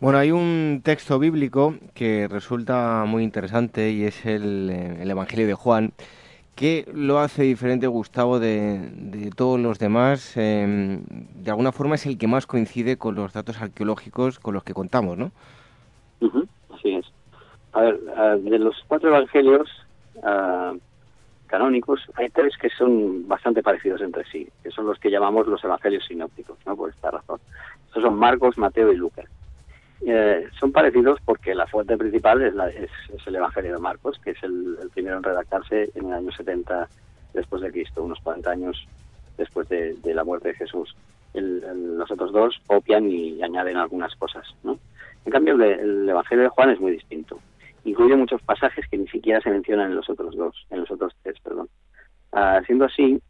Bueno, 0.00 0.18
hay 0.18 0.32
un 0.32 0.82
texto 0.84 1.18
bíblico 1.18 1.76
que 1.94 2.28
resulta 2.28 3.04
muy 3.06 3.22
interesante 3.22 3.90
y 3.90 4.04
es 4.04 4.26
el, 4.26 4.68
eh, 4.70 5.02
Evangelio 5.02 5.46
de 5.46 5.54
Juan, 5.54 5.92
que 6.54 6.88
lo 6.92 7.18
hace 7.18 7.42
diferente, 7.42 7.86
Gustavo, 7.86 8.38
de, 8.38 9.30
todos 9.36 9.58
los 9.58 9.78
demás. 9.78 10.36
Em, 10.36 11.02
de 11.34 11.50
alguna 11.50 11.72
forma 11.72 11.96
es 11.96 12.06
el 12.06 12.18
que 12.18 12.26
más 12.26 12.46
coincide 12.46 12.96
con 12.96 13.14
los 13.14 13.32
datos 13.32 13.60
arqueológicos 13.60 14.38
con 14.38 14.54
los 14.54 14.64
que 14.64 14.74
contamos, 14.74 15.18
¿no? 15.18 15.32
así 16.74 16.94
es. 16.94 17.06
A 17.72 17.80
ver, 17.80 18.00
de 18.40 18.58
los 18.58 18.76
cuatro 18.86 19.08
evangelios 19.10 19.68
canónicos, 21.46 22.00
hay 22.14 22.30
tres 22.30 22.56
que 22.56 22.68
son 22.70 23.28
bastante 23.28 23.62
parecidos 23.62 24.00
entre 24.00 24.24
sí, 24.24 24.48
que 24.62 24.70
son 24.70 24.86
los 24.86 24.98
que 24.98 25.10
llamamos 25.10 25.46
los 25.46 25.62
evangelios 25.62 26.04
sinópticos, 26.04 26.58
¿no? 26.66 26.76
Por 26.76 26.90
esta 26.90 27.10
razón. 27.10 27.38
Estos 27.86 28.02
son 28.02 28.16
Marcos, 28.16 28.58
Mateo 28.58 28.92
y 28.92 28.96
Lucas. 28.96 29.26
Eh, 30.06 30.48
son 30.60 30.70
parecidos 30.70 31.18
porque 31.24 31.54
la 31.54 31.66
fuente 31.66 31.96
principal 31.96 32.42
es, 32.42 32.54
el 33.26 33.36
Evangelio 33.36 33.72
de 33.72 33.78
Marcos, 33.78 34.18
que 34.22 34.32
es 34.32 34.42
el, 34.42 34.76
primero 34.92 35.16
en 35.16 35.22
redactarse 35.22 35.90
en 35.94 36.06
el 36.06 36.12
año 36.12 36.30
70 36.30 36.88
después 37.32 37.62
de 37.62 37.72
Cristo, 37.72 38.04
unos 38.04 38.20
40 38.20 38.50
años 38.50 38.86
después 39.38 39.68
de, 39.68 39.96
la 40.04 40.24
muerte 40.24 40.48
de 40.48 40.54
Jesús. 40.54 40.94
los 41.32 42.10
otros 42.10 42.32
dos 42.32 42.60
copian 42.66 43.10
y 43.10 43.42
añaden 43.42 43.78
algunas 43.78 44.14
cosas. 44.16 44.46
¿no? 44.62 44.78
En 45.24 45.32
cambio, 45.32 45.54
el, 45.54 46.08
Evangelio 46.08 46.44
de 46.44 46.50
Juan 46.50 46.70
es 46.70 46.80
muy 46.80 46.92
distinto. 46.92 47.40
Incluye 47.84 48.14
muchos 48.14 48.42
pasajes 48.42 48.86
que 48.88 48.98
ni 48.98 49.08
siquiera 49.08 49.40
se 49.40 49.50
mencionan 49.50 49.90
en 49.90 49.96
los 49.96 50.08
otros 50.10 50.36
dos, 50.36 50.66
en 50.70 50.80
los 50.80 50.90
otros 50.90 51.14
tres, 51.22 51.38
perdón. 51.40 51.68
Ah, 52.32 52.60
siendo 52.66 52.84
así, 52.84 53.20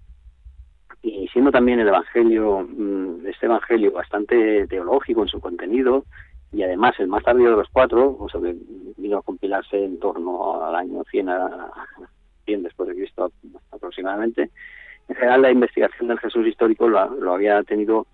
y 1.02 1.28
siendo 1.28 1.52
también 1.52 1.78
el 1.80 1.88
Evangelio, 1.88 2.66
mm, 2.68 3.26
este 3.26 3.46
Evangelio 3.46 3.92
bastante 3.92 4.66
teológico 4.66 5.22
en 5.22 5.28
su 5.28 5.40
contenido, 5.40 6.04
y 6.52 6.62
además 6.62 6.94
el 6.98 7.08
más 7.08 7.24
tardío 7.24 7.50
de 7.50 7.56
los 7.56 7.68
cuatro, 7.70 8.16
o 8.18 8.28
sea, 8.28 8.40
que 8.40 8.54
vino 8.96 9.18
a 9.18 9.22
compilarse 9.22 9.84
en 9.84 9.98
torno 9.98 10.64
al 10.64 10.74
año 10.74 11.02
100, 11.10 11.28
a, 11.28 11.72
100 12.44 12.62
después 12.62 12.88
de 12.88 12.94
Cristo 12.94 13.32
aproximadamente, 13.72 14.50
en 15.08 15.16
general 15.16 15.42
la 15.42 15.50
investigación 15.50 16.08
del 16.08 16.20
Jesús 16.20 16.46
histórico 16.46 16.88
lo, 16.88 17.06
lo 17.14 17.34
había 17.34 17.62
tenido 17.64 18.06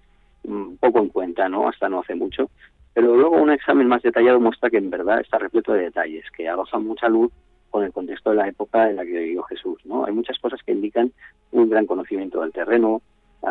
un 0.44 0.76
poco 0.78 1.00
en 1.00 1.08
cuenta, 1.08 1.48
¿no? 1.48 1.68
Hasta 1.68 1.88
no 1.88 2.00
hace 2.00 2.14
mucho, 2.14 2.50
pero 2.94 3.14
luego 3.14 3.36
un 3.36 3.50
examen 3.50 3.88
más 3.88 4.02
detallado 4.02 4.40
muestra 4.40 4.70
que 4.70 4.78
en 4.78 4.90
verdad 4.90 5.20
está 5.20 5.38
repleto 5.38 5.72
de 5.72 5.82
detalles, 5.82 6.24
que 6.36 6.48
arrojan 6.48 6.84
mucha 6.84 7.08
luz 7.08 7.32
con 7.70 7.84
el 7.84 7.92
contexto 7.92 8.30
de 8.30 8.36
la 8.36 8.48
época 8.48 8.90
en 8.90 8.96
la 8.96 9.04
que 9.04 9.12
vivió 9.12 9.42
Jesús. 9.44 9.78
¿no? 9.84 10.04
Hay 10.04 10.12
muchas 10.12 10.38
cosas 10.38 10.60
que 10.64 10.72
indican 10.72 11.12
un 11.52 11.70
gran 11.70 11.86
conocimiento 11.86 12.40
del 12.40 12.52
terreno, 12.52 13.00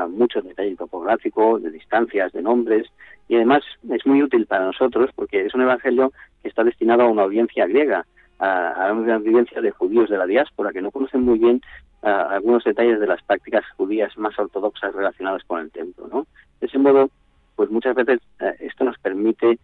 muchos 0.10 0.44
detalles 0.44 0.78
topográficos, 0.78 1.64
de 1.64 1.72
distancias, 1.72 2.32
de 2.32 2.42
nombres, 2.42 2.88
y 3.28 3.36
además 3.36 3.64
es 3.92 4.06
muy 4.06 4.24
útil 4.24 4.46
para 4.46 4.66
nosotros 4.66 5.10
porque 5.16 5.46
es 5.46 5.54
un 5.54 5.62
evangelio 5.62 6.12
que 6.42 6.50
está 6.50 6.64
destinado 6.64 7.04
a 7.04 7.10
una 7.10 7.24
audiencia 7.24 7.66
griega, 7.68 8.06
a, 8.40 8.92
una 8.94 9.16
audiencia 9.16 9.62
de 9.62 9.72
judíos 9.72 10.10
de 10.10 10.18
la 10.18 10.26
diáspora 10.26 10.72
que 10.72 10.82
no 10.82 10.92
conocen 10.92 11.24
muy 11.24 11.40
bien 11.40 11.62
algunos 12.02 12.64
detalles 12.64 13.00
de 13.00 13.08
las 13.08 13.22
prácticas 13.24 13.66
judías 13.76 14.18
más 14.18 14.38
ortodoxas 14.40 14.94
relacionadas 14.94 15.44
con 15.44 15.60
el 15.60 15.72
templo. 15.72 16.08
¿no? 16.08 16.28
De 16.62 16.68
ese 16.68 16.78
modo, 16.78 17.10
pues 17.56 17.70
muchas 17.70 17.96
veces 17.96 18.20
eh, 18.40 18.56
esto 18.62 18.86
nos 18.86 18.98
permite 19.00 19.60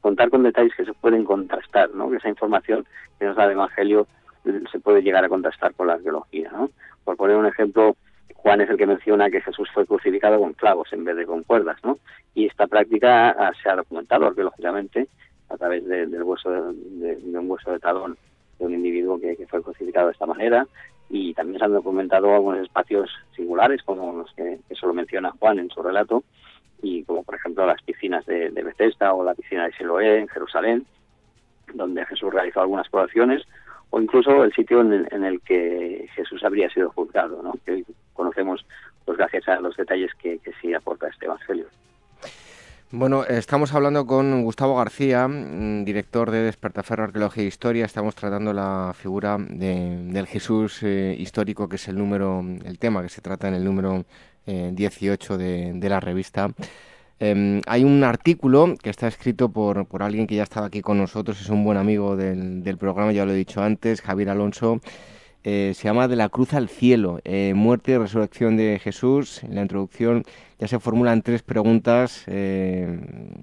contar 0.00 0.28
con 0.28 0.42
detalles 0.42 0.74
que 0.76 0.84
se 0.84 0.92
pueden 0.92 1.24
contrastar, 1.24 1.94
¿no? 1.94 2.10
que 2.10 2.16
esa 2.16 2.28
información 2.28 2.84
que 3.16 3.26
nos 3.26 3.36
da 3.36 3.44
el 3.44 3.52
Evangelio 3.52 4.08
eh, 4.44 4.60
se 4.72 4.80
puede 4.80 5.02
llegar 5.02 5.24
a 5.24 5.28
contrastar 5.28 5.72
con 5.74 5.86
la 5.86 5.92
arqueología. 5.94 6.50
¿no? 6.50 6.70
Por 7.04 7.16
poner 7.16 7.36
un 7.36 7.46
ejemplo, 7.46 7.96
Juan 8.34 8.60
es 8.60 8.70
el 8.70 8.76
que 8.76 8.86
menciona 8.86 9.30
que 9.30 9.40
Jesús 9.40 9.68
fue 9.72 9.86
crucificado 9.86 10.38
con 10.38 10.52
clavos 10.52 10.92
en 10.92 11.04
vez 11.04 11.16
de 11.16 11.26
con 11.26 11.42
cuerdas, 11.42 11.78
¿no? 11.82 11.98
Y 12.34 12.46
esta 12.46 12.66
práctica 12.66 13.30
ah, 13.30 13.52
se 13.62 13.68
ha 13.68 13.76
documentado 13.76 14.26
arqueológicamente 14.26 15.08
a 15.48 15.56
través 15.56 15.84
del 15.86 16.22
hueso 16.22 16.50
de, 16.50 17.18
un 17.38 17.50
hueso 17.50 17.72
de 17.72 17.78
talón 17.78 18.16
de 18.58 18.66
un 18.66 18.74
individuo 18.74 19.18
que, 19.18 19.46
fue 19.48 19.62
crucificado 19.62 20.06
de 20.06 20.12
esta 20.12 20.26
manera 20.26 20.66
y 21.08 21.32
también 21.34 21.58
se 21.58 21.64
han 21.64 21.72
documentado 21.72 22.34
algunos 22.34 22.60
espacios 22.60 23.10
singulares, 23.34 23.82
como 23.82 24.12
los 24.12 24.32
que, 24.34 24.58
solo 24.74 24.92
menciona 24.92 25.32
Juan 25.38 25.58
en 25.58 25.70
su 25.70 25.82
relato, 25.82 26.22
y 26.82 27.02
como 27.04 27.22
por 27.24 27.34
ejemplo 27.34 27.66
las 27.66 27.82
piscinas 27.82 28.26
de, 28.26 28.50
de 28.50 28.62
Bethesda 28.62 29.14
o 29.14 29.24
la 29.24 29.34
piscina 29.34 29.64
de 29.64 29.72
Siloé 29.72 30.18
en 30.18 30.28
Jerusalén, 30.28 30.86
donde 31.74 32.04
Jesús 32.06 32.32
realizó 32.32 32.60
algunas 32.60 32.88
poblaciones, 32.88 33.42
o 33.90 34.00
incluso 34.00 34.44
el 34.44 34.52
sitio 34.52 34.80
en 34.80 35.24
el, 35.24 35.40
que 35.40 36.08
Jesús 36.14 36.44
habría 36.44 36.68
sido 36.70 36.90
juzgado, 36.90 37.42
¿no? 37.42 37.54
que 37.64 37.84
conocemos 38.12 38.64
pues 39.04 39.18
los 39.60 39.76
detalles 39.76 40.12
que, 40.14 40.38
que 40.38 40.52
sí 40.60 40.74
aporta 40.74 41.08
este 41.08 41.26
Evangelio. 41.26 41.66
Bueno, 42.90 43.24
estamos 43.24 43.74
hablando 43.74 44.06
con 44.06 44.42
Gustavo 44.44 44.74
García, 44.76 45.28
mm, 45.28 45.84
director 45.84 46.30
de 46.30 46.42
Despertaferro 46.42 47.04
Arqueología 47.04 47.44
e 47.44 47.46
Historia. 47.46 47.84
Estamos 47.84 48.14
tratando 48.14 48.54
la 48.54 48.94
figura 48.94 49.36
de, 49.38 50.08
del 50.10 50.26
Jesús 50.26 50.82
eh, 50.82 51.14
histórico, 51.18 51.68
que 51.68 51.76
es 51.76 51.86
el 51.88 51.98
número, 51.98 52.42
el 52.64 52.78
tema 52.78 53.02
que 53.02 53.10
se 53.10 53.20
trata 53.20 53.46
en 53.48 53.54
el 53.54 53.64
número 53.64 54.06
eh, 54.46 54.70
18 54.72 55.36
de, 55.36 55.72
de, 55.74 55.88
la 55.90 56.00
revista. 56.00 56.48
Eh, 57.20 57.60
hay 57.66 57.84
un 57.84 58.04
artículo 58.04 58.74
que 58.80 58.90
está 58.90 59.08
escrito 59.08 59.48
por, 59.48 59.86
por 59.86 60.02
alguien 60.02 60.26
que 60.26 60.36
ya 60.36 60.44
estaba 60.44 60.66
aquí 60.66 60.80
con 60.82 60.98
nosotros, 60.98 61.40
es 61.40 61.48
un 61.48 61.64
buen 61.64 61.76
amigo 61.76 62.16
del, 62.16 62.78
programa, 62.78 63.12
ya 63.12 63.24
lo 63.24 63.32
he 63.32 63.36
dicho 63.36 63.62
antes, 63.62 64.00
Javier 64.02 64.30
Alonso. 64.30 64.80
Eh, 65.44 65.72
se 65.74 65.84
llama 65.84 66.08
De 66.08 66.16
la 66.16 66.28
cruz 66.28 66.52
al 66.52 66.68
cielo, 66.68 67.20
eh, 67.24 67.54
muerte 67.54 67.92
y 67.92 67.96
resurrección 67.96 68.56
de 68.56 68.78
Jesús. 68.82 69.42
En 69.44 69.54
la 69.54 69.62
introducción 69.62 70.24
ya 70.58 70.66
se 70.68 70.78
formulan 70.80 71.22
tres 71.22 71.42
preguntas 71.42 72.24
eh, 72.26 73.00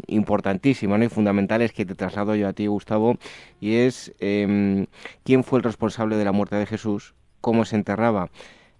importantísimas 0.08 1.02
y 1.02 1.10
fundamentales 1.10 1.72
que 1.72 1.86
te 1.86 1.96
traslado 1.96 2.36
yo 2.36 2.50
a 2.50 2.54
ti, 2.54 2.68
Gustavo, 2.68 3.18
y 3.62 3.76
es 3.76 4.14
em, 4.20 4.88
quién 5.24 5.44
fue 5.44 5.60
el 5.60 5.64
responsable 5.64 6.18
de 6.18 6.26
la 6.26 6.32
muerte 6.34 6.58
de 6.58 6.66
Jesús, 6.66 7.16
cómo 7.42 7.66
se 7.66 7.78
enterraba 7.78 8.30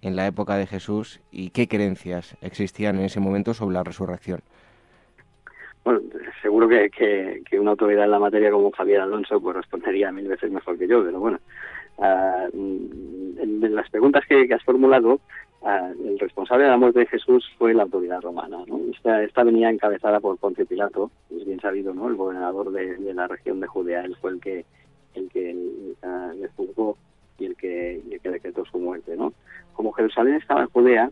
en 0.02 0.16
la 0.16 0.28
época 0.28 0.58
de 0.58 0.68
Jesús 0.68 1.22
y 1.32 1.50
qué 1.50 1.68
creencias 1.68 2.36
existían 2.42 2.98
en 3.00 3.06
ese 3.06 3.20
momento 3.20 3.54
sobre 3.54 3.76
la 3.76 3.84
resurrección. 3.84 4.42
Bueno, 5.86 6.02
seguro 6.42 6.68
que, 6.68 7.42
una 7.58 7.72
autoridad 7.72 8.06
en 8.06 8.12
la 8.12 8.20
materia 8.20 8.52
como 8.52 8.72
Javier 8.72 9.02
Alonso 9.02 9.40
pues 9.40 9.56
respondería 9.56 10.12
mil 10.12 10.28
veces 10.28 10.52
mejor 10.52 10.78
que 10.78 10.88
yo, 10.88 11.04
pero 11.04 11.20
bueno, 11.20 11.40
Uh, 11.98 12.50
en 12.52 13.74
las 13.74 13.90
preguntas 13.90 14.26
que, 14.28 14.54
has 14.54 14.64
formulado, 14.64 15.20
uh, 15.62 16.08
el 16.10 16.20
responsable 16.20 16.66
de 16.66 16.72
la 16.72 16.78
muerte 16.78 17.00
de 17.00 17.06
Jesús 17.06 17.50
fue 17.58 17.74
la 17.74 17.84
autoridad 17.84 18.22
romana. 18.22 18.58
¿no? 18.68 18.80
Esta, 18.94 19.24
esta, 19.24 19.44
venía 19.44 19.70
encabezada 19.70 20.20
por 20.20 20.38
Poncio 20.38 20.66
Pilato, 20.66 21.10
es 21.32 21.46
bien 21.46 21.60
sabido, 21.62 21.94
¿no? 21.94 22.10
el 22.10 22.16
gobernador 22.16 22.72
de, 22.72 22.98
la 23.14 23.28
región 23.28 23.62
de 23.62 23.68
Judea, 23.68 24.02
él 24.02 24.16
fue 24.20 24.32
el 24.32 24.42
que, 24.42 24.66
el 25.14 25.30
que 25.30 25.56
uh, 26.04 26.34
le 26.38 26.50
juzgó 26.50 26.98
y 27.40 27.46
el 27.46 27.56
que, 27.56 28.02
el 28.12 28.20
que 28.20 28.30
decretó 28.30 28.66
su 28.66 28.78
muerte. 28.78 29.16
¿no? 29.16 29.32
Como 29.74 29.94
Jerusalén 29.94 30.36
estaba 30.36 30.64
en 30.64 30.70
Judea, 30.70 31.12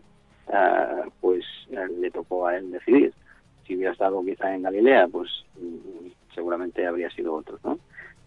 pues 1.22 1.44
le 1.98 2.10
tocó 2.10 2.46
a 2.46 2.56
él 2.56 2.70
decidir. 2.70 3.14
Si 3.66 3.76
hubiera 3.76 3.92
estado 3.92 4.24
quizá 4.24 4.54
en 4.54 4.62
Galilea, 4.62 5.08
pues 5.08 5.30
seguramente 6.34 6.86
habría 6.86 7.10
sido 7.10 7.34
otro. 7.34 7.58
¿no? 7.64 7.78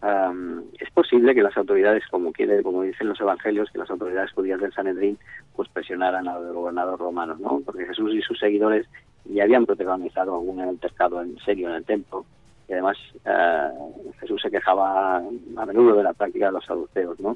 Um, 0.02 0.64
es 0.80 0.92
posible 0.92 1.34
que 1.34 1.42
las 1.42 1.58
autoridades, 1.58 2.04
como 2.12 2.32
quiere, 2.32 2.62
como 2.62 2.84
dicen 2.84 3.08
los 3.08 3.20
evangelios, 3.20 3.70
que 3.72 3.80
las 3.80 3.90
autoridades 3.90 4.32
judías 4.32 4.62
del 4.62 4.72
Sanedrín 4.74 5.18
pues 5.56 5.70
presionaran 5.70 6.28
al 6.28 6.54
gobernador 6.54 7.00
romano, 7.00 7.36
¿no? 7.40 7.62
Porque 7.66 7.86
Jesús 7.86 8.14
y 8.14 8.22
sus 8.22 8.38
seguidores 8.38 8.86
ya 9.26 9.44
habían 9.44 9.66
protagonizado 9.66 10.36
algún 10.36 10.62
altercado 10.62 11.22
en 11.22 11.38
serio 11.40 11.70
en 11.70 11.76
el 11.76 11.84
templo 11.84 12.26
y 12.70 12.74
además 12.74 12.98
uh, 13.26 14.12
Jesús 14.20 14.42
se 14.42 14.52
quejaba 14.52 15.18
a 15.18 15.66
menudo 15.66 15.96
de 15.96 16.04
la 16.04 16.14
práctica 16.14 16.48
de 16.48 16.52
los 16.52 16.66
saduceos, 16.66 17.20
¿no? 17.20 17.36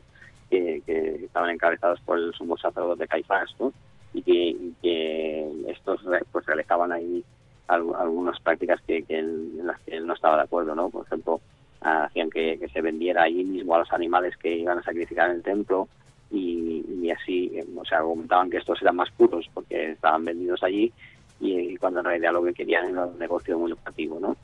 Que, 0.49 0.84
que 0.86 1.26
estaban 1.26 1.49
encabezados 1.49 1.99
por 2.02 2.19
el 2.19 2.34
sumo 2.34 2.57
sacerdote 2.57 3.07
Caifás, 3.07 3.49
¿no? 3.60 3.73
Y 4.14 4.22
que, 4.22 4.34
y 4.34 4.76
que 4.82 5.72
estos 5.72 6.02
pues 6.32 6.45
realizaban 6.45 6.91
ahí 6.91 7.23
algunas 7.67 8.39
prácticas 8.39 8.81
que, 8.81 9.03
que 9.03 9.19
en 9.19 9.65
las 9.65 9.79
que 9.81 9.95
él 9.95 10.05
no 10.05 10.13
estaba 10.13 10.38
de 10.38 10.43
acuerdo, 10.43 10.75
¿no? 10.75 10.89
Por 10.89 11.05
ejemplo, 11.05 11.39
hacían 11.81 12.29
que, 12.29 12.59
se 12.71 12.81
vendiera 12.81 13.23
ahí 13.23 13.43
mismo 13.43 13.75
a 13.75 13.79
los 13.79 13.91
animales 13.91 14.38
que 14.38 14.57
iban 14.57 14.79
a 14.79 14.83
sacrificar 14.83 15.29
en 15.29 15.38
el 15.38 15.43
templo 15.43 15.88
y, 16.29 16.85
y 17.01 17.11
así, 17.11 17.51
o 17.75 17.85
sea, 17.85 17.99
argumentaban 17.99 18.49
que 18.49 18.57
estos 18.57 18.81
eran 18.81 18.95
más 18.95 19.09
puros 19.11 19.49
porque 19.53 19.91
estaban 19.91 20.25
vendidos 20.25 20.61
allí 20.63 20.91
y, 21.39 21.75
cuando 21.77 21.99
en 21.99 22.05
realidad 22.05 22.33
lo 22.33 22.43
que 22.43 22.53
querían 22.53 22.89
era 22.89 23.05
un 23.05 23.17
negocio 23.17 23.57
muy 23.57 23.71
lucrativo, 23.71 24.19
¿no? 24.19 24.38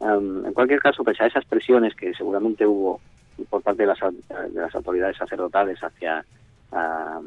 Um, 0.00 0.46
en 0.46 0.52
cualquier 0.54 0.80
caso, 0.80 1.04
pese 1.04 1.24
a 1.24 1.26
esas 1.26 1.44
presiones 1.44 1.94
que 1.94 2.14
seguramente 2.14 2.66
hubo 2.66 3.00
por 3.48 3.62
parte 3.62 3.82
de 3.82 3.88
las, 3.88 3.98
de 4.00 4.60
las 4.60 4.74
autoridades 4.74 5.16
sacerdotales 5.16 5.78
hacia, 5.82 6.24
uh, 6.72 7.24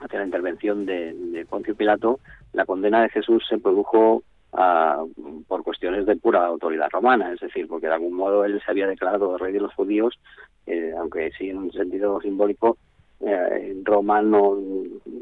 hacia 0.00 0.18
la 0.18 0.24
intervención 0.24 0.86
de 0.86 1.46
Poncio 1.48 1.74
Pilato, 1.74 2.20
la 2.52 2.64
condena 2.64 3.02
de 3.02 3.08
Jesús 3.08 3.44
se 3.48 3.58
produjo 3.58 4.22
Por 4.50 5.62
cuestiones 5.62 6.06
de 6.06 6.16
pura 6.16 6.46
autoridad 6.46 6.88
romana, 6.90 7.32
es 7.32 7.40
decir, 7.40 7.68
porque 7.68 7.86
de 7.86 7.94
algún 7.94 8.14
modo 8.14 8.44
él 8.44 8.60
se 8.64 8.70
había 8.70 8.86
declarado 8.86 9.36
rey 9.36 9.52
de 9.52 9.60
los 9.60 9.74
judíos, 9.74 10.18
eh, 10.66 10.92
aunque 10.98 11.30
sí 11.36 11.50
en 11.50 11.58
un 11.58 11.72
sentido 11.72 12.20
simbólico, 12.20 12.78
eh, 13.20 13.74
Roma 13.84 14.22
no, 14.22 14.56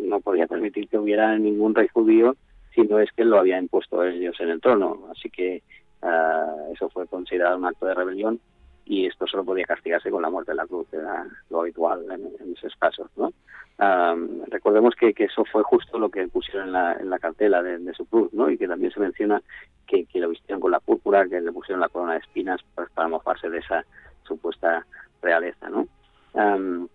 no 0.00 0.20
podía 0.20 0.46
permitir 0.46 0.88
que 0.88 0.98
hubiera 0.98 1.36
ningún 1.38 1.74
rey 1.74 1.88
judío, 1.88 2.36
sino 2.74 2.98
es 3.00 3.10
que 3.12 3.24
lo 3.24 3.38
había 3.38 3.58
impuesto 3.58 4.04
ellos 4.04 4.38
en 4.40 4.50
el 4.50 4.60
trono. 4.60 5.08
Así 5.10 5.30
que 5.30 5.62
uh, 6.02 6.72
eso 6.72 6.88
fue 6.90 7.06
considerado 7.06 7.56
un 7.56 7.64
acto 7.64 7.86
de 7.86 7.94
rebelión 7.94 8.38
y 8.86 9.06
esto 9.06 9.26
solo 9.26 9.44
podía 9.44 9.64
castigarse 9.64 10.10
con 10.10 10.22
la 10.22 10.30
muerte 10.30 10.52
de 10.52 10.56
la 10.56 10.66
cruz, 10.66 10.86
era 10.92 11.26
lo 11.50 11.60
habitual 11.60 12.04
en, 12.10 12.30
en 12.40 12.52
esos 12.56 12.74
casos, 12.76 13.10
¿no? 13.16 13.32
Um, 13.78 14.42
recordemos 14.46 14.94
que, 14.94 15.12
que, 15.12 15.24
eso 15.24 15.44
fue 15.44 15.62
justo 15.62 15.98
lo 15.98 16.08
que 16.08 16.26
pusieron 16.28 16.68
en 16.68 16.72
la, 16.72 16.92
en 16.94 17.10
la 17.10 17.18
cartela 17.18 17.62
de, 17.62 17.78
de, 17.78 17.92
su 17.92 18.06
cruz, 18.06 18.32
¿no? 18.32 18.48
Y 18.48 18.56
que 18.56 18.66
también 18.66 18.90
se 18.90 19.00
menciona 19.00 19.42
que, 19.86 20.06
que, 20.06 20.18
lo 20.18 20.30
vistieron 20.30 20.62
con 20.62 20.70
la 20.70 20.80
púrpura, 20.80 21.28
que 21.28 21.40
le 21.42 21.52
pusieron 21.52 21.80
la 21.80 21.90
corona 21.90 22.14
de 22.14 22.20
espinas 22.20 22.60
pues, 22.74 22.88
para 22.92 23.08
mofarse 23.08 23.50
de 23.50 23.58
esa 23.58 23.84
supuesta 24.22 24.86
realeza, 25.20 25.68
¿no? 25.68 25.86
Um, 26.32 26.88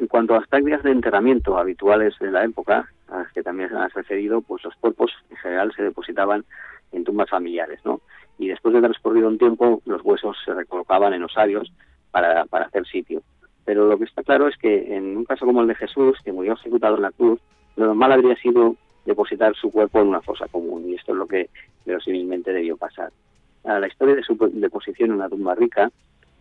en 0.00 0.06
cuanto 0.08 0.34
a 0.34 0.38
las 0.38 0.48
prácticas 0.48 0.82
de 0.82 0.92
enterramiento 0.92 1.58
habituales 1.58 2.14
de 2.18 2.30
la 2.30 2.44
época, 2.44 2.88
a 3.08 3.18
las 3.18 3.32
que 3.32 3.42
también 3.42 3.68
se 3.68 3.76
han 3.76 3.90
referido, 3.90 4.40
pues 4.40 4.64
los 4.64 4.74
cuerpos 4.76 5.12
en 5.30 5.36
general 5.36 5.72
se 5.76 5.82
depositaban 5.82 6.44
en 6.92 7.04
tumbas 7.04 7.28
familiares, 7.28 7.80
¿no? 7.84 8.00
Y 8.38 8.48
después 8.48 8.74
de 8.74 8.80
transcurrido 8.80 9.28
un 9.28 9.38
tiempo, 9.38 9.80
los 9.86 10.02
huesos 10.02 10.36
se 10.44 10.54
recolocaban 10.54 11.14
en 11.14 11.22
osarios 11.22 11.72
para, 12.10 12.44
para 12.46 12.66
hacer 12.66 12.86
sitio. 12.86 13.22
Pero 13.64 13.86
lo 13.86 13.98
que 13.98 14.04
está 14.04 14.22
claro 14.22 14.48
es 14.48 14.56
que 14.56 14.94
en 14.94 15.16
un 15.16 15.24
caso 15.24 15.46
como 15.46 15.62
el 15.62 15.68
de 15.68 15.74
Jesús, 15.74 16.18
que 16.24 16.32
murió 16.32 16.54
ejecutado 16.54 16.96
en 16.96 17.02
la 17.02 17.12
cruz, 17.12 17.40
lo 17.76 17.86
normal 17.86 18.12
habría 18.12 18.36
sido 18.36 18.76
depositar 19.04 19.54
su 19.54 19.70
cuerpo 19.70 20.00
en 20.00 20.08
una 20.08 20.20
fosa 20.20 20.46
común, 20.48 20.88
y 20.88 20.94
esto 20.94 21.12
es 21.12 21.18
lo 21.18 21.26
que 21.26 21.50
verosímilmente 21.84 22.52
debió 22.52 22.76
pasar. 22.76 23.10
La 23.64 23.86
historia 23.86 24.14
de 24.14 24.22
su 24.22 24.36
deposición 24.52 25.10
en 25.10 25.16
una 25.16 25.28
tumba 25.28 25.54
rica, 25.54 25.90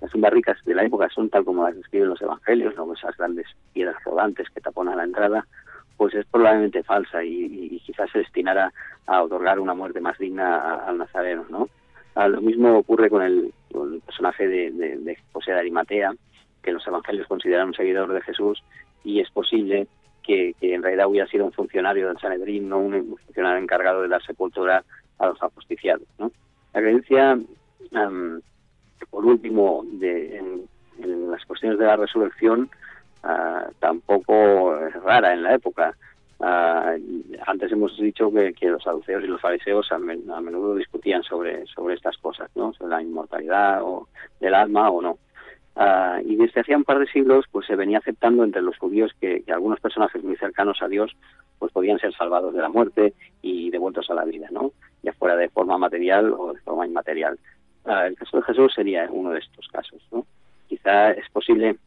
las 0.02 0.12
tumbas 0.12 0.34
ricas 0.34 0.58
de 0.66 0.76
la 0.76 0.84
época 0.84 1.08
son 1.10 1.30
tal 1.30 1.46
como 1.46 1.64
las 1.64 1.76
describen 1.76 2.10
los 2.10 2.22
evangelios, 2.22 2.76
¿no? 2.76 2.92
esas 2.94 3.16
grandes 3.16 3.48
piedras 3.72 3.96
rodantes 4.04 4.50
que 4.50 4.60
taponan 4.60 4.98
la 4.98 5.06
entrada, 5.06 5.48
pues 5.96 6.14
es 6.16 6.26
probablemente 6.26 6.84
falsa 6.84 7.24
y, 7.24 7.70
y 7.72 7.80
quizás 7.80 8.10
se 8.12 8.20
destinara 8.20 8.74
a 9.06 9.24
otorgar 9.24 9.60
una 9.60 9.74
muerte 9.74 10.02
más 10.02 10.18
digna 10.18 10.76
al 10.86 10.98
nazareno. 10.98 11.46
¿no? 11.50 11.70
A 12.16 12.28
lo 12.28 12.42
mismo 12.42 12.78
ocurre 12.78 13.10
con 13.10 13.24
el, 13.24 13.54
personaje 14.06 14.48
de, 14.48 15.18
José 15.32 15.52
de 15.52 15.60
Arimatea, 15.60 16.14
que 16.62 16.72
los 16.72 16.86
evangelios 16.86 17.28
consideran 17.28 17.68
un 17.68 17.74
seguidor 17.74 18.14
de 18.14 18.22
Jesús 18.22 18.64
y 19.04 19.20
es 19.20 19.30
posible 19.32 19.88
que, 20.22 20.56
en 20.62 20.84
realidad 20.84 21.08
hubiera 21.08 21.28
sido 21.28 21.46
un 21.46 21.52
funcionario 21.52 22.08
del 22.08 22.20
Sanedrín, 22.20 22.70
no 22.70 22.80
un 22.80 23.18
funcionario 23.26 23.62
encargado 23.62 24.02
de 24.02 24.08
dar 24.08 24.24
sepultura 24.24 24.84
a 25.20 25.28
los 25.28 25.42
ajusticiados. 25.42 26.08
La 26.20 26.82
creencia, 26.82 27.38
um, 27.92 28.40
por 29.10 29.26
último, 29.26 29.84
de, 29.92 30.38
en, 30.38 31.32
las 31.32 31.44
cuestiones 31.46 31.80
de 31.80 31.86
la 31.86 31.98
resurrección 31.98 32.70
uh, 33.24 33.72
tampoco 33.80 34.78
es 34.78 34.94
rara 35.02 35.34
en 35.34 35.44
la 35.44 35.56
época. 35.56 35.96
Uh, 36.44 37.00
antes 37.48 37.72
hemos 37.72 37.98
dicho 37.98 38.30
que, 38.30 38.68
los 38.68 38.84
saduceos 38.84 39.24
y 39.24 39.28
los 39.28 39.40
fariseos 39.40 39.90
a, 39.94 39.98
men 39.98 40.30
a, 40.30 40.42
menudo 40.42 40.76
discutían 40.76 41.24
sobre, 41.24 41.64
estas 41.94 42.18
cosas, 42.18 42.50
¿no? 42.56 42.74
sobre 42.74 42.90
la 42.90 43.02
inmortalidad 43.02 43.82
o 43.82 44.10
del 44.42 44.54
alma 44.54 44.90
o 44.90 45.02
no. 45.02 45.12
Uh, 45.76 46.20
y 46.26 46.36
desde 46.36 46.60
hacía 46.60 46.76
un 46.76 46.84
par 46.84 47.00
de 47.00 47.08
siglos 47.08 47.46
pues 47.50 47.66
se 47.66 47.78
venía 47.78 48.00
aceptando 48.00 48.44
entre 48.44 48.62
los 48.62 48.78
judíos 48.78 49.12
que, 49.22 49.42
algunos 49.48 49.80
personajes 49.80 50.22
muy 50.22 50.36
cercanos 50.36 50.82
a 50.82 50.90
Dios 50.90 51.16
pues 51.60 51.72
podían 51.72 51.98
ser 51.98 52.14
salvados 52.14 52.54
de 52.54 52.62
la 52.62 52.68
muerte 52.68 53.14
y 53.42 53.70
devueltos 53.70 54.10
a 54.10 54.14
la 54.14 54.26
vida, 54.26 54.50
¿no? 54.52 54.74
Ya 55.02 55.14
fuera 55.14 55.38
de 55.38 55.48
forma 55.48 55.78
material 55.78 56.34
o 56.38 56.52
de 56.52 56.60
forma 56.60 56.86
inmaterial. 56.86 57.40
Uh, 57.86 58.08
el 58.08 58.18
caso 58.18 58.36
de 58.36 58.44
Jesús 58.44 58.74
sería 58.74 59.08
uno 59.10 59.30
de 59.30 59.40
estos 59.40 59.66
casos, 59.70 60.06
¿no? 60.12 60.26
Quizá 60.68 61.12
es 61.12 61.30
posible 61.30 61.78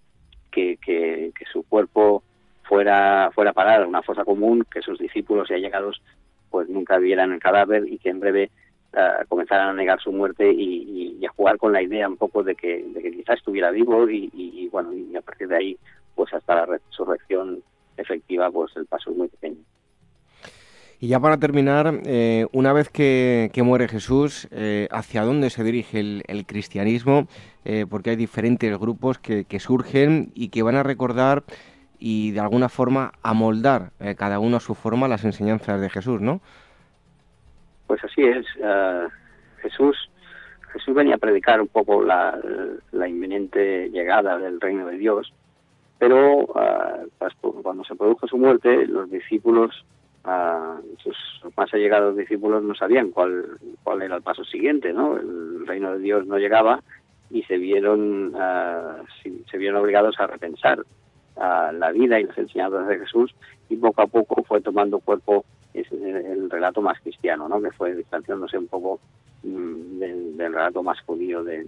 que, 0.50 0.78
que 0.78 1.44
su 1.52 1.62
cuerpo 1.64 2.22
fuera 2.68 3.30
fuera 3.34 3.50
a 3.50 3.54
parar 3.54 3.86
una 3.86 4.02
fosa 4.02 4.24
común, 4.24 4.66
que 4.70 4.82
sus 4.82 4.98
discípulos 4.98 5.50
y 5.50 5.54
allegados 5.54 6.02
pues 6.50 6.68
nunca 6.68 6.98
vieran 6.98 7.32
el 7.32 7.40
cadáver 7.40 7.86
y 7.88 7.98
que 7.98 8.10
en 8.10 8.20
breve 8.20 8.50
uh, 8.94 9.26
comenzaran 9.28 9.68
a 9.68 9.74
negar 9.74 10.00
su 10.00 10.12
muerte 10.12 10.50
y, 10.50 11.24
a 11.24 11.30
jugar 11.30 11.58
con 11.58 11.72
la 11.72 11.82
idea 11.82 12.08
un 12.08 12.16
poco 12.16 12.44
de 12.44 12.54
que, 12.54 12.84
de 12.94 13.02
que 13.02 13.10
quizás 13.10 13.38
estuviera 13.38 13.70
vivo 13.72 14.08
y, 14.08 14.30
y, 14.32 14.68
bueno 14.68 14.92
y 14.92 15.16
a 15.16 15.22
partir 15.22 15.48
de 15.48 15.56
ahí 15.56 15.78
pues 16.14 16.32
hasta 16.32 16.54
la 16.54 16.66
resurrección 16.66 17.62
efectiva, 17.96 18.50
pues 18.50 18.72
el 18.76 18.86
paso 18.86 19.10
es 19.10 19.16
muy 19.16 19.28
pequeño. 19.28 19.58
Y 20.98 21.08
ya 21.08 21.20
para 21.20 21.36
terminar, 21.36 22.00
eh, 22.06 22.46
una 22.52 22.72
vez 22.72 22.88
que, 22.88 23.50
muere 23.62 23.86
Jesús, 23.86 24.48
eh, 24.50 24.88
¿hacia 24.90 25.22
dónde 25.24 25.50
se 25.50 25.62
dirige 25.62 26.00
el, 26.00 26.46
cristianismo? 26.46 27.28
Eh, 27.66 27.84
porque 27.88 28.10
hay 28.10 28.16
diferentes 28.16 28.78
grupos 28.78 29.18
que, 29.18 29.60
surgen 29.60 30.32
y 30.34 30.48
que 30.48 30.62
van 30.62 30.76
a 30.76 30.82
recordar 30.82 31.44
y 31.98 32.32
de 32.32 32.40
alguna 32.40 32.68
forma 32.68 33.12
amoldar 33.22 33.90
cada 34.16 34.38
uno 34.38 34.56
a 34.58 34.60
su 34.60 34.74
forma 34.74 35.08
las 35.08 35.24
enseñanzas 35.24 35.80
de 35.80 35.90
Jesús, 35.90 36.20
¿no? 36.20 36.40
Pues 37.86 38.02
así 38.04 38.22
es. 38.22 38.46
Jesús 39.62 39.96
Jesús 40.76 40.94
venía 40.94 41.14
a 41.14 41.18
predicar 41.18 41.60
un 41.60 41.68
poco 41.68 42.02
la, 42.02 42.38
inminente 42.92 43.88
llegada 43.88 44.38
del 44.38 44.60
reino 44.60 44.86
de 44.86 44.98
Dios, 44.98 45.32
pero 45.98 46.46
pues, 47.18 47.32
cuando 47.62 47.82
se 47.84 47.94
produjo 47.94 48.26
su 48.26 48.36
muerte, 48.36 48.86
los 48.86 49.10
discípulos 49.10 49.84
sus 50.98 51.16
más 51.56 51.72
allegados 51.72 52.16
discípulos 52.16 52.62
no 52.62 52.74
sabían 52.74 53.10
cuál, 53.10 53.58
cuál 53.84 54.02
era 54.02 54.16
el 54.16 54.22
paso 54.22 54.44
siguiente, 54.44 54.92
¿no? 54.92 55.16
El 55.16 55.64
reino 55.66 55.92
de 55.92 56.00
Dios 56.00 56.26
no 56.26 56.36
llegaba 56.36 56.82
y 57.30 57.42
se 57.44 57.56
vieron, 57.56 58.32
se 59.22 59.58
vieron 59.58 59.80
obligados 59.80 60.18
a 60.18 60.26
repensar 60.26 60.80
la 61.36 61.92
vida 61.92 62.18
y 62.18 62.24
las 62.24 62.38
enseñanzas 62.38 62.88
de 62.88 62.98
Jesús 62.98 63.34
y 63.68 63.76
poco 63.76 64.02
a 64.02 64.06
poco 64.06 64.42
fue 64.44 64.60
tomando 64.60 64.98
cuerpo 65.00 65.44
el 65.74 66.48
relato 66.50 66.80
más 66.80 66.98
cristiano, 67.00 67.48
¿no? 67.48 67.60
Que 67.60 67.70
fue 67.70 67.94
distanciándose 67.94 68.56
un 68.56 68.66
poco 68.66 68.98
mm, 69.42 69.98
del, 69.98 70.52
relato 70.52 70.82
más 70.82 71.00
judío 71.02 71.44
de, 71.44 71.66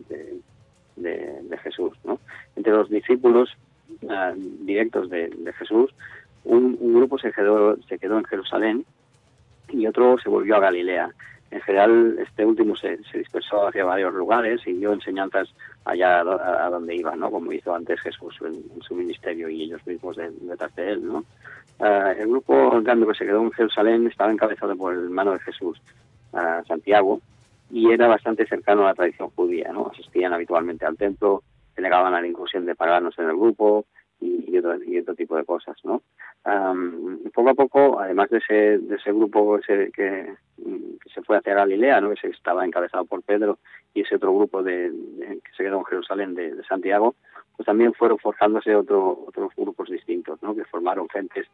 de, 0.97 1.59
Jesús. 1.59 1.93
Entre 2.57 2.73
los 2.73 2.89
discípulos 2.89 3.51
directos 4.61 5.11
de, 5.11 5.31
Jesús 5.59 5.93
un, 6.45 6.77
grupo 6.95 7.19
se 7.19 7.33
quedó, 7.33 7.77
se 7.89 7.99
quedó 7.99 8.19
en 8.19 8.25
Jerusalén 8.25 8.85
y 9.71 9.87
otro 9.87 10.17
se 10.19 10.29
volvió 10.29 10.57
a 10.57 10.61
Galilea. 10.61 11.11
En 11.51 11.61
general, 11.63 12.19
este 12.19 12.45
último 12.45 12.77
se, 12.77 12.99
dispersó 13.15 13.67
hacia 13.69 13.85
varios 13.85 14.13
lugares 14.13 14.61
y 14.67 14.75
dio 14.75 14.93
enseñanzas 14.93 15.49
allá 15.85 16.21
a, 16.21 16.69
donde 16.69 16.97
iba, 16.97 17.17
¿no? 17.17 17.31
Como 17.31 17.53
hizo 17.53 17.75
antes 17.75 18.01
Jesús 18.01 18.37
en, 18.43 18.83
su 18.83 18.95
ministerio 18.95 19.49
y 19.49 19.63
ellos 19.63 19.87
mismos 19.87 20.17
detrás 20.17 20.75
de, 20.77 20.93
él, 20.93 21.07
¿no? 21.07 21.25
Ah, 21.81 22.13
el 22.19 22.29
grupo 22.29 22.81
grande 22.83 23.07
que 23.07 23.15
se 23.15 23.25
quedó 23.25 23.43
en 23.43 23.53
Jerusalén 23.53 24.07
estaba 24.07 24.31
encabezado 24.31 24.77
por 24.77 24.93
el 24.93 25.05
hermano 25.05 25.33
de 25.33 25.39
Jesús, 25.41 25.81
Santiago, 26.67 27.21
y 27.71 27.91
era 27.91 28.07
bastante 28.07 28.47
cercano 28.47 28.83
a 28.83 28.89
la 28.89 28.95
tradición 28.95 29.31
judía, 29.31 29.73
¿no? 29.73 29.91
Asistían 29.91 30.35
habitualmente 30.35 30.85
al 30.85 30.97
templo, 30.97 31.43
se 31.75 31.81
negaban 31.81 32.15
a 32.15 32.21
la 32.21 32.27
inclusión 32.27 32.67
de 32.67 32.75
paganos 32.75 33.19
en 33.19 33.31
el 33.31 33.37
grupo, 33.37 33.87
y, 34.21 34.59
otro, 34.59 34.83
y 34.83 34.99
otro 34.99 35.15
tipo 35.15 35.37
de 35.37 35.45
cosas, 35.45 35.77
¿no? 35.85 36.03
poco 37.35 37.51
a 37.51 37.55
poco, 37.55 38.01
además 38.01 38.31
de 38.31 38.39
ese, 38.39 38.79
de 38.79 38.97
ese 38.97 39.13
grupo 39.13 39.59
ese 39.59 39.91
que, 39.93 40.35
se 41.13 41.23
fue 41.23 41.37
hacia 41.37 41.55
Galilea, 41.55 42.01
¿no? 42.01 42.11
que 42.11 42.21
se 42.21 42.29
estaba 42.29 42.65
encabezado 42.65 43.05
por 43.05 43.23
Pedro, 43.23 43.59
y 43.95 44.03
ese 44.03 44.17
otro 44.17 44.35
grupo 44.35 44.63
de, 44.63 44.93
que 45.19 45.53
se 45.57 45.65
quedó 45.65 45.79
en 45.79 45.85
Jerusalén 45.85 46.35
de, 46.35 46.63
Santiago, 46.65 47.15
pues 47.57 47.67
también 47.67 47.93
fueron 47.95 48.19
forjándose 48.19 48.75
otro, 48.75 49.25
otros 49.27 49.53
grupos 49.57 49.91
distintos, 49.91 50.43
¿no? 50.43 50.55
que 50.55 50.65
formaron 50.65 51.09
gentes 51.09 51.47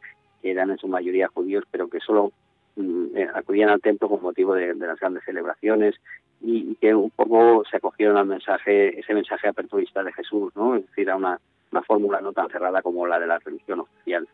que 0.42 0.50
eran 0.50 0.70
en 0.70 0.78
su 0.78 0.88
mayoría 0.88 1.28
judíos, 1.28 1.64
pero 1.70 1.88
que 1.88 2.00
solo 2.00 2.32
mm, 2.76 3.16
eh, 3.16 3.28
acudían 3.34 3.70
al 3.70 3.80
templo 3.80 4.08
con 4.08 4.22
motivo 4.22 4.54
de, 4.54 4.74
las 4.74 5.00
grandes 5.00 5.24
celebraciones 5.24 5.94
y, 6.40 6.74
que 6.76 6.94
un 6.94 7.10
poco 7.10 7.62
se 7.70 7.78
acogieron 7.78 8.16
al 8.16 8.26
mensaje, 8.26 8.98
ese 8.98 9.14
mensaje 9.14 9.48
aperturista 9.48 10.02
de 10.02 10.12
Jesús, 10.12 10.54
¿no? 10.54 10.76
es 10.76 10.86
decir, 10.86 11.10
a 11.10 11.16
una 11.16 11.40
una 11.72 11.82
fórmula 11.82 12.20
no 12.20 12.32
tan 12.32 12.48
cerrada 12.48 12.82
como 12.82 13.06
la 13.06 13.18
de 13.18 13.26
la 13.26 13.38
religión 13.38 13.80
oficial, 13.80 14.28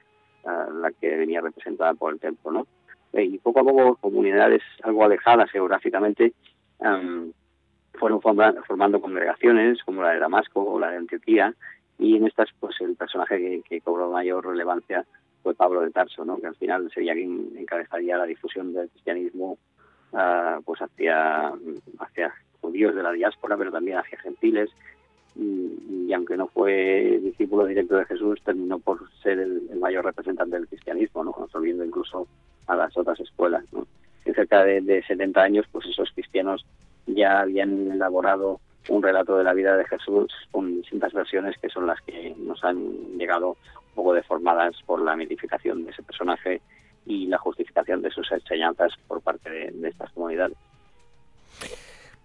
la 0.44 0.90
que 0.92 1.16
venía 1.16 1.40
representada 1.40 1.94
por 1.94 2.12
el 2.12 2.20
templo, 2.20 2.50
¿no? 2.50 2.66
Eh, 3.12 3.24
y 3.24 3.38
poco 3.38 3.60
a 3.60 3.64
poco 3.64 3.96
comunidades 3.96 4.62
algo 4.82 5.04
alejadas 5.04 5.50
geográficamente 5.50 6.32
fueron 7.98 8.20
formando 8.22 9.00
congregaciones 9.00 9.82
como 9.84 10.02
la 10.02 10.12
de 10.12 10.20
Damasco 10.20 10.62
o 10.62 10.78
la 10.78 10.90
de 10.90 10.98
Antioquía 10.98 11.54
y 11.98 12.16
en 12.16 12.26
estas 12.26 12.48
pues 12.58 12.80
el 12.80 12.96
personaje 12.96 13.62
que, 13.68 13.80
cobró 13.82 14.10
mayor 14.10 14.46
relevancia 14.46 15.04
fue 15.42 15.54
Pablo 15.54 15.82
de 15.82 15.90
Tarso, 15.90 16.24
¿no? 16.24 16.38
que 16.38 16.46
al 16.46 16.54
final 16.54 16.90
sería 16.94 17.12
quien 17.12 17.50
encabezaría 17.58 18.16
la 18.16 18.24
difusión 18.24 18.72
del 18.72 18.88
cristianismo 18.88 19.58
ah, 20.14 20.60
pues 20.64 20.80
hacia 20.80 21.52
judíos 22.60 22.94
de 22.94 23.02
la 23.02 23.12
diáspora, 23.12 23.56
pero 23.56 23.72
también 23.72 23.98
hacia 23.98 24.18
gentiles 24.20 24.70
y, 25.36 26.12
aunque 26.12 26.36
no 26.36 26.48
fue 26.48 27.20
discípulo 27.22 27.66
directo 27.66 27.96
de 27.96 28.04
Jesús, 28.06 28.40
terminó 28.44 28.78
por 28.78 29.10
ser 29.22 29.38
el, 29.38 29.62
mayor 29.78 30.04
representante 30.04 30.56
del 30.56 30.68
cristianismo, 30.68 31.24
¿no? 31.24 31.34
absorbiendo 31.38 31.84
incluso 31.84 32.26
a 32.66 32.76
las 32.76 32.96
otras 32.96 33.18
escuelas. 33.20 33.64
¿no? 33.72 33.86
En 34.24 34.34
cerca 34.34 34.64
de, 34.64 34.80
de 34.80 35.02
70 35.02 35.40
años, 35.40 35.66
pues 35.70 35.86
esos 35.86 36.10
cristianos 36.12 36.66
ya 37.06 37.40
habían 37.40 37.90
elaborado 37.92 38.60
un 38.88 39.02
relato 39.02 39.36
de 39.36 39.44
la 39.44 39.54
vida 39.54 39.76
de 39.76 39.84
Jesús 39.86 40.32
con 40.50 40.76
distintas 40.76 41.12
versiones 41.12 41.56
que 41.58 41.68
son 41.68 41.86
las 41.86 42.00
que 42.02 42.34
nos 42.38 42.62
han 42.64 43.18
llegado 43.18 43.50
un 43.50 43.94
poco 43.94 44.14
deformadas 44.14 44.74
por 44.86 45.00
la 45.02 45.16
mitificación 45.16 45.84
de 45.84 45.90
ese 45.90 46.02
personaje 46.02 46.60
y 47.06 47.26
la 47.26 47.38
justificación 47.38 48.02
de 48.02 48.10
sus 48.10 48.30
enseñanzas 48.32 48.92
por 49.06 49.20
parte 49.20 49.70
de 49.72 49.88
estas 49.88 50.10
comunidades. 50.12 50.56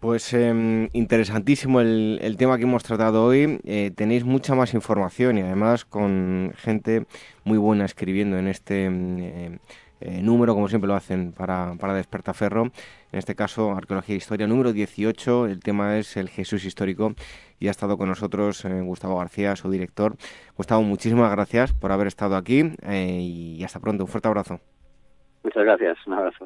Pues 0.06 0.32
em, 0.36 0.88
interesantísimo 0.94 1.82
el, 1.82 2.36
tema 2.38 2.58
que 2.58 2.64
hemos 2.66 2.84
tratado 2.84 3.26
hoy. 3.26 3.60
Eh, 3.66 3.90
tenéis 3.90 4.24
mucha 4.24 4.54
más 4.54 4.76
información 4.76 5.40
y 5.40 5.42
además 5.42 5.84
con 5.84 6.54
gente 6.58 7.08
muy 7.44 7.58
buena 7.58 7.86
escribiendo 7.86 8.38
en 8.38 8.48
este 8.48 8.86
em, 8.86 9.18
eh, 9.18 9.60
eh, 10.02 10.22
número, 10.22 10.54
como 10.54 10.68
siempre 10.68 10.88
lo 10.88 10.94
hacen 10.94 11.32
para, 11.32 11.74
para 11.80 11.96
Despertaferro. 11.96 12.66
En 13.12 13.18
este 13.18 13.34
caso, 13.34 13.72
Arqueología 13.72 14.14
e 14.14 14.20
Historia 14.20 14.46
número 14.46 14.74
18. 14.74 15.48
El 15.48 15.60
tema 15.62 15.98
es 15.98 16.18
el 16.18 16.30
Jesús 16.30 16.66
histórico 16.66 17.16
y 17.60 17.68
ha 17.68 17.72
estado 17.72 17.98
con 17.98 18.08
nosotros 18.08 18.64
Gustavo 18.84 19.18
García, 19.18 19.56
su 19.56 19.72
director. 19.72 20.18
Gustavo, 20.56 20.84
muchísimas 20.84 21.32
gracias 21.32 21.74
por 21.74 21.92
haber 21.92 22.06
estado 22.06 22.36
aquí 22.36 22.76
y 22.88 23.64
hasta 23.64 23.80
pronto. 23.80 24.04
Un 24.04 24.08
fuerte 24.08 24.28
abrazo. 24.28 24.60
Muchas 25.44 25.64
gracias. 25.64 25.98
Un 26.06 26.14
abrazo. 26.14 26.46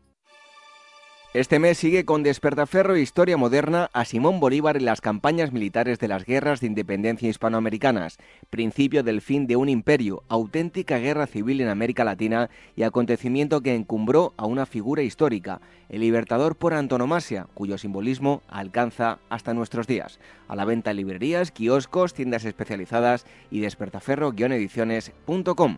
Este 1.33 1.59
mes 1.59 1.77
sigue 1.77 2.03
con 2.03 2.23
Despertaferro 2.23 2.97
Historia 2.97 3.37
Moderna 3.37 3.89
a 3.93 4.03
Simón 4.03 4.41
Bolívar 4.41 4.75
en 4.75 4.83
las 4.83 4.99
campañas 4.99 5.53
militares 5.53 5.97
de 5.97 6.09
las 6.09 6.25
guerras 6.25 6.59
de 6.59 6.67
independencia 6.67 7.29
hispanoamericanas, 7.29 8.17
principio 8.49 9.01
del 9.01 9.21
fin 9.21 9.47
de 9.47 9.55
un 9.55 9.69
imperio, 9.69 10.23
auténtica 10.27 10.97
guerra 10.97 11.27
civil 11.27 11.61
en 11.61 11.69
América 11.69 12.03
Latina 12.03 12.49
y 12.75 12.83
acontecimiento 12.83 13.61
que 13.61 13.73
encumbró 13.73 14.33
a 14.35 14.45
una 14.45 14.65
figura 14.65 15.03
histórica, 15.03 15.61
el 15.87 16.01
libertador 16.01 16.57
por 16.57 16.73
antonomasia, 16.73 17.47
cuyo 17.53 17.77
simbolismo 17.77 18.41
alcanza 18.49 19.19
hasta 19.29 19.53
nuestros 19.53 19.87
días. 19.87 20.19
A 20.49 20.57
la 20.57 20.65
venta 20.65 20.91
en 20.91 20.97
librerías, 20.97 21.51
kioscos, 21.51 22.13
tiendas 22.13 22.43
especializadas 22.43 23.25
y 23.49 23.61
despertaferro-ediciones.com. 23.61 25.77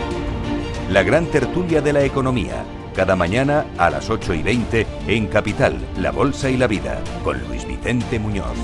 la 0.91 1.03
gran 1.03 1.25
tertulia 1.27 1.79
de 1.81 1.93
la 1.93 2.03
economía, 2.03 2.65
cada 2.93 3.15
mañana 3.15 3.65
a 3.77 3.89
las 3.89 4.09
8 4.09 4.33
y 4.33 4.43
20 4.43 4.85
en 5.07 5.27
Capital, 5.27 5.77
La 5.97 6.11
Bolsa 6.11 6.49
y 6.49 6.57
la 6.57 6.67
Vida, 6.67 7.01
con 7.23 7.41
Luis 7.47 7.65
Vicente 7.65 8.19
Muñoz. 8.19 8.57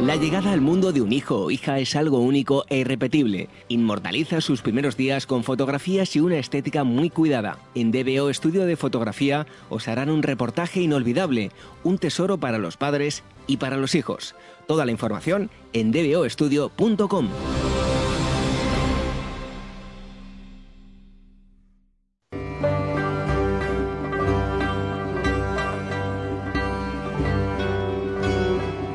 La 0.00 0.16
llegada 0.16 0.50
al 0.50 0.60
mundo 0.60 0.90
de 0.90 1.00
un 1.00 1.12
hijo 1.12 1.44
o 1.44 1.50
hija 1.52 1.78
es 1.78 1.94
algo 1.94 2.18
único 2.18 2.64
e 2.68 2.78
irrepetible. 2.78 3.48
Inmortaliza 3.68 4.40
sus 4.40 4.60
primeros 4.60 4.96
días 4.96 5.26
con 5.26 5.44
fotografías 5.44 6.16
y 6.16 6.20
una 6.20 6.38
estética 6.38 6.82
muy 6.82 7.08
cuidada. 7.08 7.58
En 7.76 7.92
DBO 7.92 8.28
Estudio 8.28 8.66
de 8.66 8.74
Fotografía 8.74 9.46
os 9.70 9.86
harán 9.86 10.10
un 10.10 10.24
reportaje 10.24 10.80
inolvidable, 10.80 11.52
un 11.84 11.98
tesoro 11.98 12.38
para 12.38 12.58
los 12.58 12.76
padres 12.76 13.22
y 13.46 13.58
para 13.58 13.76
los 13.76 13.94
hijos. 13.94 14.34
Toda 14.72 14.86
la 14.86 14.90
información 14.90 15.50
en 15.74 15.92
dboestudio.com. 15.92 17.28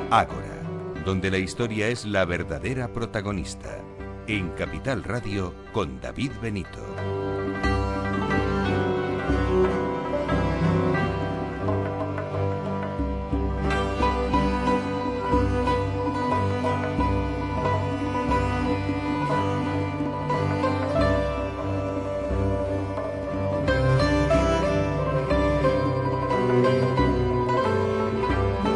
Ágora 0.09 0.47
donde 1.05 1.29
la 1.29 1.37
historia 1.37 1.89
es 1.89 2.05
la 2.07 2.25
verdadera 2.25 2.91
protagonista. 2.91 3.77
En 4.25 4.49
Capital 4.53 5.03
Radio 5.03 5.53
con 5.73 6.01
David 6.01 6.31
Benito. 6.41 6.83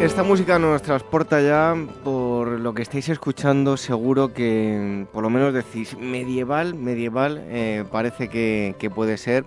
Esta 0.02 0.24
música 0.24 0.58
nos 0.58 0.82
transporta 0.82 1.40
ya 1.42 1.76
por 2.04 2.60
lo 2.60 2.74
que 2.74 2.82
estáis 2.82 3.08
escuchando, 3.10 3.78
seguro 3.78 4.34
que 4.34 5.06
por 5.14 5.22
lo 5.22 5.30
menos 5.30 5.54
decís 5.54 5.96
medieval, 5.96 6.74
medieval, 6.74 7.40
eh, 7.50 7.86
parece 7.92 8.28
que, 8.28 8.92
puede 8.94 9.18
ser. 9.18 9.46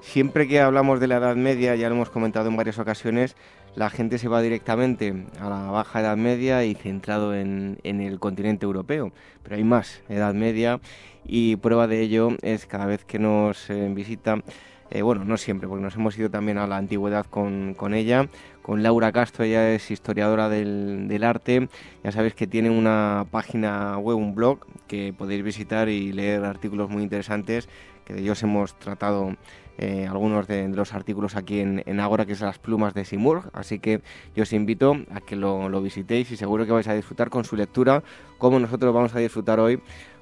Siempre 0.00 0.48
que 0.48 0.58
hablamos 0.58 1.00
de 1.00 1.06
la 1.06 1.16
Edad 1.16 1.36
Media, 1.36 1.76
ya 1.76 1.90
lo 1.90 1.96
hemos 1.96 2.08
comentado 2.08 2.48
en 2.48 2.56
varias 2.56 2.78
ocasiones, 2.78 3.36
la 3.74 3.90
gente 3.90 4.16
se 4.16 4.28
va 4.28 4.40
directamente 4.40 5.26
a 5.38 5.50
la 5.50 5.70
Baja 5.70 6.00
Edad 6.00 6.16
Media 6.16 6.64
y 6.64 6.74
centrado 6.74 7.34
en, 7.34 7.78
el 7.84 8.18
continente 8.18 8.64
europeo. 8.64 9.12
Pero 9.42 9.56
hay 9.56 9.64
más 9.64 10.00
Edad 10.08 10.32
Media 10.32 10.80
y 11.26 11.56
prueba 11.56 11.86
de 11.86 12.00
ello 12.00 12.30
es 12.40 12.64
cada 12.64 12.86
vez 12.86 13.04
que 13.04 13.18
nos 13.18 13.68
eh, 13.68 13.92
visita 13.94 14.42
eh, 14.90 15.02
bueno, 15.02 15.24
no 15.24 15.36
siempre, 15.36 15.68
porque 15.68 15.82
nos 15.82 15.94
hemos 15.94 16.18
ido 16.18 16.30
también 16.30 16.58
a 16.58 16.66
la 16.66 16.76
antigüedad 16.76 17.26
con, 17.26 17.74
con 17.74 17.94
ella, 17.94 18.28
con 18.62 18.82
Laura 18.82 19.12
Castro, 19.12 19.44
ella 19.44 19.72
es 19.72 19.90
historiadora 19.90 20.48
del, 20.48 21.06
del, 21.06 21.22
arte, 21.22 21.68
ya 22.02 22.12
sabéis 22.12 22.34
que 22.34 22.48
tiene 22.48 22.70
una 22.70 23.26
página 23.30 23.98
web, 23.98 24.16
un 24.16 24.34
blog, 24.34 24.66
que 24.88 25.14
podéis 25.16 25.44
visitar 25.44 25.88
y 25.88 26.12
leer 26.12 26.44
artículos 26.44 26.90
muy 26.90 27.04
interesantes, 27.04 27.68
que 28.04 28.14
de 28.14 28.20
ellos 28.20 28.42
hemos 28.42 28.76
tratado 28.78 29.36
eh, 29.78 30.06
algunos 30.06 30.46
de, 30.46 30.68
los 30.68 30.92
artículos 30.92 31.36
aquí 31.36 31.60
en, 31.60 31.82
en 31.86 32.00
Agora, 32.00 32.26
que 32.26 32.32
es 32.32 32.40
las 32.40 32.58
plumas 32.58 32.92
de 32.92 33.04
Simurg, 33.04 33.48
así 33.52 33.78
que 33.78 34.02
yo 34.34 34.42
os 34.42 34.52
invito 34.52 34.96
a 35.10 35.20
que 35.20 35.36
lo, 35.36 35.68
lo 35.68 35.80
visitéis 35.80 36.30
y 36.32 36.36
seguro 36.36 36.66
que 36.66 36.72
vais 36.72 36.88
a 36.88 36.94
disfrutar 36.94 37.30
con 37.30 37.44
su 37.44 37.56
lectura, 37.56 38.02
como 38.38 38.58
nosotros 38.58 38.92
vamos 38.92 39.14
a 39.14 39.20
disfrutar 39.20 39.60
hoy 39.60 39.80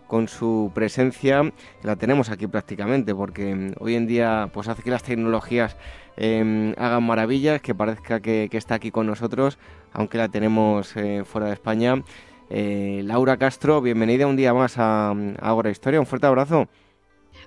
con 0.08 0.26
su 0.26 0.72
presencia, 0.74 1.52
la 1.84 1.94
tenemos 1.94 2.30
aquí 2.30 2.48
prácticamente, 2.48 3.14
porque 3.14 3.54
mm, 3.54 3.72
hoy 3.78 3.94
en 3.94 4.08
día 4.08 4.50
pues 4.52 4.66
hace 4.66 4.82
que 4.82 4.90
las 4.90 5.04
tecnologías 5.04 5.76
em, 6.16 6.74
hagan 6.76 7.04
maravillas, 7.04 7.60
que 7.60 7.74
parezca 7.74 8.18
que, 8.20 8.48
está 8.50 8.74
aquí 8.74 8.90
con 8.90 9.06
nosotros, 9.06 9.58
aunque 9.92 10.18
la 10.18 10.28
tenemos 10.28 10.96
eh, 10.96 11.22
fuera 11.24 11.46
de 11.46 11.52
España. 11.52 12.02
Eh, 12.50 13.02
Laura 13.04 13.36
Castro, 13.36 13.80
bienvenida 13.80 14.26
un 14.26 14.36
día 14.36 14.52
más 14.54 14.78
a, 14.78 15.10
a 15.10 15.14
Ahora 15.40 15.70
Historia, 15.70 16.00
un 16.00 16.06
fuerte 16.06 16.26
abrazo. 16.26 16.66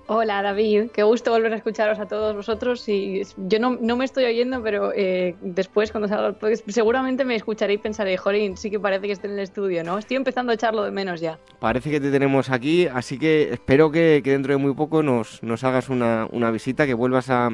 Hola 0.08 0.42
David, 0.42 0.90
qué 0.92 1.04
gusto 1.04 1.30
volver 1.30 1.52
a 1.52 1.56
escucharos 1.56 2.00
a 2.00 2.06
todos 2.06 2.34
vosotros 2.34 2.88
y 2.88 3.22
yo 3.36 3.60
no, 3.60 3.78
no 3.80 3.96
me 3.96 4.04
estoy 4.04 4.24
oyendo, 4.24 4.60
pero 4.60 4.92
eh, 4.94 5.36
después 5.40 5.92
cuando 5.92 6.08
salga, 6.08 6.32
pues, 6.32 6.64
seguramente 6.66 7.24
me 7.24 7.36
escucharé 7.36 7.74
y 7.74 7.78
pensaré, 7.78 8.16
Jorín, 8.16 8.56
sí 8.56 8.68
que 8.68 8.80
parece 8.80 9.06
que 9.06 9.12
esté 9.12 9.28
en 9.28 9.34
el 9.34 9.38
estudio, 9.38 9.84
¿no? 9.84 9.98
Estoy 9.98 10.16
empezando 10.16 10.50
a 10.50 10.56
echarlo 10.56 10.82
de 10.82 10.90
menos 10.90 11.20
ya. 11.20 11.38
Parece 11.60 11.90
que 11.90 12.00
te 12.00 12.10
tenemos 12.10 12.50
aquí, 12.50 12.88
así 12.88 13.16
que 13.16 13.52
espero 13.52 13.92
que, 13.92 14.20
dentro 14.24 14.52
de 14.52 14.58
muy 14.58 14.74
poco 14.74 15.04
nos, 15.04 15.40
nos 15.42 15.62
hagas 15.62 15.88
una, 15.88 16.26
una 16.32 16.50
visita, 16.50 16.84
que 16.84 16.94
vuelvas 16.94 17.30
a 17.30 17.50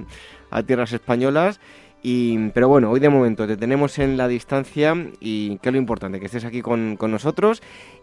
tierras 0.67 0.93
españolas 0.95 1.61
y, 2.03 2.51
pero 2.51 2.69
bueno, 2.69 2.91
hoy 2.91 3.01
de 3.01 3.09
momento 3.09 3.47
te 3.47 3.57
tenemos 3.57 3.99
en 3.99 4.17
la 4.17 4.29
distancia 4.29 4.95
y 5.21 5.59
que 5.59 5.69
es 5.69 5.73
lo 5.73 5.79
importante, 5.79 6.21
que 6.21 6.27
estés 6.27 6.45
aquí 6.45 6.63
con, 6.63 6.97
con, 6.97 7.11
nosotros 7.11 7.61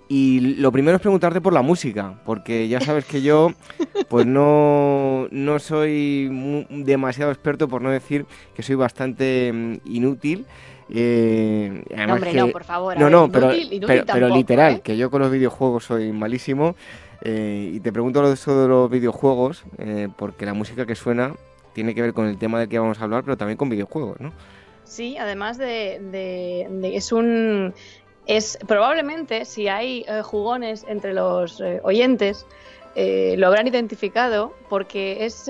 y 0.08 0.56
lo 0.58 0.72
primero 0.72 0.98
es 0.98 1.02
preguntarte 1.02 1.42
por 1.42 1.54
la 1.54 1.62
música, 1.62 2.20
porque 2.26 2.68
ya 2.68 2.80
sabes 2.82 3.06
que 3.06 3.22
yo 3.22 3.54
pues 4.10 4.26
no, 4.26 5.28
no 5.32 5.60
soy 5.60 6.66
demasiado 6.70 7.32
experto, 7.32 7.68
por 7.68 7.82
no 7.82 7.90
decir 7.90 8.26
que 8.54 8.64
soy 8.64 8.76
bastante 8.76 9.52
mm, 9.54 9.76
inútil. 9.86 10.46
Eh, 10.90 11.84
no, 12.06 12.14
hombre, 12.14 12.34
no, 12.34 12.50
por 12.50 12.64
favor. 12.64 13.00
No, 13.00 13.10
no, 13.10 13.32
pero, 13.32 13.52
pero, 14.06 14.30
literal, 14.30 14.76
¿eh? 14.76 14.82
que 14.84 14.98
yo 14.98 15.10
con 15.10 15.22
los 15.22 15.32
videojuegos 15.32 15.86
soy 15.86 16.12
malísimo. 16.12 16.76
Eh, 17.22 17.72
y 17.74 17.80
te 17.80 17.92
pregunto 17.92 18.22
lo 18.22 18.28
de 18.28 18.36
eso 18.36 18.62
de 18.62 18.68
los 18.68 18.90
videojuegos, 18.92 19.64
porque 20.18 20.46
la 20.46 20.54
música 20.54 20.86
que 20.86 20.94
suena 20.94 21.34
tiene 21.76 21.94
que 21.94 22.02
ver 22.02 22.14
con 22.14 22.26
el 22.26 22.40
tema 22.40 22.60
del 22.60 22.70
que 22.70 22.80
vamos 22.80 23.00
a 23.00 23.04
hablar, 23.04 23.24
pero 23.24 23.38
también 23.38 23.58
con 23.58 23.70
videojuegos, 23.70 24.20
¿no? 24.20 24.34
Sí, 24.86 25.18
además 25.18 25.58
de, 25.58 26.00
de 26.02 26.96
es 26.96 27.12
un 27.12 27.74
es 28.28 28.58
probablemente 28.68 29.46
si 29.46 29.68
hay 29.68 30.06
eh, 30.08 30.22
jugones 30.24 30.86
entre 30.88 31.14
los 31.14 31.62
eh, 31.62 31.80
oyentes 31.84 32.46
eh, 32.98 33.36
lo 33.38 33.48
habrán 33.48 33.68
identificado 33.68 34.54
porque 34.70 35.26
es 35.26 35.44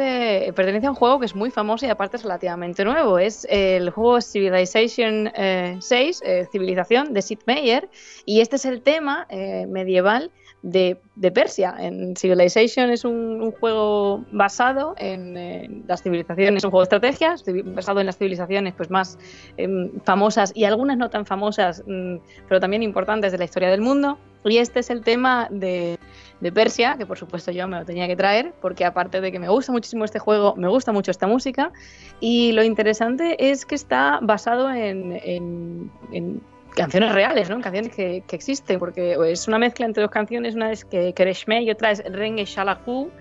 pertenece 0.56 0.88
a 0.88 0.89
un 0.89 0.95
juego 0.95 1.19
que 1.19 1.27
es 1.27 1.35
muy 1.35 1.52
famoso 1.52 1.85
y 1.85 1.89
aparte 1.89 2.18
es 2.18 2.23
relativamente 2.23 2.84
nuevo. 2.84 3.19
Es 3.19 3.45
el 3.52 3.91
juego 3.91 4.19
Civilization 4.19 5.31
6, 5.80 6.23
Civilización 6.52 7.14
de 7.14 7.22
Sid 7.22 7.41
Meier, 7.45 7.88
y 8.26 8.41
este 8.41 8.56
es 8.56 8.65
el 8.65 8.81
tema 8.81 9.27
medieval 9.68 10.31
de, 10.65 10.97
Persia. 11.31 11.75
En 11.77 12.15
Civilization 12.15 12.89
es 12.89 13.05
un, 13.05 13.51
juego 13.51 14.25
basado 14.31 14.95
en 14.97 15.83
las 15.87 16.01
civilizaciones, 16.01 16.57
es 16.57 16.63
un 16.65 16.71
juego 16.71 16.81
de 16.81 16.95
estrategias, 16.95 17.43
basado 17.65 17.99
en 17.99 18.07
las 18.07 18.17
civilizaciones 18.17 18.73
pues 18.73 18.89
más 18.89 19.17
em, 19.57 19.91
famosas 20.03 20.51
y 20.55 20.65
algunas 20.65 20.97
no 20.97 21.09
tan 21.09 21.25
famosas, 21.25 21.83
mm, 21.85 22.15
pero 22.47 22.59
también 22.59 22.83
importantes 22.83 23.31
de 23.31 23.37
la 23.37 23.45
historia 23.45 23.69
del 23.69 23.81
mundo. 23.81 24.17
Y 24.43 24.57
este 24.57 24.79
es 24.79 24.89
el 24.91 25.01
tema 25.01 25.47
de, 25.49 25.97
Persia, 26.53 26.95
que 26.97 27.07
por 27.07 27.17
supuesto 27.17 27.51
yo 27.51 27.67
me 27.67 27.79
lo 27.79 27.85
tenía 27.85 28.07
que 28.07 28.15
traer, 28.15 28.53
porque 28.61 28.85
aparte 28.85 29.19
de 29.19 29.31
que 29.31 29.39
me 29.39 29.49
gusta 29.49 29.71
muchísimo 29.71 30.05
este 30.05 30.19
juego, 30.19 30.55
me 30.55 30.67
gusta 30.67 30.91
mucho 30.91 31.09
esta 31.09 31.25
música. 31.25 31.71
Y 32.19 32.51
lo 32.51 32.63
interesante 32.63 33.49
es 33.49 33.65
que 33.65 33.73
está 33.73 34.19
basado 34.21 34.71
en 34.71 35.89
canciones 36.76 37.14
reales, 37.14 37.49
¿no? 37.49 37.61
Canciones 37.61 37.95
que, 37.95 38.23
que, 38.27 38.35
existen, 38.35 38.80
porque 38.80 39.18
es 39.27 39.47
una 39.47 39.57
mezcla 39.57 39.85
entre 39.85 40.02
dos 40.03 40.11
canciones, 40.11 40.56
una 40.56 40.72
es 40.72 40.85
que 40.85 41.14
Kereshme 41.14 41.64
y 41.64 41.72
otra 41.72 41.91
es 41.91 42.03
Renge 42.06 42.45
Shalahu, 42.45 43.11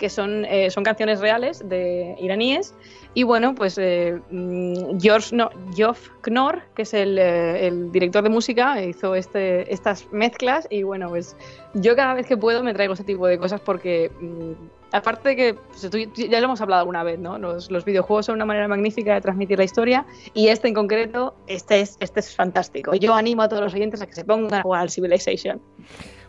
que 0.00 0.08
son, 0.08 0.46
eh, 0.46 0.70
son 0.70 0.82
canciones 0.82 1.20
reales 1.20 1.62
de 1.68 2.16
iraníes. 2.18 2.74
Y 3.12 3.24
bueno, 3.24 3.54
pues 3.54 3.76
eh, 3.76 4.18
mm, 4.30 4.98
George, 4.98 5.36
no, 5.36 5.50
Geoff 5.76 6.08
Knorr, 6.22 6.62
que 6.74 6.82
es 6.82 6.94
el, 6.94 7.18
eh, 7.18 7.66
el, 7.66 7.92
director 7.92 8.22
de 8.22 8.30
música, 8.30 8.82
hizo 8.82 9.14
este, 9.14 9.70
estas 9.72 10.10
mezclas. 10.10 10.66
Y 10.70 10.84
bueno, 10.84 11.10
pues 11.10 11.36
yo 11.74 11.94
cada 11.96 12.14
vez 12.14 12.26
que 12.26 12.38
puedo 12.38 12.64
me 12.64 12.72
traigo 12.72 12.94
ese 12.94 13.04
tipo 13.04 13.26
de 13.26 13.38
cosas 13.38 13.60
porque 13.60 14.10
mm, 14.20 14.52
aparte 14.92 15.30
de 15.30 15.36
que 15.36 15.54
pues, 15.54 15.90
ya 16.14 16.40
lo 16.40 16.44
hemos 16.44 16.60
hablado 16.60 16.80
alguna 16.80 17.02
vez, 17.02 17.18
¿no? 17.18 17.38
Los, 17.38 17.84
videojuegos 17.84 18.26
son 18.26 18.36
una 18.36 18.44
manera 18.44 18.68
magnífica 18.68 19.14
de 19.14 19.20
transmitir 19.20 19.58
la 19.58 19.64
historia 19.64 20.06
y 20.34 20.48
este 20.48 20.68
en 20.68 20.74
concreto, 20.74 21.34
este 21.46 21.80
es, 21.80 21.96
este 22.00 22.20
es 22.20 22.34
fantástico. 22.34 22.94
Yo 22.94 23.14
animo 23.14 23.42
a 23.42 23.48
todos 23.48 23.62
los 23.62 23.74
oyentes 23.74 24.00
a 24.02 24.06
que 24.06 24.14
se 24.14 24.24
pongan 24.24 24.54
a 24.54 24.62
jugar 24.62 24.82
al 24.82 24.90
Civilization. 24.90 25.60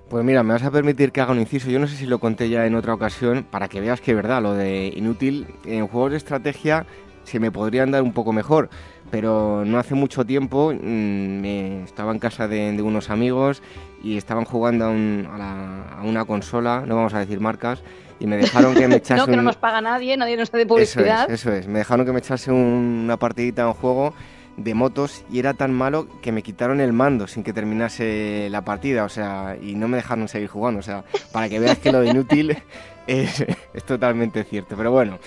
Pues 0.10 0.26
mira, 0.26 0.44
me 0.44 0.54
vas 0.54 0.64
a 0.64 0.72
permitir 0.72 1.12
que 1.12 1.22
haga 1.22 1.32
un 1.32 1.40
inciso. 1.40 1.70
Yo 1.70 1.80
no 1.80 1.88
sé 1.88 1.96
si 1.96 2.06
lo 2.06 2.20
conté 2.20 2.50
ya 2.50 2.66
en 2.66 2.76
otra 2.76 2.94
ocasión 2.94 3.46
para 3.50 3.70
que 3.70 3.80
veas 3.80 4.02
que 4.02 4.12
es 4.12 4.18
verdad, 4.18 4.42
lo 4.42 4.54
de 4.54 4.92
inútil 4.96 5.48
en 5.66 5.88
juegos 5.88 6.12
de 6.12 6.18
estrategia 6.18 6.86
se 7.24 7.40
me 7.40 7.52
podrían 7.52 7.92
dar 7.92 8.02
un 8.02 8.12
poco 8.12 8.34
mejor. 8.34 8.70
Pero 9.10 9.64
no 9.66 9.78
hace 9.78 9.96
mucho 9.96 10.26
tiempo 10.26 10.74
mm, 10.74 11.46
estaba 11.86 12.12
en 12.12 12.20
casa 12.20 12.48
de, 12.48 12.82
unos 12.82 13.10
amigos 13.10 13.62
y 14.04 14.18
estaban 14.18 14.46
jugando 14.46 14.86
a, 14.86 16.00
a 16.00 16.04
una 16.04 16.26
consola, 16.26 16.84
no 16.86 16.96
vamos 16.96 17.14
a 17.14 17.20
decir 17.20 17.40
marcas, 17.40 17.84
y 18.22 18.28
me 18.28 18.38
dejaron 18.38 18.76
que 18.76 18.88
me 18.88 18.96
echase. 18.98 19.16
no, 19.16 19.26
que 19.26 19.36
no 19.36 19.42
nos 19.42 19.58
paga 19.58 19.82
nadie, 19.82 20.16
nadie 20.16 20.38
nos 20.38 20.54
hace 20.54 20.66
publicidad. 20.66 21.24
Eso 21.24 21.34
es, 21.34 21.42
eso 21.42 21.54
es. 21.54 21.68
Me 21.68 21.80
dejaron 21.80 22.06
que 22.06 22.12
me 22.12 22.20
echase 22.20 22.52
una 22.52 23.18
partidita 23.18 23.64
en 23.64 23.74
juego 23.74 24.14
de 24.58 24.74
motos 24.74 25.24
y 25.32 25.40
era 25.40 25.54
tan 25.54 25.74
malo 25.74 26.08
que 26.22 26.32
me 26.32 26.44
quitaron 26.44 26.82
el 26.82 26.94
mando 26.94 27.28
sin 27.28 27.44
que 27.44 27.54
terminase 27.54 28.48
la 28.50 28.64
partida, 28.64 29.04
o 29.04 29.10
sea, 29.10 29.58
y 29.62 29.76
no 29.76 29.88
me 29.88 29.98
dejaron 29.98 30.28
seguir 30.28 30.50
jugando, 30.50 30.80
o 30.80 30.84
sea, 30.84 31.04
para 31.32 31.50
que 31.50 31.60
veas 31.60 31.80
que 31.80 31.92
lo 31.92 32.02
de 32.02 32.10
inútil 32.10 32.58
es, 33.08 33.44
totalmente 33.86 34.44
cierto, 34.44 34.76
pero 34.78 34.92
bueno. 34.92 35.20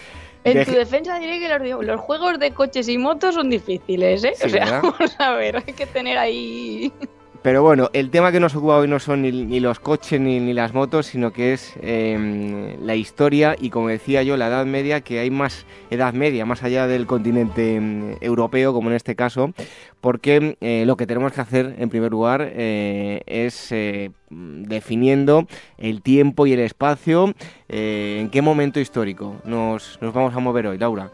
En 0.45 0.63
tu 0.67 0.73
defensa 0.73 1.19
diré 1.19 1.41
que 1.41 1.49
los, 1.83 2.01
juegos 2.01 2.39
de 2.39 2.51
coches 2.51 2.89
y 2.89 2.99
motos 2.99 3.35
son 3.35 3.49
difíciles, 3.49 4.25
¿eh? 4.25 4.35
o 4.45 4.49
sea, 4.49 4.81
vamos 4.83 5.17
a 5.19 5.33
ver, 5.33 5.57
hay 5.57 5.73
que 5.73 5.87
tener 5.87 6.19
ahí... 6.19 6.93
Pero 7.45 7.63
bueno, 7.63 7.91
el 7.93 8.09
tema 8.09 8.33
que 8.33 8.41
nos 8.41 8.57
ocupa 8.57 8.79
hoy 8.79 8.89
no 8.89 8.99
son 8.99 9.21
ni, 9.21 9.61
los 9.61 9.79
coches 9.79 10.19
ni, 10.19 10.55
las 10.55 10.73
motos, 10.73 11.05
sino 11.05 11.31
que 11.31 11.53
es 11.53 11.75
em, 11.83 12.83
la 12.83 12.97
historia 12.97 13.55
y, 13.61 13.69
como 13.69 13.89
decía 13.89 14.23
yo, 14.23 14.39
la 14.39 14.47
Edad 14.47 14.65
Media, 14.65 15.03
que 15.03 15.19
hay 15.19 15.31
más 15.31 15.67
Edad 15.91 16.15
Media, 16.15 16.47
más 16.47 16.63
allá 16.63 16.87
del 16.87 17.07
continente 17.07 17.75
em, 17.77 18.17
europeo, 18.23 18.73
como 18.73 18.89
en 18.89 18.97
este 18.97 19.15
caso, 19.15 19.53
porque 20.01 20.57
eh, 20.63 20.85
lo 20.87 20.97
que 20.97 21.07
tenemos 21.07 21.35
que 21.35 21.43
hacer, 21.43 21.75
en 21.79 21.91
primer 21.91 22.13
lugar, 22.13 22.51
eh, 22.51 23.21
es 23.27 23.71
eh, 23.73 24.11
definiendo 24.31 25.47
el 25.77 26.01
tiempo 26.01 26.47
y 26.47 26.55
el 26.55 26.61
espacio, 26.61 27.35
en 27.69 28.31
qué 28.31 28.41
momento 28.41 28.81
histórico 28.81 29.37
nos, 29.45 29.99
nos 30.01 30.15
vamos 30.15 30.35
a 30.35 30.39
mover 30.39 30.69
hoy, 30.69 30.79
Laura. 30.79 31.11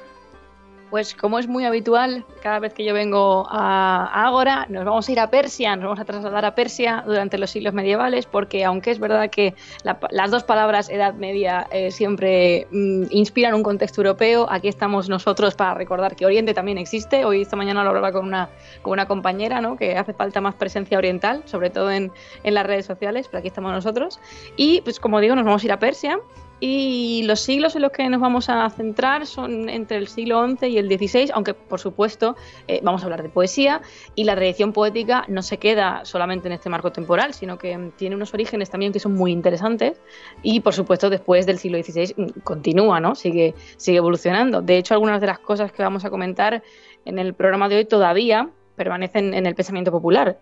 Pues 0.91 1.15
como 1.15 1.39
es 1.39 1.47
muy 1.47 1.65
habitual, 1.65 2.25
cada 2.43 2.59
vez 2.59 2.75
que 2.75 2.85
yo 2.85 2.93
vengo 2.93 3.47
a 3.49 4.27
Ágora, 4.27 4.67
nos 4.69 4.85
vamos 4.85 5.09
a 5.09 5.13
ir 5.13 5.21
a 5.21 5.31
Persia, 5.31 5.77
nos 5.77 5.85
vamos 5.85 6.01
a 6.01 6.05
trasladar 6.05 6.45
a 6.45 6.57
Persia 6.57 7.05
durante 7.07 7.39
los 7.39 7.51
siglos 7.51 7.73
medievales, 7.75 8.27
porque 8.27 8.65
aunque 8.65 8.91
es 8.91 8.99
verdad 8.99 9.31
que 9.31 9.55
las 9.85 10.31
dos 10.33 10.43
palabras 10.43 10.91
Edad 10.91 11.15
Media 11.15 11.69
eh, 11.71 11.93
siempre 11.93 12.67
mm, 12.73 13.05
inspiran 13.11 13.55
un 13.55 13.63
contexto 13.63 14.01
europeo, 14.01 14.49
aquí 14.51 14.67
estamos 14.67 15.09
nosotros 15.09 15.55
para 15.55 15.75
recordar 15.75 16.17
que 16.17 16.27
Oriente 16.27 16.55
también 16.55 16.77
existe. 16.77 17.25
Hoy 17.25 17.43
esta 17.43 17.55
mañana 17.55 17.85
lo 17.85 17.91
hablaba 17.91 18.11
con 18.11 18.27
una, 18.27 19.07
compañera, 19.07 19.61
¿no? 19.61 19.77
que 19.77 19.97
hace 19.97 20.13
falta 20.13 20.41
más 20.41 20.57
presencia 20.57 20.99
oriental, 20.99 21.43
sobre 21.45 21.71
todo 21.71 21.93
en, 21.93 22.11
en 22.43 22.55
las 22.55 22.67
redes 22.67 22.87
sociales, 22.87 23.29
pero 23.29 23.39
aquí 23.39 23.49
estamos 23.49 23.71
nosotros. 23.71 24.19
Y 24.57 24.81
pues 24.81 24.99
como 24.99 25.21
digo, 25.21 25.37
nos 25.37 25.45
vamos 25.45 25.63
a 25.63 25.67
ir 25.67 25.73
a 25.73 25.79
Persia 25.79 26.19
y 26.61 27.23
los 27.25 27.41
siglos 27.41 27.75
en 27.75 27.83
los 27.83 27.91
que 27.91 28.09
nos 28.09 28.21
vamos 28.21 28.49
a 28.51 28.69
centrar 28.71 29.27
son 29.27 29.69
entre 29.69 29.97
el 29.97 30.09
siglo 30.09 30.47
XI 30.47 30.67
y 30.67 30.79
el 30.79 30.89
XVI, 30.89 31.31
aunque 31.33 31.55
por 31.55 31.81
supuesto 31.81 32.37
eh, 32.69 32.81
vamos 32.83 33.03
a 33.03 33.05
hablar 33.07 33.23
de 33.23 33.31
poesía 33.31 33.81
y 34.15 34.25
la 34.25 34.37
tradición 34.37 34.73
poética 34.73 35.25
no 35.29 35.43
se 35.43 35.57
queda 35.57 36.05
solamente 36.05 36.49
en 36.49 36.53
este 36.53 36.69
marco 36.69 36.93
temporal, 36.93 37.33
sino 37.33 37.57
que 37.57 37.93
tiene 37.97 38.15
unos 38.15 38.35
orígenes 38.35 38.69
también 38.69 38.93
que 38.93 39.01
son 39.01 39.15
muy 39.15 39.33
interesantes 39.33 40.01
y 40.43 40.61
por 40.61 40.75
supuesto 40.75 41.09
después 41.09 41.47
del 41.47 41.59
siglo 41.59 41.83
XVI 41.83 42.15
mm, 42.17 42.41
continúa, 42.45 43.01
¿no? 43.01 43.15
Sigue, 43.15 43.55
sigue 43.77 43.99
evolucionando. 43.99 44.61
De 44.61 44.77
hecho, 44.77 44.95
algunas 44.95 45.21
de 45.21 45.29
las 45.29 45.39
cosas 45.39 45.73
que 45.73 45.83
vamos 45.83 46.05
a 46.05 46.11
comentar 46.11 46.63
en 47.07 47.19
el 47.19 47.35
programa 47.35 47.69
de 47.69 47.77
hoy 47.77 47.85
todavía 47.87 48.51
permanecen 48.77 49.35
en 49.35 49.47
el 49.47 49.55
pensamiento 49.55 49.91
popular. 49.91 50.39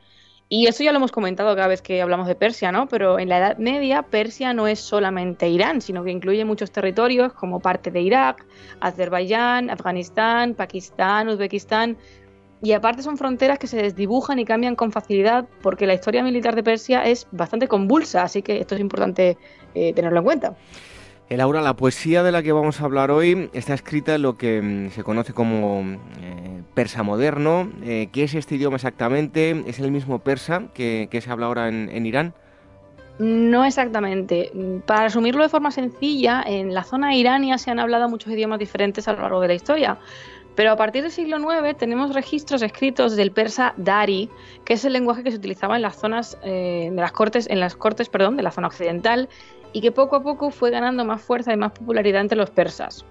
Y 0.50 0.66
eso 0.66 0.82
ya 0.82 0.92
lo 0.92 0.96
hemos 0.96 1.12
comentado 1.12 1.54
cada 1.54 1.68
vez 1.68 1.82
que 1.82 2.00
hablamos 2.00 2.26
de 2.26 2.34
Persia, 2.34 2.72
¿no? 2.72 2.88
Pero 2.88 3.18
en 3.18 3.28
la 3.28 3.38
Edad 3.38 3.58
Media 3.58 4.02
Persia 4.02 4.54
no 4.54 4.66
es 4.66 4.80
solamente 4.80 5.46
Irán, 5.48 5.82
sino 5.82 6.04
que 6.04 6.10
incluye 6.10 6.42
muchos 6.46 6.70
territorios 6.70 7.34
como 7.34 7.60
parte 7.60 7.90
de 7.90 8.00
Irak, 8.00 8.46
Azerbaiyán, 8.80 9.68
Afganistán, 9.68 10.54
Pakistán, 10.54 11.28
Uzbekistán. 11.28 11.98
Y 12.62 12.72
aparte 12.72 13.02
son 13.02 13.18
fronteras 13.18 13.58
que 13.58 13.66
se 13.66 13.76
desdibujan 13.76 14.38
y 14.38 14.46
cambian 14.46 14.74
con 14.74 14.90
facilidad 14.90 15.46
porque 15.60 15.86
la 15.86 15.94
historia 15.94 16.24
militar 16.24 16.56
de 16.56 16.62
Persia 16.62 17.04
es 17.04 17.28
bastante 17.30 17.68
convulsa, 17.68 18.22
así 18.22 18.42
que 18.42 18.58
esto 18.58 18.74
es 18.74 18.80
importante 18.80 19.36
eh, 19.74 19.92
tenerlo 19.92 20.20
en 20.20 20.24
cuenta. 20.24 20.56
El 21.28 21.42
aura, 21.42 21.60
la 21.60 21.76
poesía 21.76 22.22
de 22.22 22.32
la 22.32 22.42
que 22.42 22.52
vamos 22.52 22.80
a 22.80 22.84
hablar 22.84 23.10
hoy 23.10 23.50
está 23.52 23.74
escrita 23.74 24.14
en 24.14 24.22
lo 24.22 24.38
que 24.38 24.62
mm, 24.62 24.90
se 24.92 25.04
conoce 25.04 25.34
como 25.34 25.82
eh, 26.22 26.47
persa 26.74 27.02
moderno. 27.02 27.70
Eh, 27.82 28.08
¿Qué 28.12 28.24
es 28.24 28.34
este 28.34 28.56
idioma 28.56 28.76
exactamente? 28.76 29.64
¿Es 29.66 29.78
el 29.80 29.90
mismo 29.90 30.20
persa 30.20 30.64
que, 30.74 31.08
se 31.22 31.30
habla 31.30 31.46
ahora 31.46 31.68
en, 31.68 32.06
Irán? 32.06 32.34
No 33.18 33.64
exactamente. 33.64 34.52
Para 34.86 35.04
resumirlo 35.04 35.42
de 35.42 35.48
forma 35.48 35.70
sencilla, 35.70 36.42
en 36.46 36.72
la 36.72 36.84
zona 36.84 37.16
irania 37.16 37.58
se 37.58 37.70
han 37.70 37.80
hablado 37.80 38.08
muchos 38.08 38.32
idiomas 38.32 38.58
diferentes 38.58 39.08
a 39.08 39.12
lo 39.12 39.22
largo 39.22 39.40
de 39.40 39.48
la 39.48 39.54
historia. 39.54 39.98
Pero 40.54 40.72
a 40.72 40.76
partir 40.76 41.02
del 41.02 41.12
siglo 41.12 41.38
IX 41.38 41.76
tenemos 41.76 42.14
registros 42.14 42.62
escritos 42.62 43.14
del 43.14 43.30
persa 43.30 43.74
Dari, 43.76 44.28
que 44.64 44.74
es 44.74 44.84
el 44.84 44.92
lenguaje 44.92 45.22
que 45.22 45.30
se 45.30 45.36
utilizaba 45.36 45.76
en 45.76 45.82
las 45.82 45.96
zonas 45.96 46.36
eh, 46.42 46.88
de 46.90 47.00
las 47.00 47.12
cortes, 47.12 47.48
en 47.48 47.60
las 47.60 47.76
cortes, 47.76 48.08
perdón, 48.08 48.36
de 48.36 48.42
la 48.42 48.50
zona 48.50 48.66
occidental 48.66 49.28
y 49.72 49.80
que 49.80 49.92
poco 49.92 50.16
a 50.16 50.22
poco 50.22 50.50
fue 50.50 50.70
ganando 50.70 51.04
más 51.04 51.20
fuerza 51.20 51.52
y 51.52 51.56
más 51.56 51.72
popularidad 51.72 52.22
entre 52.22 52.38
los 52.38 52.50
persas 52.50 53.04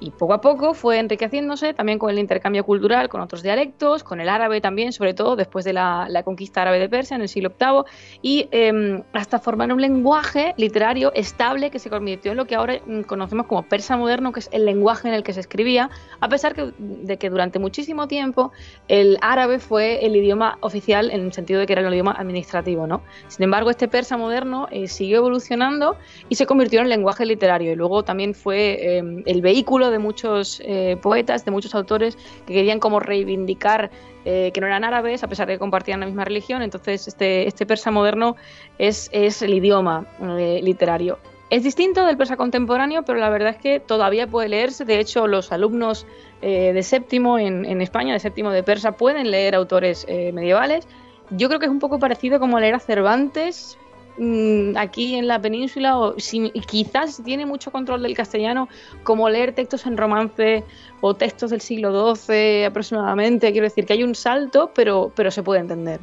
y 0.00 0.10
poco 0.10 0.32
a 0.34 0.40
poco 0.40 0.74
fue 0.74 0.98
enriqueciéndose 0.98 1.74
también 1.74 1.98
con 1.98 2.10
el 2.10 2.18
intercambio 2.18 2.64
cultural 2.64 3.08
con 3.08 3.20
otros 3.20 3.42
dialectos, 3.42 4.02
con 4.02 4.20
el 4.20 4.28
árabe 4.28 4.60
también, 4.60 4.92
sobre 4.92 5.14
todo 5.14 5.36
después 5.36 5.64
de 5.64 5.72
la, 5.72 6.08
conquista 6.24 6.62
árabe 6.62 6.78
de 6.78 6.88
Persia 6.88 7.14
en 7.14 7.22
el 7.22 7.28
siglo 7.28 7.52
VIII, 7.58 7.84
y 8.22 8.48
em, 8.50 9.02
hasta 9.12 9.38
formar 9.38 9.72
un 9.72 9.80
lenguaje 9.80 10.54
literario 10.56 11.12
estable 11.14 11.70
que 11.70 11.78
se 11.78 11.90
convirtió 11.90 12.32
en 12.32 12.36
lo 12.36 12.46
que 12.46 12.54
ahora 12.54 12.80
mm, 12.84 13.02
conocemos 13.02 13.46
como 13.46 13.62
persa 13.62 13.96
moderno, 13.96 14.32
que 14.32 14.40
es 14.40 14.48
el 14.52 14.64
lenguaje 14.64 15.08
en 15.08 15.14
el 15.14 15.22
que 15.22 15.32
se 15.32 15.40
escribía, 15.40 15.90
a 16.20 16.28
pesar 16.28 16.54
de 16.56 17.16
que 17.16 17.30
durante 17.30 17.58
muchísimo 17.58 18.08
tiempo 18.08 18.52
el 18.88 19.18
árabe 19.20 19.58
fue 19.58 20.04
el 20.04 20.16
idioma 20.16 20.58
oficial 20.60 21.10
en 21.10 21.26
el 21.26 21.32
sentido 21.32 21.60
de 21.60 21.66
que 21.66 21.72
era 21.72 21.86
el 21.86 21.92
idioma 21.92 22.12
administrativo. 22.12 22.86
¿no? 22.86 23.02
Sin 23.28 23.44
embargo, 23.44 23.70
este 23.70 23.88
persa 23.88 24.16
moderno 24.16 24.68
eh, 24.70 24.88
siguió 24.88 25.18
evolucionando 25.18 25.96
y 26.28 26.34
se 26.34 26.46
convirtió 26.46 26.80
en 26.80 26.88
lenguaje 26.88 27.24
literario, 27.26 27.72
y 27.72 27.76
luego 27.76 28.02
también 28.02 28.34
fue 28.34 28.96
em, 28.96 29.22
el 29.26 29.40
vehículo 29.40 29.87
de 29.90 29.98
muchos 29.98 30.60
eh, 30.64 30.96
poetas, 31.00 31.44
de 31.44 31.50
muchos 31.50 31.74
autores 31.74 32.16
que 32.46 32.54
querían 32.54 32.80
como 32.80 33.00
reivindicar 33.00 33.90
eh, 34.24 34.50
que 34.52 34.60
no 34.60 34.66
eran 34.66 34.84
árabes, 34.84 35.22
a 35.22 35.28
pesar 35.28 35.46
de 35.46 35.54
que 35.54 35.58
compartían 35.58 36.00
la 36.00 36.06
misma 36.06 36.24
religión. 36.24 36.62
Entonces, 36.62 37.08
este, 37.08 37.46
este 37.46 37.66
persa 37.66 37.90
moderno 37.90 38.36
es, 38.78 39.08
es 39.12 39.42
el 39.42 39.54
idioma 39.54 40.06
eh, 40.20 40.60
literario. 40.62 41.18
Es 41.50 41.62
distinto 41.62 42.04
del 42.04 42.18
persa 42.18 42.36
contemporáneo, 42.36 43.04
pero 43.04 43.18
la 43.18 43.30
verdad 43.30 43.50
es 43.50 43.56
que 43.56 43.80
todavía 43.80 44.26
puede 44.26 44.50
leerse. 44.50 44.84
De 44.84 45.00
hecho, 45.00 45.26
los 45.26 45.50
alumnos 45.50 46.06
de 46.42 46.82
séptimo 46.82 47.38
en, 47.38 47.64
en, 47.64 47.80
España, 47.80 48.12
de 48.12 48.20
séptimo 48.20 48.50
de 48.50 48.62
persa, 48.62 48.92
pueden 48.92 49.30
leer 49.30 49.54
autores 49.54 50.06
medievales. 50.06 50.86
Yo 51.30 51.48
creo 51.48 51.58
que 51.58 51.64
es 51.64 51.72
un 51.72 51.78
poco 51.78 51.98
parecido 51.98 52.38
como 52.38 52.60
leer 52.60 52.74
a 52.74 52.80
Cervantes, 52.80 53.78
Mm, 54.18 54.76
aquí 54.76 55.14
en 55.14 55.28
la 55.28 55.40
península 55.40 55.96
o 55.96 56.18
si, 56.18 56.50
quizás 56.50 57.22
tiene 57.24 57.46
mucho 57.46 57.70
control 57.70 58.02
del 58.02 58.16
castellano, 58.16 58.68
como 59.04 59.28
leer 59.28 59.54
textos 59.54 59.86
en 59.86 59.96
romance 59.96 60.64
o 61.00 61.14
textos 61.14 61.50
del 61.50 61.60
siglo 61.60 62.16
XII 62.16 62.64
aproximadamente. 62.64 63.52
Quiero 63.52 63.64
decir 63.66 63.86
que 63.86 63.92
hay 63.92 64.02
un 64.02 64.14
salto, 64.14 64.72
pero, 64.74 65.12
pero 65.14 65.30
se 65.30 65.42
puede 65.42 65.60
entender. 65.60 66.00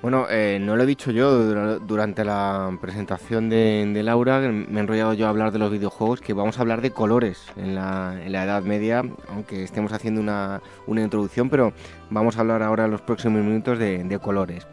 Bueno, 0.00 0.26
eh, 0.30 0.58
no 0.58 0.76
lo 0.76 0.84
he 0.84 0.86
dicho 0.86 1.10
yo 1.10 1.78
durante 1.80 2.24
la 2.24 2.74
presentación 2.80 3.50
de, 3.50 4.00
Laura, 4.02 4.38
me 4.38 4.78
he 4.78 4.80
enrollado 4.80 5.12
yo 5.12 5.26
a 5.26 5.28
hablar 5.28 5.52
de 5.52 5.58
los 5.58 5.70
videojuegos, 5.70 6.22
que 6.22 6.32
vamos 6.32 6.56
a 6.56 6.62
hablar 6.62 6.80
de 6.80 6.90
colores 6.92 7.44
en 7.56 7.74
la, 7.74 8.18
Edad 8.24 8.62
Media, 8.62 9.04
aunque 9.28 9.62
estemos 9.62 9.92
haciendo 9.92 10.22
una, 10.22 10.62
introducción, 10.86 11.50
pero 11.50 11.74
vamos 12.08 12.38
a 12.38 12.40
hablar 12.40 12.62
ahora 12.62 12.86
en 12.86 12.92
los 12.92 13.02
próximos 13.02 13.42
minutos 13.42 13.78
de 13.78 14.18
colores. 14.22 14.66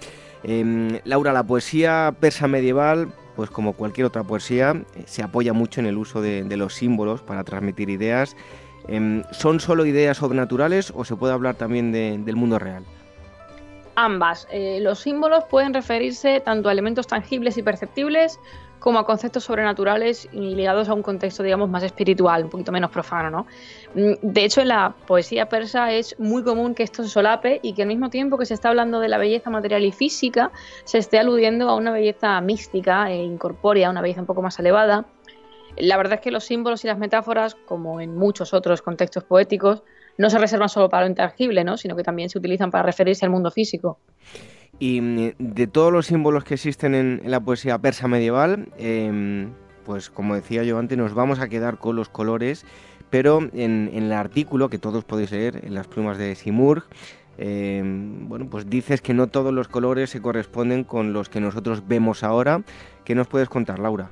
Em, 0.43 0.99
Laura, 1.03 1.33
la 1.33 1.43
poesía 1.43 2.15
persa 2.19 2.47
medieval, 2.47 3.09
pues 3.35 3.49
como 3.49 3.73
cualquier 3.73 4.07
otra 4.07 4.23
poesía, 4.23 4.83
eh, 4.95 5.03
se 5.05 5.23
apoya 5.23 5.53
mucho 5.53 5.79
en 5.79 5.87
el 5.87 5.97
uso 5.97 6.21
de, 6.21 6.43
los 6.57 6.73
símbolos 6.73 7.21
para 7.21 7.43
transmitir 7.43 7.89
ideas. 7.89 8.35
Em, 8.87 9.23
¿Son 9.31 9.59
solo 9.59 9.85
ideas 9.85 10.17
sobrenaturales 10.17 10.93
o 10.95 11.03
se 11.05 11.15
puede 11.15 11.33
hablar 11.33 11.55
también 11.55 11.91
del 11.91 12.35
mundo 12.35 12.59
real? 12.59 12.83
Ambas. 13.95 14.47
Eh, 14.51 14.79
los 14.81 14.99
símbolos 14.99 15.43
pueden 15.45 15.73
referirse 15.73 16.39
tanto 16.39 16.69
a 16.69 16.71
elementos 16.71 17.07
tangibles 17.07 17.57
y 17.57 17.63
perceptibles 17.63 18.39
como 18.79 18.99
a 18.99 19.05
conceptos 19.05 19.43
sobrenaturales 19.43 20.27
y 20.31 20.55
ligados 20.55 20.89
a 20.89 20.93
un 20.93 21.01
contexto, 21.01 21.43
digamos, 21.43 21.69
más 21.69 21.83
espiritual, 21.83 22.43
un 22.43 22.49
poquito 22.49 22.71
menos 22.71 22.91
profano, 22.91 23.29
¿no? 23.29 23.47
Mm, 23.95 24.13
de 24.21 24.45
hecho, 24.45 24.61
en 24.61 24.69
la 24.69 24.95
poesía 25.05 25.49
persa 25.49 25.91
es 25.91 26.17
muy 26.19 26.43
común 26.43 26.75
que 26.75 26.83
esto 26.83 27.03
se 27.03 27.09
solape 27.09 27.59
y 27.63 27.73
que 27.73 27.83
al 27.83 27.87
mismo 27.87 28.09
tiempo 28.09 28.37
que 28.37 28.45
se 28.45 28.53
está 28.53 28.69
hablando 28.69 28.99
de 28.99 29.07
la 29.07 29.17
belleza 29.17 29.49
material 29.49 29.83
y 29.83 29.91
física, 29.91 30.51
se 30.83 30.97
esté 30.97 31.19
aludiendo 31.19 31.69
a 31.69 31.75
una 31.75 31.91
belleza 31.91 32.39
mística 32.41 33.11
e 33.11 33.23
incorpórea, 33.23 33.89
una 33.89 34.01
belleza 34.01 34.21
un 34.21 34.27
poco 34.27 34.41
más 34.41 34.59
elevada. 34.59 35.05
La 35.77 35.97
verdad 35.97 36.15
es 36.15 36.21
que 36.21 36.31
los 36.31 36.43
símbolos 36.43 36.83
y 36.83 36.87
las 36.87 36.97
metáforas, 36.97 37.55
como 37.55 38.01
en 38.01 38.15
muchos 38.15 38.53
otros 38.53 38.81
contextos 38.81 39.23
poéticos, 39.23 39.83
no 40.17 40.29
se 40.29 40.39
reservan 40.39 40.69
solo 40.69 40.89
para 40.89 41.03
lo 41.03 41.09
intangible, 41.09 41.63
¿no? 41.63 41.77
sino 41.77 41.95
que 41.95 42.03
también 42.03 42.29
se 42.29 42.39
utilizan 42.39 42.71
para 42.71 42.83
referirse 42.83 43.25
al 43.25 43.31
mundo 43.31 43.51
físico. 43.51 43.99
Y 44.79 45.01
mm, 45.01 45.31
de 45.39 45.67
todos 45.67 45.91
los 45.91 46.07
símbolos 46.07 46.43
que 46.43 46.55
existen 46.55 46.95
en, 46.95 47.21
la 47.25 47.39
poesía 47.39 47.77
persa 47.79 48.07
medieval, 48.07 48.69
em, 48.77 49.51
pues 49.85 50.09
como 50.09 50.35
decía 50.35 50.63
yo 50.63 50.77
antes, 50.77 50.97
nos 50.97 51.13
vamos 51.13 51.39
a 51.39 51.49
quedar 51.49 51.77
con 51.77 51.95
los 51.95 52.09
colores, 52.09 52.65
pero 53.09 53.39
en, 53.53 53.89
el 53.93 54.11
artículo 54.11 54.69
que 54.69 54.79
todos 54.79 55.03
podéis 55.05 55.31
leer 55.31 55.61
en 55.65 55.73
las 55.73 55.87
plumas 55.87 56.17
de 56.17 56.35
Simurg, 56.35 56.83
em, 57.37 58.27
bueno, 58.27 58.47
pues 58.49 58.69
dices 58.69 59.01
que 59.01 59.13
no 59.13 59.27
todos 59.27 59.53
los 59.53 59.67
colores 59.67 60.09
se 60.09 60.21
corresponden 60.21 60.83
con 60.83 61.13
los 61.13 61.29
que 61.29 61.39
nosotros 61.39 61.87
vemos 61.87 62.23
ahora. 62.23 62.63
¿Qué 63.05 63.15
nos 63.15 63.27
puedes 63.27 63.49
contar, 63.49 63.79
Laura? 63.79 64.11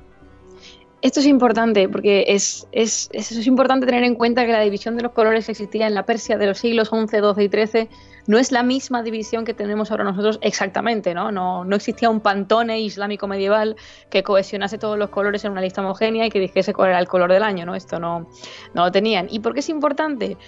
Esto 1.02 1.20
es 1.20 1.26
importante 1.26 1.88
porque 1.88 2.24
es, 2.28 2.66
es, 2.72 3.10
es, 3.12 3.46
importante 3.46 3.86
tener 3.86 4.02
en 4.02 4.14
cuenta 4.14 4.46
que 4.46 4.52
la 4.52 4.62
división 4.62 4.96
de 4.96 5.02
los 5.02 5.12
colores 5.12 5.44
que 5.44 5.52
existía 5.52 5.86
en 5.86 5.94
la 5.94 6.04
Persia 6.04 6.38
de 6.38 6.46
los 6.46 6.58
siglos 6.58 6.88
XI, 6.88 7.18
XII 7.18 7.44
y 7.44 7.48
XIII 7.48 7.88
no 8.26 8.38
es 8.38 8.50
la 8.50 8.62
misma 8.62 9.02
división 9.02 9.44
que 9.44 9.52
tenemos 9.52 9.90
ahora 9.90 10.04
nosotros 10.04 10.38
exactamente, 10.40 11.14
¿no? 11.14 11.30
No, 11.30 11.64
no 11.64 11.76
existía 11.76 12.08
un 12.08 12.20
pantone 12.20 12.80
islámico 12.80 13.28
medieval 13.28 13.76
que 14.08 14.22
cohesionase 14.22 14.78
todos 14.78 14.98
los 14.98 15.10
colores 15.10 15.44
en 15.44 15.52
una 15.52 15.60
lista 15.60 15.82
homogénea 15.82 16.26
y 16.26 16.30
que 16.30 16.40
dijese 16.40 16.72
cuál 16.72 16.88
era 16.88 16.98
el 16.98 17.08
color 17.08 17.30
del 17.30 17.42
año, 17.42 17.66
¿no? 17.66 17.74
Esto 17.74 18.00
no, 18.00 18.28
no 18.74 18.84
lo 18.86 18.90
tenían. 18.90 19.28
¿Y 19.30 19.40
por 19.40 19.52
qué 19.52 19.60
es 19.60 19.68
importante? 19.68 20.38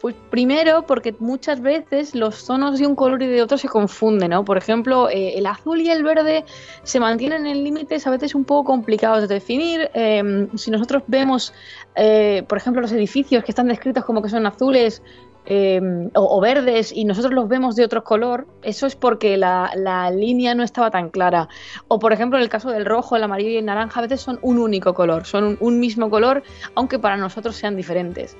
Pues 0.00 0.14
primero 0.30 0.86
porque 0.86 1.14
muchas 1.18 1.62
veces 1.62 2.14
los 2.14 2.44
tonos 2.44 2.78
de 2.78 2.86
un 2.86 2.94
color 2.94 3.22
y 3.22 3.28
de 3.28 3.40
otro 3.40 3.56
se 3.56 3.68
confunden, 3.68 4.30
¿no? 4.30 4.44
Por 4.44 4.58
ejemplo, 4.58 5.08
eh, 5.08 5.38
el 5.38 5.46
azul 5.46 5.80
y 5.80 5.90
el 5.90 6.04
verde 6.04 6.44
se 6.82 7.00
mantienen 7.00 7.46
en 7.46 7.64
límites 7.64 8.06
a 8.06 8.10
veces 8.10 8.34
un 8.34 8.44
poco 8.44 8.64
complicados 8.64 9.22
de 9.22 9.34
definir. 9.34 9.90
Em, 9.94 10.48
si 10.56 10.70
nosotros 10.70 11.02
vemos, 11.06 11.54
eh, 11.94 12.44
por 12.46 12.58
ejemplo, 12.58 12.82
los 12.82 12.92
edificios 12.92 13.42
que 13.42 13.52
están 13.52 13.68
descritos 13.68 14.04
como 14.04 14.20
que 14.20 14.28
son 14.28 14.44
azules, 14.46 15.02
em, 15.46 16.10
o, 16.14 16.40
verdes 16.40 16.92
y 16.92 17.04
nosotros 17.04 17.32
los 17.32 17.48
vemos 17.48 17.74
de 17.74 17.84
otro 17.84 18.04
color, 18.04 18.46
eso 18.62 18.86
es 18.86 18.96
porque 18.96 19.36
la, 19.38 19.70
línea 20.12 20.54
no 20.54 20.62
estaba 20.62 20.90
tan 20.90 21.08
clara. 21.08 21.48
O 21.88 21.98
por 21.98 22.12
ejemplo, 22.12 22.36
en 22.36 22.42
el 22.42 22.50
caso 22.50 22.70
del 22.70 22.84
rojo, 22.84 23.16
el 23.16 23.22
amarillo 23.22 23.50
y 23.50 23.56
el 23.56 23.64
naranja, 23.64 24.00
a 24.00 24.02
veces 24.02 24.20
son 24.20 24.38
un 24.42 24.58
único 24.58 24.92
color, 24.92 25.24
son 25.24 25.56
un 25.60 25.80
mismo 25.80 26.10
color, 26.10 26.42
aunque 26.74 26.98
para 26.98 27.16
nosotros 27.16 27.56
sean 27.56 27.76
diferentes. 27.76 28.36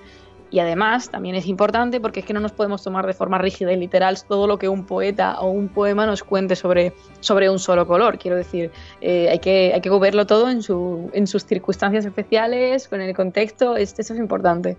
Y 0.50 0.60
además 0.60 1.10
también 1.10 1.34
es 1.34 1.46
importante 1.46 2.00
porque 2.00 2.20
es 2.20 2.26
que 2.26 2.32
no 2.32 2.40
nos 2.40 2.52
podemos 2.52 2.82
tomar 2.82 3.06
de 3.06 3.14
forma 3.14 3.38
rígida 3.38 3.72
y 3.72 3.76
literal 3.76 4.16
todo 4.28 4.46
lo 4.46 4.58
que 4.58 4.68
un 4.68 4.84
poeta 4.84 5.40
o 5.40 5.50
un 5.50 5.68
poema 5.68 6.06
nos 6.06 6.22
cuente 6.22 6.54
sobre, 6.54 6.92
sobre 7.20 7.50
un 7.50 7.58
solo 7.58 7.86
color. 7.86 8.18
Quiero 8.18 8.36
decir, 8.36 8.70
eh, 9.00 9.28
hay, 9.30 9.38
que, 9.40 9.72
hay 9.74 9.80
que 9.80 9.90
verlo 9.90 10.26
todo 10.26 10.48
en, 10.48 10.62
su, 10.62 11.10
en 11.12 11.26
sus 11.26 11.44
circunstancias 11.44 12.04
especiales, 12.04 12.88
con 12.88 13.00
el 13.00 13.14
contexto, 13.14 13.76
eso 13.76 13.94
es 13.98 14.18
importante. 14.18 14.76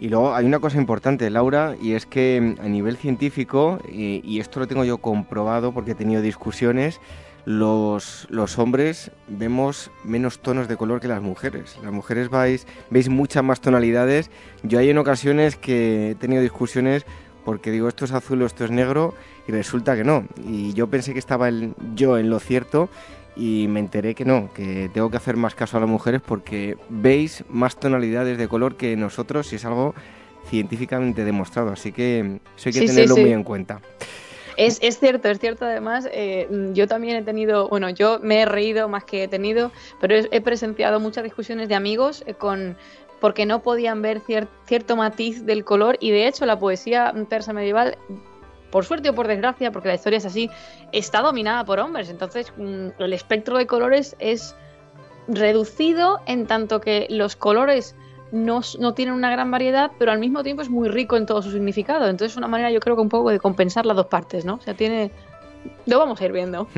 Y 0.00 0.08
luego 0.08 0.34
hay 0.34 0.44
una 0.44 0.58
cosa 0.58 0.78
importante, 0.78 1.30
Laura, 1.30 1.76
y 1.80 1.94
es 1.94 2.04
que 2.04 2.56
a 2.60 2.68
nivel 2.68 2.96
científico, 2.96 3.78
y 3.88 4.38
esto 4.40 4.60
lo 4.60 4.66
tengo 4.66 4.84
yo 4.84 4.98
comprobado 4.98 5.72
porque 5.72 5.92
he 5.92 5.94
tenido 5.94 6.20
discusiones, 6.20 7.00
los, 7.46 8.26
los, 8.28 8.58
hombres 8.58 9.12
vemos 9.28 9.92
menos 10.02 10.40
tonos 10.40 10.66
de 10.66 10.76
color 10.76 11.00
que 11.00 11.06
las 11.06 11.22
mujeres. 11.22 11.78
Las 11.82 11.92
mujeres 11.92 12.28
vais, 12.28 12.66
veis 12.90 13.08
muchas 13.08 13.44
más 13.44 13.60
tonalidades. 13.60 14.30
Yo 14.64 14.80
hay 14.80 14.90
en 14.90 14.98
ocasiones 14.98 15.54
que 15.54 16.10
he 16.10 16.14
tenido 16.16 16.42
discusiones 16.42 17.06
porque 17.44 17.70
digo 17.70 17.86
esto 17.86 18.04
es 18.04 18.10
azul 18.10 18.42
o 18.42 18.46
esto 18.46 18.64
es 18.64 18.72
negro 18.72 19.14
y 19.46 19.52
resulta 19.52 19.94
que 19.94 20.02
no. 20.02 20.24
Y 20.44 20.74
yo 20.74 20.88
pensé 20.88 21.12
que 21.12 21.20
estaba 21.20 21.48
yo 21.94 22.18
en 22.18 22.30
lo 22.30 22.40
cierto 22.40 22.88
y 23.36 23.66
me 23.68 23.78
enteré 23.78 24.16
que 24.16 24.24
no, 24.24 24.52
que 24.52 24.90
tengo 24.92 25.08
que 25.08 25.16
hacer 25.16 25.36
más 25.36 25.54
caso 25.54 25.76
a 25.76 25.80
las 25.80 25.88
mujeres 25.88 26.22
porque 26.26 26.76
veis 26.88 27.44
más 27.48 27.78
tonalidades 27.78 28.38
de 28.38 28.48
color 28.48 28.76
que 28.76 28.96
nosotros 28.96 29.52
y 29.52 29.56
es 29.56 29.64
algo 29.64 29.94
científicamente 30.50 31.24
demostrado. 31.24 31.70
Así 31.70 31.92
que 31.92 32.40
eso 32.56 32.68
hay 32.68 32.72
que 32.72 32.86
tenerlo 32.86 33.16
muy 33.16 33.32
en 33.32 33.44
cuenta. 33.44 33.80
Es, 34.56 34.78
cierto, 34.98 35.28
es 35.28 35.38
cierto 35.38 35.66
además, 35.66 36.08
eh, 36.12 36.48
yo 36.72 36.86
también 36.88 37.16
he 37.16 37.22
tenido, 37.22 37.68
bueno, 37.68 37.90
yo 37.90 38.18
me 38.22 38.40
he 38.40 38.46
reído 38.46 38.88
más 38.88 39.04
que 39.04 39.24
he 39.24 39.28
tenido, 39.28 39.70
pero 40.00 40.16
he, 40.16 40.40
presenciado 40.40 40.98
muchas 40.98 41.24
discusiones 41.24 41.68
de 41.68 41.74
amigos 41.74 42.24
eh, 42.26 42.34
con 42.34 42.76
porque 43.20 43.46
no 43.46 43.62
podían 43.62 44.02
ver 44.02 44.20
cierto 44.66 44.96
matiz 44.96 45.44
del 45.46 45.64
color 45.64 45.96
y 46.00 46.10
de 46.10 46.26
hecho 46.26 46.44
la 46.44 46.58
poesía 46.58 47.14
persa 47.28 47.52
medieval 47.52 47.96
por 48.70 48.84
suerte 48.84 49.08
o 49.08 49.14
por 49.14 49.26
desgracia, 49.26 49.72
porque 49.72 49.88
la 49.88 49.94
historia 49.94 50.18
es 50.18 50.26
así, 50.26 50.50
está 50.92 51.22
dominada 51.22 51.64
por 51.64 51.78
hombres. 51.78 52.10
Entonces, 52.10 52.52
mm, 52.56 52.88
el 52.98 53.12
espectro 53.12 53.56
de 53.56 53.66
colores 53.66 54.16
es 54.18 54.54
reducido 55.28 56.20
en 56.26 56.46
tanto 56.46 56.80
que 56.80 57.06
los 57.08 57.36
colores 57.36 57.96
no, 58.32 58.60
no 58.78 58.94
tienen 58.94 59.14
una 59.14 59.30
gran 59.30 59.50
variedad, 59.50 59.90
pero 59.98 60.12
al 60.12 60.18
mismo 60.18 60.42
tiempo 60.42 60.62
es 60.62 60.70
muy 60.70 60.88
rico 60.88 61.16
en 61.16 61.26
todo 61.26 61.42
su 61.42 61.50
significado. 61.50 62.06
Entonces 62.06 62.32
es 62.32 62.36
una 62.36 62.48
manera 62.48 62.70
yo 62.70 62.80
creo 62.80 62.96
que 62.96 63.02
un 63.02 63.08
poco 63.08 63.30
de 63.30 63.38
compensar 63.38 63.86
las 63.86 63.96
dos 63.96 64.06
partes, 64.06 64.44
¿no? 64.44 64.54
O 64.54 64.60
sea, 64.60 64.74
tiene... 64.74 65.10
Lo 65.84 65.98
vamos 65.98 66.20
a 66.20 66.24
ir 66.24 66.32
viendo. 66.32 66.68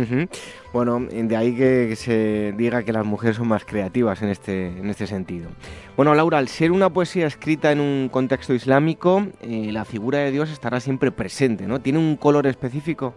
Bueno, 0.72 1.00
de 1.10 1.36
ahí 1.36 1.54
que 1.54 1.94
se 1.94 2.54
diga 2.56 2.82
que 2.82 2.92
las 2.92 3.04
mujeres 3.04 3.36
son 3.36 3.48
más 3.48 3.64
creativas 3.66 4.22
en 4.22 4.30
este, 4.30 4.68
en 4.68 4.88
este 4.88 5.06
sentido. 5.06 5.50
Bueno, 5.94 6.14
Laura, 6.14 6.38
al 6.38 6.48
ser 6.48 6.72
una 6.72 6.90
poesía 6.90 7.26
escrita 7.26 7.70
en 7.70 7.80
un 7.80 8.08
contexto 8.08 8.54
islámico, 8.54 9.26
eh, 9.42 9.70
la 9.72 9.84
figura 9.84 10.20
de 10.20 10.30
Dios 10.30 10.50
estará 10.50 10.80
siempre 10.80 11.10
presente, 11.10 11.66
¿no? 11.66 11.80
¿Tiene 11.80 11.98
un 11.98 12.16
color 12.16 12.46
específico? 12.46 13.14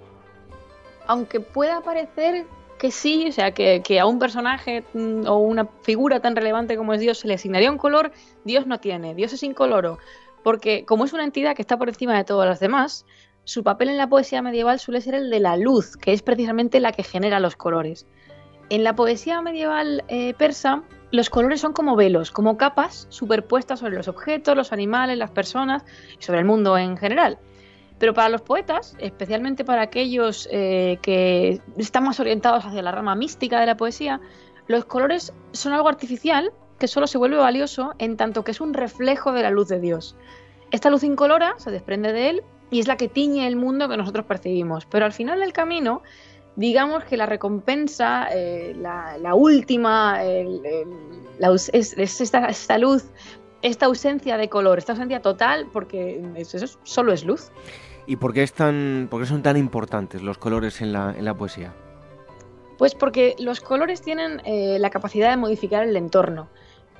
Aunque 1.08 1.40
pueda 1.40 1.82
parecer 1.82 2.45
que 2.82 2.90
sí, 2.90 3.28
o 3.30 3.32
sea, 3.32 3.52
que, 3.52 3.99
a 3.99 4.08
un 4.08 4.18
personaje 4.18 4.84
mm, 4.95 5.28
o 5.28 5.38
una 5.38 5.68
figura 5.84 6.20
tan 6.20 6.36
relevante 6.36 6.78
como 6.78 6.95
es 6.95 6.99
Dios 6.99 7.20
se 7.20 7.28
le 7.28 7.36
asignaría 7.36 7.70
un 7.70 7.78
color, 7.78 8.12
Dios 8.44 8.66
no 8.66 8.80
tiene, 8.80 9.14
Dios 9.14 9.32
es 9.34 9.44
incoloro, 9.44 9.99
porque 10.44 10.84
como 10.84 11.06
es 11.06 11.14
una 11.14 11.24
entidad 11.24 11.56
que 11.56 11.62
está 11.62 11.78
por 11.78 11.90
encima 11.90 12.18
de 12.18 12.24
todas 12.24 12.49
las 12.49 12.60
demás, 12.60 13.06
su 13.44 13.64
papel 13.64 13.90
en 13.90 13.98
la 13.98 14.10
poesía 14.10 14.41
medieval 14.41 14.80
suele 14.80 14.99
ser 14.99 15.14
el 15.14 15.30
de 15.30 15.40
la 15.40 15.58
luz, 15.58 15.95
que 15.95 16.12
es 16.12 16.24
precisamente 16.24 16.80
la 16.80 16.91
que 16.91 17.03
genera 17.03 17.40
los 17.40 17.56
colores. 17.56 18.08
En 18.72 18.84
la 18.84 18.95
poesía 18.95 19.44
medieval 19.44 20.03
eh, 20.08 20.34
persa, 20.34 20.82
los 21.12 21.30
colores 21.30 21.62
son 21.62 21.74
como 21.74 21.95
velos, 21.95 22.32
como 22.32 22.58
capas 22.58 23.06
superpuestas 23.10 23.80
sobre 23.80 23.95
los 23.95 24.08
objetos, 24.08 24.58
los 24.58 24.74
animales, 24.74 25.20
las 25.20 25.30
personas 25.30 25.84
y 26.20 26.24
sobre 26.24 26.40
el 26.40 26.45
mundo 26.45 26.76
en 26.80 26.98
general. 26.98 27.38
Pero 28.02 28.15
para 28.15 28.30
los 28.30 28.41
poetas, 28.41 28.95
especialmente 28.98 29.64
para 29.64 29.84
aquellos 29.84 30.49
eh, 30.52 30.98
que 31.03 31.61
están 31.78 32.03
más 32.03 32.19
orientados 32.19 32.65
hacia 32.65 32.82
la 32.82 32.91
rama 32.91 33.14
mística 33.14 33.60
de 33.60 33.68
la 33.68 33.78
poesía, 33.78 34.19
los 34.65 34.86
colores 34.86 35.32
son 35.52 35.73
algo 35.73 35.88
artificial 35.88 36.52
que 36.80 36.88
solo 36.88 37.06
se 37.06 37.19
vuelve 37.19 37.38
valioso 37.38 37.94
en 37.99 38.18
tanto 38.18 38.44
que 38.44 38.49
es 38.49 38.60
un 38.60 38.73
reflejo 38.73 39.34
de 39.34 39.44
la 39.44 39.52
luz 39.52 39.68
de 39.68 39.80
Dios. 39.80 40.15
Esta 40.72 40.90
luz 40.90 41.03
incolora 41.03 41.53
se 41.57 41.69
desprende 41.69 42.11
de 42.11 42.30
él 42.32 42.44
y 42.72 42.80
es 42.80 42.88
la 42.88 42.98
que 42.98 43.07
tiñe 43.07 43.45
el 43.45 43.56
mundo 43.56 43.88
que 43.88 43.98
nosotros 43.98 44.26
percibimos. 44.26 44.88
Pero 44.88 45.06
al 45.06 45.14
final 45.14 45.40
del 45.40 45.53
camino, 45.53 46.02
digamos 46.56 47.03
que 47.03 47.18
la 47.18 47.28
recompensa, 47.28 48.30
eh, 48.34 48.76
la, 48.80 49.36
última, 49.36 50.23
es, 50.23 51.69
esta, 51.73 52.48
esta, 52.48 52.78
luz, 52.80 53.06
esta 53.61 53.86
ausencia 53.86 54.38
de 54.38 54.49
color, 54.49 54.80
esta 54.80 54.94
ausencia 54.94 55.22
total, 55.22 55.68
porque 55.72 56.19
eso 56.36 56.80
solo 56.82 57.14
es 57.14 57.23
luz. 57.23 57.52
¿Y 58.11 58.17
por 58.17 58.33
qué, 58.33 58.45
son 58.45 59.07
tan 59.41 59.55
importantes 59.55 60.21
los 60.21 60.38
colores 60.38 60.81
en 60.81 60.91
la, 60.91 61.33
poesía? 61.33 61.73
Pues 62.77 62.93
porque 62.93 63.38
los 63.39 63.61
colores 63.61 64.01
tienen 64.01 64.41
eh, 64.43 64.79
la 64.79 64.89
capacidad 64.89 65.29
de 65.29 65.38
modificar 65.38 65.88
el 65.88 65.95
entorno 65.95 66.49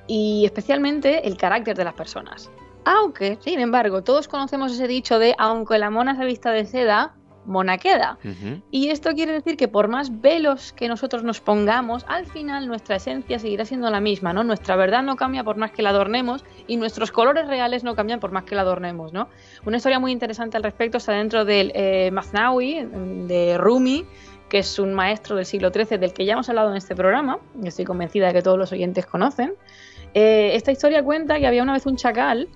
y 0.06 0.46
especialmente 0.46 1.28
el 1.28 1.36
carácter 1.36 1.76
de 1.76 1.84
las 1.84 1.92
personas. 1.92 2.50
Aunque, 2.86 3.36
sin 3.42 3.60
embargo, 3.60 4.02
todos 4.02 4.26
conocemos 4.26 4.72
ese 4.72 4.88
dicho 4.88 5.18
de 5.18 5.34
aunque 5.36 5.78
la 5.78 5.90
mona 5.90 6.16
se 6.16 6.24
vista 6.24 6.50
de 6.50 6.64
seda, 6.64 7.14
mona 7.46 7.78
queda. 7.78 8.18
Y 8.70 8.88
esto 8.90 9.12
quiere 9.12 9.32
decir 9.32 9.56
que 9.56 9.68
por 9.68 9.88
más 9.88 10.20
velos 10.20 10.72
que 10.72 10.88
nosotros 10.88 11.24
nos 11.24 11.40
pongamos, 11.40 12.04
al 12.08 12.26
final 12.26 12.66
nuestra 12.66 12.96
esencia 12.96 13.38
seguirá 13.38 13.64
siendo 13.64 13.90
la 13.90 14.00
misma, 14.00 14.32
¿no? 14.32 14.44
Nuestra 14.44 14.76
verdad 14.76 15.02
no 15.02 15.16
cambia 15.16 15.44
por 15.44 15.56
más 15.56 15.72
que 15.72 15.82
la 15.82 15.90
adornemos 15.90 16.44
y 16.66 16.76
nuestros 16.76 17.10
colores 17.10 17.46
reales 17.48 17.84
no 17.84 17.94
cambian 17.94 18.20
por 18.20 18.32
más 18.32 18.44
que 18.44 18.54
la 18.54 18.62
adornemos, 18.62 19.12
¿no? 19.12 19.28
Una 19.64 19.76
historia 19.76 19.98
muy 19.98 20.12
interesante 20.12 20.56
al 20.56 20.62
respecto 20.62 20.98
está 20.98 21.12
dentro 21.12 21.44
del 21.44 21.72
eh, 21.74 22.10
Maznawi, 22.12 22.88
de 23.26 23.58
Rumi, 23.58 24.06
que 24.48 24.58
es 24.58 24.78
un 24.78 24.92
maestro 24.92 25.36
del 25.36 25.46
siglo 25.46 25.70
XIII 25.70 25.98
del 25.98 26.12
que 26.12 26.24
ya 26.24 26.34
hemos 26.34 26.48
hablado 26.48 26.70
en 26.70 26.76
este 26.76 26.94
programa, 26.94 27.38
y 27.62 27.68
estoy 27.68 27.84
convencida 27.84 28.26
de 28.26 28.34
que 28.34 28.42
todos 28.42 28.58
los 28.58 28.70
oyentes 28.72 29.06
conocen. 29.06 29.54
Eh, 30.14 30.50
esta 30.54 30.70
historia 30.70 31.02
cuenta 31.02 31.38
que 31.38 31.46
había 31.46 31.62
una 31.62 31.72
vez 31.72 31.86
un 31.86 31.96
chacal 31.96 32.48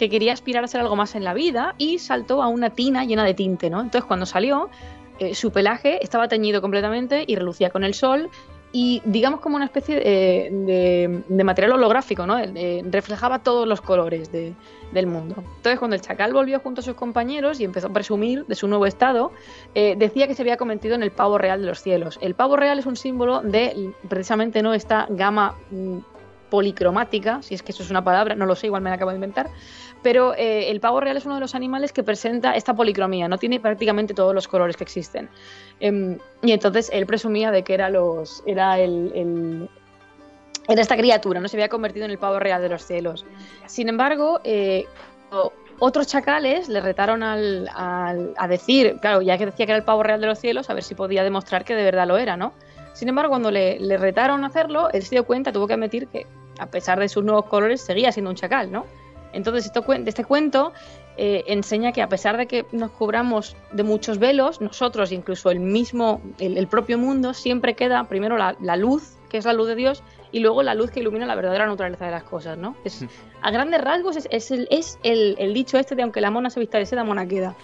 que 0.00 0.08
quería 0.08 0.32
aspirar 0.32 0.64
a 0.64 0.66
ser 0.66 0.80
algo 0.80 0.96
más 0.96 1.14
en 1.14 1.24
la 1.24 1.34
vida 1.34 1.74
y 1.76 1.98
saltó 1.98 2.42
a 2.42 2.48
una 2.48 2.70
tina 2.70 3.04
llena 3.04 3.22
de 3.22 3.34
tinte, 3.34 3.68
¿no? 3.68 3.82
Entonces 3.82 4.04
cuando 4.04 4.24
salió, 4.24 4.70
eh, 5.18 5.34
su 5.34 5.52
pelaje 5.52 6.02
estaba 6.02 6.26
teñido 6.26 6.62
completamente 6.62 7.24
y 7.26 7.36
relucía 7.36 7.68
con 7.68 7.84
el 7.84 7.92
sol 7.92 8.30
y 8.72 9.02
digamos 9.04 9.40
como 9.40 9.56
una 9.56 9.66
especie 9.66 9.96
de, 9.96 11.44
material 11.44 11.72
holográfico, 11.72 12.24
¿no? 12.24 12.38
reflejaba 12.84 13.40
todos 13.40 13.66
los 13.66 13.80
colores 13.80 14.30
del 14.32 15.06
mundo. 15.06 15.34
Entonces 15.38 15.78
cuando 15.78 15.96
el 15.96 16.00
chacal 16.00 16.32
volvió 16.32 16.60
junto 16.60 16.80
a 16.80 16.84
sus 16.84 16.94
compañeros 16.94 17.60
y 17.60 17.64
empezó 17.64 17.88
a 17.88 17.92
presumir 17.92 18.46
de 18.46 18.54
su 18.54 18.68
nuevo 18.68 18.86
estado, 18.86 19.32
eh, 19.74 19.96
decía 19.98 20.28
que 20.28 20.34
se 20.34 20.42
había 20.42 20.56
convertido 20.56 20.94
en 20.94 21.02
el 21.02 21.10
pavo 21.10 21.36
real 21.36 21.60
de 21.60 21.66
los 21.66 21.82
cielos. 21.82 22.18
El 22.22 22.34
pavo 22.34 22.56
real 22.56 22.78
es 22.78 22.86
un 22.86 22.96
símbolo 22.96 23.42
de 23.42 23.92
precisamente 24.08 24.62
no 24.62 24.72
esta 24.72 25.06
gama 25.10 25.56
mm, 25.70 25.98
policromática, 26.50 27.42
si 27.42 27.54
es 27.54 27.62
que 27.62 27.72
eso 27.72 27.82
es 27.82 27.90
una 27.90 28.04
palabra, 28.04 28.34
no 28.34 28.46
lo 28.46 28.54
sé, 28.54 28.66
igual 28.66 28.82
me 28.82 28.90
la 28.90 28.96
acabo 28.96 29.10
de 29.10 29.16
inventar, 29.16 29.48
pero 30.02 30.34
eh, 30.34 30.70
el 30.70 30.80
pavo 30.80 31.00
real 31.00 31.16
es 31.16 31.24
uno 31.24 31.36
de 31.36 31.40
los 31.40 31.54
animales 31.54 31.92
que 31.92 32.02
presenta 32.02 32.54
esta 32.54 32.74
policromía, 32.74 33.28
no 33.28 33.38
tiene 33.38 33.60
prácticamente 33.60 34.14
todos 34.14 34.34
los 34.34 34.48
colores 34.48 34.76
que 34.76 34.84
existen. 34.84 35.28
Em, 35.78 36.18
y 36.42 36.52
entonces 36.52 36.90
él 36.92 37.06
presumía 37.06 37.50
de 37.50 37.62
que 37.62 37.74
era 37.74 37.88
los 37.88 38.42
era 38.46 38.78
el, 38.78 39.68
era 40.68 40.82
esta 40.82 40.96
criatura, 40.96 41.40
no 41.40 41.48
se 41.48 41.56
había 41.56 41.68
convertido 41.68 42.04
en 42.04 42.10
el 42.10 42.18
pavo 42.18 42.38
real 42.38 42.62
de 42.62 42.68
los 42.68 42.84
cielos. 42.84 43.24
Sin 43.66 43.88
embargo, 43.88 44.40
eh, 44.44 44.86
otros 45.78 46.06
chacales 46.06 46.68
le 46.68 46.80
retaron 46.80 47.22
al, 47.22 47.68
a 47.74 48.48
decir, 48.48 48.98
claro, 49.00 49.22
ya 49.22 49.38
que 49.38 49.46
decía 49.46 49.66
que 49.66 49.72
era 49.72 49.78
el 49.78 49.84
pavo 49.84 50.02
real 50.02 50.20
de 50.20 50.26
los 50.26 50.38
cielos, 50.38 50.68
a 50.70 50.74
ver 50.74 50.82
si 50.82 50.94
podía 50.94 51.24
demostrar 51.24 51.64
que 51.64 51.74
de 51.74 51.84
verdad 51.84 52.06
lo 52.06 52.18
era, 52.18 52.36
¿no? 52.36 52.52
Sin 52.92 53.08
embargo, 53.08 53.30
cuando 53.30 53.50
le, 53.50 53.78
le 53.78 53.96
retaron 53.96 54.44
a 54.44 54.48
hacerlo, 54.48 54.90
él 54.92 55.02
se 55.02 55.14
dio 55.14 55.24
cuenta, 55.24 55.52
tuvo 55.52 55.66
que 55.66 55.74
admitir 55.74 56.08
que 56.08 56.26
a 56.58 56.66
pesar 56.66 56.98
de 57.00 57.08
sus 57.08 57.24
nuevos 57.24 57.46
colores 57.46 57.80
seguía 57.80 58.12
siendo 58.12 58.30
un 58.30 58.36
chacal, 58.36 58.70
¿no? 58.70 58.84
Entonces, 59.32 59.70
este 60.06 60.24
cuento 60.24 60.72
eh, 61.16 61.44
enseña 61.46 61.92
que 61.92 62.02
a 62.02 62.08
pesar 62.08 62.36
de 62.36 62.46
que 62.46 62.66
nos 62.72 62.90
cubramos 62.90 63.56
de 63.72 63.82
muchos 63.82 64.18
velos, 64.18 64.60
nosotros, 64.60 65.12
incluso 65.12 65.50
el 65.50 65.60
mismo, 65.60 66.20
el, 66.38 66.66
propio 66.66 66.98
mundo, 66.98 67.34
siempre 67.34 67.74
queda 67.74 68.04
primero 68.04 68.36
la, 68.36 68.76
luz, 68.76 69.16
que 69.28 69.38
es 69.38 69.44
la 69.44 69.52
luz 69.52 69.68
de 69.68 69.76
Dios, 69.76 70.02
y 70.32 70.40
luego 70.40 70.62
la 70.62 70.74
luz 70.74 70.90
que 70.90 71.00
ilumina 71.00 71.26
la 71.26 71.34
verdadera 71.34 71.66
naturaleza 71.66 72.04
de 72.04 72.10
las 72.10 72.24
cosas, 72.24 72.58
¿no? 72.58 72.76
Es, 72.84 73.04
a 73.42 73.50
grandes 73.50 73.80
rasgos 73.80 74.16
es, 74.16 74.50
el, 74.50 74.68
es 74.70 74.98
el, 75.02 75.54
dicho 75.54 75.78
este 75.78 75.94
de 75.94 76.02
aunque 76.02 76.20
la 76.20 76.30
mona 76.30 76.50
se 76.50 76.60
vista 76.60 76.78
de 76.78 76.86
seda, 76.86 77.04
mona 77.04 77.26
queda. 77.26 77.56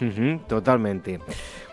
totalmente. 0.49 1.21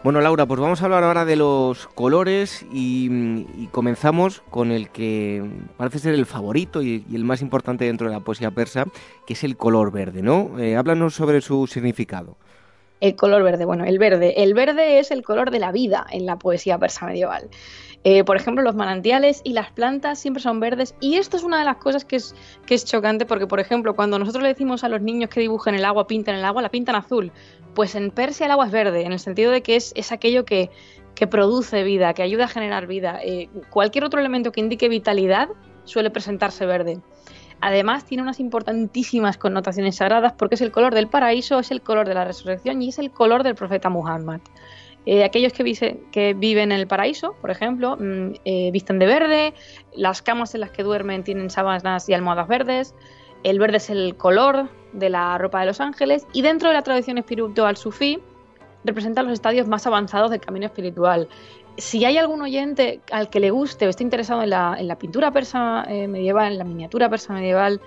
Bueno, 0.03 0.19
Laura, 0.19 0.45
pues 0.45 0.59
vamos 0.59 0.81
a 0.81 0.85
hablar 0.85 1.03
ahora 1.03 1.23
de 1.23 1.37
los 1.37 1.87
colores 1.87 2.65
y, 2.71 3.67
comenzamos 3.71 4.43
con 4.49 4.71
el 4.71 4.89
que 4.89 5.43
parece 5.77 5.99
ser 5.99 6.13
el 6.13 6.25
favorito 6.25 6.81
y, 6.81 7.05
el 7.13 7.23
más 7.23 7.41
importante 7.41 7.85
dentro 7.85 8.07
de 8.07 8.13
la 8.13 8.19
poesía 8.19 8.51
persa, 8.51 8.85
que 9.25 9.33
es 9.33 9.43
el 9.43 9.55
color 9.55 9.91
verde, 9.91 10.21
¿no? 10.21 10.59
Eh, 10.59 10.75
háblanos 10.75 11.15
sobre 11.15 11.41
su 11.41 11.67
significado. 11.67 12.37
El 13.03 13.17
color 13.17 13.43
verde, 13.43 13.65
bueno, 13.65 13.83
el 13.83 13.99
verde. 13.99 14.43
El 14.43 14.53
verde 14.53 14.99
es 14.99 15.11
el 15.11 15.23
color 15.23 15.51
de 15.51 15.59
la 15.59 15.73
vida 15.73 16.05
en 16.09 16.25
la 16.25 16.37
poesía 16.37 16.77
persa 16.77 17.05
medieval. 17.05 17.49
Eh, 18.05 18.23
por 18.23 18.37
ejemplo, 18.37 18.63
los 18.63 18.75
manantiales 18.75 19.41
y 19.43 19.51
las 19.51 19.71
plantas 19.71 20.19
siempre 20.19 20.41
son 20.41 20.61
verdes 20.61 20.95
y 21.01 21.17
esto 21.17 21.35
es 21.35 21.43
una 21.43 21.59
de 21.59 21.65
las 21.65 21.75
cosas 21.75 22.05
que 22.05 22.15
es, 22.15 22.33
que 22.65 22.75
es 22.75 22.85
chocante 22.85 23.25
porque, 23.25 23.45
por 23.45 23.59
ejemplo, 23.59 23.93
cuando 23.93 24.17
nosotros 24.19 24.43
le 24.43 24.47
decimos 24.47 24.85
a 24.85 24.87
los 24.87 25.01
niños 25.01 25.29
que 25.29 25.41
dibujen 25.41 25.75
el 25.75 25.83
agua, 25.83 26.07
pinten 26.07 26.35
el 26.35 26.45
agua, 26.45 26.61
la 26.61 26.69
pintan 26.69 26.95
azul. 26.95 27.33
Pues 27.75 27.93
en 27.95 28.09
Persia 28.09 28.45
el 28.45 28.53
agua 28.53 28.67
es 28.67 28.71
verde, 28.71 29.01
en 29.03 29.11
el 29.11 29.19
sentido 29.19 29.51
de 29.51 29.61
que 29.61 29.75
es, 29.75 29.91
es 29.97 30.13
aquello 30.13 30.45
que, 30.45 30.69
que, 31.13 31.27
produce 31.27 31.83
vida, 31.83 32.13
que 32.13 32.23
ayuda 32.23 32.45
a 32.45 32.47
generar 32.47 32.87
vida. 32.87 33.19
Eh, 33.21 33.49
cualquier 33.69 34.05
otro 34.05 34.21
elemento 34.21 34.53
que 34.53 34.61
indique 34.61 34.87
vitalidad 34.87 35.49
suele 35.83 36.09
presentarse 36.09 36.65
verde. 36.65 37.01
Además, 37.65 38.03
tiene 38.03 38.23
unas 38.23 38.41
importantísimas 38.41 39.37
connotaciones 39.37 39.95
sagradas 39.95 40.33
porque 40.33 40.55
es 40.55 40.61
el 40.61 40.69
color 40.69 40.93
del 40.93 41.07
paraíso, 41.07 41.59
es 41.59 41.71
el 41.71 41.81
color 41.81 42.05
de 42.05 42.13
la 42.13 42.25
resurrección 42.25 42.81
y 42.81 42.89
es 42.89 42.99
el 42.99 43.09
color 43.09 43.41
del 43.43 43.55
profeta 43.55 43.89
Muhammad. 43.89 44.41
Eh, 45.05 45.23
aquellos 45.23 45.53
que, 45.53 46.33
viven 46.33 46.73
en 46.73 46.79
el 46.79 46.87
paraíso, 46.87 47.37
por 47.39 47.51
ejemplo, 47.51 47.95
mm, 47.97 48.33
eh, 48.43 48.69
visten 48.73 48.99
de 48.99 49.05
verde, 49.05 49.53
las 49.95 50.21
camas 50.21 50.53
en 50.55 50.59
las 50.59 50.71
que 50.71 50.83
duermen 50.83 51.23
tienen 51.23 51.49
sábanas 51.49 52.09
y 52.09 52.13
almohadas 52.13 52.49
verdes, 52.49 52.95
el 53.43 53.59
verde 53.59 53.77
es 53.77 53.89
el 53.89 54.17
color 54.17 54.67
de 54.91 55.09
la 55.09 55.37
ropa 55.37 55.61
de 55.61 55.67
los 55.67 55.79
ángeles 55.79 56.27
y 56.33 56.41
dentro 56.41 56.67
de 56.67 56.75
la 56.75 56.81
tradición 56.81 57.17
espiritual 57.17 57.77
sufí 57.77 58.19
representa 58.83 59.23
los 59.23 59.31
estadios 59.31 59.67
más 59.69 59.87
avanzados 59.87 60.31
del 60.31 60.41
camino 60.41 60.65
espiritual. 60.65 61.29
Si 61.77 62.05
hay 62.05 62.17
algún 62.17 62.41
oyente 62.41 63.01
al 63.11 63.29
que 63.29 63.39
le 63.39 63.51
guste 63.51 63.87
o 63.87 63.89
esté 63.89 64.03
interesado 64.03 64.43
en 64.43 64.49
la, 64.49 64.97
pintura 64.99 65.31
persa 65.31 65.85
eh, 65.87 66.07
medieval, 66.07 66.53
en 66.53 66.57
la 66.59 66.63
miniatura 66.63 67.09
persa 67.09 67.33
medieval, 67.33 67.81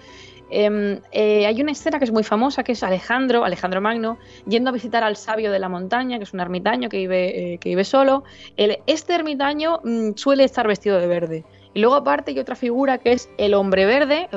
Em, 0.48 1.00
eh, 1.10 1.46
hay 1.46 1.60
una 1.60 1.72
escena 1.72 1.98
que 1.98 2.04
es 2.04 2.12
muy 2.12 2.22
famosa, 2.22 2.62
que 2.62 2.72
es 2.72 2.82
Alejandro, 2.82 3.44
Alejandro 3.44 3.80
Magno, 3.80 4.18
yendo 4.46 4.70
a 4.70 4.72
visitar 4.72 5.02
al 5.02 5.16
sabio 5.16 5.50
de 5.50 5.58
la 5.58 5.68
montaña, 5.68 6.18
que 6.18 6.24
es 6.24 6.32
un 6.32 6.40
ermitaño 6.40 6.88
que 6.88 6.98
vive, 6.98 7.54
eh, 7.54 7.84
solo. 7.84 8.24
este 8.56 9.14
ermitaño 9.14 9.80
mm, 9.82 10.12
suele 10.14 10.44
estar 10.44 10.66
vestido 10.68 11.00
de 11.00 11.06
verde. 11.06 11.44
Y 11.74 11.80
luego 11.80 11.96
aparte 11.96 12.30
hay 12.30 12.38
otra 12.38 12.54
figura 12.54 12.98
que 12.98 13.12
es 13.12 13.28
el 13.36 13.52
hombre 13.52 13.84
verde, 13.84 14.28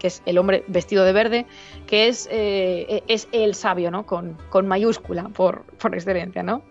que 0.00 0.06
es 0.08 0.22
el 0.26 0.38
hombre 0.38 0.64
vestido 0.66 1.04
de 1.04 1.12
verde, 1.12 1.46
que 1.86 2.08
es, 2.08 2.28
es 2.32 3.28
el 3.30 3.54
sabio, 3.54 3.92
¿no? 3.92 4.06
Con, 4.06 4.36
con 4.50 4.66
mayúscula, 4.66 5.28
por, 5.28 5.62
por, 5.78 5.94
excelencia, 5.94 6.42
¿no? 6.42 6.62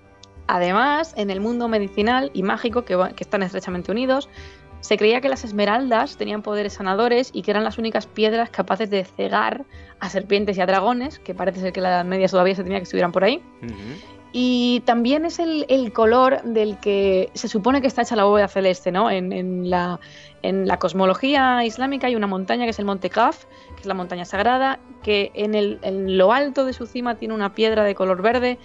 Además, 0.54 1.16
en 1.18 1.32
el 1.32 1.40
mundo 1.40 1.68
medicinal 1.68 2.30
y 2.32 2.44
mágico, 2.44 2.86
que, 2.86 2.96
que 3.16 3.24
están 3.24 3.42
estrechamente 3.42 3.92
unidos, 3.92 4.30
se 4.82 4.98
creía 4.98 5.20
que 5.20 5.28
las 5.28 5.44
esmeraldas 5.44 6.16
tenían 6.16 6.44
poderes 6.44 6.74
sanadores 6.74 7.32
y 7.34 7.42
que 7.42 7.50
eran 7.50 7.64
las 7.64 7.80
únicas 7.80 8.06
piedras 8.06 8.52
capaces 8.52 8.88
de 8.92 9.04
cegar 9.04 9.66
a 10.00 10.10
serpientes 10.12 10.56
y 10.56 10.62
a 10.62 10.68
dragones, 10.68 11.18
que 11.18 11.34
parece 11.34 11.60
ser 11.60 11.74
que 11.74 11.82
la 11.82 11.90
Edad 11.90 12.06
Media 12.06 12.28
todavía 12.28 12.54
se 12.54 12.62
tenía 12.62 12.78
que 12.78 12.84
estuvieran 12.84 13.12
por 13.12 13.24
ahí. 13.24 13.42
Y 14.32 14.82
también 14.86 15.26
es 15.26 15.40
el, 15.40 15.92
color 15.92 16.44
del 16.44 16.78
que 16.80 17.32
se 17.34 17.48
supone 17.48 17.82
que 17.82 17.88
está 17.88 18.04
hecha 18.04 18.16
la 18.16 18.26
bóveda 18.26 18.48
celeste, 18.48 18.92
¿no? 18.92 19.10
En, 19.10 19.72
la, 19.72 20.00
en 20.44 20.68
la 20.68 20.78
cosmología 20.78 21.66
islámica 21.66 22.06
hay 22.06 22.16
una 22.16 22.28
montaña 22.28 22.66
que 22.66 22.72
es 22.72 22.80
el 22.80 22.86
Monte 22.86 23.10
Kaf, 23.10 23.46
que 23.76 23.82
es 23.82 23.86
la 23.88 23.96
montaña 23.96 24.26
sagrada, 24.26 24.80
que 25.02 25.32
en, 25.34 25.56
el, 25.56 25.80
en 25.82 26.16
lo 26.18 26.32
alto 26.32 26.64
de 26.64 26.74
su 26.74 26.86
cima 26.86 27.16
tiene 27.16 27.34
una 27.34 27.56
piedra 27.56 27.84
de 27.84 27.96
color 27.96 28.22
verde 28.22 28.60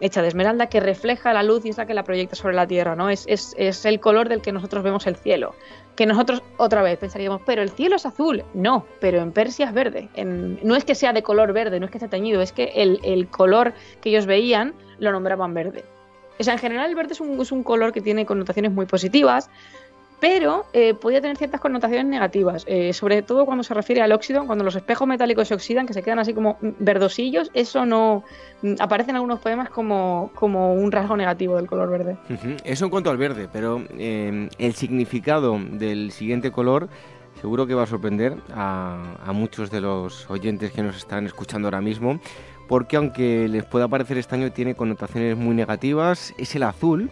hecha 0.00 0.22
de 0.22 0.28
esmeralda 0.28 0.68
que 0.68 0.80
refleja 0.80 1.32
la 1.32 1.42
luz 1.42 1.64
y 1.64 1.70
es 1.70 1.78
la 1.78 1.86
que 1.86 1.94
la 1.94 2.04
proyecta 2.04 2.36
sobre 2.36 2.54
la 2.54 2.66
Tierra, 2.66 2.96
¿no? 2.96 3.10
Es, 3.10 3.26
es, 3.28 3.84
el 3.84 4.00
color 4.00 4.28
del 4.28 4.40
que 4.42 4.52
nosotros 4.52 4.82
vemos 4.82 5.06
el 5.06 5.16
cielo. 5.16 5.54
Que 5.96 6.06
nosotros 6.06 6.42
otra 6.56 6.82
vez 6.82 6.98
pensaríamos, 6.98 7.42
pero 7.44 7.62
el 7.62 7.70
cielo 7.70 7.96
es 7.96 8.06
azul. 8.06 8.44
No, 8.54 8.86
pero 9.00 9.20
en 9.20 9.32
Persia 9.32 9.66
es 9.66 9.74
verde. 9.74 10.08
no 10.24 10.76
es 10.76 10.84
que 10.84 10.94
sea 10.94 11.12
de 11.12 11.22
color 11.22 11.52
verde, 11.52 11.80
no 11.80 11.86
es 11.86 11.92
que 11.92 11.98
esté 11.98 12.08
teñido, 12.08 12.40
es 12.40 12.52
que 12.52 12.72
el, 12.74 13.00
el 13.02 13.28
color 13.28 13.74
que 14.00 14.10
ellos 14.10 14.26
veían 14.26 14.74
lo 14.98 15.12
nombraban 15.12 15.54
verde. 15.54 15.84
O 16.40 16.42
sea, 16.42 16.54
en 16.54 16.58
general 16.58 16.88
el 16.88 16.96
verde 16.96 17.12
es 17.12 17.20
un, 17.20 17.38
es 17.38 17.52
un 17.52 17.62
color 17.62 17.92
que 17.92 18.00
tiene 18.00 18.24
connotaciones 18.24 18.72
muy 18.72 18.86
positivas, 18.86 19.50
pero 20.20 20.66
eh, 20.72 20.94
podía 20.94 21.20
tener 21.20 21.36
ciertas 21.36 21.60
connotaciones 21.60 22.06
negativas, 22.06 22.64
eh, 22.68 22.92
sobre 22.92 23.22
todo 23.22 23.46
cuando 23.46 23.64
se 23.64 23.72
refiere 23.72 24.02
al 24.02 24.12
óxido, 24.12 24.46
cuando 24.46 24.64
los 24.64 24.76
espejos 24.76 25.08
metálicos 25.08 25.48
se 25.48 25.54
oxidan, 25.54 25.86
que 25.86 25.94
se 25.94 26.02
quedan 26.02 26.18
así 26.18 26.34
como 26.34 26.58
verdosillos, 26.60 27.50
eso 27.54 27.86
no 27.86 28.22
mm, 28.62 28.74
aparece 28.78 29.10
en 29.10 29.16
algunos 29.16 29.40
poemas 29.40 29.70
como, 29.70 30.30
como 30.34 30.74
un 30.74 30.92
rasgo 30.92 31.16
negativo 31.16 31.56
del 31.56 31.66
color 31.66 31.90
verde. 31.90 32.18
Eso 32.64 32.84
en 32.84 32.90
cuanto 32.90 33.10
al 33.10 33.16
verde, 33.16 33.48
pero 33.50 33.82
eh, 33.98 34.48
el 34.58 34.74
significado 34.74 35.58
del 35.58 36.12
siguiente 36.12 36.50
color 36.50 36.88
seguro 37.40 37.66
que 37.66 37.74
va 37.74 37.84
a 37.84 37.86
sorprender 37.86 38.36
a, 38.52 39.14
a 39.24 39.32
muchos 39.32 39.70
de 39.70 39.80
los 39.80 40.28
oyentes 40.28 40.72
que 40.72 40.82
nos 40.82 40.96
están 40.96 41.24
escuchando 41.24 41.68
ahora 41.68 41.80
mismo, 41.80 42.20
porque 42.68 42.96
aunque 42.96 43.48
les 43.48 43.64
pueda 43.64 43.88
parecer 43.88 44.18
extraño, 44.18 44.52
tiene 44.52 44.74
connotaciones 44.74 45.36
muy 45.36 45.54
negativas, 45.54 46.34
es 46.36 46.54
el 46.54 46.64
azul. 46.64 47.10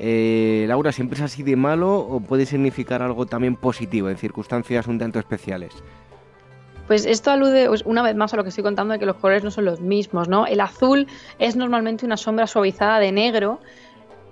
Eh, 0.00 0.64
Laura, 0.68 0.92
¿siempre 0.92 1.16
es 1.16 1.22
así 1.22 1.42
de 1.42 1.56
malo 1.56 1.98
o 1.98 2.20
puede 2.20 2.46
significar 2.46 3.02
algo 3.02 3.26
también 3.26 3.56
positivo 3.56 4.08
en 4.08 4.16
circunstancias 4.16 4.86
un 4.86 4.98
tanto 4.98 5.18
especiales? 5.18 5.72
Pues 6.86 7.04
esto 7.04 7.30
alude 7.30 7.66
pues, 7.66 7.82
una 7.84 8.02
vez 8.02 8.14
más 8.14 8.32
a 8.32 8.36
lo 8.36 8.44
que 8.44 8.48
estoy 8.48 8.64
contando 8.64 8.92
de 8.92 9.00
que 9.00 9.06
los 9.06 9.16
colores 9.16 9.42
no 9.42 9.50
son 9.50 9.64
los 9.64 9.80
mismos, 9.80 10.28
¿no? 10.28 10.46
El 10.46 10.60
azul 10.60 11.06
es 11.38 11.56
normalmente 11.56 12.06
una 12.06 12.16
sombra 12.16 12.46
suavizada 12.46 13.00
de 13.00 13.12
negro 13.12 13.60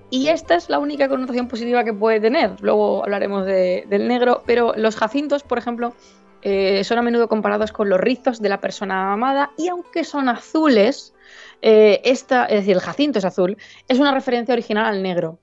y 0.09 0.28
esta 0.28 0.55
es 0.55 0.70
la 0.70 0.78
única 0.78 1.09
connotación 1.09 1.48
positiva 1.48 1.84
que 1.84 1.93
puede 1.93 2.20
tener. 2.20 2.52
Luego 2.60 3.02
hablaremos 3.02 3.44
del 3.44 4.09
negro, 4.09 4.43
pero 4.47 4.72
los 4.76 4.94
jacintos, 4.97 5.43
por 5.43 5.59
ejemplo, 5.59 5.94
eh, 6.43 6.84
son 6.84 6.98
a 6.98 7.02
menudo 7.02 7.28
comparados 7.28 7.72
con 7.72 7.88
los 7.88 7.98
rizos 7.98 8.40
de 8.40 8.48
la 8.48 8.60
persona 8.60 9.12
amada 9.12 9.51
y 9.59 9.66
aunque 9.68 10.05
son 10.05 10.28
azules, 10.28 11.12
eh, 11.60 12.01
esta, 12.05 12.44
es 12.47 12.60
decir, 12.60 12.74
el 12.74 12.80
jacinto 12.80 13.18
es 13.18 13.24
azul, 13.24 13.56
es 13.88 13.98
una 13.98 14.14
referencia 14.14 14.52
original 14.55 14.86
al 14.86 15.02
negro. 15.02 15.40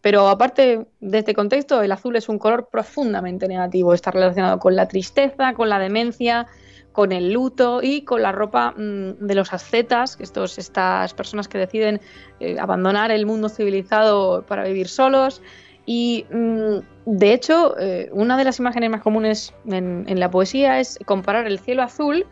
Pero 0.00 0.28
aparte 0.28 0.86
de 1.00 1.18
este 1.18 1.34
contexto, 1.34 1.82
el 1.82 1.92
azul 1.92 2.16
es 2.16 2.28
un 2.28 2.38
color 2.38 2.68
profundamente 2.70 3.48
negativo. 3.48 3.94
Está 3.94 4.10
relacionado 4.10 4.58
con 4.58 4.76
la 4.76 4.86
tristeza, 4.86 5.54
con 5.54 5.68
la 5.68 5.78
demencia, 5.78 6.46
con 6.92 7.12
el 7.12 7.32
luto 7.32 7.80
y 7.82 8.02
con 8.02 8.22
la 8.22 8.32
ropa 8.32 8.72
mm, 8.72 9.26
de 9.26 9.34
los 9.34 9.52
ascetas, 9.52 10.16
estos, 10.20 10.58
estas 10.58 11.14
personas 11.14 11.46
que 11.46 11.58
deciden 11.58 12.00
eh, 12.40 12.58
abandonar 12.58 13.10
el 13.10 13.26
mundo 13.26 13.48
civilizado 13.48 14.44
para 14.46 14.64
vivir 14.64 14.88
solos. 14.88 15.42
Y 15.86 16.26
mm, 16.30 16.78
de 17.06 17.32
hecho, 17.32 17.78
eh, 17.78 18.10
una 18.12 18.36
de 18.36 18.44
las 18.44 18.58
imágenes 18.58 18.90
más 18.90 19.00
comunes 19.00 19.54
en, 19.66 20.20
la 20.20 20.30
poesía 20.30 20.80
es 20.80 20.98
comparar 21.06 21.46
el 21.46 21.58
cielo 21.58 21.82
azul 21.82 22.26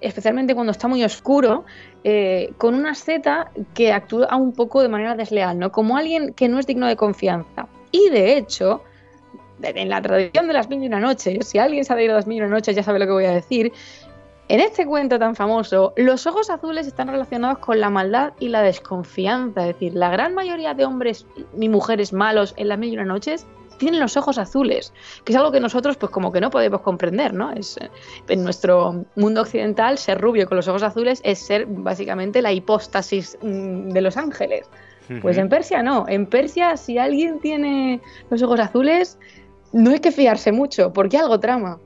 especialmente 0.00 0.54
cuando 0.54 0.72
está 0.72 0.88
muy 0.88 1.04
oscuro, 1.04 1.64
eh, 2.04 2.52
con 2.58 2.74
una 2.74 2.92
asceta 2.92 3.50
que 3.74 3.92
actúa 3.92 4.34
un 4.36 4.52
poco 4.52 4.82
de 4.82 4.88
manera 4.88 5.14
desleal, 5.14 5.58
¿no? 5.58 5.72
Como 5.72 5.96
alguien 5.96 6.32
que 6.34 6.48
no 6.48 6.58
es 6.58 6.66
digno 6.66 6.86
de 6.86 6.96
confianza. 6.96 7.68
Y 7.92 8.08
de 8.10 8.36
hecho, 8.36 8.82
en 9.62 9.88
la 9.88 10.00
tradición 10.00 10.46
de 10.46 10.54
las 10.54 10.68
mil 10.68 10.82
y 10.82 10.86
una 10.86 11.00
noches, 11.00 11.46
si 11.46 11.58
alguien 11.58 11.84
sabe 11.84 12.04
ir 12.04 12.10
a 12.10 12.14
las 12.14 12.26
mil 12.26 12.38
y 12.38 12.40
una 12.40 12.50
noches 12.50 12.74
ya 12.74 12.82
sabe 12.82 12.98
lo 12.98 13.06
que 13.06 13.12
voy 13.12 13.24
a 13.24 13.32
decir, 13.32 13.72
en 14.48 14.58
este 14.58 14.84
cuento 14.84 15.18
tan 15.18 15.36
famoso, 15.36 15.92
los 15.96 16.26
ojos 16.26 16.50
azules 16.50 16.86
están 16.86 17.06
relacionados 17.06 17.58
con 17.58 17.78
la 17.78 17.88
maldad 17.88 18.32
y 18.40 18.48
la 18.48 18.62
desconfianza. 18.62 19.60
Es 19.60 19.74
decir, 19.74 19.94
la 19.94 20.10
gran 20.10 20.34
mayoría 20.34 20.74
de 20.74 20.84
hombres 20.84 21.24
y 21.56 21.68
mujeres 21.68 22.12
malos 22.12 22.54
en 22.56 22.68
las 22.68 22.78
mil 22.78 22.92
y 22.92 22.94
una 22.94 23.04
noches 23.04 23.46
tienen 23.80 23.98
los 23.98 24.16
ojos 24.16 24.38
azules, 24.38 24.92
que 25.24 25.32
es 25.32 25.36
algo 25.36 25.50
que 25.50 25.58
nosotros 25.58 25.96
pues 25.96 26.12
como 26.12 26.30
que 26.30 26.40
no 26.40 26.50
podemos 26.50 26.82
comprender, 26.82 27.32
¿no? 27.32 27.50
Es, 27.50 27.78
eh, 27.78 27.90
en 28.28 28.44
nuestro 28.44 29.06
mundo 29.16 29.40
occidental 29.40 29.96
ser 29.96 30.20
rubio 30.20 30.46
con 30.46 30.56
los 30.56 30.68
ojos 30.68 30.82
azules 30.82 31.20
es 31.24 31.38
ser 31.38 31.66
básicamente 31.66 32.42
la 32.42 32.52
hipóstasis 32.52 33.38
mm, 33.42 33.88
de 33.88 34.00
los 34.00 34.16
ángeles. 34.16 34.68
Pues 35.22 35.38
en 35.38 35.48
Persia 35.48 35.82
no, 35.82 36.04
en 36.06 36.24
Persia 36.24 36.76
si 36.76 36.96
alguien 36.96 37.40
tiene 37.40 38.00
los 38.30 38.40
ojos 38.44 38.60
azules 38.60 39.18
no 39.72 39.90
hay 39.90 39.98
que 39.98 40.12
fiarse 40.12 40.52
mucho 40.52 40.92
porque 40.92 41.18
algo 41.18 41.40
trama. 41.40 41.80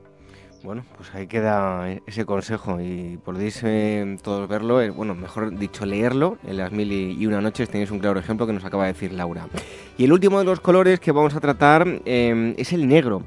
Bueno, 0.65 0.83
pues 0.97 1.13
ahí 1.13 1.27
queda 1.27 1.87
ese 2.07 2.25
consejo 2.25 2.81
y 2.81 3.19
podéis 3.23 3.61
eh, 3.63 4.17
todos 4.23 4.49
verlo, 4.49 4.81
eh, 4.81 4.89
bueno, 4.89 5.13
mejor 5.13 5.55
dicho, 5.59 5.85
leerlo 5.85 6.39
en 6.43 6.57
las 6.57 6.71
mil 6.71 6.91
y 6.91 7.23
una 7.27 7.39
noches. 7.39 7.69
Tenéis 7.69 7.91
un 7.91 7.99
claro 7.99 8.19
ejemplo 8.19 8.47
que 8.47 8.53
nos 8.53 8.65
acaba 8.65 8.87
de 8.87 8.93
decir 8.93 9.11
Laura. 9.13 9.47
Y 9.95 10.05
el 10.05 10.11
último 10.11 10.39
de 10.39 10.45
los 10.45 10.59
colores 10.59 10.99
que 10.99 11.11
vamos 11.11 11.35
a 11.35 11.39
tratar 11.39 11.87
em, 12.05 12.55
es 12.57 12.73
el 12.73 12.87
negro. 12.87 13.21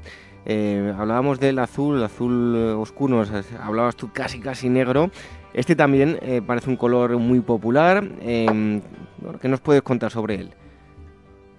Eh, 0.45 0.93
hablábamos 0.97 1.39
del 1.39 1.59
azul, 1.59 1.99
el 1.99 2.03
azul 2.03 2.57
oscuro, 2.77 3.23
hablabas 3.63 3.95
tú 3.95 4.11
casi 4.11 4.41
casi 4.41 4.67
negro. 4.67 5.09
Este 5.53 5.77
también 5.77 6.19
parece 6.45 6.69
un 6.69 6.75
color 6.75 7.17
muy 7.19 7.39
popular. 7.39 8.03
¿Qué 8.19 9.47
nos 9.47 9.61
puedes 9.61 9.81
contar 9.81 10.11
sobre 10.11 10.35
él? 10.35 10.53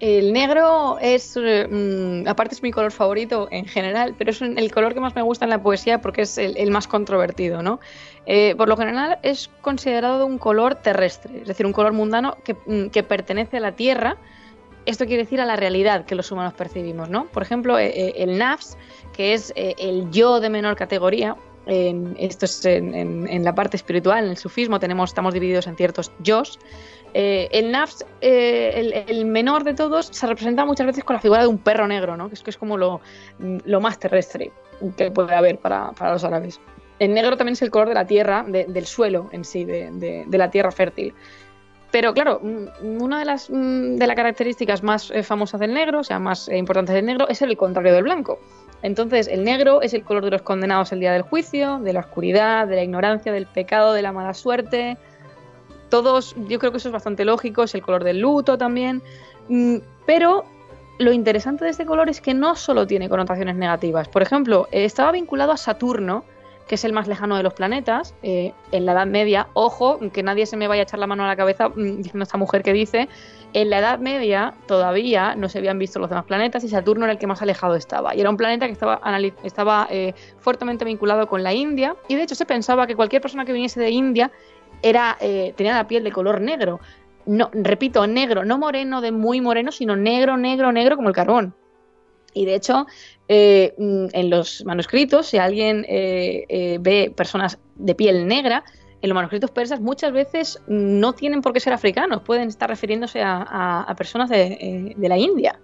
El 0.01 0.33
negro 0.33 0.97
es, 0.99 1.37
eh, 1.37 1.67
mm, 1.69 2.27
aparte 2.27 2.55
es 2.55 2.63
mi 2.63 2.71
color 2.71 2.91
favorito 2.91 3.47
en 3.51 3.67
general, 3.67 4.15
pero 4.17 4.31
es 4.31 4.41
el 4.41 4.71
color 4.71 4.95
que 4.95 4.99
más 4.99 5.13
me 5.13 5.21
gusta 5.21 5.45
en 5.45 5.51
la 5.51 5.61
poesía 5.61 6.01
porque 6.01 6.23
es 6.23 6.39
el, 6.39 6.71
más 6.71 6.87
controvertido, 6.87 7.61
¿no? 7.61 7.79
Eh, 8.25 8.55
por 8.57 8.67
lo 8.67 8.75
general 8.75 9.19
es 9.21 9.51
considerado 9.61 10.25
un 10.25 10.39
color 10.39 10.73
terrestre, 10.73 11.41
es 11.41 11.47
decir, 11.47 11.67
un 11.67 11.71
color 11.71 11.93
mundano 11.93 12.35
que, 12.43 12.55
mm, 12.65 12.87
que, 12.87 13.03
pertenece 13.03 13.57
a 13.57 13.59
la 13.59 13.73
Tierra. 13.73 14.17
Esto 14.87 15.05
quiere 15.05 15.21
decir 15.21 15.39
a 15.39 15.45
la 15.45 15.55
realidad 15.55 16.05
que 16.05 16.15
los 16.15 16.31
humanos 16.31 16.55
percibimos, 16.55 17.07
¿no? 17.07 17.25
Por 17.27 17.43
ejemplo, 17.43 17.77
eh, 17.77 18.15
el 18.17 18.39
nafs, 18.39 18.79
que 19.13 19.35
es 19.35 19.53
el 19.55 20.09
yo 20.09 20.39
de 20.39 20.49
menor 20.49 20.75
categoría, 20.75 21.35
esto 21.67 22.45
es 22.45 22.65
en, 22.65 22.95
en, 23.27 23.43
la 23.43 23.53
parte 23.53 23.77
espiritual, 23.77 24.23
en 24.23 24.31
el 24.31 24.37
sufismo 24.37 24.79
tenemos, 24.79 25.11
estamos 25.11 25.31
divididos 25.31 25.67
en 25.67 25.75
ciertos 25.75 26.11
yos, 26.19 26.57
eh, 27.13 27.49
el 27.51 27.71
Nafs, 27.71 28.05
eh, 28.21 29.05
el, 29.07 29.25
menor 29.25 29.63
de 29.63 29.73
todos, 29.73 30.07
se 30.07 30.27
representa 30.27 30.65
muchas 30.65 30.87
veces 30.87 31.03
con 31.03 31.15
la 31.15 31.19
figura 31.19 31.41
de 31.41 31.47
un 31.47 31.57
perro 31.57 31.87
negro, 31.87 32.15
¿no? 32.15 32.29
que, 32.29 32.35
es, 32.35 32.43
que 32.43 32.51
es 32.51 32.57
como 32.57 32.77
lo, 32.77 33.01
más 33.81 33.99
terrestre 33.99 34.51
que 34.97 35.11
puede 35.11 35.35
haber 35.35 35.57
para, 35.57 35.91
los 35.99 36.23
árabes. 36.23 36.59
El 36.99 37.13
negro 37.13 37.35
también 37.35 37.53
es 37.53 37.61
el 37.61 37.71
color 37.71 37.89
de 37.89 37.95
la 37.95 38.05
tierra, 38.05 38.45
del 38.47 38.85
suelo 38.85 39.29
en 39.31 39.43
sí, 39.43 39.65
de, 39.65 40.25
la 40.29 40.49
tierra 40.49 40.71
fértil. 40.71 41.13
Pero 41.91 42.13
claro, 42.13 42.39
mm, 42.41 43.01
una 43.01 43.19
de 43.19 43.25
las, 43.25 43.49
mm, 43.49 43.97
de 43.97 44.07
las 44.07 44.15
características 44.15 44.81
más 44.81 45.11
eh, 45.11 45.23
famosas 45.23 45.59
del 45.59 45.73
negro, 45.73 45.99
o 45.99 46.03
sea, 46.03 46.19
más 46.19 46.47
importantes 46.47 46.95
del 46.95 47.05
negro, 47.05 47.27
es 47.27 47.41
el 47.41 47.57
contrario 47.57 47.93
del 47.93 48.03
blanco. 48.03 48.39
Entonces, 48.81 49.27
el 49.27 49.43
negro 49.43 49.81
es 49.81 49.93
el 49.93 50.03
color 50.03 50.23
de 50.23 50.31
los 50.31 50.41
condenados 50.41 50.91
el 50.93 51.01
día 51.01 51.11
del 51.11 51.23
juicio, 51.23 51.79
de 51.79 51.91
la 51.91 51.99
oscuridad, 51.99 52.67
de 52.67 52.77
la 52.77 52.83
ignorancia, 52.83 53.33
del 53.33 53.45
pecado, 53.45 53.93
de 53.93 54.01
la 54.01 54.13
mala 54.13 54.33
suerte, 54.33 54.97
todos, 55.91 56.35
yo 56.47 56.57
creo 56.57 56.71
que 56.71 56.79
eso 56.79 56.89
es 56.89 56.93
bastante 56.93 57.23
lógico, 57.23 57.61
es 57.61 57.75
el 57.75 57.83
color 57.83 58.03
del 58.03 58.19
luto 58.19 58.57
también, 58.57 59.03
mm, 59.47 59.77
pero 60.07 60.45
lo 60.97 61.11
interesante 61.11 61.65
de 61.65 61.71
este 61.71 61.85
color 61.85 62.09
es 62.09 62.21
que 62.21 62.33
no 62.33 62.55
solo 62.55 62.87
tiene 62.87 63.09
connotaciones 63.09 63.55
negativas. 63.55 64.07
Por 64.07 64.23
ejemplo, 64.23 64.67
eh, 64.71 64.85
estaba 64.85 65.11
vinculado 65.11 65.51
a 65.51 65.57
Saturno, 65.57 66.23
que 66.67 66.75
es 66.75 66.85
el 66.85 66.93
más 66.93 67.07
lejano 67.07 67.35
de 67.35 67.43
los 67.43 67.53
planetas, 67.53 68.15
eh, 68.23 68.53
en 68.71 68.85
la 68.85 68.93
Edad 68.93 69.07
Media. 69.07 69.47
Ojo, 69.53 69.99
que 70.13 70.23
nadie 70.23 70.45
se 70.45 70.55
me 70.57 70.67
vaya 70.67 70.83
a 70.83 70.83
echar 70.83 70.99
la 70.99 71.07
mano 71.07 71.23
a 71.25 71.27
la 71.27 71.35
cabeza 71.35 71.69
mm, 71.69 71.73
diciendo 71.97 72.23
esta 72.23 72.37
mujer 72.37 72.63
que 72.63 72.71
dice, 72.71 73.09
en 73.53 73.69
la 73.69 73.79
Edad 73.79 73.99
Media 73.99 74.53
todavía 74.67 75.35
no 75.35 75.49
se 75.49 75.57
habían 75.57 75.77
visto 75.77 75.99
los 75.99 76.09
demás 76.09 76.25
planetas 76.25 76.63
y 76.63 76.69
Saturno 76.69 77.05
era 77.05 77.13
el 77.13 77.19
que 77.19 77.27
más 77.27 77.41
alejado 77.41 77.75
estaba. 77.75 78.15
Y 78.15 78.21
era 78.21 78.29
un 78.29 78.37
planeta 78.37 78.67
que 78.67 78.73
estaba, 78.73 79.01
estaba 79.43 79.87
eh, 79.91 80.13
fuertemente 80.39 80.85
vinculado 80.85 81.27
con 81.27 81.43
la 81.43 81.53
India 81.53 81.95
y 82.07 82.15
de 82.15 82.23
hecho 82.23 82.35
se 82.35 82.45
pensaba 82.45 82.87
que 82.87 82.95
cualquier 82.95 83.21
persona 83.21 83.43
que 83.43 83.51
viniese 83.53 83.79
de 83.79 83.89
India 83.89 84.31
era, 84.81 85.17
eh, 85.19 85.53
tenía 85.55 85.75
la 85.75 85.87
piel 85.87 86.03
de 86.03 86.11
color 86.11 86.41
negro. 86.41 86.79
No, 87.25 87.49
repito, 87.53 88.07
negro, 88.07 88.43
no 88.45 88.57
moreno 88.57 89.01
de 89.01 89.11
muy 89.11 89.41
moreno, 89.41 89.71
sino 89.71 89.95
negro, 89.95 90.37
negro, 90.37 90.71
negro 90.71 90.95
como 90.95 91.09
el 91.09 91.15
carbón. 91.15 91.53
Y 92.33 92.45
de 92.45 92.55
hecho, 92.55 92.87
eh, 93.27 93.75
mm, 93.77 94.05
en 94.13 94.29
los 94.29 94.63
manuscritos, 94.65 95.27
si 95.27 95.37
alguien 95.37 95.85
eh, 95.87 96.77
ve 96.79 97.13
personas 97.15 97.59
de 97.75 97.93
piel 97.93 98.27
negra, 98.27 98.63
en 99.01 99.09
los 99.09 99.15
manuscritos 99.15 99.51
persas 99.51 99.81
muchas 99.81 100.11
veces 100.13 100.61
no 100.67 101.13
tienen 101.13 101.41
por 101.41 101.53
qué 101.53 101.59
ser 101.59 101.73
africanos, 101.73 102.21
pueden 102.21 102.47
estar 102.47 102.69
refiriéndose 102.69 103.21
a, 103.23 103.93
personas 103.97 104.29
de, 104.29 104.93
de, 104.95 105.09
la 105.09 105.17
India. 105.17 105.59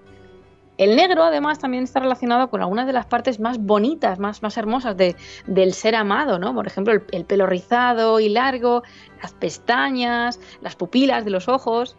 El 0.78 0.96
negro, 0.96 1.24
además, 1.24 1.58
también 1.60 1.84
está 1.84 2.00
relacionado 2.00 2.50
con 2.50 2.62
algunas 2.62 2.86
de 2.86 2.94
las 2.94 3.08
partes 3.08 3.40
más 3.40 3.58
bonitas, 3.58 4.20
más, 4.20 4.44
más 4.44 4.58
hermosas 4.58 4.96
de, 4.96 5.16
del 5.48 5.74
ser 5.74 5.96
amado, 5.96 6.38
¿no? 6.38 6.54
Por 6.54 6.68
ejemplo, 6.68 6.94
el, 6.94 7.26
pelo 7.26 7.48
rizado 7.48 8.20
y 8.20 8.30
largo, 8.30 8.84
las 9.22 9.34
pestañas, 9.34 10.40
las 10.62 10.76
pupilas 10.76 11.26
de 11.26 11.32
los 11.32 11.48
ojos. 11.48 11.98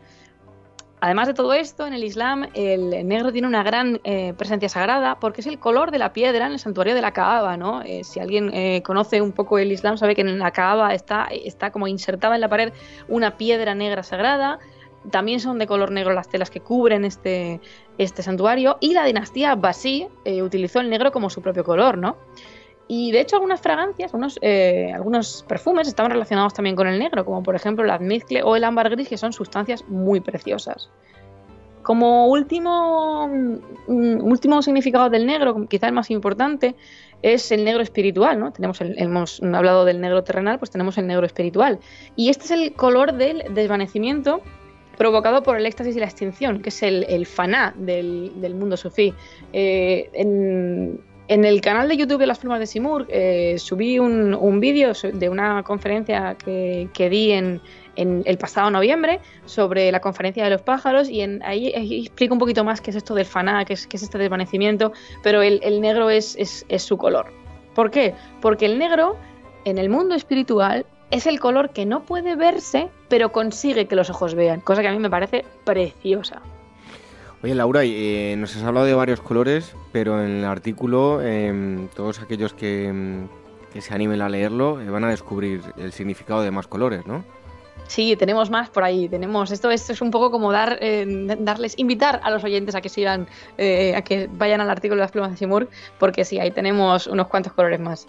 Además 1.01 1.29
de 1.29 1.35
todo 1.35 1.55
esto, 1.55 1.87
en 1.87 1.93
el 1.93 2.03
Islam 2.03 2.49
el 2.55 3.07
negro 3.07 3.31
tiene 3.31 3.47
una 3.47 3.63
gran 3.63 4.01
eh, 4.03 4.35
presencia 4.37 4.69
sagrada 4.69 5.21
porque 5.21 5.43
es 5.43 5.47
el 5.47 5.61
color 5.61 5.93
de 5.93 5.99
la 5.99 6.13
piedra 6.13 6.47
en 6.47 6.53
el 6.53 6.59
santuario 6.59 6.95
de 6.97 7.03
la 7.03 7.13
Kaaba, 7.13 7.57
¿no? 7.57 7.83
Eh, 7.83 8.03
si 8.03 8.19
alguien 8.19 8.53
eh, 8.53 8.83
conoce 8.83 9.23
un 9.23 9.31
poco 9.31 9.59
el 9.59 9.71
Islam 9.71 9.97
sabe 9.97 10.17
que 10.17 10.23
en 10.23 10.41
la 10.41 10.51
Kaaba 10.51 10.95
está, 10.95 11.29
está 11.31 11.71
como 11.71 11.87
insertada 11.87 12.35
en 12.35 12.41
la 12.41 12.49
pared 12.49 12.73
una 13.07 13.37
piedra 13.37 13.77
negra 13.77 14.03
sagrada 14.03 14.59
también 15.11 15.41
son 15.41 15.59
de 15.59 15.67
color 15.67 15.91
negro 15.91 16.13
las 16.13 16.29
telas 16.29 16.51
que 16.51 16.61
cubren 16.61 17.05
este, 17.05 17.61
este 17.99 18.23
santuario. 18.23 18.79
Y 18.81 18.95
la 18.95 19.05
dinastía 19.05 19.55
Basí 19.55 20.07
eh, 20.25 20.43
utilizó 20.43 20.81
el 20.81 20.89
negro 20.89 21.13
como 21.13 21.29
su 21.29 21.43
propio 21.43 21.65
color, 21.65 21.99
¿no? 21.99 22.17
Y 22.91 23.13
de 23.13 23.21
hecho 23.21 23.37
algunas 23.37 23.61
fragancias, 23.61 24.13
eh, 24.41 24.91
algunos 24.95 25.45
perfumes 25.47 25.87
estaban 25.87 26.11
relacionados 26.11 26.55
también 26.55 26.75
con 26.75 26.87
el 26.87 26.99
negro, 26.99 27.23
como 27.25 27.43
por 27.43 27.55
ejemplo 27.55 27.85
la 27.85 27.97
almizcle 27.97 28.43
o 28.43 28.57
el 28.57 28.65
ámbar 28.65 28.89
gris, 28.89 29.09
que 29.09 29.19
son 29.19 29.35
sustancias 29.35 29.85
muy 29.89 30.21
preciosas. 30.21 30.89
Como 31.83 32.29
último, 32.29 33.29
mm, 33.29 34.23
último 34.23 34.63
significado 34.63 35.11
del 35.11 35.27
negro, 35.27 35.67
quizá 35.69 35.87
el 35.89 35.93
más 35.93 36.11
importante, 36.11 36.77
es 37.21 37.53
el 37.53 37.65
negro 37.65 37.83
espiritual, 37.83 38.39
¿no? 38.39 38.53
Tenemos 38.53 38.81
hemos 38.81 39.43
hablado 39.43 39.85
del 39.85 40.01
negro 40.01 40.25
terrenal, 40.25 40.59
pues 40.59 40.71
tenemos 40.71 40.97
el 40.97 41.07
negro 41.07 41.27
espiritual. 41.27 41.81
Y 42.17 42.31
este 42.31 42.45
es 42.45 42.51
el 42.53 42.73
color 42.73 43.15
del 43.15 43.45
desvanecimiento 43.55 44.41
provocado 44.99 45.43
por 45.43 45.57
el 45.57 45.65
éxtasis 45.65 45.97
y 45.97 46.01
la 46.01 46.07
extinción, 46.07 46.61
que 46.61 46.69
es 46.69 46.83
el, 46.83 47.25
faná 47.27 47.73
del, 47.79 48.55
mundo 48.55 48.77
sufí. 48.77 49.15
Eh, 49.53 50.11
en, 50.13 51.01
el 51.29 51.61
canal 51.61 51.89
de 51.89 51.97
YouTube 51.97 52.19
de 52.19 52.27
las 52.27 52.39
plumas 52.39 52.59
de 52.59 52.67
Simur 52.67 53.07
eh, 53.11 53.57
subí 53.59 53.99
un, 53.99 54.61
vídeo 54.61 54.93
de 55.13 55.29
una 55.29 55.63
conferencia 55.63 56.37
que, 56.37 57.09
di 57.11 57.33
en, 57.33 57.61
el 57.97 58.39
pasado 58.39 58.71
noviembre 58.71 59.21
sobre 59.45 59.91
la 59.93 60.01
conferencia 60.01 60.45
de 60.45 60.51
los 60.51 60.63
pájaros 60.63 61.09
y 61.09 61.23
ahí, 61.43 61.73
explico 62.05 62.35
un 62.35 62.41
poquito 62.41 62.65
más 62.65 62.81
qué 62.81 62.91
es 62.91 62.97
esto 62.97 63.15
del 63.15 63.27
faná, 63.27 63.65
qué 63.65 63.75
es, 63.75 63.87
qué 63.87 63.97
es 63.97 64.03
este 64.03 64.19
desvanecimiento, 64.19 64.93
pero 65.23 65.43
el, 65.43 65.81
negro 65.81 66.11
es, 66.11 66.37
es 66.37 66.83
su 66.83 66.97
color. 66.97 67.27
¿Por 67.75 67.91
qué? 67.91 68.15
Porque 68.41 68.67
el 68.67 68.79
negro 68.79 69.17
en 69.65 69.79
el 69.79 69.89
mundo 69.91 70.15
espiritual 70.15 70.87
es 71.11 71.27
el 71.27 71.41
color 71.41 71.71
que 71.71 71.87
no 71.87 72.03
puede 72.03 72.37
verse, 72.37 72.89
pero 73.09 73.33
consigue 73.33 73.87
que 73.87 73.97
los 73.97 74.11
ojos 74.11 74.35
vean, 74.35 74.61
cosa 74.61 74.83
que 74.83 74.89
a 74.89 74.93
mí 74.93 74.99
me 74.99 75.11
parece 75.11 75.45
preciosa. 75.65 76.43
Oye, 77.43 77.55
Laura, 77.55 77.83
eh, 77.85 78.35
nos 78.37 78.57
has 78.57 78.65
hablado 78.65 78.85
de 78.85 78.95
varios 78.95 79.21
colores, 79.21 79.75
pero 79.93 80.23
en 80.23 80.39
el 80.39 80.45
artículo 80.45 81.23
em, 81.23 81.87
todos 81.95 82.21
aquellos 82.21 82.55
em, 82.61 83.29
que, 83.73 83.81
se 83.81 83.95
animen 83.95 84.21
a 84.23 84.29
leerlo 84.29 84.81
eh, 84.81 84.91
van 84.91 85.05
a 85.05 85.11
descubrir 85.11 85.63
el 85.77 85.93
significado 85.93 86.43
de 86.43 86.51
más 86.51 86.67
colores, 86.67 87.07
¿no? 87.07 87.25
Sí, 87.87 88.17
tenemos 88.17 88.51
más 88.51 88.69
por 88.69 88.83
ahí. 88.83 89.09
Tenemos 89.09 89.53
esto, 89.53 89.71
esto 89.71 89.93
es 89.93 90.03
un 90.03 90.11
poco 90.11 90.33
como 90.33 90.51
dar, 90.51 90.79
eh, 90.83 91.07
darles, 91.39 91.79
invitar 91.79 92.21
a 92.25 92.31
los 92.31 92.43
oyentes 92.43 92.75
a 92.75 92.81
que 92.81 92.89
sigan, 92.89 93.29
a 93.57 94.03
que 94.03 94.29
vayan 94.33 94.61
al 94.61 94.69
artículo 94.69 94.97
de 94.97 95.05
las 95.05 95.13
plumas 95.13 95.31
de 95.31 95.37
Simur, 95.39 95.71
porque 95.99 96.25
sí, 96.25 96.39
ahí 96.41 96.51
tenemos 96.51 97.07
unos 97.07 97.29
cuantos 97.29 97.53
colores 97.53 97.81
más. 97.81 98.07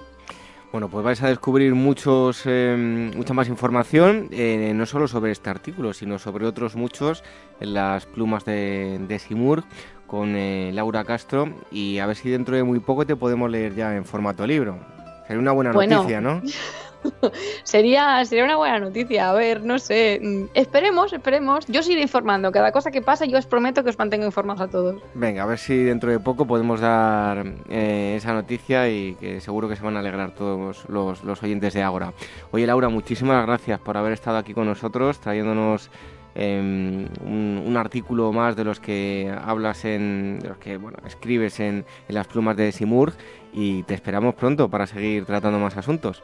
Bueno, 0.72 0.88
pues 0.88 1.04
vais 1.04 1.22
a 1.24 1.28
descubrir 1.30 1.74
muchos, 1.74 2.46
em, 2.46 3.12
mucha 3.16 3.34
más 3.34 3.48
información, 3.48 4.28
eh, 4.32 4.72
no 4.76 4.86
solo 4.86 5.08
sobre 5.08 5.32
este 5.32 5.50
artículo, 5.50 5.94
sino 5.94 6.20
sobre 6.20 6.46
otros 6.46 6.76
muchos 6.76 7.24
en 7.60 7.74
las 7.74 8.06
plumas 8.06 8.46
de, 8.46 9.00
de 9.08 9.20
Simur 9.20 9.64
con 10.06 10.36
eh, 10.36 10.72
Laura 10.74 11.04
Castro 11.06 11.50
y 11.72 11.98
a 11.98 12.06
ver 12.06 12.16
si 12.16 12.30
dentro 12.30 12.56
de 12.56 12.64
muy 12.64 12.80
poco 12.80 13.06
te 13.06 13.16
podemos 13.16 13.50
leer 13.50 13.74
ya 13.74 13.96
en 13.96 14.06
formato 14.06 14.46
libro. 14.46 14.78
Sería 15.26 15.42
una 15.42 15.52
buena 15.54 15.72
noticia, 15.72 16.22
¿no? 16.22 16.42
sería, 17.64 18.24
sería 18.26 18.44
una 18.46 18.58
buena 18.58 18.80
noticia. 18.80 19.30
A 19.30 19.34
ver, 19.34 19.64
no 19.64 19.80
sé. 19.80 20.22
Esperemos, 20.54 21.14
esperemos. 21.14 21.66
Yo 21.68 21.80
os 21.82 21.90
iré 21.90 22.02
informando. 22.02 22.52
Cada 22.52 22.72
cosa 22.72 22.92
que 22.92 23.02
pasa, 23.02 23.26
yo 23.26 23.38
os 23.38 23.46
prometo 23.46 23.84
que 23.84 23.90
os 23.90 23.98
mantengo 23.98 24.26
informados 24.26 24.62
a 24.62 24.68
todos. 24.68 25.02
Venga, 25.14 25.44
a 25.44 25.46
ver 25.46 25.58
si 25.58 25.76
dentro 25.76 26.12
de 26.12 26.20
poco 26.20 26.46
podemos 26.46 26.80
dar 26.80 27.46
eh, 27.70 28.16
esa 28.18 28.34
noticia 28.34 28.90
y 28.90 29.16
que 29.16 29.42
seguro 29.42 29.70
que 29.70 29.76
se 29.76 29.84
van 29.84 29.98
a 29.98 30.00
alegrar 30.00 30.32
todos 30.32 30.86
los, 30.90 31.44
oyentes 31.44 31.74
de 31.74 31.84
Ágora. 31.84 32.14
Oye, 32.52 32.68
Laura, 32.68 32.90
muchísimas 32.90 33.46
gracias 33.46 33.80
por 33.80 33.98
haber 33.98 34.14
estado 34.14 34.38
aquí 34.38 34.54
con 34.54 34.66
nosotros, 34.66 35.20
trayéndonos. 35.20 35.90
Em, 36.36 37.08
un, 37.26 37.76
artículo 37.76 38.32
más 38.32 38.56
de 38.56 38.64
los 38.64 38.80
que 38.80 39.36
hablas 39.44 39.84
en, 39.84 40.40
de 40.40 40.50
los 40.50 40.58
que 40.60 40.78
bueno, 40.78 41.00
escribes 41.06 41.60
en, 41.60 41.86
en 42.08 42.16
las 42.16 42.28
plumas 42.28 42.56
de 42.56 42.72
Simurg 42.72 43.14
y 43.52 43.84
te 43.84 43.96
esperamos 43.96 44.36
pronto 44.36 44.70
para 44.70 44.86
seguir 44.86 45.26
tratando 45.26 45.60
más 45.60 45.76
asuntos. 45.76 46.24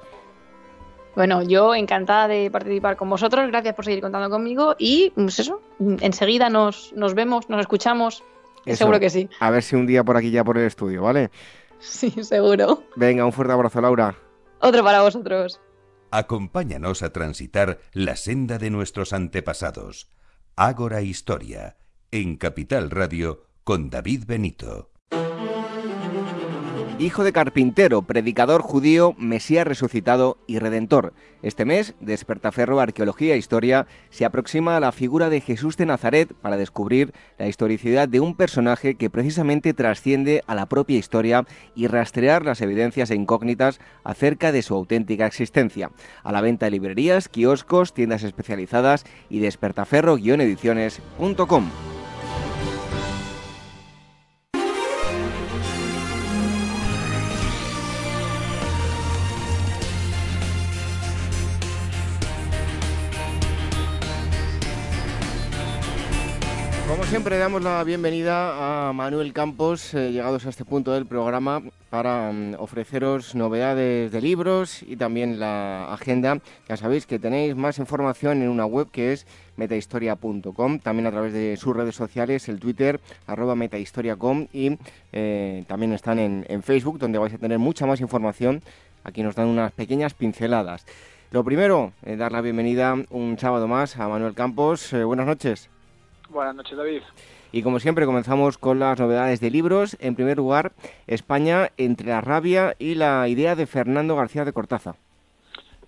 Bueno, 1.15 1.41
yo 1.43 1.73
encantada 1.73 2.27
de 2.27 2.51
participar 2.51 2.97
con 2.97 3.09
vosotros, 3.09 3.47
gracias 3.47 3.73
por 3.73 3.85
seguir 3.85 4.01
contando 4.01 4.29
conmigo 4.29 4.75
y 4.77 5.11
pues 5.11 5.39
eso, 5.39 5.61
enseguida 5.79 6.49
nos, 6.49 6.91
nos 6.93 7.13
vemos, 7.13 7.49
nos 7.49 7.61
escuchamos, 7.61 8.23
seguro 8.65 8.99
que 8.99 9.09
sí. 9.09 9.29
A 9.39 9.49
ver 9.49 9.63
si 9.63 9.75
un 9.75 9.87
día 9.87 10.03
por 10.03 10.17
aquí 10.17 10.31
ya 10.31 10.43
por 10.43 10.57
el 10.57 10.65
estudio, 10.65 11.03
¿vale? 11.03 11.31
Sí, 11.79 12.11
seguro. 12.23 12.83
Venga, 12.95 13.25
un 13.25 13.31
fuerte 13.31 13.53
abrazo, 13.53 13.79
Laura. 13.79 14.15
Otro 14.59 14.83
para 14.83 15.01
vosotros. 15.01 15.61
Acompáñanos 16.11 17.03
a 17.03 17.11
transitar 17.11 17.79
la 17.93 18.15
senda 18.15 18.57
de 18.57 18.69
nuestros 18.69 19.13
antepasados. 19.13 20.09
Ágora 20.55 21.01
Historia, 21.01 21.77
en 22.11 22.37
Capital 22.37 22.89
Radio, 22.89 23.43
con 23.63 23.89
David 23.89 24.23
Benito. 24.25 24.91
Hijo 26.97 27.25
de 27.25 27.33
carpintero, 27.33 28.03
predicador 28.03 28.61
judío, 28.61 29.15
Mesías 29.17 29.67
resucitado 29.67 30.37
y 30.47 30.59
redentor. 30.59 31.11
Este 31.41 31.65
mes, 31.65 31.93
Despertaferro 31.99 32.79
Arqueología 32.79 33.33
e 33.33 33.37
Historia 33.37 33.85
se 34.09 34.23
aproxima 34.23 34.77
a 34.77 34.79
la 34.79 34.93
figura 34.93 35.29
de 35.29 35.41
Jesús 35.41 35.75
de 35.75 35.85
Nazaret 35.85 36.33
para 36.41 36.55
descubrir 36.55 37.11
la 37.37 37.49
historicidad 37.49 38.07
de 38.07 38.21
un 38.21 38.33
personaje 38.33 38.95
que 38.95 39.09
precisamente 39.09 39.73
trasciende 39.73 40.41
a 40.47 40.55
la 40.55 40.67
propia 40.67 40.97
historia 40.97 41.45
y 41.75 41.87
rastrear 41.87 42.45
las 42.45 42.61
evidencias 42.61 43.11
e 43.11 43.15
incógnitas 43.15 43.81
acerca 44.05 44.53
de 44.53 44.61
su 44.61 44.73
auténtica 44.73 45.25
existencia. 45.25 45.91
A 46.23 46.31
la 46.31 46.39
venta 46.39 46.67
de 46.67 46.71
librerías, 46.71 47.27
kioscos, 47.27 47.93
tiendas 47.93 48.23
especializadas 48.23 49.03
y 49.29 49.39
despertaferro-ediciones.com. 49.39 51.94
siempre, 67.15 67.37
damos 67.37 67.63
la 67.63 67.81
bienvenida 67.85 68.89
a 68.89 68.91
Manuel 68.91 69.31
Campos, 69.31 69.93
eh, 69.93 70.11
llegados 70.11 70.45
a 70.45 70.49
este 70.49 70.65
punto 70.65 70.91
del 70.91 71.05
programa, 71.05 71.63
para 71.89 72.29
mm, 72.29 72.55
ofreceros 72.59 73.35
novedades 73.35 74.11
de 74.11 74.19
libros 74.19 74.83
y 74.83 74.97
también 74.97 75.39
la 75.39 75.93
agenda. 75.93 76.41
Ya 76.67 76.75
sabéis 76.75 77.05
que 77.05 77.17
tenéis 77.17 77.55
más 77.55 77.79
información 77.79 78.41
en 78.41 78.49
una 78.49 78.65
web 78.65 78.89
que 78.91 79.13
es 79.13 79.25
metahistoria.com, 79.55 80.79
también 80.79 81.07
a 81.07 81.11
través 81.11 81.31
de 81.31 81.55
sus 81.55 81.73
redes 81.73 81.95
sociales, 81.95 82.49
el 82.49 82.59
Twitter, 82.59 82.99
arroba 83.27 83.55
metahistoria.com 83.55 84.47
y 84.51 84.77
eh, 85.13 85.63
también 85.67 85.93
están 85.93 86.19
en, 86.19 86.63
Facebook, 86.63 86.99
donde 86.99 87.17
vais 87.17 87.33
a 87.33 87.37
tener 87.37 87.59
mucha 87.59 87.85
más 87.85 88.01
información. 88.01 88.61
Aquí 89.05 89.23
nos 89.23 89.35
dan 89.35 89.47
unas 89.47 89.71
pequeñas 89.71 90.13
pinceladas. 90.13 90.85
Lo 91.31 91.45
primero, 91.45 91.93
eh, 92.03 92.17
dar 92.17 92.33
la 92.33 92.41
bienvenida 92.41 92.93
un 93.09 93.39
sábado 93.39 93.69
más 93.69 93.97
a 93.97 94.09
Manuel 94.09 94.33
Campos. 94.33 94.91
Buenas 94.91 95.27
noches. 95.27 95.69
Buenas 96.29 96.55
noches, 96.55 96.77
David. 96.77 97.01
Y 97.51 97.63
como 97.63 97.79
siempre 97.79 98.05
comenzamos 98.05 98.57
con 98.57 98.79
las 98.79 98.99
novedades 98.99 99.39
de 99.39 99.49
libros. 99.49 99.95
En 99.99 100.15
primer 100.15 100.37
lugar, 100.37 100.73
España 101.07 101.71
entre 101.77 102.09
la 102.09 102.21
rabia 102.21 102.75
y 102.79 102.95
la 102.95 103.27
idea 103.27 103.55
de 103.55 103.67
Fernando 103.67 104.15
García 104.15 104.43
de 104.43 104.53
Cortaza. 104.53 104.95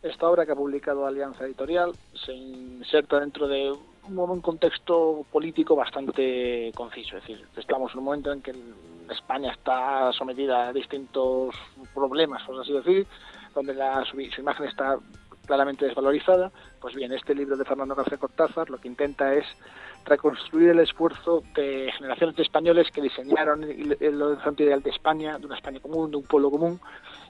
Esta 0.04 0.30
obra 0.30 0.46
que 0.46 0.52
ha 0.52 0.56
publicado 0.56 1.06
Alianza 1.06 1.44
Editorial 1.44 1.92
se 2.14 2.34
inserta 2.34 3.20
dentro 3.20 3.48
de 3.48 3.74
un 4.08 4.42
contexto 4.42 5.26
político 5.32 5.76
bastante 5.76 6.72
conciso. 6.76 7.18
Es 7.18 7.24
decir, 7.24 7.46
estamos 7.58 7.92
en 7.92 8.00
un 8.00 8.06
momento 8.06 8.32
en 8.32 8.42
que 8.42 8.54
España 9.10 9.52
está 9.52 10.14
sometida 10.14 10.70
a 10.70 10.74
distintos 10.74 11.56
problemas, 11.94 12.44
por 12.44 12.62
así 12.62 12.72
decir, 12.72 13.06
donde 13.54 13.74
la, 13.74 14.06
su, 14.06 14.18
su 14.34 14.42
imagen 14.42 14.68
está 14.68 14.98
claramente 15.46 15.86
desvalorizada. 15.86 16.52
Pues 16.80 16.94
bien, 16.94 17.12
este 17.12 17.34
libro 17.34 17.58
de 17.58 17.66
Fernando 17.66 17.96
García 17.96 18.18
Cortázar 18.18 18.70
lo 18.70 18.78
que 18.78 18.88
intenta 18.88 19.34
es 19.34 19.46
reconstruir 20.06 20.70
el 20.70 20.80
esfuerzo 20.80 21.44
de 21.56 21.92
generaciones 21.98 22.36
de 22.36 22.44
españoles 22.44 22.90
que 22.92 23.02
diseñaron 23.02 23.64
el 23.64 24.22
horizonte 24.22 24.64
ideal 24.64 24.82
de 24.82 24.90
España, 24.90 25.38
de 25.38 25.46
una 25.46 25.56
España 25.56 25.80
común, 25.80 26.12
de 26.12 26.18
un 26.18 26.24
pueblo 26.24 26.50
común, 26.50 26.80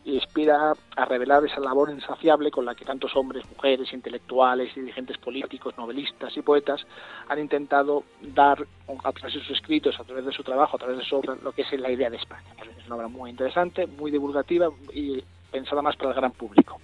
y 0.06 0.16
inspira 0.16 0.74
a 0.96 1.06
revelar 1.06 1.46
esa 1.46 1.60
labor 1.60 1.90
insaciable 1.90 2.50
con 2.50 2.66
la 2.66 2.76
que 2.76 2.86
tantos 2.86 3.16
hombres, 3.16 3.44
mujeres, 3.50 3.92
intelectuales, 3.92 4.74
dirigentes 4.74 5.18
políticos, 5.18 5.74
novelistas 5.78 6.36
y 6.38 6.42
poetas 6.42 6.86
han 7.28 7.40
intentado 7.40 8.04
dar, 8.22 8.66
a 9.04 9.12
través 9.12 9.34
de 9.34 9.42
sus 9.42 9.58
escritos, 9.58 10.00
a 10.00 10.04
través 10.04 10.26
de 10.26 10.32
su 10.32 10.44
trabajo, 10.44 10.78
a 10.78 10.80
través 10.80 10.98
de 10.98 11.04
su 11.04 11.18
obra, 11.18 11.36
lo 11.44 11.52
que 11.52 11.64
es 11.64 11.72
la 11.80 11.92
idea 11.92 12.10
de 12.10 12.18
España. 12.18 12.46
Es 12.78 12.86
una 12.86 12.96
obra 12.96 13.08
muy 13.08 13.32
interesante, 13.32 13.86
muy 13.86 14.12
divulgativa 14.12 14.70
y 14.94 15.22
pensada 15.52 15.82
más 15.82 15.96
para 15.98 16.12
el 16.12 16.16
gran 16.16 16.32
público. 16.32 16.80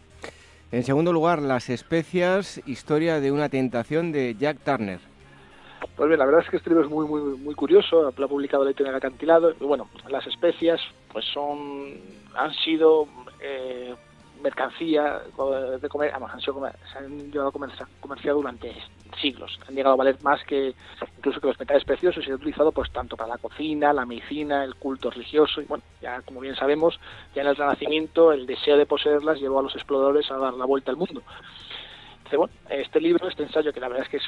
En 0.72 0.84
segundo 0.84 1.14
lugar, 1.14 1.42
Las 1.42 1.70
especias, 1.70 2.60
historia 2.66 3.20
de 3.20 3.32
una 3.32 3.48
tentación 3.48 4.12
de 4.12 4.36
Jack 4.36 4.58
Turner. 4.66 5.13
Pues 5.96 6.08
bien, 6.08 6.20
la 6.20 6.26
verdad 6.26 6.42
es 6.42 6.50
que 6.50 6.58
este 6.58 6.70
libro 6.70 6.86
es 6.86 6.90
muy, 6.90 7.08
muy, 7.08 7.38
muy 7.38 7.56
curioso, 7.56 8.12
lo 8.16 8.26
ha 8.26 8.28
publicado 8.28 8.68
en 8.68 8.88
el 8.88 8.96
Acantilado, 8.96 9.54
bueno, 9.60 9.90
las 10.10 10.26
especias 10.28 10.82
pues 11.12 11.26
son, 11.26 11.94
han 12.36 12.54
sido 12.54 13.08
eh, 13.40 13.94
mercancía 14.42 15.22
de 15.80 15.90
comer, 15.90 16.14
han 16.14 16.42
sido, 16.42 16.62
se 16.92 16.98
han 16.98 17.32
llevado 17.32 17.50
a 17.50 17.52
comerciar, 17.52 17.88
comerciar 18.00 18.34
durante 18.34 18.74
siglos, 19.22 19.60
han 19.68 19.76
llegado 19.76 19.94
a 19.94 19.98
valer 19.98 20.18
más 20.24 20.44
que 20.46 20.74
incluso 21.18 21.40
que 21.40 21.48
los 21.48 21.60
metales 21.60 21.84
preciosos 21.86 22.24
y 22.24 22.26
se 22.26 22.32
han 22.32 22.38
utilizado 22.38 22.72
pues 22.72 22.92
tanto 22.92 23.16
para 23.16 23.30
la 23.30 23.38
cocina, 23.38 23.94
la 23.94 24.06
medicina, 24.06 24.64
el 24.64 24.76
culto 24.76 25.12
religioso, 25.12 25.62
y 25.62 25.66
bueno, 25.66 25.84
ya 26.02 26.22
como 26.22 26.40
bien 26.40 26.56
sabemos, 26.56 27.00
ya 27.36 27.44
en 27.44 27.50
el 27.50 27.56
Renacimiento 27.56 28.32
el 28.32 28.48
deseo 28.48 28.78
de 28.78 28.86
poseerlas 28.86 29.40
llevó 29.40 29.60
a 29.60 29.64
los 29.64 29.76
exploradores 29.76 30.30
a 30.32 30.38
dar 30.38 30.54
la 30.56 30.66
vuelta 30.66 30.92
al 30.92 30.98
mundo 30.98 31.22
bueno, 32.38 32.54
este 32.70 33.00
libro, 33.00 33.28
este 33.28 33.44
ensayo, 33.44 33.74
que 33.74 33.80
la 33.80 33.88
verdad 33.88 34.06
es 34.06 34.10
que 34.10 34.18
es, 34.18 34.24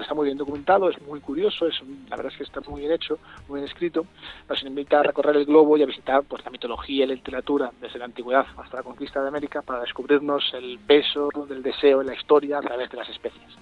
está 0.00 0.14
muy 0.14 0.26
bien 0.26 0.38
documentado, 0.38 0.90
es 0.90 1.00
muy 1.02 1.20
curioso, 1.20 1.66
es 1.66 1.80
la 2.08 2.16
verdad 2.16 2.32
es 2.32 2.38
que 2.38 2.44
está 2.44 2.60
muy 2.68 2.80
bien 2.80 2.92
hecho, 2.92 3.18
muy 3.48 3.60
bien 3.60 3.68
escrito, 3.68 4.06
nos 4.48 4.62
invita 4.62 5.00
a 5.00 5.02
recorrer 5.02 5.36
el 5.36 5.46
globo 5.46 5.76
y 5.76 5.82
a 5.82 5.86
visitar 5.86 6.22
pues, 6.24 6.44
la 6.44 6.50
mitología 6.50 7.04
y 7.04 7.08
la 7.08 7.14
literatura 7.14 7.70
desde 7.80 7.98
la 7.98 8.06
antigüedad 8.06 8.46
hasta 8.56 8.78
la 8.78 8.82
conquista 8.82 9.22
de 9.22 9.28
América 9.28 9.62
para 9.62 9.80
descubrirnos 9.80 10.52
el 10.54 10.78
peso 10.78 11.30
del 11.48 11.62
deseo 11.62 12.00
en 12.00 12.08
la 12.08 12.14
historia 12.14 12.58
a 12.58 12.62
través 12.62 12.90
de 12.90 12.96
las 12.96 13.08
especies. 13.08 13.56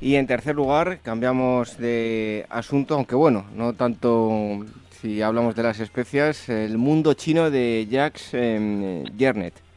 Y 0.00 0.14
en 0.14 0.26
tercer 0.26 0.54
lugar, 0.54 1.00
cambiamos 1.02 1.76
de 1.76 2.46
asunto, 2.48 2.94
aunque 2.94 3.14
bueno, 3.14 3.44
no 3.54 3.74
tanto 3.74 4.64
si 5.00 5.20
hablamos 5.22 5.54
de 5.54 5.62
las 5.62 5.80
especias, 5.80 6.48
el 6.48 6.78
mundo 6.78 7.14
chino 7.14 7.50
de 7.50 7.86
Jacques 7.90 8.30
eh, 8.32 9.04
Jernet. 9.18 9.69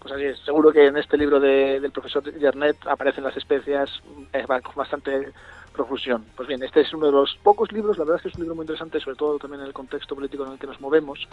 Pues 0.00 0.14
así 0.14 0.24
es, 0.24 0.38
seguro 0.40 0.72
que 0.72 0.86
en 0.86 0.96
este 0.96 1.18
libro 1.18 1.38
de, 1.38 1.78
del 1.78 1.92
profesor 1.92 2.24
Yernet 2.38 2.86
aparecen 2.86 3.22
las 3.22 3.36
especias 3.36 3.90
eh, 4.32 4.44
con 4.46 4.74
bastante 4.74 5.32
profusión. 5.74 6.24
Pues 6.36 6.48
bien, 6.48 6.62
este 6.62 6.80
es 6.80 6.94
uno 6.94 7.06
de 7.06 7.12
los 7.12 7.36
pocos 7.42 7.70
libros, 7.70 7.98
la 7.98 8.04
verdad 8.04 8.16
es 8.16 8.22
que 8.22 8.28
es 8.28 8.34
un 8.34 8.42
libro 8.42 8.54
muy 8.54 8.62
interesante, 8.62 8.98
sobre 8.98 9.16
todo 9.16 9.38
también 9.38 9.60
en 9.60 9.66
el 9.66 9.74
contexto 9.74 10.14
político 10.14 10.46
en 10.46 10.52
el 10.52 10.58
que 10.58 10.66
nos 10.66 10.80
movemos, 10.80 11.28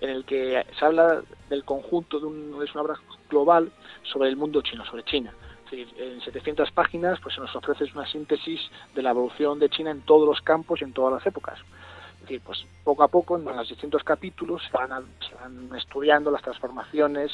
en 0.00 0.10
el 0.10 0.24
que 0.24 0.64
se 0.78 0.84
habla 0.84 1.22
del 1.50 1.64
conjunto, 1.64 2.20
de 2.20 2.26
un, 2.26 2.62
es 2.62 2.72
una 2.74 2.82
obra 2.82 2.94
global 3.28 3.72
sobre 4.04 4.28
el 4.28 4.36
mundo 4.36 4.62
chino, 4.62 4.84
sobre 4.84 5.02
China. 5.02 5.34
En 5.72 6.20
700 6.20 6.70
páginas 6.70 7.18
pues 7.22 7.34
se 7.34 7.40
nos 7.40 7.56
ofrece 7.56 7.84
una 7.94 8.06
síntesis 8.06 8.60
de 8.94 9.02
la 9.02 9.10
evolución 9.10 9.58
de 9.58 9.70
China 9.70 9.90
en 9.90 10.02
todos 10.02 10.28
los 10.28 10.42
campos 10.42 10.80
y 10.80 10.84
en 10.84 10.92
todas 10.92 11.14
las 11.14 11.26
épocas. 11.26 11.58
Es 12.16 12.20
decir, 12.20 12.42
pues 12.44 12.64
poco 12.84 13.02
a 13.02 13.08
poco 13.08 13.38
en 13.38 13.44
los 13.44 13.68
distintos 13.68 14.04
capítulos 14.04 14.62
se 14.70 14.76
van 14.76 15.74
estudiando 15.74 16.30
las 16.30 16.42
transformaciones, 16.42 17.32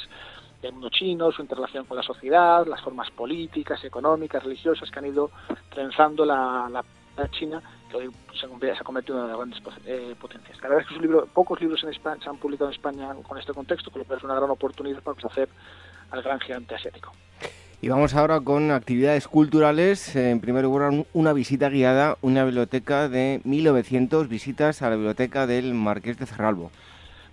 del 0.62 0.72
mundo 0.72 0.89
chino, 0.90 1.30
su 1.30 1.43
interrelación 1.43 1.85
con 1.85 1.97
la 1.97 2.02
sociedad, 2.02 2.66
las 2.66 2.80
formas 2.82 3.10
políticas, 3.10 3.82
económicas, 3.85 4.43
religiosas 4.43 4.90
que 4.90 4.98
han 4.98 5.06
ido 5.06 5.30
trenzando 5.70 6.24
la, 6.24 6.85
China, 7.32 7.60
que 7.90 7.97
hoy 7.97 8.10
se, 8.39 8.47
ha 8.47 8.85
convertido 8.85 9.18
en 9.18 9.24
una 9.24 9.26
de 9.26 9.28
las 9.28 9.60
grandes 9.60 9.85
eh, 9.86 10.14
potencias. 10.20 10.56
La 10.62 10.68
verdad 10.68 10.86
es 10.89 10.97
que 10.97 11.02
libro, 11.02 11.26
pocos 11.26 11.60
libros 11.60 11.82
en 11.82 11.90
España, 11.90 12.22
se 12.22 12.30
han 12.30 12.36
publicado 12.36 12.70
en 12.70 12.74
España 12.74 13.12
con 13.26 13.39
este 13.39 13.52
contexto, 13.52 13.90
que 13.90 13.98
lo 13.98 14.05
cual 14.05 14.18
es 14.18 14.24
una 14.24 14.36
gran 14.36 14.48
oportunidad 14.48 15.02
para 15.02 15.20
conocer 15.20 15.48
al 16.12 16.22
gran 16.22 16.39
gigante 16.39 16.76
asiático. 16.76 17.12
Y 17.80 17.89
vamos 17.89 18.14
ahora 18.14 18.40
con 18.40 18.70
actividades 18.72 19.28
culturales. 19.28 20.14
En 20.16 20.40
primer 20.40 20.64
lugar, 20.64 20.93
una 21.12 21.32
visita 21.32 21.68
guiada, 21.68 22.18
una 22.22 22.44
biblioteca 22.44 23.09
de 23.09 23.40
1900 23.44 24.28
visitas 24.28 24.82
a 24.82 24.90
la 24.90 24.97
biblioteca 24.97 25.47
del 25.47 25.74
Marqués 25.74 26.18
de 26.18 26.26
Cerralbo. 26.26 26.70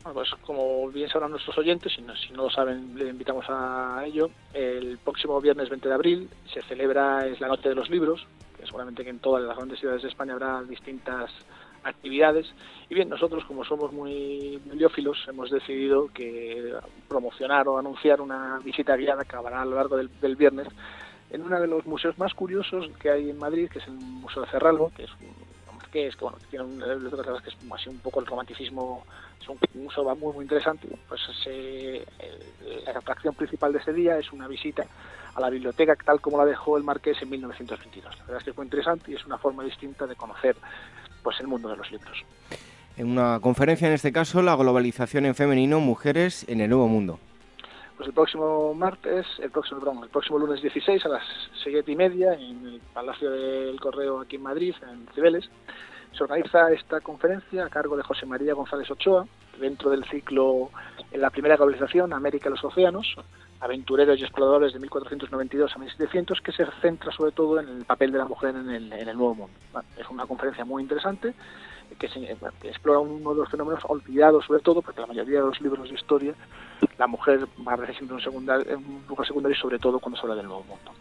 Bueno, 0.06 0.20
pues 0.20 0.30
como 0.46 0.88
bien 0.90 1.10
sabrán 1.10 1.32
nuestros 1.32 1.58
oyentes, 1.58 1.92
si 1.92 2.04
no, 2.04 2.16
si 2.16 2.32
no 2.32 2.44
lo 2.44 2.50
saben, 2.52 2.96
le 2.96 3.10
invitamos 3.10 3.44
a 3.50 4.04
ello. 4.06 4.30
El 4.54 5.00
próximo 5.00 5.42
viernes 5.42 5.68
20 5.68 5.88
de 5.90 5.96
abril 5.96 6.30
se 6.54 6.62
celebra 6.62 7.26
es 7.26 7.42
la 7.42 7.48
Noche 7.48 7.70
de 7.70 7.74
los 7.74 7.90
Libros, 7.90 8.24
que 8.56 8.68
seguramente 8.68 9.04
que 9.04 9.10
en 9.10 9.18
todas 9.18 9.44
las 9.44 9.58
grandes 9.58 9.80
ciudades 9.80 10.04
de 10.04 10.10
España 10.10 10.34
habrá 10.34 10.62
distintas 10.62 11.32
actividades. 11.84 12.46
Y 12.88 12.94
bien, 12.94 13.10
nosotros 13.10 13.46
como 13.46 13.66
somos 13.66 13.92
muy 13.94 14.62
bibliófilos 14.64 15.26
hemos 15.28 15.50
decidido 15.50 16.10
que 16.14 16.76
promocionar 17.08 17.68
o 17.68 17.80
anunciar 17.80 18.22
una 18.22 18.60
visita 18.60 18.96
guiada 18.96 19.24
que 19.24 19.30
acabará 19.30 19.64
a 19.64 19.66
lo 19.66 19.76
largo 19.76 19.98
del, 19.98 20.36
viernes 20.36 20.68
en 21.32 21.42
uno 21.42 21.60
de 21.60 21.66
los 21.66 21.84
museos 21.88 22.16
más 22.20 22.36
curiosos 22.36 22.92
que 23.00 23.10
hay 23.10 23.32
en 23.32 23.40
Madrid, 23.40 23.70
que 23.72 23.80
es 23.80 23.88
el 23.88 23.94
Museo 23.94 24.44
de 24.44 24.52
Cerralbo, 24.52 24.92
que 24.96 25.06
es 25.06 25.12
que 25.96 26.08
es 26.08 26.16
que 26.18 26.26
bueno 26.26 26.38
tiene 26.50 26.66
un, 26.66 26.80
que 26.80 27.50
es 27.50 27.56
así 27.72 27.90
un 27.90 28.00
poco 28.00 28.20
el 28.20 28.26
romanticismo 28.26 29.06
es 29.42 29.48
un 29.48 29.58
museo 29.76 30.04
muy 30.16 30.34
muy 30.34 30.44
interesante. 30.44 30.90
Pues 31.08 31.22
la 32.86 33.00
atracción 33.00 33.34
principal 33.34 33.72
de 33.72 33.80
ese 33.80 33.94
día 33.94 34.20
es 34.20 34.34
una 34.34 34.50
visita 34.50 34.86
a 35.36 35.40
la 35.40 35.50
biblioteca 35.50 35.96
tal 36.04 36.20
como 36.20 36.38
la 36.38 36.44
dejó 36.44 36.78
el 36.78 36.84
marqués 36.84 37.22
en 37.22 37.30
1922 37.30 38.14
la 38.14 38.24
verdad 38.26 38.38
es 38.40 38.44
que 38.44 38.54
muy 38.58 38.66
interesante 38.66 39.12
y 39.12 39.16
es 39.16 39.26
una 39.26 39.38
forma 39.38 39.64
distinta 39.64 40.06
de 40.06 40.16
conocer 40.16 40.58
pues 41.24 41.40
el 41.40 41.48
mundo 41.48 41.70
de 41.70 41.78
los 41.78 41.90
libros. 41.92 42.24
En 42.98 43.10
una 43.10 43.40
conferencia 43.40 43.88
en 43.88 43.94
este 43.94 44.12
caso 44.12 44.42
la 44.42 44.56
globalización 44.56 45.26
en 45.26 45.36
femenino 45.36 45.80
mujeres 45.80 46.46
en 46.50 46.60
el 46.60 46.70
nuevo 46.70 46.90
mundo 46.90 47.20
Pues 47.96 48.08
el 48.10 48.14
próximo 48.14 48.74
martes, 48.74 49.26
el 49.40 49.52
próximo, 49.52 49.80
perdón, 49.80 50.04
el 50.04 50.10
próximo 50.10 50.38
lunes 50.38 50.62
16 50.62 51.06
a 51.06 51.10
las 51.10 51.24
7 51.64 51.90
y 51.90 51.96
media 51.96 52.34
en 52.34 52.66
el 52.68 52.82
Palacio 52.94 53.32
del 53.32 53.80
Correo 53.80 54.20
aquí 54.20 54.36
en 54.36 54.44
Madrid, 54.44 54.76
en 54.82 55.08
Cibeles, 55.14 55.50
se 56.12 56.24
organiza 56.24 56.72
esta 56.72 57.00
conferencia 57.02 57.66
a 57.66 57.70
cargo 57.70 57.96
de 57.96 58.04
José 58.04 58.26
María 58.26 58.54
González 58.54 58.90
Ochoa, 58.92 59.26
dentro 59.60 59.90
del 59.90 60.04
ciclo 60.06 60.70
en 61.12 61.22
la 61.22 61.30
primera 61.30 61.56
globalización, 61.56 62.12
América 62.12 62.50
y 62.50 62.52
los 62.52 62.64
océanos, 62.64 63.16
aventureros 63.62 64.20
y 64.20 64.24
exploradores 64.24 64.74
de 64.74 64.80
1492 64.80 65.74
a 65.74 65.80
1700, 65.80 66.42
que 66.42 66.52
se 66.52 66.66
centra 66.82 67.12
sobre 67.12 67.32
todo 67.32 67.60
en 67.60 67.70
el 67.70 67.86
papel 67.86 68.12
de 68.12 68.18
la 68.18 68.26
mujer 68.26 68.56
en 68.56 68.70
el, 68.70 68.92
en 68.92 69.08
el 69.08 69.18
Nuevo 69.18 69.36
Mundo. 69.36 69.58
Es 69.98 70.10
una 70.10 70.26
conferencia 70.26 70.66
muy 70.66 70.84
interesante 70.84 71.34
que, 71.98 72.08
explora 72.68 73.00
uno 73.00 73.34
de 73.34 73.40
los 73.42 73.50
fenómenos 73.50 73.84
olvidados 73.88 74.46
sobre 74.46 74.62
todo, 74.62 74.82
porque 74.82 75.02
la 75.02 75.08
mayoría 75.08 75.40
de 75.40 75.46
los 75.48 75.62
libros 75.62 75.90
de 75.90 75.96
historia, 75.96 76.34
la 76.98 77.08
mujer 77.08 77.48
va 77.68 77.72
a 77.72 77.76
aparecer 77.76 77.98
siempre 77.98 78.18
en 78.24 78.78
un, 78.78 79.04
lugar 79.08 79.28
secundario, 79.28 79.58
sobre 79.58 79.80
todo 79.80 80.00
cuando 80.00 80.18
se 80.18 80.24
habla 80.24 80.36
del 80.36 80.48
Nuevo 80.48 80.64
Mundo 80.64 80.92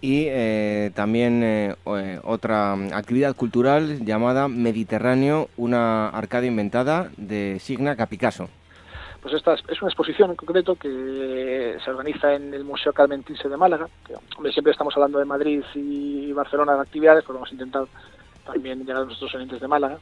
y 0.00 0.26
eh, 0.28 0.90
también 0.94 1.42
eh, 1.42 1.74
eh, 1.86 2.20
otra 2.24 2.72
actividad 2.92 3.36
cultural 3.36 4.04
llamada 4.04 4.48
Mediterráneo, 4.48 5.48
una 5.56 6.08
arcada 6.08 6.46
inventada 6.46 7.10
de 7.16 7.58
Signa 7.60 7.96
Capicasso. 7.96 8.48
Pues 9.20 9.34
esta 9.34 9.52
es 9.52 9.82
una 9.82 9.90
exposición 9.90 10.30
en 10.30 10.36
concreto 10.36 10.76
que 10.76 11.76
se 11.84 11.90
organiza 11.90 12.34
en 12.34 12.54
el 12.54 12.64
Museo 12.64 12.94
Carmentinse 12.94 13.50
de 13.50 13.56
Málaga. 13.58 13.86
Que, 14.06 14.14
siempre 14.50 14.72
estamos 14.72 14.96
hablando 14.96 15.18
de 15.18 15.26
Madrid 15.26 15.62
y 15.74 16.32
Barcelona 16.32 16.74
de 16.74 16.80
actividades, 16.80 17.22
pero 17.24 17.34
vamos 17.34 17.50
a 17.50 17.52
intentar 17.52 17.84
también 18.52 18.80
llegar 18.80 19.02
a 19.02 19.04
nuestros 19.04 19.34
oyentes 19.34 19.60
de 19.60 19.68
Málaga. 19.68 19.98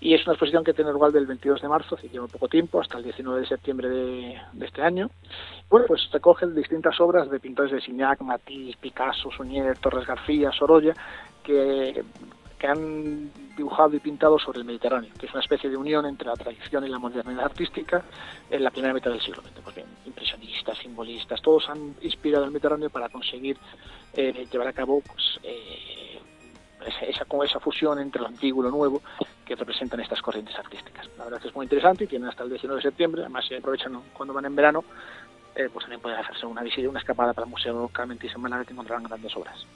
y 0.00 0.14
es 0.14 0.22
una 0.26 0.34
exposición 0.34 0.64
que 0.64 0.74
tiene 0.74 0.92
lugar 0.92 1.12
del 1.12 1.26
22 1.26 1.62
de 1.62 1.68
marzo, 1.68 1.94
así 1.94 2.08
que 2.08 2.14
lleva 2.14 2.26
poco 2.26 2.48
tiempo, 2.48 2.80
hasta 2.80 2.98
el 2.98 3.04
19 3.04 3.40
de 3.40 3.46
septiembre 3.46 3.88
de, 3.88 4.40
este 4.60 4.82
año. 4.82 5.10
Bueno, 5.70 5.86
pues 5.86 6.10
recoge 6.12 6.46
distintas 6.46 7.00
obras 7.00 7.30
de 7.30 7.40
pintores 7.40 7.72
de 7.72 7.80
Signac, 7.80 8.20
Matisse, 8.20 8.76
Picasso, 8.76 9.30
Suñer, 9.30 9.78
Torres 9.78 10.06
García, 10.06 10.52
Sorolla, 10.52 10.94
que, 11.42 12.04
que 12.58 12.66
han 12.66 13.30
dibujado 13.56 13.96
y 13.96 14.00
pintado 14.00 14.38
sobre 14.38 14.58
el 14.58 14.64
Mediterráneo, 14.64 15.10
que 15.18 15.26
es 15.26 15.32
una 15.32 15.42
especie 15.42 15.70
de 15.70 15.76
unión 15.76 16.04
entre 16.06 16.28
la 16.28 16.34
tradición 16.34 16.84
y 16.84 16.88
la 16.88 16.98
modernidad 16.98 17.44
artística 17.44 18.04
en 18.50 18.62
la 18.62 18.70
primera 18.70 18.92
mitad 18.92 19.10
del 19.10 19.20
siglo 19.20 19.42
XX. 19.42 19.60
Pues 19.62 19.76
bien, 19.76 19.86
impresionistas, 20.06 20.78
simbolistas, 20.78 21.40
todos 21.40 21.68
han 21.68 21.94
inspirado 22.02 22.44
el 22.44 22.50
Mediterráneo 22.50 22.90
para 22.90 23.08
conseguir 23.08 23.56
eh, 24.14 24.46
llevar 24.50 24.68
a 24.68 24.72
cabo 24.72 25.00
pues, 25.00 25.40
eh, 25.42 26.13
esa, 26.86 27.24
esa 27.44 27.60
fusión 27.60 27.98
entre 27.98 28.20
lo 28.20 28.28
antiguo 28.28 28.62
y 28.62 28.66
lo 28.66 28.76
nuevo 28.76 29.02
que 29.44 29.54
representan 29.54 30.00
estas 30.00 30.20
corrientes 30.22 30.56
artísticas. 30.58 31.08
La 31.18 31.24
verdad 31.24 31.38
es 31.38 31.42
que 31.42 31.48
es 31.48 31.54
muy 31.54 31.64
interesante 31.64 32.04
y 32.04 32.06
tienen 32.06 32.28
hasta 32.28 32.44
el 32.44 32.50
19 32.50 32.78
de 32.78 32.82
septiembre, 32.82 33.22
además 33.22 33.44
si 33.46 33.54
aprovechan 33.54 34.00
cuando 34.12 34.34
van 34.34 34.46
en 34.46 34.56
verano, 34.56 34.84
eh, 35.54 35.68
pues 35.72 35.84
también 35.84 36.00
pueden 36.00 36.18
hacerse 36.18 36.46
una 36.46 36.62
visita, 36.62 36.88
una 36.88 36.98
escapada 36.98 37.32
para 37.32 37.44
el 37.46 37.50
Museo 37.50 37.88
Carmentis 37.88 38.34
en 38.34 38.40
Málaga 38.40 38.64
que 38.64 38.72
encontrarán 38.72 39.04
grandes 39.04 39.36
obras. 39.36 39.66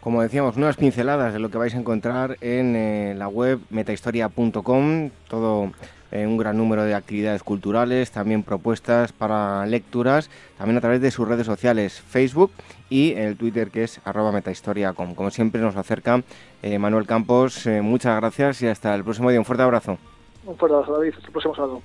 Como 0.00 0.20
decíamos, 0.20 0.56
unas 0.56 0.76
pinceladas 0.76 1.32
de 1.32 1.38
lo 1.38 1.50
que 1.50 1.56
vais 1.56 1.74
a 1.74 1.78
encontrar 1.78 2.36
en 2.40 2.76
eh, 2.76 3.14
la 3.16 3.28
web 3.28 3.60
metahistoria.com, 3.70 5.10
todo 5.28 5.72
eh, 6.14 6.26
un 6.26 6.38
gran 6.38 6.56
número 6.56 6.84
de 6.84 6.94
actividades 6.94 7.42
culturales, 7.42 8.10
también 8.10 8.42
propuestas 8.42 9.12
para 9.12 9.66
lecturas, 9.66 10.30
también 10.56 10.78
a 10.78 10.80
través 10.80 11.00
de 11.02 11.10
sus 11.10 11.28
redes 11.28 11.44
sociales, 11.44 12.00
Facebook 12.00 12.52
y 12.88 13.12
el 13.14 13.36
Twitter 13.36 13.70
que 13.70 13.82
es 13.82 14.00
arroba 14.04 14.32
metahistoria.com. 14.32 15.14
Como 15.14 15.30
siempre 15.30 15.60
nos 15.60 15.76
acerca 15.76 16.22
eh, 16.62 16.78
Manuel 16.78 17.06
Campos, 17.06 17.66
muchas 17.82 18.16
gracias 18.16 18.62
y 18.62 18.68
hasta 18.68 18.94
el 18.94 19.04
próximo 19.04 19.28
día. 19.28 19.38
Un 19.40 19.44
fuerte 19.44 19.64
abrazo. 19.64 19.98
Un 20.46 20.56
fuerte 20.56 20.76
abrazo, 20.76 20.92
David. 20.94 21.14
Hasta 21.16 21.26
el 21.26 21.32
próximo 21.32 21.54
sábado. 21.54 21.82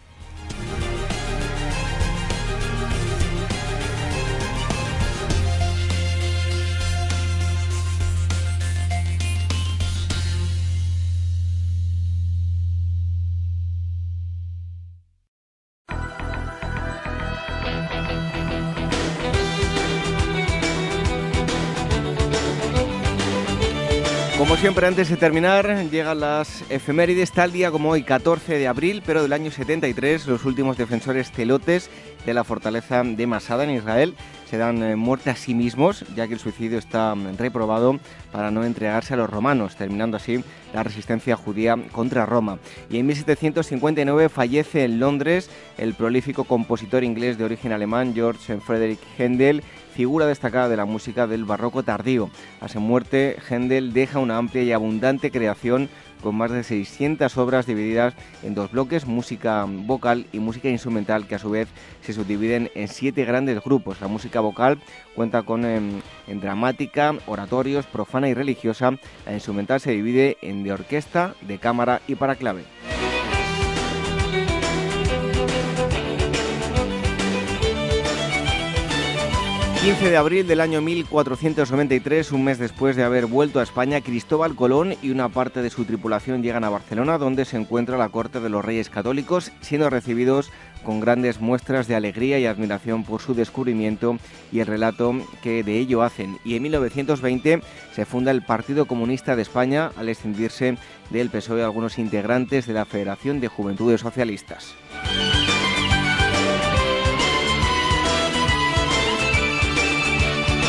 Antes 24.87 25.09
de 25.09 25.17
terminar, 25.17 25.89
llegan 25.91 26.21
las 26.21 26.63
efemérides 26.69 27.33
tal 27.33 27.51
día 27.51 27.69
como 27.69 27.89
hoy, 27.89 28.03
14 28.03 28.57
de 28.57 28.67
abril, 28.67 29.03
pero 29.05 29.21
del 29.21 29.33
año 29.33 29.51
73, 29.51 30.25
los 30.25 30.45
últimos 30.45 30.77
defensores 30.77 31.31
celotes 31.31 31.89
de 32.25 32.33
la 32.33 32.43
fortaleza 32.43 33.03
de 33.03 33.27
Masada 33.27 33.65
en 33.65 33.71
Israel 33.71 34.15
se 34.49 34.57
dan 34.57 34.81
eh, 34.81 34.95
muerte 34.95 35.29
a 35.29 35.35
sí 35.35 35.53
mismos, 35.53 36.03
ya 36.15 36.27
que 36.27 36.33
el 36.33 36.39
suicidio 36.39 36.79
está 36.79 37.13
mm, 37.13 37.37
reprobado 37.37 37.99
para 38.31 38.51
no 38.51 38.63
entregarse 38.63 39.13
a 39.13 39.17
los 39.17 39.29
romanos, 39.29 39.75
terminando 39.75 40.17
así 40.17 40.43
la 40.73 40.81
resistencia 40.81 41.35
judía 41.35 41.77
contra 41.91 42.25
Roma. 42.25 42.57
Y 42.89 42.97
en 42.97 43.05
1759 43.05 44.29
fallece 44.29 44.85
en 44.85 44.99
Londres 44.99 45.49
el 45.77 45.93
prolífico 45.93 46.45
compositor 46.45 47.03
inglés 47.03 47.37
de 47.37 47.45
origen 47.45 47.73
alemán 47.73 48.13
George 48.15 48.59
Frederick 48.59 48.99
Händel, 49.17 49.61
figura 49.99 50.25
destacada 50.25 50.69
de 50.69 50.77
la 50.77 50.85
música 50.85 51.27
del 51.27 51.43
barroco 51.43 51.83
tardío. 51.83 52.29
A 52.61 52.69
su 52.69 52.79
muerte, 52.79 53.35
Händel 53.49 53.91
deja 53.91 54.19
una 54.19 54.37
amplia 54.37 54.63
y 54.63 54.71
abundante 54.71 55.29
creación 55.29 55.89
con 56.23 56.35
más 56.35 56.51
de 56.51 56.63
600 56.63 57.37
obras 57.37 57.65
divididas 57.65 58.13
en 58.41 58.55
dos 58.55 58.71
bloques, 58.71 59.05
música 59.05 59.65
vocal 59.67 60.25
y 60.31 60.39
música 60.39 60.69
instrumental, 60.69 61.27
que 61.27 61.35
a 61.35 61.39
su 61.39 61.49
vez 61.49 61.67
se 62.01 62.13
subdividen 62.13 62.71
en 62.75 62.87
siete 62.87 63.25
grandes 63.25 63.61
grupos. 63.61 63.99
La 63.99 64.07
música 64.07 64.39
vocal 64.39 64.79
cuenta 65.15 65.41
con 65.41 65.65
em, 65.65 65.99
en, 66.27 66.39
dramática, 66.39 67.13
oratorios, 67.27 67.85
profana 67.85 68.29
y 68.29 68.33
religiosa. 68.33 68.91
La 69.25 69.33
instrumental 69.33 69.81
se 69.81 69.91
divide 69.91 70.37
en 70.41 70.63
de 70.63 70.71
orquesta, 70.71 71.35
de 71.41 71.57
cámara 71.57 71.99
y 72.07 72.15
para 72.15 72.37
clave. 72.37 72.63
15 79.81 80.09
de 80.09 80.17
abril 80.17 80.45
del 80.45 80.59
año 80.59 80.81
1493, 80.81 82.33
un 82.33 82.43
mes 82.43 82.59
después 82.59 82.97
de 82.97 83.03
haber 83.03 83.27
vuelto 83.27 83.61
a 83.61 83.63
España, 83.63 84.01
Cristóbal 84.01 84.53
Colón 84.53 84.95
y 85.01 85.09
una 85.09 85.29
parte 85.29 85.61
de 85.61 85.69
su 85.69 85.85
tripulación 85.85 86.43
llegan 86.43 86.65
a 86.65 86.69
Barcelona, 86.69 87.17
donde 87.17 87.45
se 87.45 87.55
encuentra 87.55 87.97
la 87.97 88.09
corte 88.09 88.41
de 88.41 88.49
los 88.49 88.65
Reyes 88.65 88.89
Católicos, 88.89 89.53
siendo 89.61 89.89
recibidos 89.89 90.51
con 90.83 90.99
grandes 90.99 91.39
muestras 91.39 91.87
de 91.87 91.95
alegría 91.95 92.39
y 92.39 92.45
admiración 92.45 93.05
por 93.05 93.21
su 93.21 93.33
descubrimiento 93.33 94.17
y 94.51 94.59
el 94.59 94.67
relato 94.67 95.15
que 95.41 95.63
de 95.63 95.79
ello 95.79 96.03
hacen. 96.03 96.39
Y 96.43 96.57
en 96.57 96.63
1920 96.63 97.61
se 97.95 98.05
funda 98.05 98.31
el 98.31 98.41
Partido 98.41 98.85
Comunista 98.85 99.37
de 99.37 99.43
España 99.43 99.91
al 99.95 100.09
escindirse 100.09 100.77
del 101.09 101.29
PSOE 101.29 101.63
algunos 101.63 101.99
integrantes 101.99 102.67
de 102.67 102.73
la 102.73 102.83
Federación 102.83 103.39
de 103.39 103.47
Juventudes 103.47 104.01
Socialistas. 104.01 104.75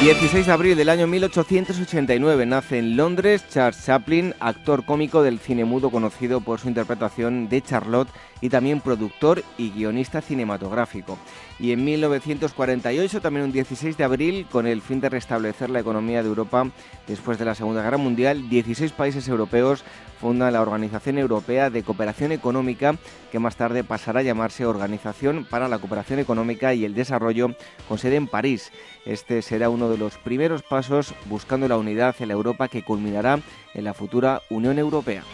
16 0.00 0.46
de 0.46 0.52
abril 0.52 0.76
del 0.78 0.88
año 0.88 1.06
1889 1.06 2.46
nace 2.46 2.78
en 2.78 2.96
Londres 2.96 3.44
Charles 3.50 3.84
Chaplin, 3.84 4.34
actor 4.40 4.86
cómico 4.86 5.22
del 5.22 5.38
cine 5.38 5.66
mudo 5.66 5.90
conocido 5.90 6.40
por 6.40 6.58
su 6.58 6.68
interpretación 6.68 7.50
de 7.50 7.60
Charlotte 7.60 8.08
y 8.40 8.48
también 8.48 8.80
productor 8.80 9.44
y 9.58 9.70
guionista 9.70 10.22
cinematográfico. 10.22 11.18
Y 11.58 11.72
en 11.72 11.84
1948, 11.84 13.20
también 13.20 13.44
un 13.44 13.52
16 13.52 13.98
de 13.98 14.04
abril, 14.04 14.46
con 14.50 14.66
el 14.66 14.80
fin 14.80 15.02
de 15.02 15.10
restablecer 15.10 15.68
la 15.68 15.80
economía 15.80 16.22
de 16.22 16.28
Europa 16.30 16.66
después 17.06 17.38
de 17.38 17.44
la 17.44 17.54
Segunda 17.54 17.82
Guerra 17.82 17.98
Mundial, 17.98 18.48
16 18.48 18.92
países 18.92 19.28
europeos 19.28 19.84
fundan 20.18 20.52
la 20.52 20.62
Organización 20.62 21.18
Europea 21.18 21.70
de 21.70 21.82
Cooperación 21.82 22.32
Económica, 22.32 22.96
que 23.32 23.38
más 23.38 23.56
tarde 23.56 23.84
pasará 23.84 24.20
a 24.20 24.22
llamarse 24.22 24.66
Organización 24.66 25.46
para 25.48 25.68
la 25.68 25.78
Cooperación 25.78 26.18
Económica 26.18 26.74
y 26.74 26.84
el 26.84 26.94
Desarrollo, 26.94 27.54
con 27.88 27.98
sede 27.98 28.16
en 28.16 28.26
París. 28.26 28.70
Este 29.04 29.42
será 29.42 29.70
uno 29.70 29.88
de 29.88 29.98
los 29.98 30.18
primeros 30.18 30.62
pasos 30.62 31.14
buscando 31.26 31.68
la 31.68 31.78
unidad 31.78 32.14
en 32.20 32.28
la 32.28 32.34
Europa 32.34 32.68
que 32.68 32.82
culminará 32.82 33.40
en 33.74 33.84
la 33.84 33.94
futura 33.94 34.42
Unión 34.50 34.78
Europea. 34.78 35.24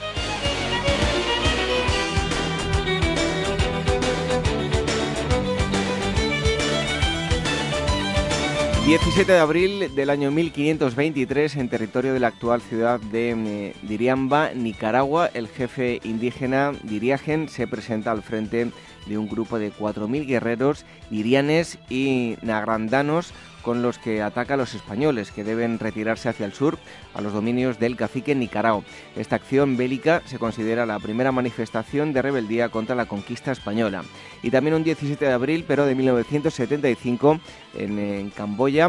17 8.87 9.33
de 9.33 9.39
abril 9.41 9.97
del 9.97 10.11
año 10.11 10.31
1523, 10.31 11.57
en 11.57 11.69
territorio 11.69 12.13
de 12.13 12.21
la 12.21 12.29
actual 12.29 12.63
ciudad 12.63 13.01
de 13.01 13.31
eh, 13.31 13.75
Diriamba, 13.83 14.53
Nicaragua, 14.55 15.29
el 15.35 15.49
jefe 15.49 15.99
indígena 16.05 16.73
Diriagen 16.85 17.49
se 17.49 17.67
presenta 17.67 18.13
al 18.13 18.23
frente 18.23 18.71
de 19.07 19.19
un 19.19 19.29
grupo 19.29 19.59
de 19.59 19.73
4.000 19.73 20.25
guerreros 20.25 20.85
dirianes 21.11 21.81
y 21.91 22.37
nagrandanos 22.43 23.33
con 23.67 23.83
los 23.83 23.99
que 23.99 24.23
ataca 24.23 24.55
a 24.55 24.57
los 24.57 24.75
españoles, 24.75 25.33
que 25.33 25.43
deben 25.43 25.81
retirarse 25.81 26.29
hacia 26.29 26.47
el 26.47 26.53
sur, 26.53 26.79
a 27.15 27.21
los 27.21 27.33
dominios 27.33 27.81
del 27.81 27.97
cacique 27.97 28.33
Nicarao. 28.33 28.85
Esta 29.17 29.35
acción 29.35 29.77
bélica 29.77 30.23
se 30.25 30.39
considera 30.39 30.87
la 30.87 31.01
primera 31.01 31.33
manifestación 31.33 32.13
de 32.13 32.23
rebeldía 32.23 32.69
contra 32.69 32.95
la 32.95 33.07
conquista 33.07 33.51
española. 33.51 34.05
Y 34.45 34.53
también 34.53 34.77
un 34.77 34.85
17 34.85 35.25
de 35.25 35.33
abril, 35.33 35.65
pero 35.67 35.85
de 35.85 35.97
1975, 35.97 37.41
en, 37.77 38.31
Camboya, 38.31 38.89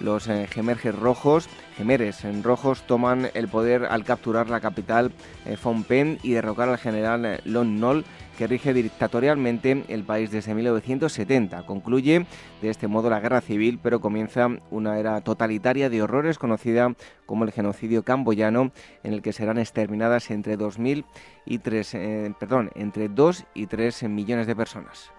los 0.00 0.26
eh, 0.26 0.48
gemerges 0.50 0.96
rojos, 0.96 1.48
gemeres 1.76 2.24
en 2.24 2.42
rojos, 2.42 2.82
toman 2.84 3.30
el 3.32 3.46
poder 3.46 3.84
al 3.84 4.02
capturar 4.02 4.50
la 4.50 4.58
capital 4.58 5.12
eh, 5.44 5.56
Phnom 5.56 5.84
Penh 5.84 6.18
y 6.24 6.32
derrocar 6.32 6.68
al 6.68 6.78
general 6.78 7.24
eh, 7.24 7.40
Lon 7.44 7.78
Nol 7.78 8.04
que 8.36 8.46
rige 8.46 8.72
dictatorialmente 8.72 9.84
el 9.88 10.04
país 10.04 10.30
desde 10.30 10.54
1970. 10.54 11.64
Concluye 11.66 12.26
de 12.62 12.70
este 12.70 12.86
modo 12.86 13.10
la 13.10 13.20
guerra 13.20 13.40
civil, 13.40 13.80
pero 13.82 14.00
comienza 14.00 14.48
una 14.70 14.98
era 14.98 15.20
totalitaria 15.22 15.90
de 15.90 16.02
horrores 16.02 16.38
conocida 16.38 16.94
como 17.24 17.44
el 17.44 17.52
genocidio 17.52 18.04
camboyano, 18.04 18.72
en 19.02 19.12
el 19.12 19.22
que 19.22 19.32
serán 19.32 19.58
exterminadas 19.58 20.30
entre 20.30 20.56
2000 20.56 21.04
y 21.44 21.58
3, 21.58 21.94
eh, 21.94 22.34
perdón, 22.38 22.70
entre 22.74 23.08
2 23.08 23.44
y 23.54 23.66
3 23.66 24.04
millones 24.04 24.46
de 24.46 24.56
personas. 24.56 25.10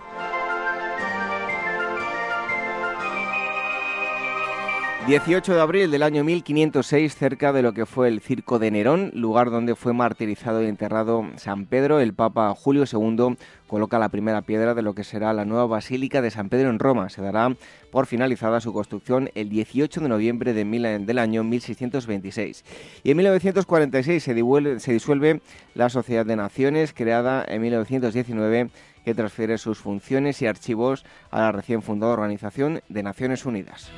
18 5.07 5.53
de 5.53 5.61
abril 5.61 5.89
del 5.89 6.03
año 6.03 6.25
1506, 6.25 7.15
cerca 7.15 7.53
de 7.53 7.61
lo 7.61 7.71
que 7.71 7.85
fue 7.85 8.09
el 8.09 8.19
Circo 8.19 8.59
de 8.59 8.71
Nerón, 8.71 9.11
lugar 9.13 9.51
donde 9.51 9.73
fue 9.73 9.93
martirizado 9.93 10.61
y 10.61 10.65
enterrado 10.65 11.25
San 11.37 11.65
Pedro, 11.65 12.01
el 12.01 12.13
Papa 12.13 12.53
Julio 12.53 12.83
II 12.91 13.37
coloca 13.67 13.99
la 13.99 14.09
primera 14.09 14.41
piedra 14.41 14.73
de 14.73 14.81
lo 14.81 14.95
que 14.95 15.05
será 15.05 15.31
la 15.31 15.45
nueva 15.45 15.65
Basílica 15.65 16.21
de 16.21 16.29
San 16.29 16.49
Pedro 16.49 16.69
en 16.69 16.77
Roma. 16.77 17.07
Se 17.07 17.21
dará 17.21 17.55
por 17.89 18.05
finalizada 18.05 18.59
su 18.59 18.73
construcción 18.73 19.29
el 19.33 19.47
18 19.47 20.01
de 20.01 20.09
noviembre 20.09 20.51
de 20.51 20.65
del 20.65 21.19
año 21.19 21.45
1626. 21.45 22.65
Y 23.05 23.11
en 23.11 23.17
1946 23.17 24.21
se, 24.21 24.79
se 24.79 24.91
disuelve 24.91 25.39
la 25.73 25.87
Sociedad 25.87 26.25
de 26.25 26.35
Naciones, 26.35 26.91
creada 26.91 27.45
en 27.47 27.61
1919 27.61 28.71
que 29.05 29.15
transfiere 29.15 29.57
sus 29.57 29.77
funciones 29.77 30.41
y 30.41 30.47
archivos 30.47 31.05
a 31.31 31.39
la 31.39 31.53
recién 31.53 31.81
fundada 31.81 32.11
Organización 32.11 32.81
de 32.89 33.03
Naciones 33.03 33.45
Unidas. 33.45 33.89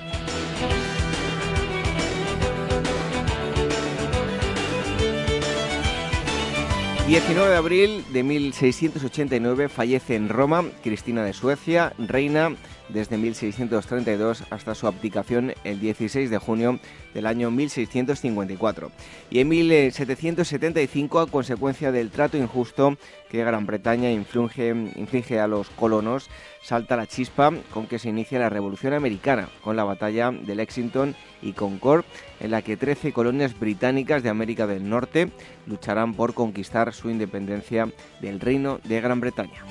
...19 7.10 7.50
de 7.50 7.56
abril 7.56 8.06
de 8.14 8.22
1689 8.22 9.68
fallece 9.68 10.16
en 10.16 10.30
Roma 10.30 10.66
Cristina 10.84 11.24
de 11.24 11.34
Suecia, 11.34 11.92
reina 11.98 12.56
desde 12.90 13.18
1632 13.18 14.44
hasta 14.50 14.76
su 14.76 14.88
abdicación 14.88 15.54
el 15.64 15.80
16 15.80 16.30
de 16.30 16.38
junio 16.38 16.80
del 17.14 17.26
año 17.26 17.52
1654. 17.52 18.92
Y 19.30 19.40
en 19.40 19.48
1775, 19.48 21.20
a 21.20 21.28
consecuencia 21.28 21.92
del 21.92 22.12
trato 22.12 22.38
injusto 22.38 22.98
que 23.30 23.44
Gran 23.44 23.66
Bretaña 23.66 24.12
inflige, 24.12 24.70
inflige 24.70 25.40
a 25.40 25.48
los 25.48 25.70
colonos, 25.70 26.30
salta 26.64 26.98
la 26.98 27.08
chispa 27.08 27.52
con 27.72 27.88
que 27.88 28.00
se 28.00 28.10
inicia 28.10 28.40
la 28.40 28.50
Revolución 28.50 28.94
Americana, 28.94 29.50
con 29.64 29.76
la 29.76 29.84
batalla 29.84 30.32
de 30.32 30.56
Lexington 30.56 31.16
y 31.42 31.54
Concord, 31.54 32.06
en 32.40 32.52
la 32.52 32.62
que 32.62 32.78
13 32.78 33.14
colonias 33.14 33.58
británicas 33.58 34.24
de 34.24 34.30
América 34.30 34.68
del 34.68 34.90
Norte 34.90 35.32
lucharán 35.68 36.14
por 36.14 36.34
conquistar 36.34 36.94
su 36.94 37.10
independencia 37.10 37.92
del 38.22 38.40
Reino 38.40 38.80
de 38.84 39.02
Gran 39.02 39.20
Bretaña. 39.20 39.64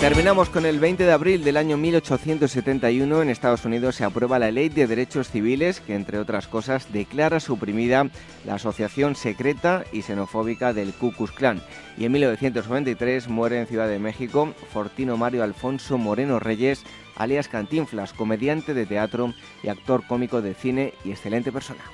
Terminamos 0.00 0.48
con 0.48 0.64
el 0.64 0.80
20 0.80 1.04
de 1.04 1.12
abril 1.12 1.44
del 1.44 1.58
año 1.58 1.76
1871. 1.76 3.20
En 3.20 3.28
Estados 3.28 3.66
Unidos 3.66 3.96
se 3.96 4.04
aprueba 4.04 4.38
la 4.38 4.50
Ley 4.50 4.70
de 4.70 4.86
Derechos 4.86 5.28
Civiles 5.28 5.80
que, 5.80 5.94
entre 5.94 6.18
otras 6.18 6.48
cosas, 6.48 6.90
declara 6.90 7.38
suprimida 7.38 8.08
la 8.46 8.54
asociación 8.54 9.14
secreta 9.14 9.84
y 9.92 10.00
xenofóbica 10.00 10.72
del 10.72 10.94
Ku 10.94 11.12
Klux 11.12 11.32
Klan. 11.32 11.60
Y 11.98 12.06
en 12.06 12.12
1993 12.12 13.28
muere 13.28 13.60
en 13.60 13.66
Ciudad 13.66 13.88
de 13.88 13.98
México 13.98 14.54
Fortino 14.72 15.18
Mario 15.18 15.44
Alfonso 15.44 15.98
Moreno 15.98 16.40
Reyes, 16.40 16.82
alias 17.14 17.48
Cantinflas, 17.48 18.14
comediante 18.14 18.72
de 18.72 18.86
teatro 18.86 19.34
y 19.62 19.68
actor 19.68 20.06
cómico 20.06 20.40
de 20.40 20.54
cine 20.54 20.94
y 21.04 21.10
excelente 21.10 21.52
persona. 21.52 21.84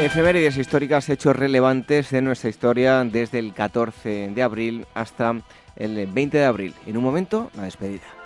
Efemérides 0.00 0.56
históricas, 0.56 1.08
hechos 1.08 1.34
relevantes 1.34 2.10
de 2.10 2.22
nuestra 2.22 2.48
historia 2.48 3.02
desde 3.04 3.40
el 3.40 3.52
14 3.52 4.30
de 4.32 4.42
abril 4.42 4.86
hasta 4.94 5.34
el 5.74 6.06
20 6.06 6.38
de 6.38 6.44
abril. 6.44 6.74
En 6.86 6.96
un 6.96 7.02
momento, 7.02 7.50
la 7.56 7.64
despedida. 7.64 8.17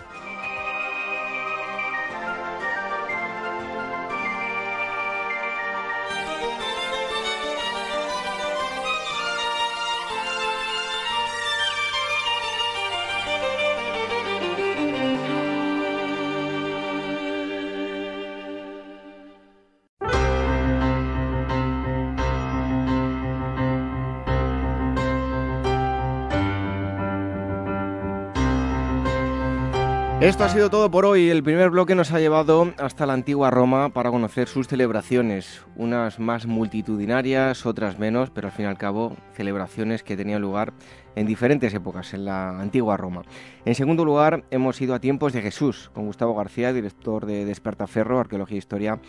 Ha 30.43 30.49
sido 30.49 30.69
todo 30.69 30.91
por 30.91 31.05
hoy. 31.05 31.29
El 31.29 31.41
primer 31.41 31.69
bloque 31.69 31.95
nos 31.95 32.11
ha 32.11 32.19
llevado 32.19 32.73
hasta 32.77 33.05
la 33.05 33.13
antigua 33.13 33.49
Roma 33.49 33.93
para 33.93 34.11
conocer 34.11 34.49
sus 34.49 34.67
celebraciones, 34.67 35.61
unas 35.77 36.19
más 36.19 36.47
multitudinarias, 36.47 37.65
otras 37.65 37.97
menos, 37.97 38.29
pero 38.29 38.47
al 38.49 38.51
fin 38.53 38.65
y 38.65 38.67
al 38.67 38.77
cabo 38.77 39.15
celebraciones 39.31 40.03
que 40.03 40.17
tenían 40.17 40.41
lugar 40.41 40.73
en 41.15 41.27
diferentes 41.27 41.73
épocas 41.73 42.13
en 42.13 42.25
la 42.25 42.59
antigua 42.59 42.97
Roma. 42.97 43.21
En 43.63 43.73
segundo 43.73 44.03
lugar, 44.03 44.43
hemos 44.51 44.81
ido 44.81 44.93
a 44.93 44.99
tiempos 44.99 45.31
de 45.31 45.41
Jesús, 45.41 45.89
con 45.93 46.07
Gustavo 46.07 46.35
García, 46.35 46.73
director 46.73 47.25
de 47.25 47.45
Despertaferro, 47.45 48.19
Arqueología 48.19 48.55
e 48.55 48.59
Historia. 48.59 48.99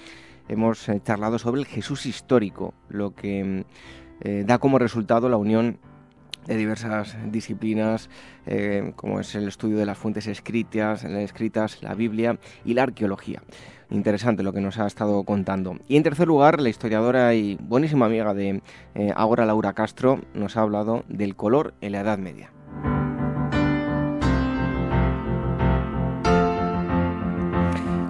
Hemos 0.48 0.88
eh, 0.88 1.00
charlado 1.04 1.40
sobre 1.40 1.62
el 1.62 1.66
Jesús 1.66 2.06
histórico, 2.06 2.74
lo 2.88 3.12
que 3.12 3.64
eh, 4.20 4.44
da 4.46 4.58
como 4.58 4.78
resultado 4.78 5.28
la 5.28 5.36
unión 5.36 5.80
de 6.46 6.56
diversas 6.56 7.16
disciplinas, 7.30 8.10
eh, 8.46 8.92
como 8.96 9.20
es 9.20 9.34
el 9.34 9.48
estudio 9.48 9.76
de 9.76 9.86
las 9.86 9.98
fuentes 9.98 10.26
escritas, 10.26 11.04
escritas, 11.04 11.82
la 11.82 11.94
Biblia 11.94 12.38
y 12.64 12.74
la 12.74 12.84
arqueología. 12.84 13.42
Interesante 13.90 14.42
lo 14.42 14.52
que 14.52 14.60
nos 14.60 14.78
ha 14.78 14.86
estado 14.86 15.22
contando. 15.24 15.76
Y 15.88 15.96
en 15.96 16.02
tercer 16.02 16.26
lugar, 16.26 16.60
la 16.60 16.68
historiadora 16.68 17.34
y 17.34 17.56
buenísima 17.60 18.06
amiga 18.06 18.34
de 18.34 18.62
eh, 18.94 19.12
Ahora 19.14 19.46
Laura 19.46 19.72
Castro 19.74 20.20
nos 20.34 20.56
ha 20.56 20.62
hablado 20.62 21.04
del 21.08 21.36
color 21.36 21.74
en 21.80 21.92
la 21.92 22.00
Edad 22.00 22.18
Media. 22.18 22.53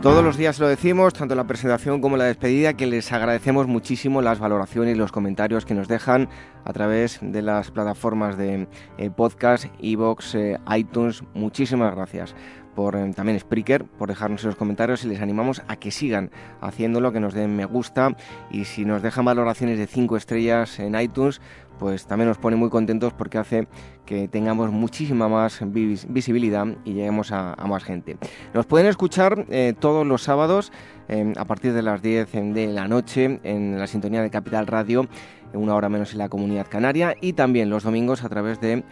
Todos 0.05 0.23
los 0.23 0.37
días 0.37 0.59
lo 0.59 0.69
decimos, 0.69 1.15
tanto 1.15 1.35
la 1.35 1.47
presentación 1.47 2.03
como 2.03 2.19
la 2.19 2.25
despedida, 2.25 2.75
que 2.75 2.85
les 2.85 3.11
agradecemos 3.11 3.67
muchísimo 3.67 4.21
las 4.21 4.39
valoraciones 4.39 4.95
y 4.95 4.99
los 4.99 5.13
comentarios 5.13 5.65
que 5.65 5.73
nos 5.73 5.89
dejan 5.89 6.29
a 6.63 6.75
través 6.75 7.21
de 7.23 7.41
las 7.41 7.71
plataformas 7.71 8.37
de 8.37 8.69
eh, 8.99 9.11
podcast, 9.11 9.65
Evox, 9.81 10.35
eh, 10.35 10.59
iTunes. 10.77 11.23
Muchísimas 11.33 11.95
gracias 11.95 12.35
por 12.75 12.97
eh, 12.97 13.13
también 13.15 13.41
Spreaker, 13.41 13.85
por 13.85 14.11
dejarnos 14.11 14.45
los 14.45 14.57
comentarios 14.57 15.05
y 15.05 15.09
les 15.09 15.23
animamos 15.23 15.63
a 15.69 15.77
que 15.77 15.91
sigan 15.91 16.31
haciéndolo, 16.61 17.13
que 17.13 17.21
nos 17.21 17.33
den 17.33 17.57
me 17.57 17.65
gusta 17.65 18.15
y 18.51 18.67
si 18.67 18.85
nos 18.85 19.01
dejan 19.01 19.25
valoraciones 19.25 19.79
de 19.79 19.87
5 19.87 20.19
estrellas 20.19 20.79
en 20.81 21.01
iTunes, 21.01 21.41
pues 21.79 22.07
también 22.07 22.29
nos 22.29 22.39
pone 22.39 22.57
muy 22.57 22.71
contentos 22.71 23.13
porque 23.13 23.39
hace 23.39 23.67
que 24.07 24.29
tengamos 24.29 24.71
muchísima 24.71 25.29
más 25.29 25.61
visibilidad 25.63 26.67
y 26.85 26.93
lleguemos 26.93 27.33
a, 27.33 27.57
más 27.67 27.85
gente. 27.85 28.17
Nos 28.53 28.67
pueden 28.67 28.87
escuchar 28.87 29.47
eh, 29.51 29.75
todos 29.79 30.07
los 30.07 30.23
sábados 30.23 30.73
eh, 31.09 31.33
a 31.37 31.45
partir 31.45 31.73
de 31.73 31.83
las 31.83 32.03
10 32.03 32.33
de 32.55 32.67
la 32.69 32.89
noche 32.89 33.41
en 33.43 33.79
la 33.79 33.87
sintonía 33.87 34.23
de 34.23 34.31
Capital 34.31 34.67
Radio 34.67 35.07
una 35.53 35.77
hora 35.77 35.89
menos 35.89 36.13
en 36.13 36.19
la 36.19 36.29
comunidad 36.29 36.67
canaria 36.69 37.17
y 37.21 37.35
también 37.35 37.71
los 37.71 37.85
domingos 37.85 38.25
a 38.25 38.29
través 38.29 38.61
de 38.61 38.83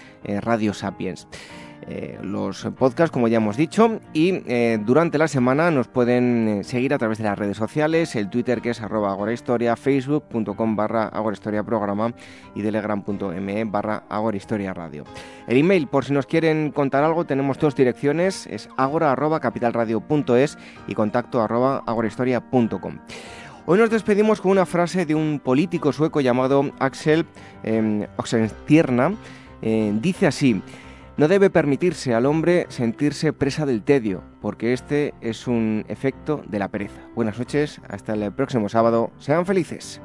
Radio 0.43 0.73
Sapiens. 0.73 1.27
Eh, 1.89 2.19
los 2.23 2.65
podcasts, 2.79 3.11
como 3.13 3.27
ya 3.27 3.39
hemos 3.39 3.57
dicho, 3.57 4.01
y 4.13 4.43
eh, 4.47 4.79
durante 4.85 5.19
la 5.19 5.27
semana 5.27 5.71
nos 5.73 5.89
pueden 5.89 6.49
eh, 6.49 6.65
seguir 6.65 6.95
a 6.95 6.99
través 6.99 7.19
de 7.19 7.25
las 7.25 7.37
redes 7.37 7.57
sociales, 7.57 8.15
el 8.15 8.31
Twitter 8.31 8.61
que 8.61 8.71
es 8.71 8.81
arroba 8.81 9.11
agorahistoria, 9.11 9.75
facebook.com 9.75 10.77
barra 10.77 11.09
agorahistoria 11.09 11.65
programa 11.65 12.15
y 12.55 12.63
telegram.me 12.63 13.65
barra 13.65 14.05
agorahistoria 14.09 14.73
radio. 14.73 15.05
El 15.49 15.57
email, 15.57 15.89
por 15.89 16.05
si 16.05 16.13
nos 16.13 16.27
quieren 16.27 16.71
contar 16.71 17.03
algo, 17.03 17.25
tenemos 17.25 17.59
dos 17.59 17.75
direcciones, 17.75 18.47
es 18.47 18.69
agora 18.77 19.11
arroba 19.11 19.41
capitalradio.es 19.41 20.59
y 20.87 20.95
contacto 20.95 21.43
arroba 21.43 21.83
agorahistoria.com. 21.85 22.99
Hoy 23.67 23.79
nos 23.79 23.91
despedimos 23.91 24.41
con 24.41 24.53
una 24.53 24.67
frase 24.67 25.05
de 25.05 25.17
un 25.17 25.41
político 25.41 25.93
sueco 25.93 26.21
llamado 26.21 26.71
Axel 26.79 27.27
eh, 27.65 28.07
Oxenstierna. 28.17 29.15
Dice 29.63 30.27
así, 30.27 30.61
no 31.16 31.28
debe 31.28 31.51
permitirse 31.51 32.14
al 32.14 32.26
hombre 32.26 32.66
sentirse 32.68 33.32
presa 33.32 33.66
del 33.66 33.82
tedio, 33.82 34.22
porque 34.40 34.72
este 34.72 35.14
es 35.20 35.47
un 35.47 35.84
efecto 35.89 36.43
de 36.48 36.59
la 36.59 36.68
pereza. 36.68 37.01
Buenas 37.14 37.39
noches, 37.39 37.80
hasta 37.89 38.14
el 38.14 38.32
próximo 38.32 38.68
sábado, 38.68 39.10
sean 39.18 39.47
felices. 39.47 40.01